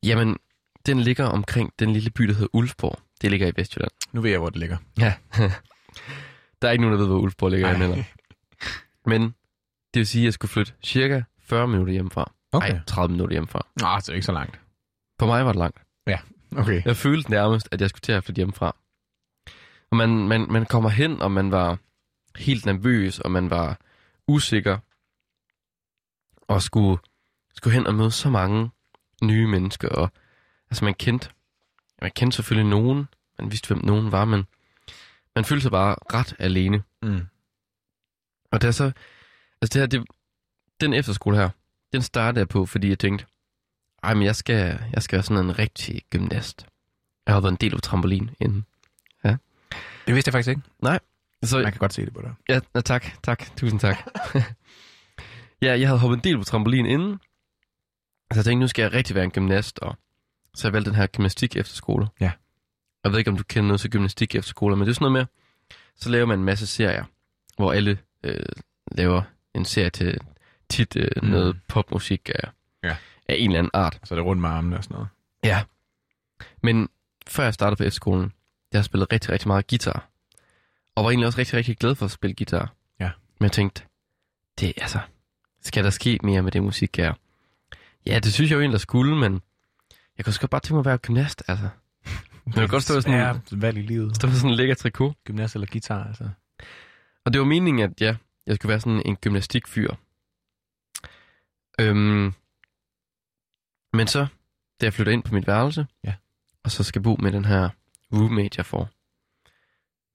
Jamen, 0.03 0.37
den 0.85 0.99
ligger 0.99 1.25
omkring 1.25 1.73
den 1.79 1.93
lille 1.93 2.09
by, 2.09 2.23
der 2.23 2.33
hedder 2.33 2.47
Ulfborg. 2.53 2.99
Det 3.21 3.31
ligger 3.31 3.47
i 3.47 3.51
Vestjylland. 3.55 3.91
Nu 4.11 4.21
ved 4.21 4.29
jeg, 4.31 4.39
hvor 4.39 4.49
det 4.49 4.59
ligger. 4.59 4.77
Ja. 4.99 5.13
der 6.61 6.67
er 6.67 6.71
ikke 6.71 6.81
nogen, 6.81 6.91
der 6.93 6.99
ved, 6.99 7.07
hvor 7.07 7.17
Ulfborg 7.19 7.51
ligger 7.51 7.73
heller. 7.73 8.03
Men 9.05 9.21
det 9.93 9.99
vil 9.99 10.07
sige, 10.07 10.21
at 10.21 10.25
jeg 10.25 10.33
skulle 10.33 10.49
flytte 10.51 10.73
cirka 10.83 11.21
40 11.41 11.67
minutter 11.67 11.93
hjemmefra. 11.93 12.31
Okay. 12.51 12.73
Ej, 12.73 12.79
30 12.87 13.11
minutter 13.11 13.33
hjemmefra. 13.33 13.67
Nå, 13.81 13.87
det 13.97 14.09
er 14.09 14.13
ikke 14.13 14.25
så 14.25 14.31
langt. 14.31 14.59
For 15.19 15.25
mig 15.25 15.45
var 15.45 15.51
det 15.51 15.59
langt. 15.59 15.79
Okay. 16.57 16.81
Jeg 16.85 16.97
følte 16.97 17.31
nærmest, 17.31 17.69
at 17.71 17.81
jeg 17.81 17.89
skulle 17.89 18.01
til 18.01 18.11
at 18.11 18.23
flytte 18.23 18.39
hjemmefra. 18.39 18.75
Og 19.91 19.97
man, 19.97 20.09
man, 20.09 20.45
man 20.49 20.65
kommer 20.65 20.89
hen, 20.89 21.21
og 21.21 21.31
man 21.31 21.51
var 21.51 21.77
helt 22.35 22.65
nervøs, 22.65 23.19
og 23.19 23.31
man 23.31 23.49
var 23.49 23.77
usikker. 24.27 24.77
Og 26.49 26.61
skulle, 26.61 27.01
skulle 27.53 27.73
hen 27.73 27.87
og 27.87 27.95
møde 27.95 28.11
så 28.11 28.29
mange 28.29 28.69
nye 29.23 29.47
mennesker. 29.47 29.89
Og, 29.89 30.11
altså 30.69 30.85
man 30.85 30.93
kendte, 30.93 31.29
man 32.01 32.11
kendte 32.15 32.35
selvfølgelig 32.35 32.69
nogen. 32.69 33.07
Man 33.39 33.51
vidste, 33.51 33.67
hvem 33.67 33.85
nogen 33.85 34.11
var, 34.11 34.25
men 34.25 34.45
man 35.35 35.45
følte 35.45 35.61
sig 35.61 35.71
bare 35.71 35.95
ret 36.13 36.35
alene. 36.39 36.83
Mm. 37.01 37.21
Og 38.51 38.61
det 38.61 38.67
er 38.67 38.71
så... 38.71 38.91
Altså 39.61 39.73
det 39.73 39.81
her, 39.81 39.85
det, 39.85 40.07
den 40.81 40.93
efterskole 40.93 41.37
her, 41.37 41.49
den 41.93 42.01
startede 42.01 42.39
jeg 42.39 42.49
på, 42.49 42.65
fordi 42.65 42.89
jeg 42.89 42.99
tænkte, 42.99 43.25
ej, 44.03 44.13
men 44.13 44.23
jeg 44.23 44.35
skal, 44.35 44.79
jeg 44.93 45.03
skal 45.03 45.17
være 45.17 45.23
sådan 45.23 45.45
en 45.45 45.59
rigtig 45.59 46.01
gymnast. 46.09 46.65
Jeg 47.25 47.33
har 47.35 47.41
været 47.41 47.51
en 47.51 47.57
del 47.61 47.73
af 47.75 47.81
trampolin 47.81 48.29
inden. 48.39 48.65
Det 50.07 50.15
vidste 50.15 50.29
jeg 50.29 50.33
faktisk 50.33 50.49
ikke. 50.49 50.61
Så, 51.43 51.57
Man 51.57 51.71
kan 51.71 51.79
godt 51.79 51.93
se 51.93 52.05
det 52.05 52.13
på 52.13 52.21
dig. 52.21 52.33
ja, 52.49 52.59
ja, 52.75 52.81
tak, 52.81 53.05
tak, 53.23 53.55
tusind 53.57 53.79
tak. 53.79 53.97
ja, 55.61 55.79
jeg 55.79 55.87
havde 55.87 55.99
hoppet 55.99 56.17
en 56.17 56.23
del 56.23 56.37
på 56.37 56.43
trampolin 56.43 56.85
inden. 56.85 57.19
Så 58.33 58.39
jeg 58.39 58.45
tænkte, 58.45 58.59
nu 58.59 58.67
skal 58.67 58.81
jeg 58.83 58.93
rigtig 58.93 59.15
være 59.15 59.23
en 59.25 59.31
gymnast, 59.31 59.79
og 59.79 59.95
så 60.55 60.67
jeg 60.67 60.73
valgt 60.73 60.85
den 60.87 60.95
her 60.95 61.07
gymnastik 61.07 61.55
efterskole. 61.55 62.07
Ja. 62.19 62.31
Jeg 63.03 63.11
ved 63.11 63.19
ikke, 63.19 63.31
om 63.31 63.37
du 63.37 63.43
kender 63.43 63.67
noget 63.67 63.81
til 63.81 63.89
gymnastik 63.89 64.35
efterskole, 64.35 64.75
men 64.75 64.85
det 64.85 64.89
er 64.91 64.95
sådan 64.95 65.11
noget 65.11 65.27
med, 65.69 65.77
så 65.95 66.09
laver 66.09 66.25
man 66.25 66.39
en 66.39 66.45
masse 66.45 66.67
serier, 66.67 67.03
hvor 67.57 67.73
alle 67.73 67.97
øh, 68.23 68.43
laver 68.91 69.21
en 69.55 69.65
serie 69.65 69.89
til 69.89 70.17
tit 70.69 70.95
øh, 70.95 71.07
Mm. 71.23 71.29
noget 71.29 71.59
popmusik 71.67 72.29
af, 72.35 72.49
Ja. 72.83 72.95
af 73.29 73.35
en 73.37 73.49
eller 73.49 73.59
anden 73.59 73.71
art. 73.73 73.99
Så 74.03 74.13
er 74.13 74.15
det 74.15 74.25
rundt 74.25 74.41
med 74.41 74.49
armene 74.49 74.77
og 74.77 74.83
sådan 74.83 74.95
noget. 74.95 75.07
Ja. 75.43 75.63
Men 76.63 76.89
før 77.27 77.43
jeg 77.43 77.53
startede 77.53 77.75
på 77.77 77.83
efterskolen, 77.83 78.33
jeg 78.71 78.77
har 78.79 78.83
spillet 78.83 79.11
rigtig, 79.13 79.29
rigtig 79.31 79.47
meget 79.47 79.67
guitar. 79.67 80.09
Og 80.95 81.03
var 81.03 81.09
egentlig 81.09 81.27
også 81.27 81.39
rigtig, 81.39 81.53
rigtig 81.57 81.77
glad 81.77 81.95
for 81.95 82.05
at 82.05 82.11
spille 82.11 82.35
guitar. 82.35 82.73
Ja. 82.99 83.11
Men 83.39 83.43
jeg 83.43 83.51
tænkte, 83.51 83.83
det 84.59 84.73
altså, 84.77 84.99
skal 85.61 85.83
der 85.83 85.89
ske 85.89 86.19
mere 86.23 86.41
med 86.43 86.51
det 86.51 86.63
musik 86.63 86.97
her? 86.97 87.13
Ja, 88.05 88.19
det 88.19 88.33
synes 88.33 88.49
jeg 88.51 88.55
jo 88.55 88.61
egentlig, 88.61 88.73
der 88.73 88.79
skulle, 88.79 89.15
men 89.17 89.41
jeg 90.17 90.25
kunne 90.25 90.33
sgu 90.33 90.47
bare 90.47 90.61
tænke 90.61 90.73
mig 90.73 90.79
at 90.79 90.85
være 90.85 90.97
gymnast, 90.97 91.43
altså. 91.47 91.69
Jeg 92.45 92.53
kan 92.53 92.67
godt 92.67 92.83
stå 92.83 93.01
sådan, 93.01 93.41
valg 93.51 93.77
i 93.77 93.81
livet. 93.81 94.15
stå 94.15 94.29
sådan 94.31 94.49
en 94.49 94.55
lækker 94.55 94.75
trikot. 94.75 95.13
Gymnast 95.23 95.55
eller 95.55 95.67
guitar, 95.71 96.03
altså. 96.03 96.29
Og 97.25 97.33
det 97.33 97.39
var 97.39 97.45
meningen, 97.47 97.83
at 97.91 98.01
ja, 98.01 98.15
jeg 98.47 98.55
skulle 98.55 98.69
være 98.69 98.79
sådan 98.79 99.01
en 99.05 99.15
gymnastikfyr. 99.15 99.91
Øhm, 101.79 102.33
men 103.93 104.07
så, 104.07 104.27
da 104.81 104.85
jeg 104.85 104.93
flytter 104.93 105.13
ind 105.13 105.23
på 105.23 105.33
mit 105.33 105.47
værelse, 105.47 105.87
Ja. 106.03 106.13
og 106.63 106.71
så 106.71 106.83
skal 106.83 107.01
bo 107.01 107.15
med 107.19 107.31
den 107.31 107.45
her 107.45 107.69
roommate, 108.13 108.53
jeg 108.57 108.65
får, 108.65 108.89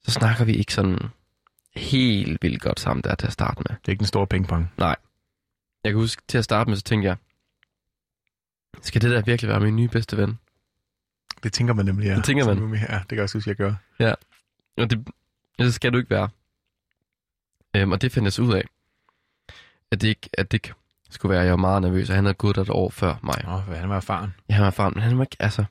så 0.05 0.11
snakker 0.11 0.45
vi 0.45 0.53
ikke 0.55 0.75
sådan 0.75 0.99
helt 1.77 2.43
vildt 2.43 2.63
godt 2.63 2.81
sammen 2.81 3.03
der 3.05 3.15
til 3.15 3.27
at 3.27 3.33
starte 3.33 3.57
med. 3.59 3.77
Det 3.77 3.89
er 3.89 3.91
ikke 3.93 4.01
den 4.01 4.07
store 4.07 4.27
pingpong. 4.27 4.73
Jeg 5.85 5.93
kan 5.93 6.01
huske, 6.01 6.23
til 6.29 6.39
at 6.39 6.45
starte 6.45 6.71
med, 6.71 6.77
så 6.77 6.83
tænkte 6.83 7.07
jeg, 7.09 7.17
skal 8.83 9.03
det 9.03 9.11
der 9.11 9.23
virkelig 9.23 9.49
være 9.49 9.61
min 9.61 9.77
nye 9.77 9.89
bedste 9.89 10.17
ven? 10.17 10.39
Det 11.43 11.53
tænker 11.53 11.75
man 11.75 11.85
nemlig, 11.87 12.07
ja. 12.07 12.17
Det 12.17 12.25
tænker 12.25 12.45
man. 12.55 12.75
Ja, 12.75 12.99
det 12.99 13.09
kan 13.09 13.17
jeg 13.17 13.23
også 13.23 13.39
huske, 13.39 13.49
jeg 13.51 13.57
gør. 13.57 13.75
Og 14.77 14.91
det, 14.91 15.09
det 15.59 15.75
skal 15.75 15.93
du 15.93 15.99
ikke 15.99 16.11
være. 16.11 16.29
Øhm, 17.77 17.93
og 17.93 18.03
det 18.03 18.13
fandt 18.13 18.25
jeg 18.25 18.33
så 18.33 18.43
ud 18.43 18.55
af, 18.55 18.65
at 19.91 20.01
det 20.01 20.09
ikke, 20.09 20.29
at 20.33 20.53
det 20.53 20.57
ikke 20.57 20.73
skulle 21.11 21.35
være, 21.35 21.43
jeg 21.43 21.51
var 21.51 21.57
meget 21.57 21.83
nervøs, 21.83 22.09
og 22.11 22.15
han 22.17 22.25
havde 22.25 22.35
gået 22.35 22.57
der 22.57 22.63
et 22.63 22.71
år 22.71 22.91
før 22.91 23.15
mig. 23.23 23.35
Nå, 23.45 23.63
for 23.67 23.75
han 23.75 23.89
var 23.89 23.97
erfaren. 23.97 24.35
Ja, 24.49 24.55
han 24.55 24.61
var 24.63 24.67
erfaren, 24.67 24.93
men 24.95 25.03
han 25.03 25.19
var 25.19 25.25
ikke, 25.25 25.37
altså, 25.41 25.65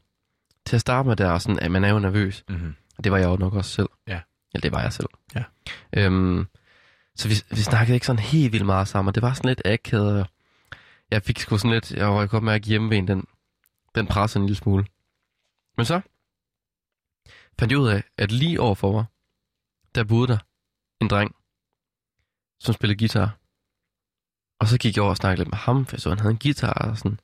til 0.66 0.76
at 0.76 0.82
starte 0.82 1.08
med 1.08 1.16
der, 1.16 1.38
sådan, 1.40 1.60
at 1.60 1.72
man 1.72 1.84
er 1.84 1.90
jo 1.90 2.00
nervøs, 2.00 2.44
Mm-hmm. 2.50 2.76
og 2.98 3.04
det 3.04 3.12
var 3.12 3.18
jeg 3.18 3.26
jo 3.26 3.36
nok 3.36 3.54
også 3.54 3.72
selv. 3.72 3.90
Ja. 4.08 4.20
Ja, 4.54 4.60
det 4.60 4.72
var 4.72 4.82
jeg 4.82 4.94
selv. 4.94 5.08
Ja. 5.36 5.44
Øhm, 5.94 6.48
så 7.16 7.28
vi, 7.28 7.36
vi 7.50 7.62
snakkede 7.62 7.96
ikke 7.96 8.06
sådan 8.06 8.20
helt 8.20 8.52
vildt 8.52 8.66
meget 8.66 8.88
sammen, 8.88 9.08
og 9.08 9.16
det 9.16 9.24
var 9.24 9.34
sådan 9.34 9.48
lidt 9.48 9.62
akavet. 9.66 10.28
Jeg 11.12 11.24
fik 11.24 11.40
sgu 11.40 11.58
sådan 11.58 11.72
lidt, 11.72 11.92
jeg 11.92 12.08
var 12.08 12.28
godt 12.28 12.44
mærke 12.44 12.68
hjemme 12.68 13.08
den, 13.08 13.26
den 13.96 14.08
pressede 14.08 14.42
en 14.42 14.46
lille 14.46 14.58
smule. 14.58 14.86
Men 15.78 15.86
så 15.86 16.02
fandt 17.60 17.72
jeg 17.72 17.80
ud 17.80 17.88
af, 17.88 18.04
at 18.18 18.32
lige 18.32 18.62
overfor 18.62 18.92
mig, 18.92 19.06
der 19.96 20.04
boede 20.04 20.28
der 20.28 20.38
en 21.02 21.08
dreng, 21.08 21.36
som 22.60 22.74
spillede 22.74 23.00
guitar. 23.00 23.38
Og 24.60 24.68
så 24.68 24.78
gik 24.78 24.96
jeg 24.96 25.04
over 25.04 25.10
og 25.10 25.18
snakkede 25.18 25.40
lidt 25.44 25.50
med 25.50 25.58
ham, 25.58 25.86
for 25.86 25.96
jeg 25.96 26.02
så, 26.02 26.10
han 26.10 26.20
havde 26.20 26.32
en 26.32 26.40
guitar, 26.40 26.74
og 26.74 26.98
sådan, 26.98 27.20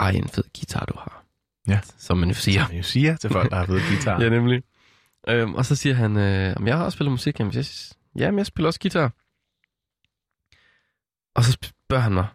ej, 0.00 0.10
en 0.10 0.28
fed 0.28 0.44
guitar, 0.58 0.84
du 0.84 0.94
har. 0.98 1.24
Ja. 1.68 1.80
Som 1.98 2.18
man 2.18 2.28
jo 2.28 2.34
siger. 2.34 2.60
Som 2.60 2.70
man 2.70 2.76
jo 2.76 2.82
siger 2.82 3.16
til 3.16 3.30
folk, 3.30 3.50
der 3.50 3.56
har 3.56 3.66
fået 3.66 3.82
guitar. 3.88 4.20
Ja, 4.22 4.28
nemlig. 4.28 4.62
Øhm, 5.28 5.54
og 5.54 5.66
så 5.66 5.76
siger 5.76 5.94
han, 5.94 6.16
øh, 6.16 6.56
om 6.56 6.66
jeg 6.66 6.76
har 6.76 6.84
også 6.84 6.96
spillet 6.96 7.12
musik. 7.12 7.40
Jamen, 7.40 7.54
jeg, 7.54 7.64
siger, 8.12 8.24
jamen, 8.24 8.38
jeg 8.38 8.46
spiller 8.46 8.66
også 8.66 8.80
guitar. 8.80 9.12
Og 11.34 11.44
så 11.44 11.52
spørger 11.52 12.02
han 12.02 12.12
mig, 12.12 12.26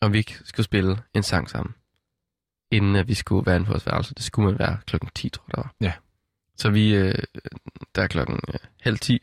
om 0.00 0.12
vi 0.12 0.18
ikke 0.18 0.34
skulle 0.44 0.64
spille 0.64 1.02
en 1.14 1.22
sang 1.22 1.50
sammen, 1.50 1.74
inden 2.70 2.96
at 2.96 3.08
vi 3.08 3.14
skulle 3.14 3.46
være 3.46 3.56
inde 3.56 3.66
på 3.66 3.72
vores 3.72 3.86
værelse. 3.86 4.14
Det 4.14 4.22
skulle 4.24 4.50
man 4.50 4.58
være 4.58 4.78
klokken 4.86 5.10
10, 5.14 5.28
tror 5.28 5.44
jeg, 5.48 5.54
der 5.56 5.62
var. 5.62 5.74
Ja. 5.80 5.92
Så 6.56 6.70
vi, 6.70 6.94
øh, 6.94 7.14
der 7.94 8.02
er 8.02 8.06
klokken 8.06 8.40
øh, 8.48 8.54
halv 8.80 8.98
10, 8.98 9.18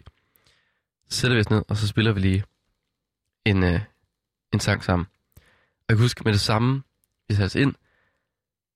så 1.09 1.19
sætter 1.19 1.35
vi 1.35 1.39
os 1.41 1.49
ned, 1.49 1.63
og 1.67 1.77
så 1.77 1.87
spiller 1.87 2.11
vi 2.11 2.19
lige 2.19 2.43
en, 3.45 3.63
øh, 3.63 3.81
en 4.53 4.59
sang 4.59 4.83
sammen. 4.83 5.05
Og 5.35 5.85
jeg 5.89 5.97
kan 5.97 6.03
huske, 6.03 6.21
med 6.25 6.33
det 6.33 6.41
samme, 6.41 6.83
vi 7.27 7.35
satte 7.35 7.45
os 7.45 7.55
ind, 7.55 7.75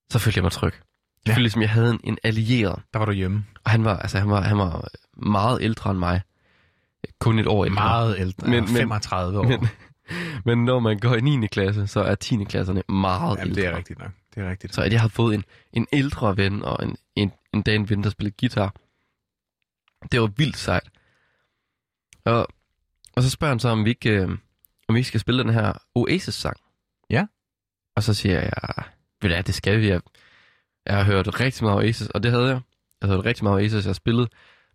så 0.09 0.19
følte 0.19 0.37
jeg 0.37 0.43
mig 0.43 0.51
tryg. 0.51 0.73
Jeg 0.73 0.81
Ja. 1.27 1.31
følte 1.31 1.41
ligesom, 1.43 1.61
jeg 1.61 1.69
havde 1.69 1.89
en, 1.91 1.99
en 2.03 2.17
allieret. 2.23 2.81
Der 2.93 2.99
var 2.99 3.05
du 3.05 3.11
hjemme. 3.11 3.45
Og 3.63 3.71
han 3.71 3.83
var, 3.83 3.97
altså, 3.97 4.19
han 4.19 4.29
var, 4.29 4.41
han 4.41 4.57
var 4.57 4.87
meget 5.13 5.61
ældre 5.61 5.91
end 5.91 5.99
mig. 5.99 6.21
Kun 7.19 7.39
et 7.39 7.47
år 7.47 7.65
ældre. 7.65 7.75
Meget 7.75 8.19
ældre. 8.19 8.47
Men- 8.47 8.51
Men, 8.63 8.73
men- 8.73 8.75
35 8.77 9.39
år. 9.39 9.43
Men, 9.43 9.67
men 10.45 10.65
når 10.65 10.79
man 10.79 10.99
går 10.99 11.15
i 11.15 11.21
9. 11.21 11.47
klasse, 11.47 11.87
så 11.87 11.99
er 12.03 12.15
10. 12.15 12.43
klasserne 12.43 12.83
meget 12.89 13.37
Jamen, 13.39 13.47
ældre. 13.51 13.61
det 13.61 13.67
er 13.73 13.77
rigtigt 13.77 13.99
nok. 13.99 14.11
Det 14.35 14.43
er 14.43 14.49
rigtigt. 14.49 14.75
Så 14.75 14.81
at 14.81 14.93
jeg 14.93 15.01
har 15.01 15.07
fået 15.07 15.35
en, 15.35 15.43
en 15.73 15.87
ældre 15.93 16.37
ven 16.37 16.63
og 16.63 16.83
en, 16.83 16.97
en, 17.15 17.31
en 17.53 17.61
dag 17.61 17.75
en 17.75 17.89
ven, 17.89 18.03
der 18.03 18.09
spillede 18.09 18.35
guitar. 18.39 18.73
Det 20.11 20.21
var 20.21 20.27
vildt 20.27 20.57
sejt. 20.57 20.89
Og, 22.25 22.47
og 23.15 23.23
så 23.23 23.29
spørger 23.29 23.51
han 23.51 23.59
så, 23.59 23.69
om 23.69 23.85
vi 23.85 23.89
ikke, 23.89 24.09
øh, 24.09 24.29
om 24.87 24.95
vi 24.95 24.99
ikke 24.99 25.07
skal 25.07 25.19
spille 25.19 25.43
den 25.43 25.53
her 25.53 25.73
Oasis-sang. 25.95 26.57
Ja. 27.09 27.25
Og 27.95 28.03
så 28.03 28.13
siger 28.13 28.39
jeg, 28.41 28.83
ved 29.21 29.43
det 29.43 29.55
skal 29.55 29.79
vi. 29.81 29.87
Jeg, 29.87 30.01
jeg 30.85 30.95
har 30.95 31.03
hørt 31.03 31.39
rigtig 31.39 31.63
meget 31.63 31.77
Oasis, 31.77 32.07
og 32.07 32.23
det 32.23 32.31
havde 32.31 32.47
jeg. 32.47 32.59
Jeg 33.01 33.09
har 33.09 33.15
hørt 33.15 33.25
rigtig 33.25 33.43
meget 33.43 33.55
Oasis. 33.55 33.85
Jeg 33.85 33.89
har 33.89 33.93
spillet 33.93 34.29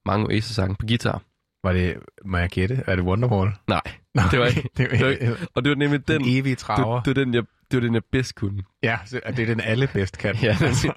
mange 0.07 0.27
Oasis-sange 0.27 0.77
på 0.77 0.87
guitar. 0.87 1.23
Var 1.65 1.73
det, 1.73 1.97
må 2.25 2.39
jeg 2.39 2.49
gætte, 2.51 2.85
er 2.87 2.97
det 2.97 3.05
Wonderwall? 3.05 3.51
Nej, 3.69 3.81
Nå, 4.15 4.23
Det 4.31 4.39
var 4.41 4.47
ikke- 4.57 4.69
det 4.77 4.91
var, 4.91 4.97
det 5.09 5.29
var 5.31 5.37
og 5.55 5.65
det 5.65 5.71
var 5.71 5.77
nemlig 5.77 6.09
den, 6.09 6.21
den 6.21 6.29
evige 6.39 6.51
det, 6.51 6.59
traver. 6.59 7.01
det, 7.03 7.17
var 7.17 7.25
den, 7.25 7.35
jeg, 7.35 7.43
det 7.71 7.77
var 7.77 7.81
den, 7.81 7.95
jeg 7.95 8.03
bedst 8.13 8.35
kunne. 8.35 8.63
Ja, 8.83 8.99
så- 9.07 9.21
det 9.27 9.39
er 9.39 9.47
den 9.47 9.61
alle 9.61 9.87
bedst 9.93 10.19
kan. 10.19 10.37
Ja, 10.43 10.57
det 10.61 10.67
altså, 10.67 10.93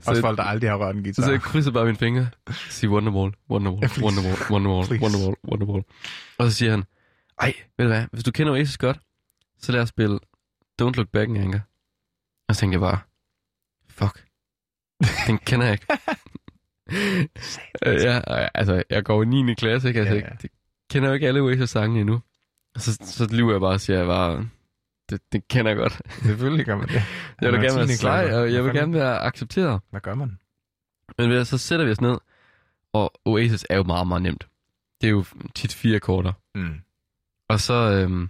Så, 0.00 0.10
også 0.10 0.20
folk, 0.22 0.38
der 0.38 0.44
aldrig 0.44 0.70
har 0.70 0.76
rørt 0.76 0.96
en 0.96 1.02
guitar. 1.02 1.22
så 1.22 1.30
jeg 1.30 1.40
krydsede 1.42 1.72
bare 1.72 1.84
mine 1.84 1.96
fingre. 1.96 2.28
Sig 2.50 2.90
Wonderwall, 2.90 3.32
Wonderwall, 3.50 3.82
Ja. 3.96 4.02
Wonderwall, 4.04 4.36
Wonderwall, 4.50 4.86
Please. 4.86 5.02
Wonderwall, 5.04 5.36
Wonderwall. 5.48 5.84
Og 6.38 6.50
så 6.50 6.56
siger 6.56 6.70
han, 6.70 6.84
ej, 7.40 7.52
ved 7.78 7.86
du 7.86 7.92
hvad, 7.92 8.04
hvis 8.12 8.24
du 8.24 8.30
kender 8.32 8.52
Oasis 8.52 8.78
godt, 8.78 8.98
så 9.58 9.72
lad 9.72 9.80
os 9.80 9.88
spille 9.88 10.18
Don't 10.82 10.92
Look 10.96 11.08
Back 11.08 11.28
in 11.28 11.36
Anger. 11.36 11.60
Og 12.48 12.54
så 12.54 12.60
tænkte 12.60 12.74
jeg 12.74 12.80
bare, 12.80 12.98
fuck, 13.90 14.24
den 15.26 15.38
kender 15.38 15.66
jeg 15.66 15.72
ikke. 15.72 15.86
Ja, 17.86 18.20
altså, 18.54 18.82
jeg 18.90 19.04
går 19.04 19.22
i 19.22 19.26
9. 19.26 19.54
klasse, 19.54 19.88
ikke? 19.88 20.00
Altså, 20.00 20.14
Ja, 20.14 20.20
ja, 20.20 20.26
jeg 20.42 20.50
kender 20.90 21.08
jo 21.08 21.14
ikke 21.14 21.28
alle 21.28 21.40
Oasis-sange 21.40 22.00
endnu. 22.00 22.20
Så, 22.76 22.98
så 23.02 23.28
lyver 23.36 23.52
jeg 23.52 23.60
bare 23.60 23.72
og 23.72 23.80
siger, 23.80 23.96
at 23.96 24.00
jeg 24.00 24.06
bare, 24.06 24.48
det, 25.10 25.20
det 25.32 25.48
kender 25.48 25.70
jeg 25.70 25.76
godt. 25.78 26.00
Selvfølgelig 26.22 26.66
gør 26.66 26.76
man 26.76 26.88
det. 26.88 26.94
Jeg 27.40 27.52
vil 27.52 27.58
er 27.58 27.62
gerne 27.62 27.76
være 27.78 27.86
10. 27.86 27.94
sej, 27.96 28.34
og 28.34 28.52
jeg 28.52 28.64
vil 28.64 28.72
gerne 28.72 28.94
være 28.94 29.18
accepteret. 29.18 29.80
Hvad 29.90 30.00
gør 30.00 30.14
man? 30.14 30.38
Men 31.18 31.44
så 31.44 31.58
sætter 31.58 31.84
vi 31.84 31.90
os 31.90 32.00
ned, 32.00 32.18
og 32.92 33.12
Oasis 33.24 33.66
er 33.70 33.76
jo 33.76 33.82
meget, 33.82 34.06
meget 34.06 34.22
nemt. 34.22 34.48
Det 35.00 35.06
er 35.06 35.10
jo 35.10 35.24
tit 35.54 35.74
fire 35.74 35.96
akkorder. 35.96 36.32
Mm. 36.54 36.80
Og 37.48 37.60
så, 37.60 37.74
øhm, 37.74 38.28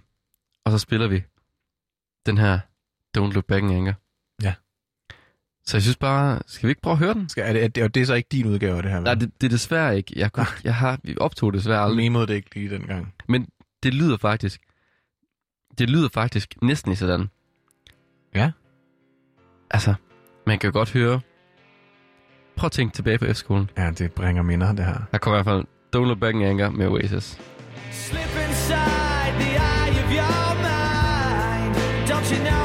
og 0.65 0.71
så 0.71 0.77
spiller 0.77 1.07
vi 1.07 1.23
den 2.25 2.37
her 2.37 2.59
Don't 3.17 3.33
Look 3.33 3.45
Back 3.45 3.63
in 3.63 3.71
Anger. 3.71 3.93
Så 5.65 5.77
jeg 5.77 5.81
synes 5.81 5.97
bare, 5.97 6.39
skal 6.47 6.67
vi 6.67 6.71
ikke 6.71 6.81
prøve 6.81 6.91
at 6.91 6.99
høre 6.99 7.13
den? 7.13 7.29
Skal, 7.29 7.43
er 7.43 7.53
det, 7.53 7.63
er 7.63 7.67
det, 7.67 7.83
og 7.83 7.95
det 7.95 8.01
er 8.01 8.05
så 8.05 8.13
ikke 8.13 8.29
din 8.31 8.45
udgave 8.45 8.77
af 8.77 8.83
det 8.83 8.91
her? 8.91 8.97
vel? 8.97 9.03
Nej, 9.03 9.13
det, 9.13 9.31
det 9.41 9.47
er 9.47 9.49
desværre 9.51 9.97
ikke. 9.97 10.13
Jeg, 10.15 10.31
kunne, 10.31 10.45
jeg 10.63 10.75
har, 10.75 10.99
vi 11.03 11.15
optog 11.17 11.53
det 11.53 11.57
desværre 11.59 11.81
aldrig. 11.81 11.97
memede 11.97 12.27
det 12.27 12.33
ikke 12.33 12.55
lige 12.55 12.69
dengang. 12.69 13.13
Men 13.29 13.47
det 13.83 13.93
lyder 13.93 14.17
faktisk, 14.17 14.61
det 15.77 15.89
lyder 15.89 16.09
faktisk 16.13 16.55
næsten 16.61 16.91
i 16.91 16.95
sådan. 16.95 17.27
Ja. 18.35 18.51
Altså, 19.71 19.93
man 20.47 20.59
kan 20.59 20.67
jo 20.67 20.73
godt 20.73 20.91
høre, 20.91 21.21
prøv 22.55 22.65
at 22.65 22.71
tænke 22.71 22.93
tilbage 22.95 23.17
på 23.17 23.25
F-skolen. 23.33 23.69
Ja, 23.77 23.91
det 23.91 24.11
bringer 24.11 24.43
minder, 24.43 24.73
det 24.73 24.85
her. 24.85 24.97
Der 25.11 25.17
kommer 25.17 25.39
i 25.39 25.43
hvert 25.43 25.55
fald 25.55 25.65
Don't 25.95 26.07
Look 26.07 26.19
Back 26.19 26.35
in 26.35 26.41
Anger 26.41 26.69
med 26.69 26.87
Oasis. 26.87 27.39
Slip 27.91 28.19
inside 28.47 29.33
the 29.39 29.51
eye 29.55 30.03
of 30.03 30.09
your 30.17 30.55
mind. 30.55 31.75
Don't 32.09 32.35
you 32.35 32.49
know 32.49 32.62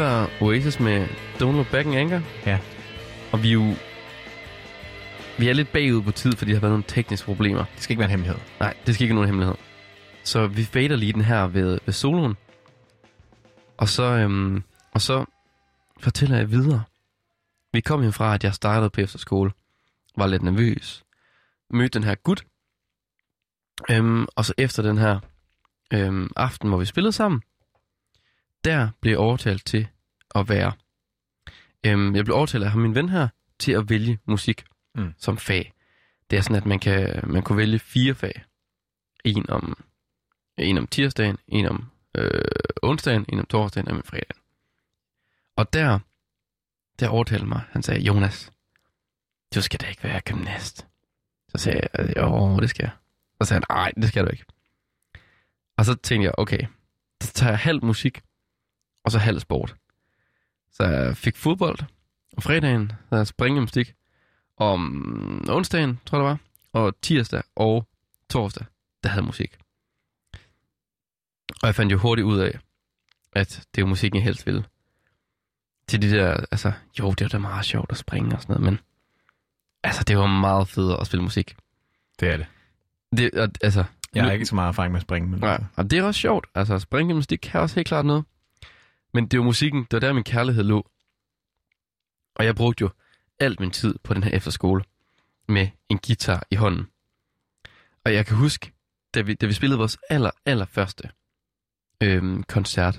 var 0.00 0.30
Oasis 0.40 0.80
med 0.80 1.06
Don't 1.34 1.52
Look 1.52 1.70
Back 1.70 1.86
in 1.86 1.94
Anger. 1.94 2.20
Ja. 2.46 2.58
Og 3.32 3.42
vi 3.42 3.48
er 3.48 3.52
jo... 3.52 3.74
Vi 5.38 5.48
er 5.48 5.52
lidt 5.52 5.72
bagud 5.72 6.02
på 6.02 6.10
tid, 6.10 6.32
fordi 6.32 6.50
der 6.50 6.56
har 6.56 6.60
været 6.60 6.72
nogle 6.72 6.84
tekniske 6.88 7.24
problemer. 7.24 7.64
Det 7.74 7.82
skal 7.82 7.92
ikke 7.92 7.98
være 7.98 8.06
en 8.06 8.10
hemmelighed. 8.10 8.40
Nej, 8.60 8.74
det 8.86 8.94
skal 8.94 9.04
ikke 9.04 9.12
være 9.12 9.14
nogen 9.14 9.28
hemmelighed. 9.28 9.54
Så 10.24 10.46
vi 10.46 10.64
fader 10.64 10.96
lige 10.96 11.12
den 11.12 11.20
her 11.20 11.46
ved, 11.46 11.78
ved 11.86 11.94
soloen. 11.94 12.36
Og 13.76 13.88
så, 13.88 14.02
øhm, 14.02 14.62
og 14.92 15.00
så 15.00 15.24
fortæller 16.00 16.36
jeg 16.36 16.50
videre. 16.50 16.82
Vi 17.72 17.80
kom 17.80 18.02
jo 18.02 18.10
fra, 18.10 18.34
at 18.34 18.44
jeg 18.44 18.54
startede 18.54 18.90
på 18.90 19.00
efterskole. 19.00 19.50
Var 20.16 20.26
lidt 20.26 20.42
nervøs. 20.42 21.04
Mødte 21.70 21.98
den 21.98 22.04
her 22.04 22.14
gut. 22.14 22.44
Øhm, 23.90 24.26
og 24.36 24.44
så 24.44 24.54
efter 24.58 24.82
den 24.82 24.98
her 24.98 25.18
øhm, 25.92 26.30
aften, 26.36 26.68
hvor 26.68 26.78
vi 26.78 26.84
spillede 26.84 27.12
sammen, 27.12 27.42
der 28.64 28.88
blev 29.00 29.12
jeg 29.12 29.18
overtalt 29.18 29.66
til 29.66 29.88
at 30.34 30.48
være... 30.48 30.72
Øhm, 31.86 32.16
jeg 32.16 32.24
blev 32.24 32.36
overtalt 32.36 32.64
af 32.64 32.76
min 32.76 32.94
ven 32.94 33.08
her, 33.08 33.28
til 33.58 33.72
at 33.72 33.90
vælge 33.90 34.18
musik 34.24 34.64
Mm. 34.94 35.02
mm. 35.02 35.14
som 35.18 35.38
fag. 35.38 35.72
Det 36.30 36.36
er 36.36 36.42
sådan, 36.42 36.56
at 36.56 36.66
man, 36.66 36.78
kan, 36.78 37.20
man 37.26 37.42
kunne 37.42 37.58
vælge 37.58 37.78
fire 37.78 38.14
fag. 38.14 38.44
En 39.24 39.50
om, 39.50 39.84
en 40.58 40.78
om 40.78 40.86
tirsdagen, 40.86 41.38
en 41.48 41.66
om 41.66 41.90
øh, 42.14 42.40
onsdagen, 42.82 43.24
en 43.28 43.38
om 43.38 43.46
torsdagen 43.46 43.88
og 43.88 43.92
en 43.92 43.96
om 43.98 44.02
fredagen. 44.02 44.42
Og 45.56 45.72
der, 45.72 45.98
der 47.00 47.08
overtalte 47.08 47.46
mig, 47.46 47.62
han 47.70 47.82
sagde, 47.82 48.00
Jonas, 48.00 48.52
du 49.54 49.62
skal 49.62 49.80
da 49.80 49.86
ikke 49.86 50.04
være 50.04 50.20
gymnast. 50.20 50.86
Så 51.48 51.58
sagde 51.58 51.80
jeg, 51.92 52.16
jo, 52.16 52.60
det 52.60 52.70
skal 52.70 52.82
jeg. 52.82 52.92
Så 53.40 53.48
sagde 53.48 53.64
han, 53.68 53.76
nej, 53.76 53.92
det 53.96 54.08
skal 54.08 54.24
du 54.24 54.30
ikke. 54.30 54.44
Og 55.76 55.84
så 55.84 55.94
tænkte 55.94 56.24
jeg, 56.24 56.34
okay, 56.38 56.66
så 57.22 57.32
tager 57.32 57.52
jeg 57.52 57.58
halv 57.58 57.84
musik, 57.84 58.20
og 59.04 59.10
så 59.10 59.18
halv 59.18 59.40
sport. 59.40 59.76
Så 60.72 60.84
jeg 60.84 61.16
fik 61.16 61.36
fodbold, 61.36 61.78
Om 62.36 62.42
fredagen 62.42 62.92
havde 63.08 63.20
jeg 63.20 63.26
springgymnastik. 63.26 63.94
Om 64.56 65.44
onsdagen, 65.48 66.00
tror 66.06 66.18
jeg 66.18 66.24
det 66.24 66.30
var. 66.30 66.38
Og 66.80 66.94
tirsdag 67.02 67.42
og 67.56 67.88
torsdag, 68.30 68.66
der 69.02 69.08
havde 69.08 69.26
musik. 69.26 69.58
Og 71.62 71.66
jeg 71.66 71.74
fandt 71.74 71.92
jo 71.92 71.98
hurtigt 71.98 72.24
ud 72.26 72.38
af, 72.38 72.58
at 73.32 73.48
det 73.48 73.80
er 73.80 73.82
jo 73.82 73.86
musikken, 73.86 74.16
jeg 74.16 74.24
helst 74.24 74.46
ville. 74.46 74.64
Til 75.88 76.02
de 76.02 76.10
der, 76.10 76.44
altså, 76.50 76.72
jo, 76.98 77.10
det 77.10 77.20
var 77.20 77.28
da 77.28 77.38
meget 77.38 77.64
sjovt 77.64 77.90
at 77.92 77.96
springe 77.96 78.36
og 78.36 78.42
sådan 78.42 78.52
noget, 78.52 78.64
men 78.72 78.80
altså, 79.82 80.04
det 80.04 80.18
var 80.18 80.26
meget 80.26 80.68
federe 80.68 81.00
at 81.00 81.06
spille 81.06 81.22
musik. 81.22 81.56
Det 82.20 82.28
er 82.28 82.36
det. 82.36 82.46
Det, 83.16 83.34
og, 83.34 83.48
altså, 83.62 83.84
Jeg 84.14 84.24
har 84.24 84.30
ikke 84.32 84.46
så 84.46 84.54
meget 84.54 84.68
erfaring 84.68 84.92
med 84.92 84.98
at 84.98 85.02
springe, 85.02 85.28
men 85.28 85.40
Nej, 85.40 85.52
altså, 85.52 85.66
og 85.76 85.90
det 85.90 85.98
er 85.98 86.02
også 86.02 86.20
sjovt. 86.20 86.46
Altså, 86.54 86.78
springgymnastik 86.78 87.38
kan 87.42 87.60
også 87.60 87.74
helt 87.74 87.88
klart 87.88 88.06
noget. 88.06 88.24
Men 89.14 89.26
det 89.26 89.38
var 89.38 89.44
musikken, 89.44 89.82
det 89.82 89.92
var 89.92 90.00
der 90.00 90.12
min 90.12 90.24
kærlighed 90.24 90.64
lå. 90.64 90.90
Og 92.34 92.44
jeg 92.44 92.56
brugte 92.56 92.82
jo 92.82 92.90
alt 93.38 93.60
min 93.60 93.70
tid 93.70 93.94
på 94.02 94.14
den 94.14 94.22
her 94.22 94.30
efterskole 94.30 94.84
med 95.48 95.68
en 95.88 95.98
guitar 95.98 96.46
i 96.50 96.54
hånden. 96.54 96.86
Og 98.04 98.14
jeg 98.14 98.26
kan 98.26 98.36
huske, 98.36 98.72
da 99.14 99.20
vi, 99.20 99.34
da 99.34 99.46
vi 99.46 99.52
spillede 99.52 99.78
vores 99.78 99.98
aller, 100.10 100.30
aller 100.46 100.64
første 100.64 101.10
øhm, 102.00 102.42
koncert. 102.42 102.94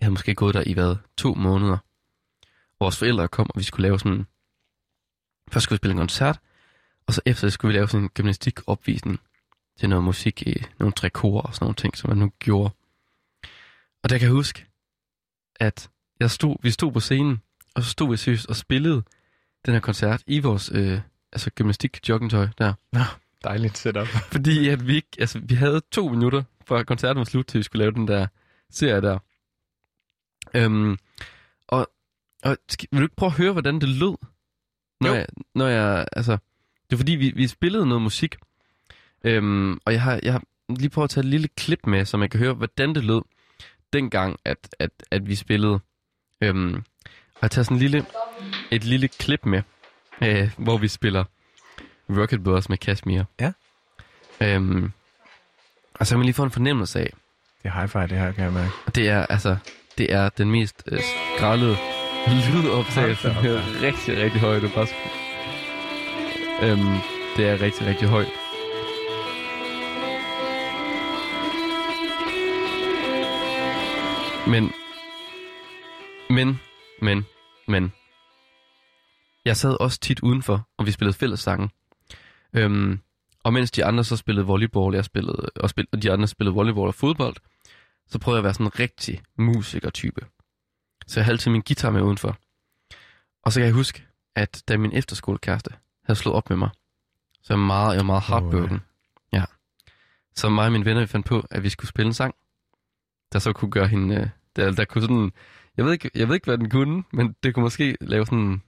Jeg 0.00 0.06
havde 0.06 0.12
måske 0.12 0.34
gået 0.34 0.54
der 0.54 0.62
i 0.66 0.72
hvad, 0.72 0.96
to 1.16 1.34
måneder. 1.34 1.78
Vores 2.80 2.98
forældre 2.98 3.28
kom, 3.28 3.50
og 3.50 3.58
vi 3.58 3.64
skulle 3.64 3.82
lave 3.82 3.98
sådan... 3.98 4.26
Først 5.52 5.64
skulle 5.64 5.76
vi 5.76 5.80
spille 5.80 5.92
en 5.92 5.98
koncert, 5.98 6.40
og 7.06 7.14
så 7.14 7.20
efter 7.26 7.46
det 7.46 7.52
skulle 7.52 7.72
vi 7.72 7.78
lave 7.78 7.88
sådan 7.88 8.04
en 8.04 8.08
gymnastikopvisning 8.08 9.20
til 9.78 9.88
noget 9.88 10.04
musik 10.04 10.42
nogle 10.78 10.92
trikorer 10.92 11.42
og 11.42 11.54
sådan 11.54 11.64
nogle 11.64 11.74
ting, 11.74 11.96
som 11.96 12.10
man 12.10 12.18
nu 12.18 12.32
gjorde. 12.38 12.74
Og 14.02 14.10
der 14.10 14.18
kan 14.18 14.26
jeg 14.26 14.32
huske, 14.32 14.66
at 15.60 15.90
jeg 16.20 16.30
stod, 16.30 16.56
vi 16.62 16.70
stod 16.70 16.92
på 16.92 17.00
scenen, 17.00 17.42
og 17.74 17.82
så 17.82 17.90
stod 17.90 18.10
vi 18.10 18.16
seriøst 18.16 18.46
og 18.46 18.56
spillede 18.56 19.02
den 19.66 19.74
her 19.74 19.80
koncert 19.80 20.22
i 20.26 20.38
vores 20.38 20.70
øh, 20.74 21.00
altså 21.32 21.50
gymnastik 21.50 22.08
joggingtøj 22.08 22.48
der. 22.58 22.72
dejligt 23.44 23.78
setup. 23.78 24.06
Fordi 24.32 24.68
at 24.68 24.86
vi 24.86 24.94
ikke, 24.94 25.08
altså 25.18 25.38
vi 25.42 25.54
havde 25.54 25.80
to 25.92 26.08
minutter 26.08 26.42
fra 26.66 26.82
koncerten 26.82 27.18
var 27.18 27.24
slut, 27.24 27.46
til 27.46 27.58
vi 27.58 27.62
skulle 27.62 27.80
lave 27.82 27.92
den 27.92 28.08
der 28.08 28.26
serie 28.70 29.00
der. 29.00 29.18
Øhm, 30.54 30.98
og, 31.68 31.88
og 32.42 32.56
skal, 32.68 32.88
vil 32.92 33.00
du 33.00 33.04
ikke 33.04 33.16
prøve 33.16 33.30
at 33.30 33.36
høre, 33.36 33.52
hvordan 33.52 33.74
det 33.80 33.88
lød? 33.88 34.16
Når 35.00 35.08
Jo. 35.08 35.14
jeg, 35.14 35.26
når 35.54 35.66
jeg, 35.68 36.06
altså, 36.12 36.32
det 36.90 36.92
er 36.92 36.96
fordi, 36.96 37.12
vi, 37.12 37.32
vi 37.36 37.46
spillede 37.46 37.86
noget 37.86 38.02
musik, 38.02 38.36
øhm, 39.24 39.78
og 39.84 39.92
jeg 39.92 40.02
har, 40.02 40.20
jeg 40.22 40.32
har 40.32 40.42
lige 40.68 40.90
prøvet 40.90 41.04
at 41.04 41.10
tage 41.10 41.22
et 41.22 41.30
lille 41.30 41.48
klip 41.48 41.86
med, 41.86 42.04
så 42.04 42.16
man 42.16 42.30
kan 42.30 42.40
høre, 42.40 42.54
hvordan 42.54 42.94
det 42.94 43.04
lød, 43.04 43.22
dengang, 43.92 44.36
at, 44.44 44.56
at, 44.78 44.90
at 45.10 45.28
vi 45.28 45.34
spillede. 45.34 45.80
Øhm, 46.42 46.74
og 47.34 47.42
jeg 47.42 47.50
tager 47.50 47.62
sådan 47.64 47.76
en 47.76 47.80
lille, 47.80 48.06
et 48.70 48.84
lille 48.84 49.08
klip 49.08 49.46
med, 49.46 49.62
øh, 50.22 50.50
hvor 50.58 50.78
vi 50.78 50.88
spiller 50.88 51.24
Rocket 52.10 52.44
Brothers 52.44 52.68
med 52.68 52.78
Kashmir. 52.78 53.22
Ja. 53.40 53.52
Øhm, 54.40 54.92
og 55.94 56.06
så 56.06 56.12
kan 56.14 56.18
man 56.18 56.24
lige 56.24 56.34
få 56.34 56.42
en 56.44 56.50
fornemmelse 56.50 57.00
af, 57.00 57.12
Det 57.62 57.68
er 57.74 57.82
hi-fi, 57.82 58.02
det 58.02 58.18
her, 58.18 58.32
kan 58.32 58.44
jeg 58.44 58.52
mærke. 58.52 58.70
det 58.94 59.08
er 59.08 59.26
altså, 59.26 59.56
det 59.98 60.12
er 60.12 60.28
den 60.28 60.50
mest 60.50 60.82
øh, 60.86 61.00
skrællede 61.36 61.76
lydoptagelse. 62.52 63.28
Da 63.28 63.38
op, 63.38 63.44
rigtig, 63.82 64.16
rigtig 64.22 64.40
højt. 64.40 64.62
Det 64.62 64.70
er, 64.70 64.74
bare 64.74 64.86
øhm, 66.70 66.98
det 67.36 67.48
er 67.48 67.60
rigtig, 67.60 67.86
rigtig 67.86 68.08
højt. 68.08 68.28
Men, 74.46 74.72
men, 76.30 76.60
men, 77.02 77.26
men. 77.68 77.92
Jeg 79.44 79.56
sad 79.56 79.76
også 79.80 80.00
tit 80.00 80.20
udenfor, 80.20 80.68
og 80.76 80.86
vi 80.86 80.90
spillede 80.90 81.16
fællessange. 81.18 81.70
Øhm, 82.52 83.00
og 83.42 83.52
mens 83.52 83.70
de 83.70 83.84
andre 83.84 84.04
så 84.04 84.16
spillede 84.16 84.46
volleyball, 84.46 84.94
jeg 84.94 85.04
spillede, 85.04 85.50
og, 85.56 85.70
spil, 85.70 85.86
og 85.92 86.02
de 86.02 86.12
andre 86.12 86.28
spillede 86.28 86.54
volleyball 86.54 86.88
og 86.88 86.94
fodbold, 86.94 87.36
så 88.08 88.18
prøvede 88.18 88.36
jeg 88.36 88.40
at 88.40 88.44
være 88.44 88.54
sådan 88.54 88.66
en 88.66 88.78
rigtig 88.78 89.22
musikertype. 89.38 90.26
Så 91.06 91.20
jeg 91.20 91.24
havde 91.24 91.34
altid 91.34 91.50
min 91.50 91.62
guitar 91.66 91.90
med 91.90 92.02
udenfor. 92.02 92.36
Og 93.42 93.52
så 93.52 93.60
kan 93.60 93.66
jeg 93.66 93.74
huske, 93.74 94.06
at 94.34 94.62
da 94.68 94.76
min 94.76 94.92
efterskolekæreste 94.92 95.70
havde 96.04 96.18
slået 96.18 96.36
op 96.36 96.50
med 96.50 96.56
mig, 96.56 96.70
så 97.42 97.52
jeg 97.52 97.58
var 97.58 97.66
meget, 97.66 97.90
jeg 97.90 97.98
var 97.98 98.04
meget 98.04 98.22
heartbroken. 98.22 98.80
ja. 99.32 99.44
Så 100.36 100.48
mig 100.48 100.66
og 100.66 100.72
mine 100.72 100.84
venner 100.84 101.00
vi 101.00 101.06
fandt 101.06 101.26
på, 101.26 101.46
at 101.50 101.62
vi 101.62 101.68
skulle 101.68 101.88
spille 101.88 102.06
en 102.06 102.14
sang, 102.14 102.34
der 103.32 103.38
så 103.38 103.52
kunne 103.52 103.70
gøre 103.70 103.86
hende... 103.88 104.14
øh, 104.16 104.28
Der, 104.56 104.72
der 104.72 104.84
kunne 104.84 105.02
sådan... 105.02 105.32
Jeg 105.76 105.84
ved, 105.84 105.92
ikke, 105.92 106.10
jeg 106.14 106.28
ved 106.28 106.34
ikke, 106.34 106.44
hvad 106.44 106.58
den 106.58 106.70
kunne, 106.70 107.04
men 107.12 107.34
det 107.42 107.54
kunne 107.54 107.62
måske 107.62 107.96
lave 108.00 108.26
sådan... 108.26 108.62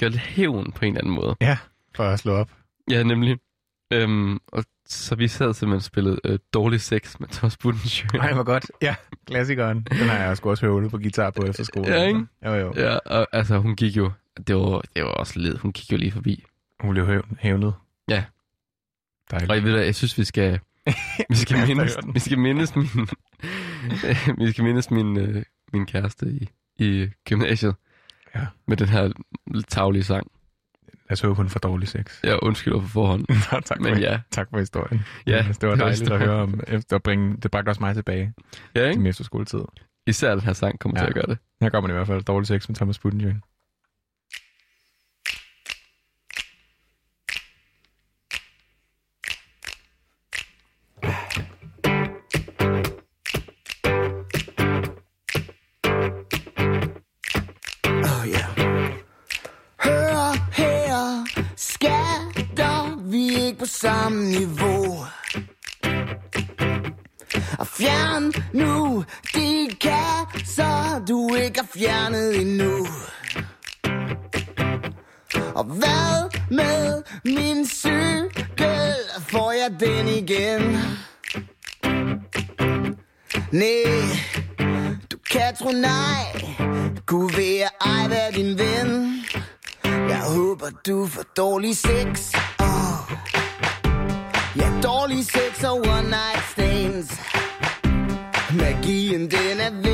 Gøre 0.00 0.10
lidt 0.10 0.22
hævn 0.22 0.72
på 0.72 0.84
en 0.84 0.92
eller 0.92 1.00
anden 1.00 1.14
måde. 1.14 1.36
Ja, 1.40 1.58
for 1.94 2.04
at 2.04 2.18
slå 2.18 2.32
op. 2.32 2.50
Ja, 2.90 3.02
nemlig. 3.02 3.38
Øhm, 3.92 4.38
og 4.46 4.64
så 4.86 5.14
vi 5.14 5.28
sad 5.28 5.54
simpelthen 5.54 5.76
og 5.76 5.82
spillede 5.82 6.20
øh, 6.24 6.38
Dårlig 6.54 6.80
Sex 6.80 7.20
med 7.20 7.28
Thomas 7.28 7.56
Budensjø. 7.56 8.06
Nej, 8.14 8.32
hvor 8.32 8.42
godt. 8.42 8.70
Ja, 8.82 8.94
klassikeren. 9.26 9.86
Den 9.90 10.08
har 10.08 10.18
jeg 10.18 10.36
sgu 10.36 10.50
også 10.50 10.66
høvlet 10.66 10.90
på 10.90 10.98
guitar 10.98 11.30
på 11.30 11.42
efter 11.42 11.64
skole. 11.64 11.88
Ja, 11.94 12.06
ikke? 12.06 12.26
Jo, 12.44 12.54
jo. 12.54 12.72
Ja, 12.76 12.96
og 12.96 13.26
altså 13.32 13.58
hun 13.58 13.76
gik 13.76 13.96
jo... 13.96 14.12
Det 14.46 14.56
var, 14.56 14.82
det 14.96 15.04
var 15.04 15.10
også 15.10 15.38
led. 15.38 15.58
Hun 15.58 15.72
gik 15.72 15.92
jo 15.92 15.96
lige 15.96 16.12
forbi. 16.12 16.44
Hun 16.80 16.90
blev 16.90 17.06
hæv- 17.18 17.36
hævnet. 17.38 17.74
Ja. 18.08 18.24
Dejligt. 19.30 19.50
Og 19.50 19.56
jeg 19.56 19.64
ved 19.64 19.72
da, 19.76 19.84
jeg 19.84 19.94
synes, 19.94 20.18
vi 20.18 20.24
skal... 20.24 20.60
Vi 21.30 21.34
skal 21.36 21.66
mindes, 21.68 21.96
vi 22.14 22.20
skal 22.20 22.38
mindes 22.38 22.76
min... 22.76 22.86
vi 24.38 24.52
skal 24.52 24.64
mindes 24.64 24.90
min, 24.90 25.18
øh, 25.18 25.42
min 25.72 25.86
kæreste 25.86 26.26
i, 26.26 26.48
i 26.78 27.08
gymnasiet. 27.28 27.74
Ja. 28.34 28.46
Med 28.66 28.76
den 28.76 28.88
her 28.88 29.12
taglige 29.68 30.04
sang. 30.04 30.30
Lad 31.08 31.12
os 31.12 31.20
håbe, 31.20 31.34
hun 31.34 31.48
får 31.48 31.60
dårlig 31.60 31.88
sex. 31.88 32.20
Jeg 32.24 32.38
undskylder 32.42 32.80
for 32.80 32.88
forhånd. 32.88 33.24
Nå, 33.52 33.60
tak, 33.60 33.80
Men 33.80 33.94
for, 33.94 34.00
ja. 34.00 34.20
tak 34.30 34.48
for 34.50 34.58
historien. 34.58 35.00
Ja, 35.26 35.36
det 35.38 35.46
var 35.46 35.52
det 35.52 35.68
var 35.68 35.74
dejligt 35.76 36.10
at 36.10 36.18
høre 36.18 36.42
om. 36.42 36.60
Efter 36.68 36.96
at 36.96 37.02
bringe, 37.02 37.36
det 37.36 37.50
bragte 37.50 37.68
også 37.68 37.80
mig 37.80 37.94
tilbage 37.94 38.32
Ja, 38.74 38.80
til 38.80 38.88
ikke? 38.88 39.00
min 39.00 39.06
efterskoletid. 39.10 39.60
Især 40.06 40.30
den 40.34 40.40
her 40.40 40.52
sang 40.52 40.78
kommer 40.78 40.98
ja. 41.00 41.04
Ja. 41.04 41.06
til 41.12 41.18
at 41.18 41.26
gøre 41.26 41.34
det. 41.34 41.38
Her 41.60 41.68
kommer 41.70 41.88
det 41.88 41.94
i 41.94 41.96
hvert 41.96 42.06
fald 42.06 42.22
dårlig 42.24 42.46
sex 42.46 42.68
med 42.68 42.76
Thomas 42.76 42.98
Budensjøen. 42.98 43.42
Fjernet 71.78 72.40
endnu. 72.40 72.86
Og 75.54 75.64
hvad 75.64 76.38
med 76.50 77.02
min 77.24 77.66
cykel? 77.66 78.94
Får 79.28 79.52
jeg 79.52 79.80
den 79.80 80.08
igen? 80.08 80.78
Nej, 83.52 84.02
du 85.12 85.16
kan 85.30 85.56
tro 85.58 85.70
nej 85.70 86.24
Kunne 87.06 87.36
være 87.36 87.68
ej 87.80 88.08
være 88.08 88.32
din 88.32 88.58
ven 88.58 89.24
Jeg 89.84 90.20
håber 90.34 90.66
du 90.86 91.06
får 91.06 91.22
dårlig 91.36 91.76
sex 91.76 92.34
oh. 92.58 93.12
Ja, 94.56 94.70
dårlig 94.82 95.24
sex 95.24 95.64
og 95.64 95.76
one 95.76 96.02
night 96.02 96.42
stands 96.52 97.20
Magien 98.52 99.20
den 99.20 99.60
er 99.60 99.85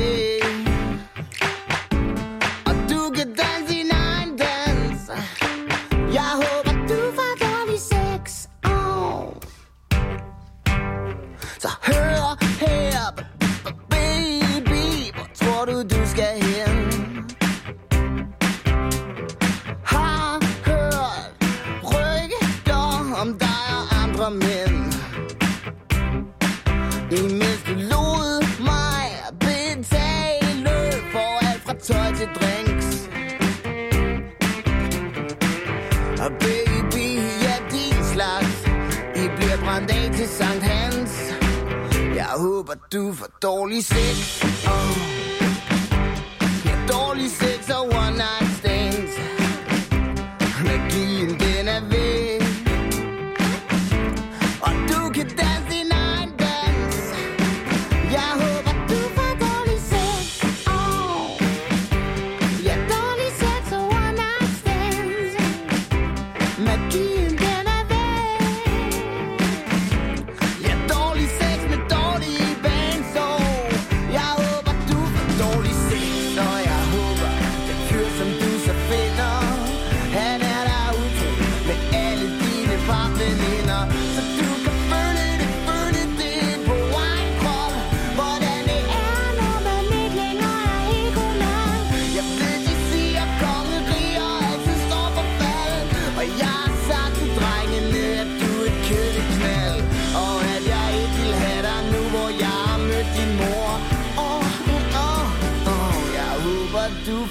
var 42.73 42.87
du 42.91 43.13
for 43.13 43.27
dårlig 43.41 43.85
sex. 43.85 44.43
Oh. 44.65 45.32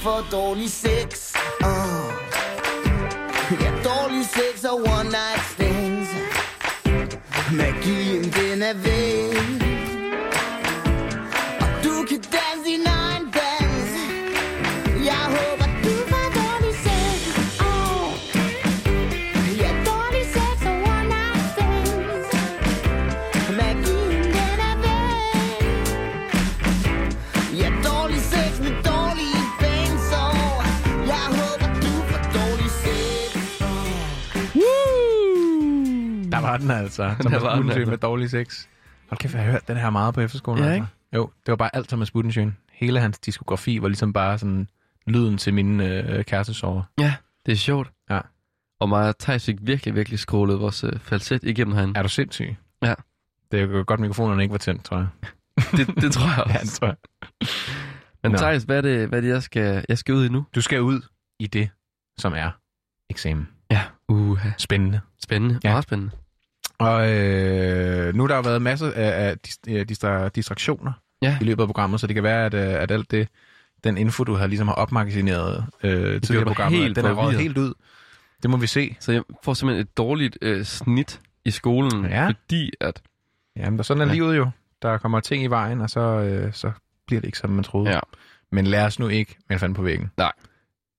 For 0.02 0.22
dårlig 0.30 0.70
sex. 0.70 1.11
Den 36.62 36.70
altså. 36.70 37.14
Thomas 37.20 37.42
Budensjøen 37.42 37.88
med 37.90 37.98
dårlig 37.98 38.30
sex. 38.30 38.66
Hold 39.08 39.18
kæft, 39.18 39.34
jeg 39.34 39.44
har 39.44 39.50
hørt 39.50 39.68
den 39.68 39.76
her 39.76 39.90
meget 39.90 40.14
på 40.14 40.20
efterskolen. 40.20 40.64
Ja, 40.64 40.70
altså. 40.70 40.86
Jo, 41.14 41.30
det 41.46 41.52
var 41.52 41.56
bare 41.56 41.76
alt 41.76 41.88
Thomas 41.88 42.10
Budensjøen. 42.10 42.56
Hele 42.72 43.00
hans 43.00 43.18
diskografi 43.18 43.82
var 43.82 43.88
ligesom 43.88 44.12
bare 44.12 44.38
sådan 44.38 44.68
lyden 45.06 45.38
til 45.38 45.54
mine 45.54 45.86
øh, 45.86 46.24
kærestesover. 46.24 46.82
Ja, 47.00 47.14
det 47.46 47.52
er 47.52 47.56
sjovt. 47.56 47.90
Ja. 48.10 48.20
Og 48.80 48.88
mig 48.88 49.08
og 49.08 49.18
Thijs 49.18 49.44
fik 49.44 49.56
virkelig, 49.60 49.94
virkelig 49.94 50.18
scrollet 50.18 50.60
vores 50.60 50.84
øh, 50.84 50.98
falset 50.98 51.44
igennem 51.44 51.74
herinde. 51.74 51.98
Er 51.98 52.02
du 52.02 52.08
sindssyg? 52.08 52.56
Ja. 52.82 52.94
Det 53.52 53.60
er 53.60 53.64
jo 53.66 53.84
godt, 53.86 54.00
mikrofonerne 54.00 54.42
ikke 54.42 54.52
var 54.52 54.58
tændt, 54.58 54.84
tror 54.84 54.96
jeg. 54.96 55.06
Det, 55.76 55.86
det 56.02 56.12
tror 56.12 56.26
jeg 56.28 56.44
Ja, 56.48 56.52
det 56.52 56.60
også. 56.60 56.78
tror 56.78 56.86
jeg. 56.86 56.96
Men. 58.22 58.36
Thijs, 58.38 58.62
hvad 58.62 58.76
er 58.76 58.80
det, 58.80 59.08
hvad 59.08 59.18
er 59.18 59.22
det 59.22 59.28
jeg, 59.28 59.42
skal, 59.42 59.84
jeg 59.88 59.98
skal 59.98 60.14
ud 60.14 60.24
i 60.26 60.28
nu? 60.28 60.44
Du 60.54 60.60
skal 60.60 60.80
ud 60.82 61.00
i 61.38 61.46
det, 61.46 61.70
som 62.18 62.32
er 62.36 62.50
eksamen. 63.10 63.48
Ja. 63.70 63.82
Uh, 64.08 64.38
Spændende. 64.58 65.00
spændende. 65.22 65.60
Ja. 65.64 65.68
Ja. 65.68 65.74
Meget 65.74 65.84
spændende. 65.84 66.12
Og 66.86 67.10
øh, 67.12 68.14
nu 68.14 68.22
har 68.22 68.28
der 68.28 68.42
været 68.42 68.62
masser 68.62 68.86
af, 68.92 69.26
af 69.28 69.36
dis- 69.48 69.84
distra- 69.92 70.28
distraktioner 70.28 70.92
Ja. 71.22 71.38
i 71.40 71.44
løbet 71.44 71.62
af 71.62 71.68
programmet, 71.68 72.00
så 72.00 72.06
det 72.06 72.14
kan 72.14 72.22
være, 72.24 72.46
at, 72.46 72.54
øh, 72.54 72.82
at 72.82 72.90
alt 72.90 73.10
det, 73.10 73.28
den 73.84 73.96
info, 73.98 74.24
du 74.24 74.34
har 74.34 74.46
ligesom 74.46 74.68
har 74.68 74.74
opmagasineret 74.74 75.64
øh, 75.82 76.20
tidligere 76.20 76.46
programmet, 76.46 76.80
helt 76.80 76.96
den 76.96 77.04
er 77.04 77.12
røget 77.12 77.40
helt 77.40 77.58
ud. 77.58 77.74
Det 78.42 78.50
må 78.50 78.56
vi 78.56 78.66
se. 78.66 78.96
Så 79.00 79.12
jeg 79.12 79.22
får 79.44 79.54
simpelthen 79.54 79.82
et 79.86 79.96
dårligt 79.96 80.38
øh, 80.42 80.64
snit 80.64 81.20
i 81.44 81.50
skolen, 81.50 82.04
Ja. 82.04 82.26
fordi 82.26 82.70
at... 82.80 83.02
Jamen, 83.56 83.76
der, 83.78 83.82
sådan 83.82 84.00
er 84.00 84.06
Ja. 84.06 84.12
livet 84.12 84.36
jo. 84.36 84.50
Der 84.82 84.98
kommer 84.98 85.20
ting 85.20 85.44
i 85.44 85.46
vejen, 85.46 85.80
og 85.80 85.90
så, 85.90 86.00
øh, 86.00 86.52
så 86.52 86.72
bliver 87.06 87.20
det 87.20 87.26
ikke, 87.28 87.38
som 87.38 87.50
man 87.50 87.64
troede. 87.64 87.90
Ja. 87.90 88.00
Men 88.52 88.66
lad 88.66 88.84
os 88.86 88.98
nu 88.98 89.08
ikke 89.08 89.36
med 89.48 89.58
fanden 89.58 89.74
på 89.74 89.82
væggen. 89.82 90.10
Nej. 90.16 90.32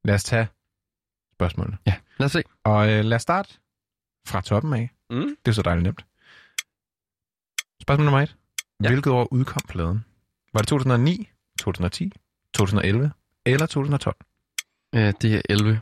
Lad 0.05 0.15
os 0.15 0.23
tage 0.23 0.47
spørgsmålene. 1.33 1.77
Ja, 1.85 1.93
lad 2.17 2.25
os 2.25 2.31
se. 2.31 2.43
Og 2.63 2.91
øh, 2.91 3.05
lad 3.05 3.15
os 3.15 3.21
starte 3.21 3.49
fra 4.27 4.41
toppen 4.41 4.73
af. 4.73 4.89
Mm. 5.09 5.35
Det 5.45 5.51
er 5.51 5.51
så 5.51 5.61
dejligt 5.61 5.83
nemt. 5.83 6.05
Spørgsmål 7.81 8.05
nummer 8.05 8.21
et. 8.21 8.35
Ja. 8.83 8.87
Hvilket 8.87 9.11
år 9.13 9.27
udkom 9.33 9.61
pladen? 9.69 10.05
Var 10.53 10.59
det 10.59 10.67
2009, 10.67 11.29
2010, 11.59 12.11
2011 12.53 13.11
eller 13.45 13.65
2012? 13.65 14.15
Øh, 14.95 15.13
det 15.21 15.35
er 15.35 15.41
11. 15.49 15.81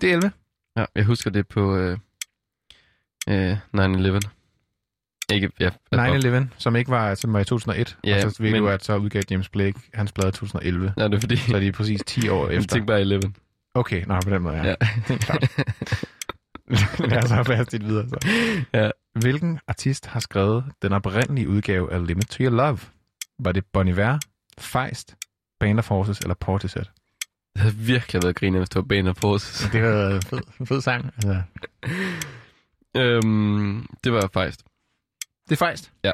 Det 0.00 0.10
er 0.10 0.14
11. 0.16 0.32
Ja, 0.76 0.84
jeg 0.94 1.04
husker 1.04 1.30
det 1.30 1.48
på 1.48 1.76
øh, 1.76 1.98
øh, 3.28 3.52
9-11. 3.52 4.20
Ikke, 5.32 5.50
ja, 5.60 5.70
altså, 5.92 6.46
9-11, 6.50 6.54
som 6.58 6.76
ikke 6.76 6.90
var, 6.90 7.14
som 7.14 7.32
var 7.32 7.40
i 7.40 7.44
2001. 7.44 7.96
Ja, 8.04 8.24
og 8.26 8.32
så 8.32 8.42
ved 8.42 8.50
men- 8.50 8.62
du, 8.62 8.68
at 8.68 8.84
så 8.84 8.96
udgav 8.96 9.22
James 9.30 9.48
Blake 9.48 9.80
hans 9.94 10.12
plade 10.12 10.28
i 10.28 10.32
2011. 10.32 10.94
Ja, 10.96 11.04
det 11.04 11.14
er 11.14 11.20
fordi, 11.20 11.36
Så 11.36 11.56
er 11.56 11.60
de 11.60 11.72
præcis 11.72 12.00
10 12.06 12.28
år 12.28 12.46
jeg 12.48 12.56
efter. 12.56 12.74
tænkte 12.74 12.86
bare 12.86 13.00
11. 13.00 13.32
Okay, 13.74 14.04
nå, 14.06 14.20
på 14.20 14.30
den 14.30 14.42
måde, 14.42 14.56
ja. 14.56 14.64
Ja. 14.64 14.74
ja. 16.70 16.76
Lad 17.08 17.24
os 17.24 17.30
have 17.30 17.44
fast 17.44 17.72
lidt 17.72 17.86
videre, 17.86 18.08
så. 18.08 18.28
Ja. 18.72 18.90
Hvilken 19.20 19.60
artist 19.68 20.06
har 20.06 20.20
skrevet 20.20 20.64
den 20.82 20.92
oprindelige 20.92 21.48
udgave 21.48 21.92
af 21.92 22.06
Limit 22.06 22.26
to 22.26 22.42
Your 22.42 22.50
Love? 22.50 22.78
Var 23.38 23.52
det 23.52 23.64
Bon 23.72 23.88
Iver, 23.88 24.18
Feist, 24.58 25.16
Band 25.60 25.78
of 25.78 25.88
Horses 25.88 26.18
eller 26.18 26.34
Portishead? 26.34 26.84
Det 27.54 27.62
havde 27.62 27.74
virkelig 27.74 28.22
været 28.22 28.36
griner, 28.36 28.58
hvis 28.58 28.68
det 28.68 28.76
var 28.76 28.82
Bane 28.82 29.10
of 29.10 29.16
Forces. 29.16 29.68
Det 29.72 29.82
var 29.82 30.10
en 30.14 30.22
fed, 30.22 30.38
en 30.60 30.66
fed 30.66 30.80
sang. 30.80 31.04
Altså. 31.16 31.42
øhm, 32.96 33.86
det 34.04 34.12
var 34.12 34.30
Feist. 34.32 34.64
Det 35.48 35.60
er 35.60 35.66
Feist. 35.66 35.92
Jeg 36.02 36.12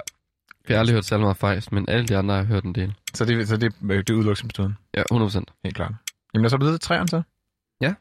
har 0.68 0.78
aldrig 0.78 0.94
hørt 0.94 1.04
særlig 1.04 1.22
meget 1.24 1.36
Feist, 1.36 1.72
men 1.72 1.84
alle 1.88 2.06
de 2.06 2.16
andre 2.16 2.34
har 2.34 2.42
hørt 2.44 2.64
en 2.64 2.74
del. 2.74 2.94
Så 3.14 3.24
det, 3.24 3.48
så 3.48 3.56
det, 3.56 3.74
det 3.80 4.10
er 4.10 4.14
udelukkelsesmetoden. 4.14 4.76
Ja, 4.96 5.02
100%. 5.12 5.44
Helt 5.64 5.76
klart. 5.76 5.92
Jamen, 6.34 6.42
lad 6.42 6.44
os 6.44 6.50
så 6.50 6.56
videre 6.56 6.74
til 6.74 6.80
træerne 6.80 7.08
så. 7.08 7.22
Ja. 7.80 7.94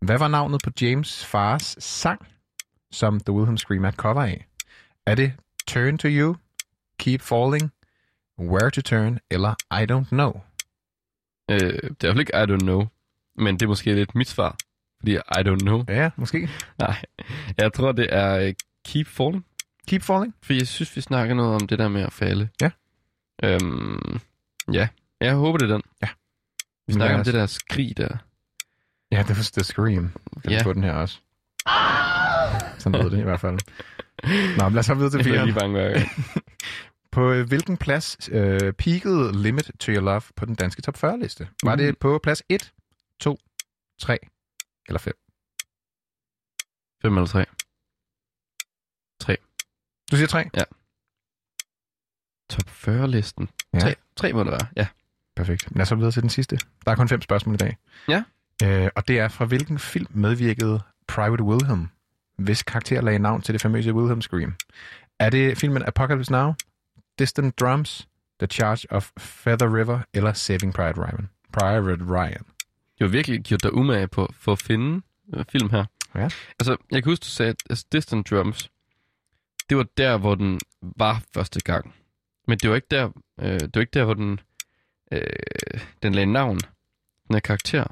Hvad 0.00 0.18
var 0.18 0.28
navnet 0.28 0.60
på 0.64 0.70
James 0.80 1.24
fars 1.24 1.76
sang, 1.78 2.26
som 2.90 3.20
The 3.20 3.32
Wilhelm 3.32 3.56
Scream 3.56 3.84
er 3.84 3.88
et 3.88 3.94
cover 3.94 4.22
af? 4.22 4.46
Er 5.06 5.14
det 5.14 5.32
Turn 5.66 5.98
to 5.98 6.08
You, 6.08 6.36
Keep 6.98 7.20
Falling, 7.20 7.72
Where 8.38 8.70
to 8.70 8.80
Turn 8.80 9.18
eller 9.30 9.54
I 9.80 9.92
Don't 9.92 10.08
Know? 10.08 10.32
Øh, 11.50 11.90
det 11.90 12.04
er 12.04 12.12
fald 12.12 12.20
ikke 12.20 12.32
I 12.34 12.44
don't 12.52 12.64
know, 12.64 12.86
men 13.36 13.54
det 13.54 13.62
er 13.62 13.68
måske 13.68 13.94
lidt 13.94 14.14
mit 14.14 14.28
svar, 14.28 14.56
fordi 14.98 15.12
I 15.12 15.40
don't 15.48 15.58
know. 15.58 15.84
Ja, 15.88 16.10
måske. 16.16 16.48
Nej, 16.78 17.02
jeg 17.58 17.72
tror, 17.72 17.92
det 17.92 18.08
er 18.10 18.38
øh, 18.38 18.54
Keep 18.84 19.06
Falling, 19.06 19.46
Keep 19.88 20.02
Falling? 20.02 20.34
for 20.42 20.52
jeg 20.52 20.68
synes, 20.68 20.96
vi 20.96 21.00
snakker 21.00 21.34
noget 21.34 21.54
om 21.54 21.66
det 21.68 21.78
der 21.78 21.88
med 21.88 22.02
at 22.02 22.12
falde. 22.12 22.48
Ja. 22.60 22.70
Øhm, 23.44 24.20
ja, 24.72 24.88
jeg 25.20 25.34
håber, 25.34 25.58
det 25.58 25.70
er 25.70 25.74
den. 25.74 25.82
Ja. 26.02 26.08
Vi 26.86 26.92
snakker 26.92 27.18
om 27.18 27.24
det 27.24 27.34
der 27.34 27.46
skrig 27.46 27.96
der. 27.96 28.16
Ja, 29.14 29.22
det 29.22 29.36
var 29.36 29.50
The 29.52 29.64
Scream. 29.64 30.12
Kan 30.42 30.50
Ja. 30.52 30.56
ja. 30.56 30.62
på 30.62 30.72
den 30.72 30.84
her 30.84 30.92
også. 30.92 31.20
Sådan 32.78 33.02
lød 33.02 33.10
det 33.10 33.18
i 33.18 33.22
hvert 33.22 33.40
fald. 33.40 33.58
Nå, 34.58 34.64
men 34.64 34.72
lad 34.72 34.78
os 34.78 34.86
så 34.86 34.94
videre 34.94 35.10
til 35.10 35.32
Jeg 35.32 35.44
lige 35.44 35.54
bange 35.54 35.72
hver. 35.72 36.00
På 37.12 37.30
øh, 37.32 37.46
hvilken 37.48 37.76
plads 37.76 38.28
øh, 38.32 38.72
peakede 38.72 39.42
Limit 39.42 39.70
to 39.80 39.92
Your 39.92 40.00
Love 40.00 40.22
på 40.36 40.44
den 40.44 40.54
danske 40.54 40.82
top 40.82 40.94
40-liste? 41.04 41.48
Var 41.62 41.72
Uh. 41.72 41.78
det 41.78 41.98
på 41.98 42.20
plads 42.22 42.42
1, 42.48 42.72
2, 43.20 43.38
3 43.98 44.18
eller 44.88 44.98
5? 44.98 45.12
5 47.02 47.16
eller 47.16 47.26
3. 47.26 47.44
Du 50.10 50.16
siger 50.16 50.26
3? 50.26 50.44
Top 52.50 52.68
40-listen. 52.88 53.48
Ja. 53.74 53.78
3, 53.78 53.94
3 54.16 54.32
må 54.32 54.44
det 54.44 54.50
være, 54.52 54.66
ja. 54.76 54.86
Perfekt. 55.36 55.68
Lad 55.76 55.82
os 55.82 55.88
så 55.88 55.94
videre 55.94 56.10
til 56.12 56.22
den 56.22 56.30
sidste. 56.30 56.58
Der 56.84 56.92
er 56.92 56.96
kun 56.96 57.08
fem 57.08 57.20
spørgsmål 57.22 57.54
i 57.54 57.58
dag. 57.58 57.76
Ja. 58.08 58.24
Øh, 58.62 58.88
og 58.94 59.08
det 59.08 59.18
er, 59.18 59.28
fra 59.28 59.44
hvilken 59.44 59.78
film 59.78 60.06
medvirkede 60.10 60.80
Private 61.08 61.42
Wilhelm, 61.42 61.88
hvis 62.36 62.62
karakter 62.62 63.00
lagde 63.00 63.18
navn 63.18 63.42
til 63.42 63.52
det 63.52 63.62
famøse 63.62 63.94
Wilhelm 63.94 64.20
Scream? 64.22 64.54
Er 65.18 65.30
det 65.30 65.58
filmen 65.58 65.82
Apocalypse 65.82 66.32
Now, 66.32 66.54
Distant 67.18 67.60
Drums, 67.60 68.08
The 68.38 68.46
Charge 68.46 68.86
of 68.90 69.10
Feather 69.18 69.76
River 69.76 70.00
eller 70.14 70.32
Saving 70.32 70.74
Private 70.74 71.00
Ryan? 71.00 71.28
Private 71.52 72.04
Ryan. 72.04 72.44
Du 73.00 73.04
har 73.04 73.08
virkelig 73.08 73.42
gjort 73.42 73.62
dig 73.62 73.74
umage 73.74 74.08
på 74.08 74.32
for 74.38 74.52
at 74.52 74.58
finde 74.58 75.02
øh, 75.34 75.44
film 75.48 75.70
her. 75.70 75.84
Ja. 76.14 76.28
Altså, 76.60 76.76
jeg 76.90 77.02
kan 77.02 77.10
huske, 77.10 77.22
du 77.22 77.28
sagde, 77.28 77.50
at 77.50 77.56
altså, 77.70 77.86
Distant 77.92 78.30
Drums, 78.30 78.70
det 79.68 79.76
var 79.76 79.86
der, 79.96 80.18
hvor 80.18 80.34
den 80.34 80.60
var 80.82 81.22
første 81.34 81.60
gang. 81.60 81.94
Men 82.48 82.58
det 82.58 82.70
var 82.70 82.76
ikke 82.76 82.86
der, 82.90 83.10
øh, 83.40 83.60
det 83.60 83.74
var 83.74 83.80
ikke 83.80 83.98
der, 83.98 84.04
hvor 84.04 84.14
den, 84.14 84.40
øh, 85.12 85.20
den 86.02 86.14
lagde 86.14 86.32
navn. 86.32 86.58
Den 87.28 87.34
her 87.34 87.40
karakter. 87.40 87.84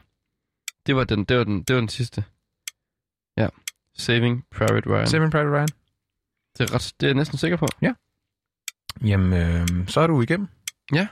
Det 0.86 0.96
var 0.96 1.04
den, 1.04 1.24
det 1.24 1.38
var 1.38 1.44
den, 1.44 1.62
det 1.62 1.74
var 1.74 1.80
den 1.80 1.88
sidste. 1.88 2.24
Ja. 3.36 3.48
Saving 3.96 4.44
Private 4.50 4.90
Ryan. 4.90 5.06
Saving 5.06 5.30
Private 5.32 5.50
Ryan. 5.50 5.68
Det 6.58 6.70
er, 6.70 6.74
ret, 6.74 6.92
det 7.00 7.06
er 7.06 7.10
jeg 7.10 7.14
næsten 7.16 7.38
sikker 7.38 7.56
på. 7.56 7.66
Jamen, 9.04 9.32
øh, 9.32 9.88
så 9.88 10.00
er 10.00 10.06
du 10.06 10.22
igennem. 10.22 10.48
Ja. 10.92 11.08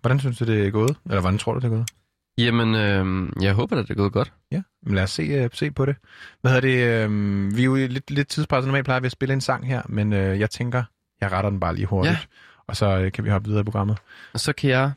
Hvordan 0.00 0.20
synes 0.20 0.38
du, 0.38 0.44
det 0.44 0.66
er 0.66 0.70
gået? 0.70 0.96
Eller 1.06 1.20
hvordan 1.20 1.38
tror 1.38 1.52
du, 1.54 1.58
det 1.60 1.64
er 1.64 1.68
gået? 1.76 1.90
Jamen, 2.38 2.74
øh, 2.74 3.32
jeg 3.44 3.54
håber, 3.54 3.76
at 3.76 3.88
det 3.88 3.90
er 3.90 3.94
gået 3.98 4.12
godt. 4.12 4.32
Ja, 4.50 4.62
men 4.82 4.94
lad 4.94 5.02
os 5.02 5.10
se, 5.10 5.44
uh, 5.44 5.50
se 5.52 5.70
på 5.70 5.86
det. 5.86 5.96
Hvad 6.40 6.52
hedder 6.52 6.68
det? 6.68 7.06
Uh, 7.08 7.56
vi 7.56 7.60
er 7.60 7.64
jo 7.64 7.74
lidt, 7.74 8.10
lidt 8.10 8.28
tidspresset. 8.28 8.66
Normalt 8.68 8.84
plejer 8.84 9.00
vi 9.00 9.06
at 9.06 9.12
spille 9.12 9.34
en 9.34 9.40
sang 9.40 9.66
her, 9.66 9.82
men 9.88 10.12
uh, 10.12 10.18
jeg 10.18 10.50
tænker, 10.50 10.84
jeg 11.20 11.32
retter 11.32 11.50
den 11.50 11.60
bare 11.60 11.74
lige 11.74 11.86
hurtigt. 11.86 12.12
Ja. 12.12 12.18
Og 12.66 12.76
så 12.76 13.04
uh, 13.04 13.12
kan 13.12 13.24
vi 13.24 13.30
hoppe 13.30 13.48
videre 13.48 13.60
i 13.60 13.64
programmet. 13.64 13.98
Og 14.32 14.40
så 14.40 14.52
kan 14.52 14.70
jeg... 14.70 14.92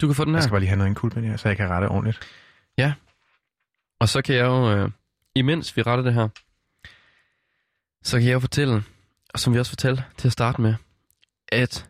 Du 0.00 0.06
kan 0.06 0.14
få 0.14 0.24
den 0.24 0.32
Jeg 0.32 0.38
her. 0.38 0.42
skal 0.42 0.50
bare 0.50 0.60
lige 0.60 0.68
have 0.68 0.76
noget 0.78 0.90
inkult 0.90 1.16
med 1.16 1.24
her, 1.24 1.36
så 1.36 1.48
jeg 1.48 1.56
kan 1.56 1.68
rette 1.68 1.88
ordentligt. 1.88 2.20
Ja. 2.78 2.94
Og 3.98 4.08
så 4.08 4.22
kan 4.22 4.34
jeg 4.34 4.44
jo, 4.44 4.72
øh, 4.72 4.90
imens 5.34 5.76
vi 5.76 5.82
retter 5.82 6.04
det 6.04 6.14
her, 6.14 6.28
så 8.02 8.18
kan 8.18 8.26
jeg 8.26 8.34
jo 8.34 8.40
fortælle, 8.40 8.84
og 9.34 9.40
som 9.40 9.54
vi 9.54 9.58
også 9.58 9.70
fortalte 9.70 10.04
til 10.16 10.28
at 10.28 10.32
starte 10.32 10.60
med, 10.60 10.74
at 11.48 11.88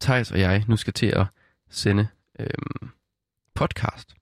Thijs 0.00 0.30
og 0.30 0.40
jeg 0.40 0.64
nu 0.68 0.76
skal 0.76 0.92
til 0.92 1.06
at 1.06 1.26
sende 1.70 2.08
øh, 2.38 2.48
podcast. 3.54 4.14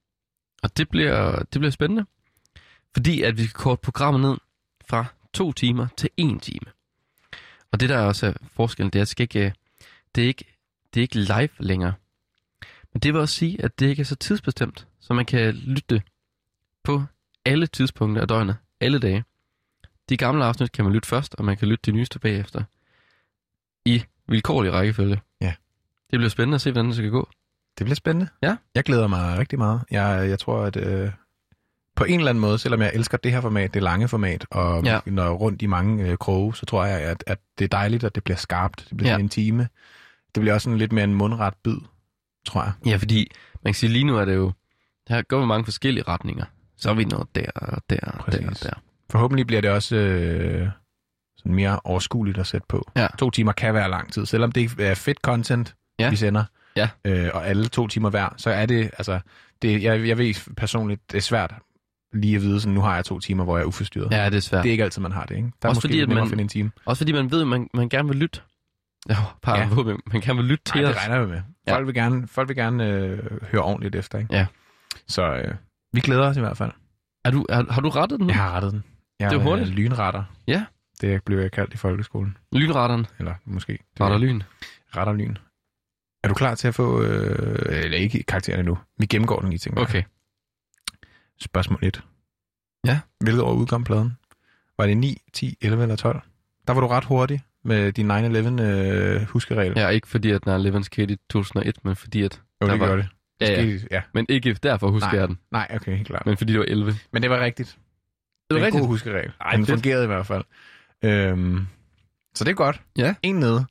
Og 0.63 0.77
det 0.77 0.89
bliver, 0.89 1.39
det 1.39 1.61
bliver 1.61 1.71
spændende, 1.71 2.05
fordi 2.93 3.21
at 3.21 3.37
vi 3.37 3.43
skal 3.43 3.53
korte 3.53 3.81
programmet 3.81 4.21
ned 4.21 4.37
fra 4.89 5.05
to 5.33 5.53
timer 5.53 5.87
til 5.97 6.09
en 6.17 6.39
time. 6.39 6.71
Og 7.71 7.79
det 7.79 7.89
der 7.89 7.99
også 7.99 8.27
er 8.27 8.33
forskellen, 8.51 8.89
det 8.89 8.99
er, 8.99 9.01
at 9.01 9.05
det, 9.05 9.11
skal 9.11 9.23
ikke, 9.23 9.45
øh, 9.45 9.51
det, 10.15 10.23
er 10.23 10.27
ikke, 10.27 10.45
det 10.93 10.99
er 10.99 11.01
ikke 11.01 11.19
live 11.19 11.49
længere. 11.59 11.93
Men 12.93 12.99
det 12.99 13.13
vil 13.13 13.21
også 13.21 13.35
sige, 13.35 13.63
at 13.63 13.79
det 13.79 13.85
ikke 13.87 13.99
er 13.99 14.05
så 14.05 14.15
tidsbestemt, 14.15 14.87
så 14.99 15.13
man 15.13 15.25
kan 15.25 15.53
lytte 15.53 16.01
på 16.83 17.03
alle 17.45 17.67
tidspunkter 17.67 18.21
af 18.21 18.27
døgnet, 18.27 18.55
alle 18.81 18.99
dage. 18.99 19.23
De 20.09 20.17
gamle 20.17 20.45
afsnit 20.45 20.71
kan 20.71 20.85
man 20.85 20.93
lytte 20.93 21.07
først, 21.07 21.35
og 21.35 21.45
man 21.45 21.57
kan 21.57 21.67
lytte 21.67 21.91
de 21.91 21.95
nyeste 21.97 22.19
bagefter. 22.19 22.63
I 23.85 24.03
vilkårlig 24.27 24.73
rækkefølge. 24.73 25.21
Ja. 25.41 25.53
Det 26.11 26.19
bliver 26.19 26.29
spændende 26.29 26.55
at 26.55 26.61
se, 26.61 26.71
hvordan 26.71 26.85
det 26.87 26.95
skal 26.95 27.09
gå. 27.09 27.29
Det 27.77 27.85
bliver 27.85 27.95
spændende. 27.95 28.27
Ja. 28.41 28.55
Jeg 28.75 28.83
glæder 28.83 29.07
mig 29.07 29.37
rigtig 29.37 29.59
meget. 29.59 29.81
Jeg, 29.91 30.29
jeg 30.29 30.39
tror, 30.39 30.63
at 30.63 30.75
øh, 30.75 31.11
på 31.95 32.03
en 32.03 32.19
eller 32.19 32.29
anden 32.29 32.41
måde, 32.41 32.57
selvom 32.59 32.81
jeg 32.81 32.91
elsker 32.93 33.17
det 33.17 33.31
her 33.31 33.41
format, 33.41 33.73
det 33.73 33.83
lange 33.83 34.07
format, 34.07 34.45
og 34.51 34.83
Ja. 34.85 34.99
når 35.05 35.29
rundt 35.33 35.61
i 35.61 35.65
mange 35.65 36.03
øh, 36.09 36.17
kroge, 36.17 36.55
så 36.55 36.65
tror 36.65 36.85
jeg, 36.85 37.01
at, 37.01 37.23
at 37.27 37.39
det 37.59 37.65
er 37.65 37.69
dejligt, 37.69 38.03
at 38.03 38.15
det 38.15 38.23
bliver 38.23 38.37
skarpt. 38.37 38.85
Det 38.89 38.97
bliver 38.97 39.11
ja. 39.13 39.17
en 39.19 39.29
time. 39.29 39.67
Det 40.35 40.41
bliver 40.41 40.53
også 40.53 40.65
sådan 40.65 40.77
lidt 40.79 40.91
mere 40.91 41.03
en 41.03 41.13
mundret 41.13 41.53
bid, 41.63 41.77
tror 42.45 42.63
jeg. 42.63 42.71
Ja, 42.85 42.95
fordi 42.95 43.31
man 43.63 43.73
kan 43.73 43.77
sige, 43.79 43.89
lige 43.91 44.03
nu 44.03 44.17
er 44.17 44.25
det 44.25 44.35
jo, 44.35 44.51
der 45.07 45.21
går 45.21 45.39
jo 45.39 45.45
mange 45.45 45.65
forskellige 45.65 46.03
retninger. 46.07 46.45
Så 46.77 46.89
er 46.89 46.93
vi 46.93 47.03
noget 47.05 47.27
der 47.35 47.45
og 47.55 47.81
der 47.89 47.99
og 48.01 48.31
der 48.33 48.47
og 48.49 48.63
der. 48.63 48.73
Forhåbentlig 49.09 49.47
bliver 49.47 49.61
det 49.61 49.69
også 49.71 49.95
øh, 49.95 50.67
sådan 51.37 51.53
mere 51.55 51.79
overskueligt 51.83 52.37
at 52.37 52.47
sætte 52.47 52.65
på. 52.69 52.91
Ja. 52.95 53.07
To 53.19 53.29
timer 53.29 53.51
kan 53.51 53.73
være 53.73 53.89
lang 53.89 54.13
tid. 54.13 54.25
Selvom 54.25 54.51
det 54.51 54.79
er 54.79 54.95
fedt 54.95 55.17
content, 55.21 55.75
Ja. 55.99 56.09
vi 56.09 56.15
sender, 56.15 56.43
Ja. 56.75 56.89
øh, 57.05 57.29
og 57.33 57.47
alle 57.47 57.65
to 57.67 57.87
timer 57.87 58.09
hver, 58.09 58.29
så 58.37 58.49
er 58.49 58.65
det, 58.65 58.91
altså, 58.97 59.19
det, 59.61 59.83
jeg, 59.83 60.07
jeg 60.07 60.17
ved 60.17 60.53
personligt, 60.57 61.11
det 61.11 61.17
er 61.17 61.21
svært 61.21 61.53
lige 62.13 62.35
at 62.35 62.41
vide, 62.41 62.59
sådan, 62.61 62.73
nu 62.73 62.81
har 62.81 62.95
jeg 62.95 63.05
to 63.05 63.19
timer, 63.19 63.43
hvor 63.43 63.57
jeg 63.57 63.63
er 63.63 63.67
uforstyrret. 63.67 64.11
Ja, 64.11 64.25
det 64.29 64.35
er 64.35 64.39
svært. 64.39 64.63
Det 64.63 64.69
er 64.69 64.71
ikke 64.71 64.83
altid, 64.83 65.01
man 65.01 65.11
har 65.11 65.25
det, 65.25 65.35
ikke? 65.35 65.51
Der 65.61 65.67
er 65.67 65.69
Også 65.69 65.77
måske 65.77 65.87
fordi, 65.87 65.99
at 66.01 66.09
man- 66.09 66.17
at 66.17 66.29
finde 66.29 66.41
en 66.41 66.47
time. 66.47 66.71
Også 66.85 66.99
fordi 66.99 67.11
man 67.11 67.31
ved, 67.31 67.41
at 67.41 67.47
man, 67.47 67.67
man 67.73 67.89
gerne 67.89 68.07
vil 68.07 68.17
lytte. 68.17 68.41
Ja, 69.09 69.15
bare 69.41 69.57
Ja. 69.57 69.63
ja. 69.63 69.95
man 70.05 70.21
gerne 70.21 70.35
vil 70.39 70.45
lytte 70.45 70.63
til 70.63 70.81
Nej, 70.81 70.89
os. 70.89 70.95
det 70.95 71.01
regner 71.07 71.25
vi 71.25 71.31
med. 71.31 71.41
Ja. 71.67 71.75
Folk 71.75 71.85
vil 71.87 71.93
gerne, 71.95 72.27
folk 72.27 72.47
vil 72.47 72.55
gerne 72.55 72.87
øh, 72.89 73.41
høre 73.43 73.61
ordentligt 73.61 73.95
efter, 73.95 74.17
ikke? 74.19 74.33
Ja. 74.35 74.47
Så 75.07 75.33
øh, 75.35 75.55
vi 75.93 75.99
glæder 76.01 76.27
os 76.29 76.37
i 76.37 76.39
hvert 76.39 76.57
fald. 76.57 76.71
Er 77.25 77.31
du, 77.31 77.45
er, 77.49 77.71
har 77.73 77.81
du 77.81 77.89
rettet 77.89 78.19
den? 78.19 78.27
Jeg 78.29 78.35
har 78.35 78.51
rettet 78.51 78.71
den. 78.71 78.83
Jeg 79.19 79.29
Det 79.31 79.37
er 79.39 79.43
hurtigt. 79.43 79.69
øh, 79.69 79.75
lynretter. 79.75 80.23
Ja. 80.47 80.65
Det 81.01 81.23
blev 81.23 81.39
jeg 81.39 81.51
kaldt 81.51 81.73
i 81.73 81.77
folkeskolen. 81.77 82.37
Lynretteren. 82.51 83.07
Eller 83.19 83.35
måske. 83.45 83.79
Retter 84.01 84.17
lyn. 84.17 84.41
Retter 84.95 85.13
lyn. 85.13 85.35
Er 86.23 86.27
du 86.27 86.33
klar 86.33 86.55
til 86.55 86.67
at 86.67 86.75
få... 86.75 87.01
Øh, 87.01 87.83
eller 87.83 87.97
ikke 87.97 88.23
karakteren 88.23 88.59
endnu. 88.59 88.77
Vi 88.97 89.05
gennemgår 89.05 89.39
den 89.39 89.49
lige, 89.49 89.59
tænker 89.59 89.81
jeg. 89.81 89.89
Okay. 89.89 90.03
Spørgsmål 91.41 91.79
1. 91.81 92.03
Ja. 92.85 92.99
Hvilket 93.19 93.41
år 93.43 93.53
udkom 93.53 93.83
pladen? 93.83 94.17
Var 94.77 94.85
det 94.85 94.97
9, 94.97 95.21
10, 95.33 95.57
11 95.61 95.83
eller 95.83 95.95
12? 95.95 96.21
Der 96.67 96.73
var 96.73 96.81
du 96.81 96.87
ret 96.87 97.05
hurtig 97.05 97.41
med 97.65 97.91
din 97.91 98.11
9-11 98.11 98.61
øh, 98.61 99.21
huskeregel. 99.21 99.73
Ja, 99.75 99.87
ikke 99.89 100.07
fordi, 100.07 100.31
at 100.31 100.43
den 100.43 100.51
er 100.53 100.57
Levens 100.57 100.85
skete 100.85 101.13
i 101.13 101.17
2001, 101.29 101.75
men 101.85 101.95
fordi, 101.95 102.21
at... 102.23 102.41
jo, 102.61 102.67
det 102.67 102.79
var- 102.79 102.85
gjorde 102.85 103.01
det. 103.01 103.09
Ja, 103.41 103.63
ja. 103.63 103.77
Ja. 103.91 104.01
Men 104.13 104.25
ikke 104.29 104.53
derfor 104.53 104.91
husker 104.91 105.09
Nej. 105.11 105.19
jeg 105.19 105.27
den, 105.27 105.37
Nej, 105.51 105.67
okay, 105.75 105.95
helt 105.95 106.07
klart. 106.07 106.25
men 106.25 106.37
fordi 106.37 106.51
det 106.51 106.59
var 106.59 106.65
11. 106.65 106.95
Men 107.13 107.21
det 107.21 107.29
var 107.29 107.39
rigtigt. 107.39 107.77
Det 108.49 108.55
var 108.55 108.55
en 108.55 108.61
god 108.61 108.65
rigtigt. 108.65 108.85
huskeregel. 108.87 109.31
Ej, 109.41 109.51
Den 109.55 109.65
fedt. 109.65 109.75
fungerede 109.75 110.03
i 110.03 110.07
hvert 110.07 110.25
fald. 110.27 110.43
Øhm, 111.03 111.67
så 112.35 112.43
det 112.43 112.51
er 112.51 112.55
godt. 112.55 112.81
Ja. 112.97 113.15
En 113.23 113.35
nede. 113.35 113.65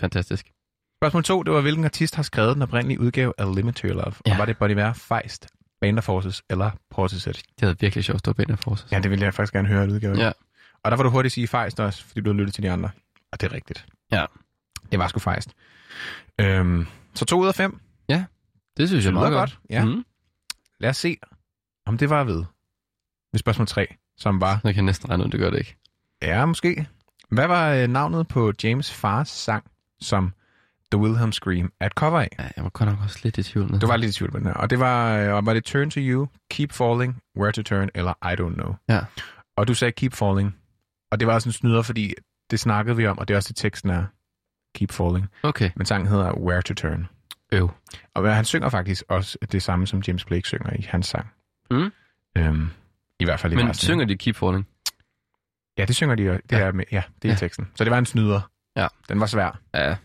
Fantastisk. 0.00 0.46
Spørgsmål 1.02 1.22
2, 1.24 1.42
det 1.42 1.52
var, 1.52 1.60
hvilken 1.60 1.84
artist 1.84 2.14
har 2.14 2.22
skrevet 2.22 2.54
den 2.54 2.62
oprindelige 2.62 3.00
udgave 3.00 3.32
af 3.38 3.54
Limit 3.56 3.74
to 3.74 3.86
Your 3.88 3.94
Love? 3.94 4.12
Ja. 4.26 4.32
Og 4.32 4.38
var 4.38 4.44
det 4.44 4.58
Bon 4.58 4.70
Iver, 4.70 4.92
Feist, 4.92 5.46
Band 5.80 5.98
of 5.98 6.04
Forces 6.04 6.42
eller 6.50 6.70
Portishead? 6.90 7.34
Det 7.34 7.44
havde 7.60 7.76
virkelig 7.80 8.04
sjovt 8.04 8.14
at 8.14 8.20
stå 8.20 8.32
bag 8.32 8.58
for 8.58 8.74
sig. 8.74 8.88
Ja, 8.92 8.98
det 8.98 9.10
ville 9.10 9.24
jeg 9.24 9.34
faktisk 9.34 9.52
gerne 9.52 9.68
høre 9.68 9.84
et 9.84 9.90
udgave. 9.90 10.16
Ja. 10.18 10.32
Og 10.84 10.90
der 10.90 10.96
var 10.96 11.04
du 11.04 11.10
hurtigt 11.10 11.34
sige 11.34 11.48
Feist 11.48 11.80
også, 11.80 12.04
fordi 12.04 12.20
du 12.20 12.30
havde 12.30 12.38
lyttet 12.38 12.54
til 12.54 12.62
de 12.62 12.70
andre. 12.70 12.90
Og 13.32 13.40
det 13.40 13.46
er 13.46 13.52
rigtigt. 13.52 13.86
Ja. 14.12 14.26
Det 14.92 14.98
var 14.98 15.08
sgu 15.08 15.18
Feist. 15.18 15.54
Øhm, 16.40 16.86
så 17.14 17.24
to 17.24 17.40
ud 17.40 17.48
af 17.48 17.54
fem. 17.54 17.80
Det 18.76 18.88
synes 18.88 19.04
jeg 19.04 19.10
er 19.10 19.12
lyder 19.12 19.20
meget 19.20 19.32
godt. 19.32 19.50
godt. 19.50 19.70
Ja. 19.70 19.84
Mm. 19.84 20.04
Lad 20.80 20.90
os 20.90 20.96
se, 20.96 21.16
om 21.86 21.98
det 21.98 22.10
var 22.10 22.24
ved. 22.24 22.44
Ved 23.32 23.38
spørgsmål 23.38 23.66
3, 23.66 23.94
som 24.16 24.40
var... 24.40 24.60
Jeg 24.64 24.74
kan 24.74 24.84
næsten 24.84 25.10
regne 25.10 25.24
ud, 25.24 25.30
det 25.30 25.40
gør 25.40 25.50
det 25.50 25.58
ikke. 25.58 25.76
Ja, 26.22 26.44
måske. 26.46 26.86
Hvad 27.30 27.46
var 27.46 27.72
øh, 27.72 27.88
navnet 27.88 28.28
på 28.28 28.52
James 28.62 28.92
Fars 28.92 29.28
sang, 29.28 29.64
som 30.00 30.32
The 30.92 31.00
Wilhelm 31.00 31.32
Scream 31.32 31.72
er 31.80 31.86
et 31.86 31.92
cover 31.92 32.20
af? 32.20 32.28
Ja, 32.38 32.48
jeg 32.56 32.64
var 32.64 32.70
godt 32.70 32.88
nok 32.88 32.98
også 33.02 33.18
lidt 33.22 33.38
i 33.38 33.42
tvivl. 33.42 33.80
Du 33.80 33.86
var 33.86 33.96
lidt 33.96 34.10
i 34.10 34.18
tvivl 34.18 34.32
med 34.32 34.40
den 34.40 34.46
her. 34.46 34.54
Og 34.54 34.70
det 34.70 34.78
var, 34.78 35.16
øh, 35.16 35.46
var 35.46 35.54
det 35.54 35.64
Turn 35.64 35.90
to 35.90 36.00
You, 36.00 36.28
Keep 36.50 36.72
Falling, 36.72 37.22
Where 37.38 37.52
to 37.52 37.62
Turn 37.62 37.88
eller 37.94 38.12
I 38.32 38.34
Don't 38.40 38.54
Know. 38.54 38.74
Ja. 38.88 39.00
Og 39.56 39.68
du 39.68 39.74
sagde 39.74 39.92
Keep 39.92 40.14
Falling. 40.14 40.56
Og 41.10 41.20
det 41.20 41.28
var 41.28 41.34
også 41.34 41.48
en 41.48 41.52
snyder, 41.52 41.82
fordi 41.82 42.14
det 42.52 42.60
snakkede 42.60 42.96
vi 42.96 43.06
om, 43.06 43.18
og 43.18 43.28
det 43.28 43.34
er 43.34 43.38
også 43.38 43.48
det 43.48 43.56
teksten 43.56 43.90
er. 43.90 44.04
Keep 44.74 44.90
Falling. 44.92 45.28
Okay. 45.42 45.70
Men 45.76 45.86
sangen 45.86 46.08
hedder 46.08 46.32
Where 46.32 46.62
to 46.62 46.74
Turn. 46.74 47.08
Øv. 47.52 47.70
Og 48.14 48.34
han 48.36 48.44
synger 48.44 48.68
faktisk 48.68 49.02
også 49.08 49.38
det 49.52 49.62
samme, 49.62 49.86
som 49.86 50.02
James 50.08 50.24
Blake 50.24 50.48
synger 50.48 50.72
i 50.78 50.82
hans 50.88 51.06
sang. 51.06 51.26
Mm. 51.70 51.92
Øhm, 52.38 52.70
I 53.20 53.24
hvert 53.24 53.40
fald 53.40 53.52
i 53.52 53.56
Men 53.56 53.66
versen. 53.66 53.80
synger 53.86 54.04
de 54.04 54.16
Keep 54.16 54.36
Falling? 54.36 54.66
Ja, 55.78 55.84
det 55.84 55.96
synger 55.96 56.14
de. 56.14 56.22
jo. 56.22 56.32
Det 56.32 56.42
Ja. 56.52 56.58
ja. 56.58 56.64
er 56.64 56.72
med, 56.72 56.84
ja, 56.92 57.02
det 57.22 57.24
er 57.24 57.28
Ja. 57.28 57.32
ja. 57.32 57.38
teksten. 57.38 57.68
Så 57.74 57.84
det 57.84 57.90
var 57.90 57.98
en 57.98 58.06
snyder. 58.06 58.40
Ja. 58.76 58.86
Den 59.08 59.20
var 59.20 59.26
svær. 59.26 59.60
Ja. 59.74 59.80
Jeg 59.88 59.96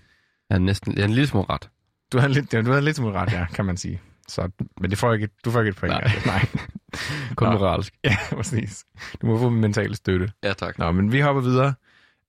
er 0.50 0.58
næsten 0.58 0.94
jeg 0.94 1.02
er 1.02 1.06
en 1.06 1.14
lille 1.14 1.28
smule 1.28 1.46
ret. 1.50 1.70
Du 2.12 2.20
havde 2.20 2.34
lidt, 2.34 2.52
du 2.52 2.70
havde 2.72 2.82
lidt 2.82 2.96
smule 2.96 3.14
ret, 3.20 3.32
ja, 3.34 3.46
kan 3.54 3.66
man 3.66 3.78
sige. 3.78 4.02
Så, 4.28 4.50
men 4.82 4.90
det 4.90 4.98
får 4.98 5.14
ikke, 5.14 5.30
du 5.46 5.52
får 5.52 5.60
ikke 5.60 5.70
et 5.70 5.76
point. 5.76 5.94
Nej. 5.94 6.02
Altså. 6.04 6.28
Nej. 6.30 6.46
Kun 7.36 7.48
Nå. 7.48 7.54
moralsk. 7.60 7.94
Ja, 8.04 8.18
præcis. 8.32 8.86
Du 9.22 9.28
må 9.28 9.40
få 9.40 9.50
min 9.50 9.62
mentale 9.62 9.96
støtte. 9.96 10.32
Ja, 10.44 10.54
tak. 10.54 10.80
Nå, 10.80 10.92
men 10.92 11.12
vi 11.12 11.20
hopper 11.20 11.42
videre 11.42 11.74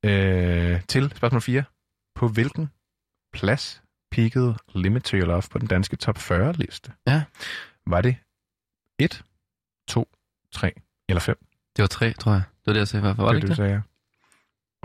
øh, 0.09 0.81
til 0.89 1.13
spørgsmål 1.17 1.41
4. 1.43 1.65
På 2.15 2.29
hvilken 2.29 2.71
plads 3.33 3.83
peakede 4.11 4.57
Limit 4.75 5.03
to 5.03 5.17
Your 5.17 5.27
Love 5.27 5.43
på 5.51 5.59
den 5.59 5.69
danske 5.69 5.97
top 5.97 6.17
40-liste? 6.19 6.93
Ja. 7.07 7.23
Var 7.87 8.01
det 8.01 8.17
1, 8.99 9.23
2, 9.89 10.09
3 10.53 10.73
eller 11.09 11.21
5? 11.21 11.39
Det 11.77 11.83
var 11.83 11.87
tre, 11.87 12.13
tror 12.13 12.33
jeg. 12.33 12.43
Det 12.61 12.67
var 12.67 12.73
det, 12.73 12.81
jeg 12.81 12.89
sagde. 12.89 13.03
Hvorfor 13.03 13.23
var 13.23 13.33
det, 13.33 13.43
det, 13.43 13.47
ikke 13.47 13.49
det? 13.49 13.57
sagde, 13.57 13.73
ja. 13.73 13.81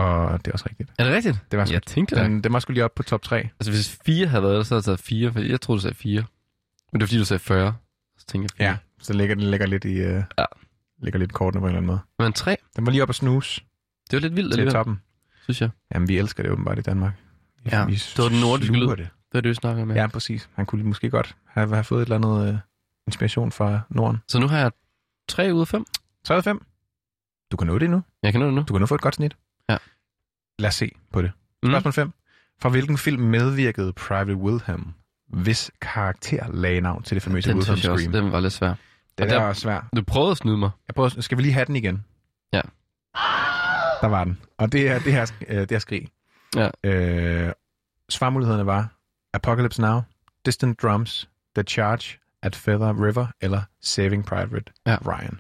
Og 0.04 0.40
det 0.46 0.48
er 0.48 0.52
også 0.54 0.66
rigtigt. 0.70 0.92
Er 1.00 1.04
det 1.04 1.14
rigtigt? 1.14 1.40
Det 1.52 1.60
var 1.60 1.66
sgu- 1.66 1.72
Jeg 1.74 1.84
tænkte 1.84 2.16
det. 2.16 2.24
Den, 2.26 2.44
den 2.44 2.54
var 2.54 2.60
skulle 2.60 2.76
lige 2.76 2.84
op 2.86 2.96
på 2.96 3.04
top 3.04 3.22
3. 3.22 3.38
Altså, 3.38 3.72
hvis 3.72 4.00
fire 4.06 4.28
havde 4.28 4.44
været 4.44 4.68
så 4.68 4.74
havde 4.76 4.80
jeg 4.80 4.84
taget 4.86 5.00
fire, 5.00 5.32
for 5.34 5.40
jeg 5.40 5.62
troede, 5.62 5.78
du 5.78 5.82
sagde 5.82 5.96
fire. 5.96 6.24
Men 6.92 7.00
det 7.00 7.02
var 7.02 7.08
fordi, 7.08 7.18
du 7.20 7.26
sagde 7.26 7.40
40. 7.40 7.76
Så 8.18 8.26
tænkte 8.26 8.54
jeg 8.60 8.66
fire. 8.66 8.68
Ja, 8.72 8.78
så 9.00 9.14
ligger 9.14 9.36
den 9.36 9.44
ligger 9.44 9.66
lidt 9.68 9.86
i 9.86 9.94
øh, 9.98 10.24
Ja. 10.38 10.46
ligger 10.98 11.20
lidt 11.20 11.34
kortene 11.34 11.62
på 11.62 11.66
en 11.66 11.70
eller 11.70 11.78
anden 11.78 11.88
måde. 11.88 12.00
Men 12.20 12.34
tre, 12.34 12.58
Den 12.76 12.86
var 12.86 12.92
lige 12.92 13.04
op 13.04 13.10
at 13.10 13.16
snuse 13.16 13.62
det 14.12 14.18
var 14.18 14.20
lidt 14.22 14.36
vildt 14.36 14.54
til 14.54 14.60
alligevel, 14.60 14.74
toppen. 14.74 15.02
Synes 15.44 15.62
jeg. 15.62 15.70
Jamen, 15.94 16.08
vi 16.08 16.18
elsker 16.18 16.44
det 16.44 16.52
åbenbart 16.52 16.78
i 16.80 16.82
Danmark. 16.82 17.14
Vi, 17.64 17.70
Ja, 17.74 17.86
vi 17.86 17.94
det 17.94 18.18
var 18.18 18.30
den 18.30 18.40
nordiske 18.40 18.76
lyd. 18.76 18.88
Det. 18.88 18.98
Det 18.98 19.10
var 19.34 19.42
det, 19.42 19.50
vi 19.50 19.54
snakkede 19.54 19.86
med. 19.86 19.96
Ja, 19.96 20.08
præcis. 20.08 20.50
Han 20.54 20.66
kunne 20.66 20.84
måske 20.84 21.10
godt 21.10 21.36
have, 21.48 21.70
have 21.74 21.84
fået 21.84 22.02
et 22.02 22.06
eller 22.14 22.16
andet 22.16 22.54
øh, 22.54 22.58
inspiration 23.08 23.52
fra 23.52 23.82
Norden. 23.90 24.18
Så 24.28 24.40
nu 24.40 24.48
har 24.48 24.58
jeg 24.58 24.72
tre 25.30 25.54
ud 25.54 25.62
af 25.62 25.68
fem. 25.68 25.86
3 26.26 26.34
ud 26.34 26.38
af 26.38 26.44
5. 26.44 26.66
Du 27.52 27.58
kan 27.58 27.68
nå 27.68 27.78
det 27.80 27.90
nu. 27.90 28.04
Jeg 28.24 28.32
kan 28.32 28.42
nå 28.42 28.46
det 28.48 28.54
nu. 28.56 28.62
Du 28.68 28.74
kan 28.74 28.80
nå 28.80 28.86
få 28.86 28.96
et 28.96 29.02
godt 29.02 29.16
snit. 29.16 29.36
Ja. 29.70 29.78
Lad 30.60 30.68
os 30.68 30.76
se 30.76 30.92
på 31.12 31.22
det. 31.22 31.32
Mm. 31.64 31.70
Spørgsmål 31.70 31.94
5. 31.94 32.14
Fra 32.62 32.70
hvilken 32.70 32.98
film 32.98 33.22
medvirkede 33.22 33.94
Private 33.94 34.36
Wilhelm, 34.36 34.94
hvis 35.28 35.72
karakter 35.82 36.52
lagde 36.54 36.82
navn 36.82 37.04
til 37.04 37.16
det 37.16 37.24
famøse 37.24 37.50
Den 37.50 37.58
Wilhelm 37.58 37.78
Scream? 37.78 38.12
den 38.12 38.32
var 38.32 38.40
lidt 38.40 38.54
svær. 38.54 38.68
Det 38.70 38.78
og 39.20 39.26
er 39.26 39.40
der- 39.40 39.46
også 39.48 39.62
svært. 39.62 39.84
Du 39.96 40.04
prøvede 40.04 40.32
at 40.32 40.38
snyde 40.38 40.58
mig. 40.58 40.70
Jeg 40.88 40.96
prøver, 40.96 41.10
skal 41.22 41.38
vi 41.38 41.42
lige 41.44 41.54
have 41.54 41.66
den 41.66 41.76
igen? 41.76 42.06
Ja. 42.54 42.62
Der 44.04 44.10
var 44.10 44.24
den. 44.24 44.38
Og 44.58 44.72
det 44.72 44.90
er 44.90 45.00
det 45.00 45.14
her, 45.14 45.32
øh, 45.48 45.58
det 45.60 45.72
her 45.72 45.80
skrig. 45.80 46.08
Ja. 46.56 46.70
Øh, 46.84 47.54
svarmulighederne 48.10 48.66
var 48.66 48.88
Apocalypse 49.34 49.82
Now, 49.82 50.02
Distant 50.46 50.82
Drums, 50.82 51.30
The 51.56 51.64
Charge 51.64 52.18
at 52.42 52.56
Feather 52.56 53.06
River 53.06 53.28
eller 53.42 53.62
Saving 53.82 54.26
Private 54.26 54.64
Ja. 54.88 54.98
Ryan. 55.06 55.40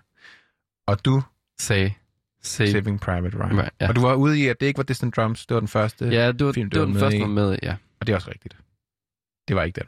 Og 0.87 1.05
du 1.05 1.21
Sagde 1.59 1.93
Save. 2.41 2.71
Saving 2.71 2.99
Private 3.01 3.37
Ryan. 3.37 3.57
Right, 3.59 3.71
ja. 3.81 3.87
Og 3.89 3.95
du 3.95 4.01
var 4.01 4.13
ude 4.13 4.39
i, 4.39 4.47
at 4.47 4.59
det 4.59 4.65
ikke 4.65 4.77
var 4.77 4.83
Distant 4.83 5.15
Drums, 5.15 5.45
det 5.45 5.53
var 5.55 5.59
den 5.61 5.67
første, 5.67 6.05
Ja, 6.05 6.31
det 6.31 6.45
var, 6.45 6.51
film, 6.51 6.69
det 6.69 6.79
var 6.79 6.85
den 6.85 6.93
med 6.93 7.01
første, 7.01 7.17
i. 7.17 7.21
var 7.21 7.27
med, 7.27 7.57
ja. 7.63 7.75
og 7.99 8.07
det 8.07 8.13
er 8.13 8.17
også 8.17 8.29
rigtigt. 8.31 8.57
Det 9.47 9.55
var 9.55 9.63
ikke 9.63 9.79
den. 9.79 9.87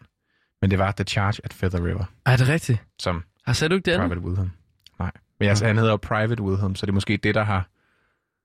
Men 0.61 0.71
det 0.71 0.79
var 0.79 0.91
The 0.91 1.03
Charge 1.03 1.41
at 1.43 1.53
Feather 1.53 1.85
River, 1.85 2.05
Er 2.25 2.37
det 2.37 2.47
rigtigt? 2.47 2.83
som 2.99 3.23
Har 3.45 3.67
du 3.67 3.75
ikke 3.75 3.93
andet? 3.93 4.09
Private 4.09 4.21
Wilhelm. 4.27 4.51
Nej. 4.99 5.11
Men 5.39 5.49
altså, 5.49 5.65
han 5.65 5.77
hedder 5.77 5.97
Private 5.97 6.41
Wilhelm, 6.43 6.75
så 6.75 6.85
det 6.85 6.91
er 6.91 6.93
måske 6.93 7.17
det, 7.17 7.35
der 7.35 7.43
har 7.43 7.67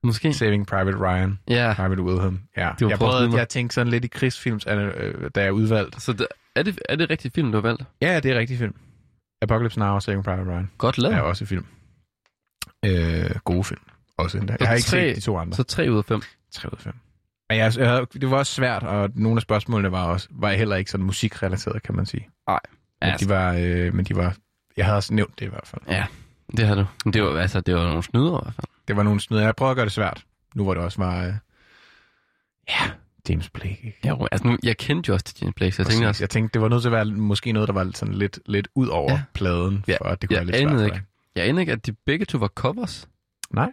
Måske. 0.03 0.33
Saving 0.33 0.67
Private 0.67 0.97
Ryan, 0.97 1.39
Ja. 1.47 1.73
Private 1.75 2.01
Wilhelm. 2.03 2.39
Ja. 2.57 2.63
Var 2.65 2.75
Jeg 2.81 2.91
at 2.91 2.99
prøvede, 2.99 3.29
mig. 3.29 3.37
jeg 3.37 3.49
tænkte 3.49 3.73
sådan 3.73 3.91
lidt 3.91 4.05
i 4.05 4.07
krigsfilms, 4.07 4.65
øh, 4.67 5.31
da 5.35 5.43
jeg 5.43 5.53
udvalgte. 5.53 6.01
Så 6.01 6.13
det, 6.13 6.27
er, 6.55 6.63
det, 6.63 6.79
er 6.89 6.95
det 6.95 7.09
rigtig 7.09 7.31
film, 7.35 7.51
du 7.51 7.57
har 7.57 7.61
valgt? 7.61 7.83
Ja, 8.01 8.19
det 8.19 8.31
er 8.31 8.39
rigtig 8.39 8.57
film. 8.57 8.75
Apocalypse 9.41 9.79
Now 9.79 9.87
og 9.93 10.03
Saving 10.03 10.23
Private 10.23 10.49
Ryan 10.51 10.69
Godt 10.77 10.97
lavet. 10.97 11.15
er 11.15 11.21
også 11.21 11.45
film. 11.45 11.65
Øh, 12.85 13.29
gode 13.43 13.63
film. 13.63 13.81
Også 14.17 14.37
endda. 14.37 14.55
Jeg 14.59 14.67
har 14.67 14.75
ikke 14.75 14.85
tre- 14.87 15.07
set 15.07 15.15
de 15.15 15.21
to 15.21 15.37
andre. 15.37 15.55
Så 15.55 15.63
3 15.63 15.91
ud 15.91 15.97
af 15.97 16.05
5. 16.05 16.21
3 16.51 16.67
ud 16.67 16.77
af 16.77 16.81
5. 16.83 16.93
Men 17.49 17.57
jeg, 17.59 17.77
jeg, 17.77 17.89
havde- 17.89 18.05
det 18.13 18.31
var 18.31 18.37
også 18.37 18.53
svært, 18.53 18.83
og 18.83 19.09
nogle 19.15 19.37
af 19.37 19.41
spørgsmålene 19.41 19.91
var 19.91 20.03
også 20.05 20.27
var 20.31 20.51
heller 20.51 20.75
ikke 20.75 20.91
sådan 20.91 21.05
musikrelateret, 21.05 21.83
kan 21.83 21.95
man 21.95 22.05
sige. 22.05 22.27
Nej. 22.47 22.59
Men 23.01 23.09
Altså, 23.09 23.25
de 23.25 23.29
var, 23.29 23.55
øh, 23.59 23.93
men 23.93 24.05
de 24.05 24.15
var, 24.15 24.35
jeg 24.77 24.85
havde 24.85 24.95
også 24.97 25.13
nævnt 25.13 25.39
det 25.39 25.45
i 25.45 25.49
hvert 25.49 25.67
fald. 25.67 25.81
Ja, 25.87 26.05
det 26.57 26.67
har 26.67 26.75
du. 26.75 26.85
Men 27.05 27.13
Det 27.13 27.23
var, 27.23 27.39
altså, 27.39 27.61
det 27.61 27.75
var 27.75 27.83
nogle 27.83 28.03
snyder 28.03 28.39
i 28.39 28.43
hvert 28.43 28.53
fald. 28.55 28.67
Det 28.91 28.97
var 28.97 29.03
nogle 29.03 29.19
snyder. 29.19 29.43
Jeg 29.43 29.55
prøvede 29.55 29.71
at 29.71 29.75
gøre 29.75 29.85
det 29.85 29.93
svært. 29.93 30.23
Nu 30.55 30.63
hvor 30.63 30.73
det 30.73 30.83
også 30.83 30.97
var, 31.01 31.25
øh, 31.25 31.33
ja, 32.69 32.91
James 33.29 33.49
Blake. 33.49 33.79
Ikke? 33.83 33.97
Ja, 34.05 34.15
altså 34.31 34.47
nu, 34.47 34.57
jeg 34.63 34.77
kendte 34.77 35.07
jo 35.09 35.13
også 35.13 35.23
til 35.25 35.37
James 35.41 35.53
Blake, 35.55 35.71
så 35.71 35.81
jeg 35.81 35.87
tænkte 35.87 36.07
også, 36.07 36.23
jeg 36.23 36.29
tænkte, 36.29 36.53
det 36.53 36.61
var 36.61 36.69
nødt 36.69 36.81
til 36.81 36.89
at 36.89 36.93
være 36.93 37.05
måske 37.05 37.51
noget, 37.51 37.67
der 37.67 37.73
var 37.73 37.91
sådan 37.95 38.13
lidt, 38.13 38.39
lidt 38.45 38.67
ud 38.75 38.87
over 38.87 39.11
Ja. 39.11 39.21
pladen, 39.33 39.83
for 39.85 39.91
Ja, 39.91 40.11
at 40.11 40.21
det 40.21 40.29
kunne 40.29 40.37
jeg 40.39 40.47
være 40.47 40.59
lidt 40.61 40.71
svært 40.79 40.85
ikke. 40.85 41.01
jeg 41.35 41.47
anede 41.47 41.61
ikke, 41.61 41.71
at 41.71 41.85
de 41.85 41.91
begge 42.05 42.25
to 42.25 42.37
var 42.37 42.47
covers. 42.47 43.07
Nej. 43.53 43.71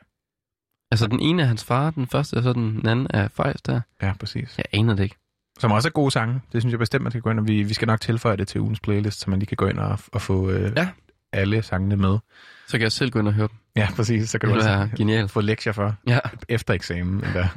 Altså 0.91 1.07
den 1.07 1.21
ene 1.21 1.43
er 1.43 1.47
hans 1.47 1.65
far, 1.65 1.91
den 1.91 2.07
første, 2.07 2.35
og 2.35 2.43
så 2.43 2.53
den 2.53 2.87
anden 2.87 3.07
er 3.11 3.29
Fejs 3.29 3.63
der. 3.63 3.81
Ja, 4.03 4.13
præcis. 4.21 4.59
Jeg 4.59 4.65
anede 4.73 4.97
det 4.97 5.03
ikke. 5.03 5.17
Som 5.59 5.73
også 5.73 5.89
er 5.89 5.93
gode 5.93 6.11
sange. 6.11 6.41
Det 6.53 6.63
synes 6.63 6.73
jeg 6.73 6.79
bestemt, 6.79 7.03
man 7.03 7.13
skal 7.13 7.23
gå 7.23 7.31
ind, 7.31 7.39
og 7.41 7.49
vi, 7.49 7.63
vi 7.63 7.75
skal 7.75 7.87
nok 7.87 8.01
tilføje 8.01 8.37
det 8.37 8.49
til 8.49 8.61
ugens 8.61 8.81
playlist, 8.81 9.21
så 9.21 9.31
man 9.31 9.39
lige 9.39 9.47
kan 9.47 9.57
gå 9.57 9.67
ind 9.67 9.79
og, 9.79 9.99
og 10.13 10.23
få 10.23 10.51
øh, 10.51 10.73
Ja. 10.77 10.89
alle 11.33 11.63
sangene 11.63 11.97
med. 11.97 12.19
Så 12.67 12.73
kan 12.73 12.83
jeg 12.83 12.93
selv 12.93 13.11
gå 13.11 13.19
ind 13.19 13.29
og 13.29 13.35
høre 13.35 13.49
dem. 13.49 13.57
Ja, 13.79 13.89
præcis. 13.97 14.31
Så 14.31 14.39
kan 14.39 14.49
Det 14.49 14.55
du 14.55 14.59
også 14.59 14.71
være 14.71 14.91
genialt. 14.97 15.31
få 15.31 15.41
lektier 15.41 15.73
for 15.73 15.95
Ja, 16.07 16.19
efter 16.49 16.75
eksamen. 16.75 17.15
Endda. 17.25 17.49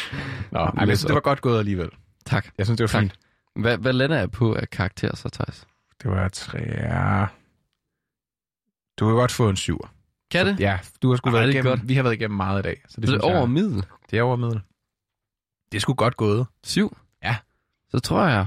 Nå, 0.52 0.58
ej, 0.58 0.70
men 0.74 0.88
jeg 0.88 0.98
synes, 0.98 1.04
det 1.04 1.14
var 1.14 1.20
godt 1.20 1.40
gået 1.40 1.58
alligevel. 1.58 1.90
tak. 2.26 2.46
Jeg 2.58 2.66
synes, 2.66 2.76
det 2.76 2.82
var 2.84 2.88
Tak. 2.88 3.00
fint. 3.02 3.14
Hvad, 3.56 3.78
hvad 3.78 3.92
lander 3.92 4.18
jeg 4.18 4.30
på 4.30 4.54
af 4.54 4.70
karakter 4.70 5.16
så, 5.16 5.28
Thijs? 5.28 5.66
Det 6.02 6.10
var 6.10 6.28
tre... 6.28 6.58
Ja. 6.58 7.26
Du 8.98 9.06
kan 9.06 9.14
godt 9.14 9.32
få 9.32 9.48
en 9.48 9.56
syver. 9.56 9.92
Kan 10.30 10.46
det? 10.46 10.60
Ja, 10.60 10.78
du 11.02 11.08
har 11.10 11.16
sgu 11.16 11.30
Ej, 11.30 11.32
været 11.38 11.50
igennem, 11.50 11.70
godt. 11.70 11.88
vi 11.88 11.94
har 11.94 12.02
været 12.02 12.14
igennem 12.14 12.36
meget 12.36 12.58
i 12.58 12.62
dag. 12.62 12.82
Så 12.88 13.00
det, 13.00 13.08
Det 13.08 13.16
er 13.16 13.20
over 13.20 13.38
jeg, 13.38 13.48
middel. 13.50 13.84
det 14.10 14.18
er 14.18 14.22
over 14.22 14.36
middel. 14.36 14.60
Det 15.72 15.78
er 15.78 15.80
sgu 15.80 15.94
godt 15.94 16.16
gået. 16.16 16.46
Syv? 16.64 16.96
Ja. 17.22 17.36
Så 17.90 17.98
tror 18.00 18.26
jeg, 18.26 18.46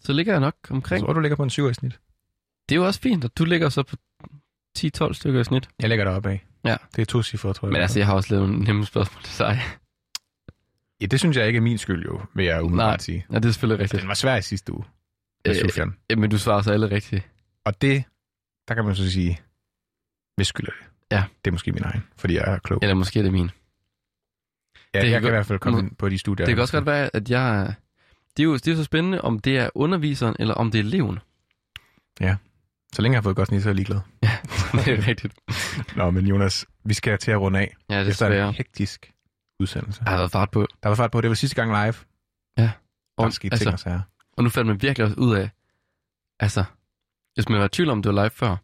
så 0.00 0.12
ligger 0.12 0.32
jeg 0.32 0.40
nok 0.40 0.54
Jeg 0.68 0.72
omkring. 0.76 1.04
tror, 1.06 1.12
du 1.12 1.20
ligger 1.20 1.36
på 1.36 1.42
en 1.42 1.50
syver 1.50 1.70
i 1.70 1.74
snit. 1.74 1.98
Det 2.68 2.74
er 2.74 2.76
jo 2.80 2.86
også 2.86 3.00
fint, 3.00 3.24
at 3.24 3.38
du 3.38 3.44
ligger 3.44 3.68
så 3.68 3.82
på 3.82 3.96
10-12 4.78 5.12
stykker 5.12 5.40
i 5.40 5.44
snit. 5.44 5.68
Jeg 5.80 5.88
lægger 5.88 6.04
dig 6.04 6.14
op 6.14 6.26
af. 6.26 6.44
Ja. 6.64 6.76
Det 6.96 7.02
er 7.02 7.06
to 7.06 7.22
cifre, 7.22 7.54
tror 7.54 7.68
jeg. 7.68 7.72
Men 7.72 7.82
altså, 7.82 7.98
jeg 7.98 8.06
har 8.06 8.14
også 8.14 8.34
lavet 8.34 8.48
nogle 8.48 8.64
nemme 8.64 8.86
spørgsmål 8.86 9.22
til 9.22 9.38
dig. 9.38 9.60
Ja, 11.00 11.06
det 11.06 11.20
synes 11.20 11.36
jeg 11.36 11.46
ikke 11.46 11.56
er 11.56 11.60
min 11.60 11.78
skyld, 11.78 12.04
jo, 12.04 12.20
vil 12.34 12.44
jeg 12.46 12.62
umiddelbart 12.62 12.90
Nej. 12.90 12.98
sige. 12.98 13.26
Ja, 13.32 13.38
det 13.38 13.44
er 13.44 13.50
selvfølgelig 13.52 13.82
rigtigt. 13.82 14.00
Den 14.00 14.08
var 14.08 14.14
svær 14.14 14.36
i 14.36 14.42
sidste 14.42 14.72
uge 14.72 14.84
Øh. 15.46 15.54
Ja, 16.10 16.16
men 16.16 16.30
du 16.30 16.38
svarer 16.38 16.62
så 16.62 16.72
alle 16.72 16.90
rigtigt. 16.90 17.28
Og 17.64 17.82
det, 17.82 18.04
der 18.68 18.74
kan 18.74 18.84
man 18.84 18.94
så 18.94 19.10
sige, 19.10 19.40
hvis 20.36 20.46
skylder 20.46 20.70
det. 20.80 20.86
Ja. 21.16 21.24
Det 21.44 21.50
er 21.50 21.52
måske 21.52 21.72
min 21.72 21.82
egen, 21.84 22.02
fordi 22.16 22.34
jeg 22.34 22.44
er 22.54 22.58
klog. 22.58 22.78
Eller 22.82 22.94
måske 22.94 23.18
er 23.18 23.22
det 23.22 23.32
min. 23.32 23.50
Ja, 24.94 24.98
det 25.00 25.02
kan 25.02 25.02
jeg 25.02 25.10
kan 25.10 25.22
godt- 25.22 25.30
i 25.30 25.34
hvert 25.34 25.46
fald 25.46 25.58
komme 25.58 25.80
må- 25.80 25.86
ind 25.86 25.96
på 25.96 26.08
de 26.08 26.18
studier. 26.18 26.46
Det 26.46 26.54
kan 26.54 26.62
også 26.62 26.76
godt 26.76 26.86
være, 26.86 27.10
at 27.16 27.30
jeg... 27.30 27.74
Det 28.36 28.42
er 28.42 28.44
jo 28.44 28.54
det 28.54 28.68
er 28.68 28.76
så 28.76 28.84
spændende, 28.84 29.20
om 29.20 29.38
det 29.38 29.58
er 29.58 29.70
underviseren, 29.74 30.36
eller 30.38 30.54
om 30.54 30.70
det 30.70 30.78
er 30.78 30.84
eleven. 30.84 31.18
Så 32.92 33.02
længe 33.02 33.14
jeg 33.14 33.18
har 33.18 33.22
fået 33.22 33.36
godt 33.36 33.48
snit, 33.48 33.62
så 33.62 33.68
er 33.68 33.70
jeg 33.70 33.74
ligeglad. 33.76 34.00
det 34.84 34.88
er 34.88 35.08
rigtigt. 35.08 35.34
Nå, 35.96 36.10
men 36.10 36.26
Jonas, 36.26 36.66
vi 36.84 36.94
skal 36.94 37.18
til 37.18 37.30
at 37.30 37.40
runde 37.40 37.58
af. 37.58 37.74
Ja, 37.90 38.00
det 38.00 38.08
efter 38.08 38.26
er 38.26 38.48
en 38.48 38.54
hektisk 38.54 39.12
udsendelse. 39.60 40.02
Jeg 40.04 40.10
har 40.10 40.18
været 40.18 40.30
fart 40.30 40.50
på. 40.50 40.66
Der 40.82 40.88
var 40.88 40.96
fart 40.96 41.10
på, 41.10 41.20
det 41.20 41.28
var 41.28 41.34
sidste 41.34 41.56
gang 41.56 41.70
live. 41.70 41.94
Ja. 42.58 42.62
Der 42.62 42.70
Og, 43.24 43.32
skete 43.32 43.52
altså, 43.52 43.64
ting 43.64 43.72
og 43.72 43.78
sager. 43.78 44.00
og 44.36 44.44
nu 44.44 44.50
fandt 44.50 44.66
man 44.66 44.82
virkelig 44.82 45.04
også 45.04 45.16
ud 45.18 45.34
af, 45.36 45.50
altså, 46.40 46.64
hvis 47.34 47.48
man 47.48 47.58
var 47.58 47.64
i 47.66 47.68
tvivl 47.68 47.90
om, 47.90 48.02
det 48.02 48.14
var 48.14 48.22
live 48.22 48.30
før, 48.30 48.56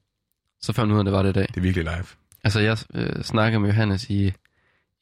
så 0.60 0.72
fandt 0.72 0.88
man 0.88 0.94
ud 0.94 0.98
af, 0.98 1.02
at 1.02 1.06
det 1.06 1.12
var 1.12 1.22
det 1.22 1.30
i 1.30 1.32
dag. 1.32 1.46
Det 1.48 1.56
er 1.56 1.60
virkelig 1.60 1.84
live. 1.84 2.04
Altså, 2.44 2.60
jeg 2.60 2.78
øh, 2.94 3.22
snakker 3.22 3.58
med 3.58 3.68
Johannes 3.68 4.10
i, 4.10 4.32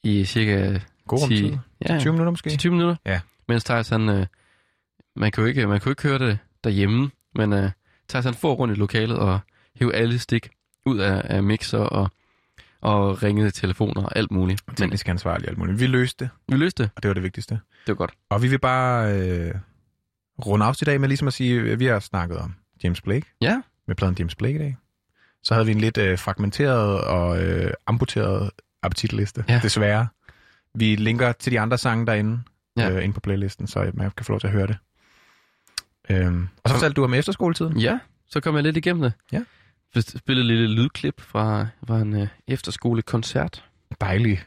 i 0.03 0.25
cirka 0.25 0.79
God 1.07 1.29
10, 1.29 1.37
tid. 1.37 1.57
ja, 1.89 1.99
20 1.99 2.13
minutter 2.13 2.31
måske? 2.31 2.57
20 2.57 2.73
minutter. 2.73 2.97
Ja. 3.07 3.21
Mens 3.49 3.65
Thijs, 3.65 3.89
han, 3.89 4.09
øh, 4.09 4.27
man 5.17 5.33
jo 5.39 5.45
ikke, 5.45 5.67
man 5.67 5.81
jo 5.85 5.91
ikke 5.91 6.03
høre 6.03 6.19
det 6.19 6.39
derhjemme, 6.65 7.11
men 7.35 7.53
øh, 7.53 7.71
Thijs, 8.09 8.25
han 8.25 8.35
får 8.35 8.55
rundt 8.55 8.77
i 8.77 8.79
lokalet 8.81 9.19
og 9.19 9.41
hæver 9.77 9.93
alle 9.93 10.19
stik 10.19 10.51
ud 10.87 10.99
af, 10.99 11.23
af 11.25 11.43
mixer 11.43 11.79
og, 11.79 12.11
og 12.81 13.23
ringede 13.23 13.51
telefoner 13.51 14.03
og 14.03 14.17
alt 14.17 14.31
muligt. 14.31 14.63
Men 14.67 14.77
Teknisk 14.77 15.09
ansvarlig 15.09 15.45
og 15.47 15.51
alt 15.51 15.59
muligt. 15.59 15.81
Vi 15.81 15.87
løste 15.87 16.25
det, 16.25 16.31
vi 16.49 16.57
løste 16.57 16.83
det. 16.83 16.91
og 16.97 17.03
det 17.03 17.09
var 17.09 17.15
det 17.15 17.23
vigtigste. 17.23 17.55
Det 17.55 17.89
var 17.89 17.95
godt. 17.95 18.13
Og 18.29 18.43
vi 18.43 18.49
vil 18.49 18.59
bare 18.59 19.15
øh, 19.21 19.55
runde 20.47 20.67
af 20.67 20.83
i 20.83 20.85
dag 20.85 21.01
med 21.01 21.09
ligesom 21.09 21.29
at 21.29 21.35
sige, 21.35 21.71
at 21.73 21.79
vi 21.79 21.87
har 21.87 21.99
snakket 22.01 22.39
om 22.39 22.55
James 22.85 23.01
Blake. 23.01 23.27
Ja. 23.41 23.63
Med 23.87 23.97
pladen 23.97 24.17
James 24.19 24.35
Blake 24.35 24.55
i 24.55 24.59
dag. 24.59 24.77
Så 25.43 25.55
havde 25.55 25.67
vi 25.67 25.73
en 25.73 25.81
lidt 25.81 25.99
øh, 25.99 26.19
fragmenteret 26.19 27.01
og 27.01 27.43
øh, 27.43 27.73
amputeret 27.87 28.51
appetitliste, 28.83 29.45
Ja. 29.49 29.61
desværre. 29.63 30.09
Vi 30.75 30.97
linker 30.97 31.33
til 31.33 31.53
de 31.53 31.61
andre 31.61 31.79
sange 31.79 32.07
derinde, 32.07 32.41
ja. 32.77 32.91
øh, 32.91 33.05
inde 33.05 33.15
på 33.15 33.21
playlisten, 33.21 33.67
så 33.67 33.91
man 33.95 34.11
kan 34.17 34.27
få 34.27 34.33
lov 34.33 34.41
til 34.41 34.47
at 34.47 34.53
høre 34.53 34.67
det. 34.67 34.77
Øhm, 36.11 36.49
og 36.65 36.69
så 36.71 36.75
fortalte 36.75 36.95
du 36.95 37.05
om 37.05 37.15
efterskoletiden. 37.15 37.77
Ja, 37.79 37.99
så 38.29 38.41
kom 38.41 38.55
jeg 38.55 38.63
lidt 38.63 38.77
igennem 38.77 39.03
det. 39.03 39.13
Ja. 39.33 39.41
Spillede 39.99 40.47
lille 40.47 40.67
lydklip 40.75 41.21
fra, 41.21 41.67
fra 41.87 41.99
en 42.01 42.17
øh, 42.23 42.29
efterskolekoncert. 42.49 43.65
Dejlig 44.01 44.41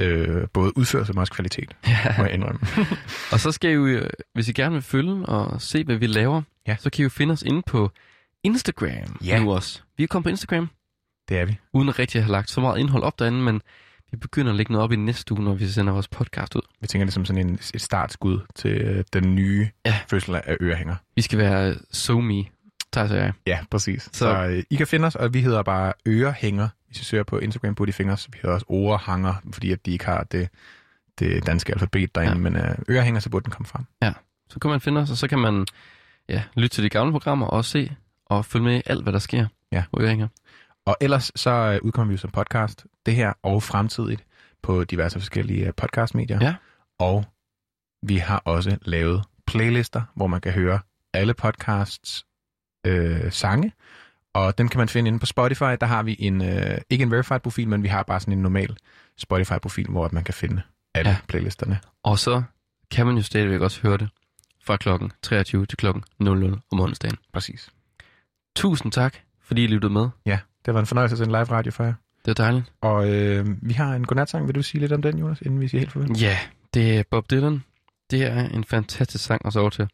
øh, 0.00 0.48
både 0.52 0.78
udførelse, 0.78 1.12
men 1.12 1.18
også 1.20 1.32
kvalitet, 1.32 1.76
må 2.18 2.24
jeg 2.24 2.34
indrømme. 2.34 2.60
Og 3.32 3.40
så 3.40 3.52
skal 3.52 3.70
I 3.70 3.74
jo, 3.74 3.86
øh, 3.86 4.10
hvis 4.34 4.48
I 4.48 4.52
gerne 4.52 4.72
vil 4.72 4.82
følge 4.82 5.26
og 5.26 5.62
se, 5.62 5.84
hvad 5.84 5.96
vi 5.96 6.06
laver, 6.06 6.42
Ja. 6.66 6.76
så 6.76 6.90
kan 6.90 7.00
I 7.00 7.02
jo 7.02 7.08
finde 7.08 7.32
os 7.32 7.42
inde 7.42 7.62
på 7.66 7.90
Instagram 8.44 9.16
Ja. 9.24 9.40
nu 9.40 9.52
også. 9.52 9.82
Vi 9.96 10.02
er 10.04 10.08
kommet 10.08 10.24
på 10.24 10.28
Instagram, 10.30 10.70
Det 11.28 11.38
er 11.38 11.44
vi. 11.44 11.58
uden 11.72 11.98
rigtig 11.98 12.18
at 12.18 12.24
have 12.24 12.32
lagt 12.32 12.50
så 12.50 12.60
meget 12.60 12.78
indhold 12.78 13.02
op 13.02 13.18
derinde, 13.18 13.38
men 13.42 13.60
vi 14.10 14.16
begynder 14.16 14.50
at 14.52 14.56
lægge 14.56 14.72
noget 14.72 14.84
op 14.84 14.92
i 14.92 14.96
næste 14.96 15.32
uge, 15.32 15.44
når 15.44 15.54
vi 15.54 15.66
sender 15.68 15.92
vores 15.92 16.08
podcast 16.08 16.54
ud. 16.56 16.60
Vi 16.80 16.86
tænker 16.86 17.04
det 17.04 17.14
som 17.14 17.24
sådan 17.24 17.48
en, 17.48 17.54
et 17.54 17.80
startskud 17.80 18.40
til 18.54 18.70
øh, 18.70 19.04
den 19.12 19.34
nye 19.34 19.68
Ja. 19.86 19.90
ja. 19.90 19.98
fødsel 20.10 20.34
af 20.34 20.56
ørehænger. 20.60 20.94
Vi 21.16 21.22
skal 21.22 21.38
være 21.38 21.74
so 21.92 22.20
me, 22.20 22.44
Jeg. 22.96 23.32
Ja, 23.46 23.58
præcis. 23.70 24.02
Så, 24.02 24.08
Så- 24.12 24.18
så 24.18 24.46
øh, 24.46 24.62
I 24.70 24.74
kan 24.76 24.86
finde 24.86 25.06
os, 25.06 25.14
og 25.14 25.34
vi 25.34 25.40
hedder 25.40 25.62
bare 25.62 25.92
ørehænger. 26.06 26.68
Hvis 26.86 27.00
I 27.00 27.04
søger 27.04 27.24
på 27.24 27.38
Instagram, 27.38 27.74
burde 27.74 27.88
I 27.88 27.92
finde 27.92 28.12
os. 28.12 28.28
Vi 28.32 28.38
hedder 28.42 28.54
også 28.54 28.66
orehanger, 28.68 29.34
fordi 29.52 29.72
at 29.72 29.86
de 29.86 29.90
ikke 29.92 30.04
har 30.04 30.24
det, 30.24 30.48
det 31.18 31.46
danske 31.46 31.72
alfabet 31.72 32.14
derinde. 32.14 32.32
Ja. 32.50 32.58
Ja. 32.58 32.66
Men 32.66 32.70
øh, 32.88 32.96
ørehænger, 32.96 33.20
så 33.20 33.30
burde 33.30 33.44
den 33.44 33.52
komme 33.52 33.66
frem. 33.66 33.84
Så 34.50 34.58
kan 34.60 34.70
man 34.70 34.80
finde 34.80 35.00
os, 35.00 35.10
og 35.10 35.16
så 35.16 35.28
kan 35.28 35.38
man 35.38 35.66
ja, 36.28 36.42
lytte 36.54 36.74
til 36.76 36.84
de 36.84 36.88
gamle 36.88 37.12
programmer 37.12 37.46
og 37.46 37.64
se 37.64 37.92
og 38.26 38.44
følge 38.44 38.64
med 38.64 38.76
i 38.78 38.82
alt, 38.86 39.02
hvad 39.02 39.12
der 39.12 39.18
sker 39.18 39.46
Ja. 39.72 39.84
på 39.92 40.00
Øringer. 40.02 40.28
Og 40.86 40.96
ellers 41.00 41.32
så 41.36 41.50
øh, 41.50 41.78
udkommer 41.82 42.08
vi 42.08 42.14
jo 42.14 42.18
som 42.18 42.30
podcast, 42.30 42.86
det 43.06 43.14
her 43.14 43.32
og 43.42 43.62
fremtidigt, 43.62 44.24
på 44.62 44.84
diverse 44.84 45.18
forskellige 45.20 45.66
øh, 45.66 45.72
podcastmedier. 45.76 46.38
Ja. 46.42 46.54
Og 46.98 47.24
vi 48.02 48.16
har 48.16 48.38
også 48.44 48.78
lavet 48.82 49.24
playlister, 49.46 50.02
hvor 50.14 50.26
man 50.26 50.40
kan 50.40 50.52
høre 50.52 50.80
alle 51.14 51.34
podcasts 51.34 52.24
øh, 52.86 53.32
sange. 53.32 53.72
Og 54.34 54.58
dem 54.58 54.68
kan 54.68 54.78
man 54.78 54.88
finde 54.88 55.08
inde 55.08 55.18
på 55.18 55.26
Spotify. 55.26 55.62
Der 55.80 55.86
har 55.86 56.02
vi 56.02 56.16
en, 56.18 56.42
øh, 56.42 56.78
ikke 56.90 57.02
en 57.02 57.10
verified 57.10 57.40
profil, 57.40 57.68
men 57.68 57.82
vi 57.82 57.88
har 57.88 58.02
bare 58.02 58.20
sådan 58.20 58.32
en 58.32 58.42
normal 58.42 58.76
Spotify-profil, 59.16 59.86
hvor 59.88 60.08
man 60.12 60.24
kan 60.24 60.34
finde 60.34 60.62
alle 60.94 61.10
Ja. 61.10 61.16
playlisterne. 61.28 61.78
Og 62.02 62.18
så 62.18 62.42
kan 62.90 63.06
man 63.06 63.16
jo 63.16 63.22
stadigvæk 63.22 63.60
også 63.60 63.80
høre 63.82 63.96
det 63.98 64.08
fra 64.64 64.76
klokken 64.76 65.12
23 65.22 65.66
til 65.66 65.76
klokken 65.78 66.04
00 66.20 66.58
om 66.72 66.80
onsdagen. 66.80 67.16
Præcis. 67.32 67.70
Tusind 68.56 68.92
tak, 68.92 69.16
fordi 69.42 69.64
I 69.64 69.66
lyttede 69.66 69.92
med. 69.92 70.08
Ja, 70.26 70.38
det 70.66 70.74
var 70.74 70.80
en 70.80 70.86
fornøjelse 70.86 71.14
at 71.14 71.18
sende 71.18 71.30
live 71.32 71.44
radio 71.44 71.72
for 71.72 71.84
jer. 71.84 71.94
Det 72.24 72.30
er 72.30 72.44
dejligt. 72.44 72.72
Og 72.80 73.10
øh, 73.14 73.46
vi 73.62 73.72
har 73.72 73.94
en 73.94 74.06
godnatsang. 74.06 74.46
Vil 74.46 74.54
du 74.54 74.62
sige 74.62 74.80
lidt 74.80 74.92
om 74.92 75.02
den, 75.02 75.18
Jonas, 75.18 75.40
inden 75.40 75.60
vi 75.60 75.68
siger 75.68 75.78
helt 75.80 75.92
farvel? 75.92 76.18
Ja, 76.20 76.38
det 76.74 76.98
er 76.98 77.02
Bob 77.10 77.30
Dylan. 77.30 77.64
Det 78.10 78.22
er 78.22 78.48
en 78.48 78.64
fantastisk 78.64 79.24
sang 79.24 79.46
at 79.46 79.52
sove 79.52 79.70
til. 79.70 79.88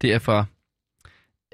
Det 0.00 0.12
er 0.14 0.18
fra, 0.18 0.44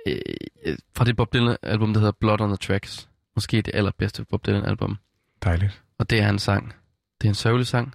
øh, 0.06 0.76
fra 0.96 1.04
det 1.04 1.16
Bob 1.16 1.32
Dylan-album, 1.32 1.92
der 1.92 2.00
hedder 2.00 2.12
Blood 2.20 2.40
on 2.40 2.48
the 2.48 2.56
Tracks. 2.56 3.08
Måske 3.34 3.62
det 3.62 3.74
allerbedste 3.74 4.24
Bob 4.24 4.46
Dylan-album. 4.46 4.98
Dejligt. 5.44 5.82
Og 5.98 6.10
det 6.10 6.20
er 6.20 6.28
en 6.28 6.38
sang. 6.38 6.74
Det 7.20 7.26
er 7.26 7.30
en 7.30 7.34
sørgelig 7.34 7.66
sang, 7.66 7.94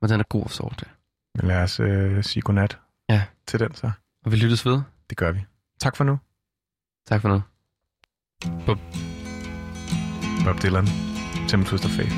men 0.00 0.10
den 0.10 0.20
er 0.20 0.24
god 0.24 0.42
at 0.44 0.50
sove 0.50 0.70
til. 0.78 0.88
Men 1.34 1.46
lad 1.46 1.62
os 1.62 1.80
øh, 1.80 2.24
sige 2.24 2.42
godnat 2.42 2.78
ja. 3.08 3.22
til 3.46 3.60
den 3.60 3.74
så. 3.74 3.90
Og 4.24 4.32
vi 4.32 4.36
lyttes 4.36 4.66
ved. 4.66 4.80
Det 5.10 5.18
gør 5.18 5.32
vi. 5.32 5.44
Tak 5.80 5.96
for 5.96 6.04
nu. 6.04 6.18
Tak 7.06 7.20
for 7.20 7.28
nu. 7.28 7.42
Bob, 8.66 8.78
Bob 10.44 10.62
Dylan. 10.62 10.86
Tim 11.48 11.64
Twister 11.64 11.88
Faith. 11.88 12.14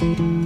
thank 0.00 0.18
you 0.18 0.39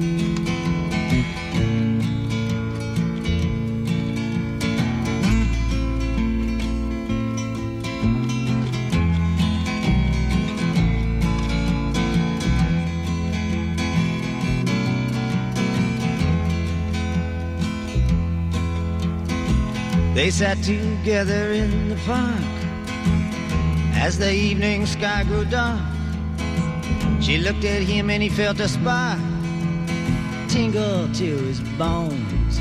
They 20.24 20.30
sat 20.30 20.62
together 20.62 21.52
in 21.52 21.90
the 21.90 21.96
park 21.96 22.40
as 23.92 24.16
the 24.16 24.32
evening 24.32 24.86
sky 24.86 25.22
grew 25.24 25.44
dark. 25.44 25.82
She 27.20 27.36
looked 27.36 27.62
at 27.66 27.82
him 27.82 28.08
and 28.08 28.22
he 28.22 28.30
felt 28.30 28.58
a 28.58 28.66
spark 28.66 29.20
tingle 30.48 31.12
to 31.12 31.36
his 31.44 31.60
bones. 31.76 32.56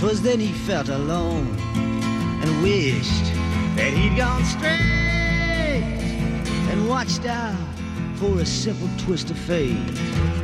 'Twas 0.00 0.20
then 0.22 0.40
he 0.40 0.52
felt 0.66 0.88
alone 0.88 1.56
and 2.42 2.62
wished 2.64 3.26
that 3.76 3.92
he'd 3.92 4.16
gone 4.16 4.44
straight 4.44 5.84
and 6.72 6.88
watched 6.88 7.26
out 7.26 7.54
for 8.16 8.40
a 8.40 8.44
simple 8.44 8.90
twist 8.98 9.30
of 9.30 9.38
fate. 9.38 10.39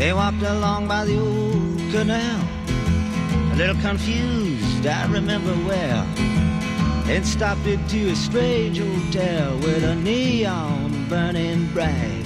They 0.00 0.14
walked 0.14 0.40
along 0.40 0.88
by 0.88 1.04
the 1.04 1.18
old 1.20 1.78
canal, 1.92 2.40
a 3.52 3.54
little 3.54 3.78
confused, 3.82 4.86
I 4.86 5.04
remember 5.12 5.52
well. 5.68 6.06
Then 7.04 7.22
stopped 7.22 7.66
into 7.66 8.08
a 8.08 8.16
strange 8.16 8.78
hotel 8.78 9.58
with 9.58 9.84
a 9.84 9.94
neon 9.96 11.06
burning 11.10 11.70
bright. 11.74 12.24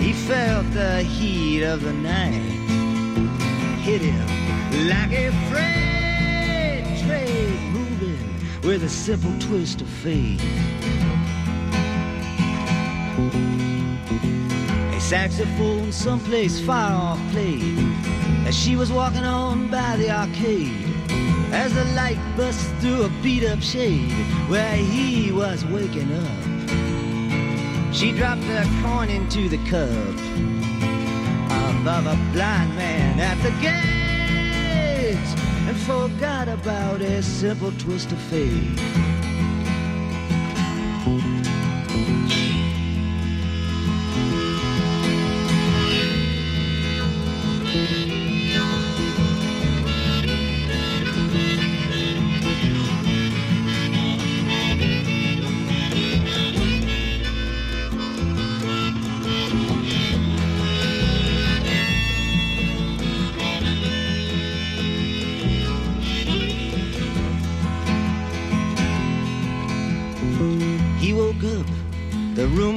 He 0.00 0.12
felt 0.12 0.70
the 0.70 1.02
heat 1.02 1.64
of 1.64 1.82
the 1.82 1.92
night 1.92 2.60
hit 3.82 4.02
him 4.02 4.88
like 4.88 5.10
a 5.10 5.32
freight 5.50 6.84
train 7.04 7.72
moving 7.72 8.36
with 8.62 8.84
a 8.84 8.88
simple 8.88 9.36
twist 9.40 9.80
of 9.80 9.88
fate. 9.88 10.40
Saxophone 15.10 15.90
someplace 15.90 16.60
far 16.60 16.92
off 16.92 17.32
played 17.32 17.76
as 18.46 18.56
she 18.56 18.76
was 18.76 18.92
walking 18.92 19.24
on 19.24 19.68
by 19.68 19.96
the 19.96 20.08
arcade. 20.08 20.86
As 21.50 21.74
the 21.74 21.84
light 21.96 22.20
burst 22.36 22.72
through 22.76 23.02
a 23.02 23.08
beat 23.20 23.42
up 23.42 23.60
shade 23.60 24.12
where 24.48 24.76
he 24.76 25.32
was 25.32 25.64
waking 25.64 26.12
up. 26.12 26.44
She 27.92 28.12
dropped 28.12 28.44
a 28.44 28.64
coin 28.84 29.10
into 29.10 29.48
the 29.48 29.58
cup 29.68 29.90
above 31.74 32.06
a 32.06 32.16
blind 32.32 32.76
man 32.76 33.18
at 33.18 33.36
the 33.42 33.50
gate 33.60 35.16
and 35.66 35.76
forgot 35.76 36.46
about 36.46 37.00
a 37.00 37.20
simple 37.20 37.72
twist 37.78 38.12
of 38.12 38.18
fate. 38.30 38.99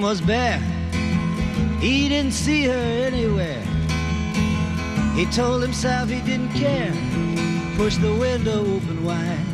Was 0.04 0.20
bare. 0.20 0.60
He 1.80 2.10
didn't 2.10 2.34
see 2.34 2.66
her 2.66 2.86
anywhere. 3.08 3.64
He 5.16 5.26
told 5.28 5.62
himself 5.62 6.10
he 6.10 6.20
didn't 6.20 6.52
care. 6.52 6.94
Pushed 7.78 8.02
the 8.02 8.14
window 8.14 8.60
open 8.60 9.06
wide. 9.06 9.48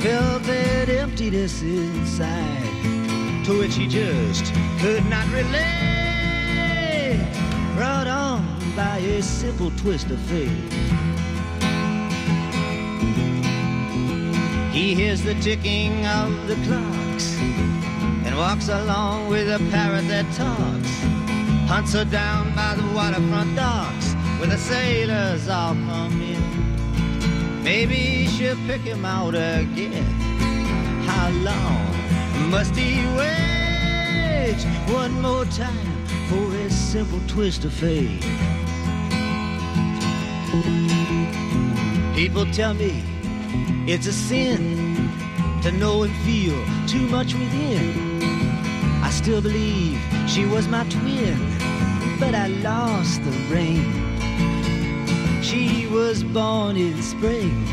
Felt 0.00 0.44
that 0.44 0.88
emptiness 0.88 1.62
inside, 1.62 3.44
to 3.44 3.58
which 3.58 3.74
he 3.74 3.88
just 3.88 4.54
could 4.78 5.04
not 5.06 5.26
relate. 5.32 7.18
Brought 7.74 8.06
on 8.06 8.46
by 8.76 8.98
a 8.98 9.20
simple 9.20 9.72
twist 9.72 10.10
of 10.10 10.20
fate. 10.20 10.48
He 14.72 14.94
hears 14.94 15.22
the 15.24 15.34
ticking 15.40 16.06
of 16.06 16.46
the 16.46 16.54
clocks 16.66 16.99
and 16.99 16.99
walks 18.40 18.70
along 18.70 19.28
with 19.28 19.46
a 19.50 19.58
parrot 19.70 20.08
that 20.08 20.24
talks. 20.32 20.90
Hunts 21.68 21.92
her 21.92 22.06
down 22.06 22.54
by 22.54 22.74
the 22.74 22.86
waterfront 22.94 23.54
docks 23.54 24.14
where 24.38 24.48
the 24.48 24.56
sailors 24.56 25.46
all 25.46 25.74
come 25.74 26.22
in. 26.22 27.62
Maybe 27.62 28.28
she'll 28.28 28.56
pick 28.66 28.80
him 28.80 29.04
out 29.04 29.34
again. 29.34 30.06
How 31.04 31.28
long 31.48 32.50
must 32.50 32.74
he 32.74 33.04
wait? 33.18 34.56
One 34.88 35.20
more 35.20 35.44
time 35.44 36.06
for 36.30 36.42
a 36.64 36.70
simple 36.70 37.20
twist 37.28 37.66
of 37.66 37.74
fate. 37.74 38.24
People 42.14 42.46
tell 42.52 42.72
me 42.72 43.04
it's 43.86 44.06
a 44.06 44.14
sin 44.14 44.96
to 45.60 45.70
know 45.72 46.04
and 46.04 46.16
feel 46.24 46.58
too 46.86 47.06
much 47.08 47.34
within. 47.34 48.09
Still 49.22 49.42
believe 49.42 50.00
she 50.26 50.46
was 50.46 50.66
my 50.66 50.82
twin, 50.84 51.38
but 52.18 52.34
I 52.34 52.46
lost 52.46 53.22
the 53.22 53.30
ring. 53.54 53.84
She 55.42 55.86
was 55.88 56.24
born 56.24 56.78
in 56.78 57.02
spring, 57.02 57.66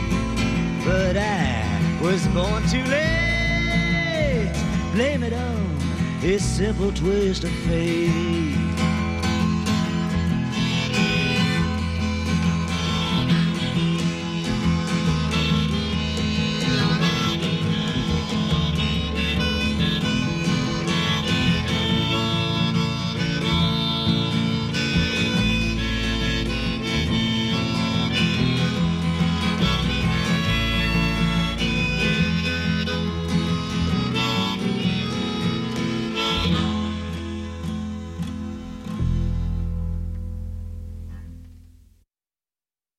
but 0.83 1.15
I 1.15 1.63
was 2.01 2.27
born 2.27 2.67
too 2.67 2.83
late. 2.91 4.51
Blame 4.93 5.23
it 5.23 5.31
on 5.31 5.77
a 6.21 6.37
simple 6.37 6.91
twist 6.91 7.45
of 7.45 7.51
fate. 7.65 8.46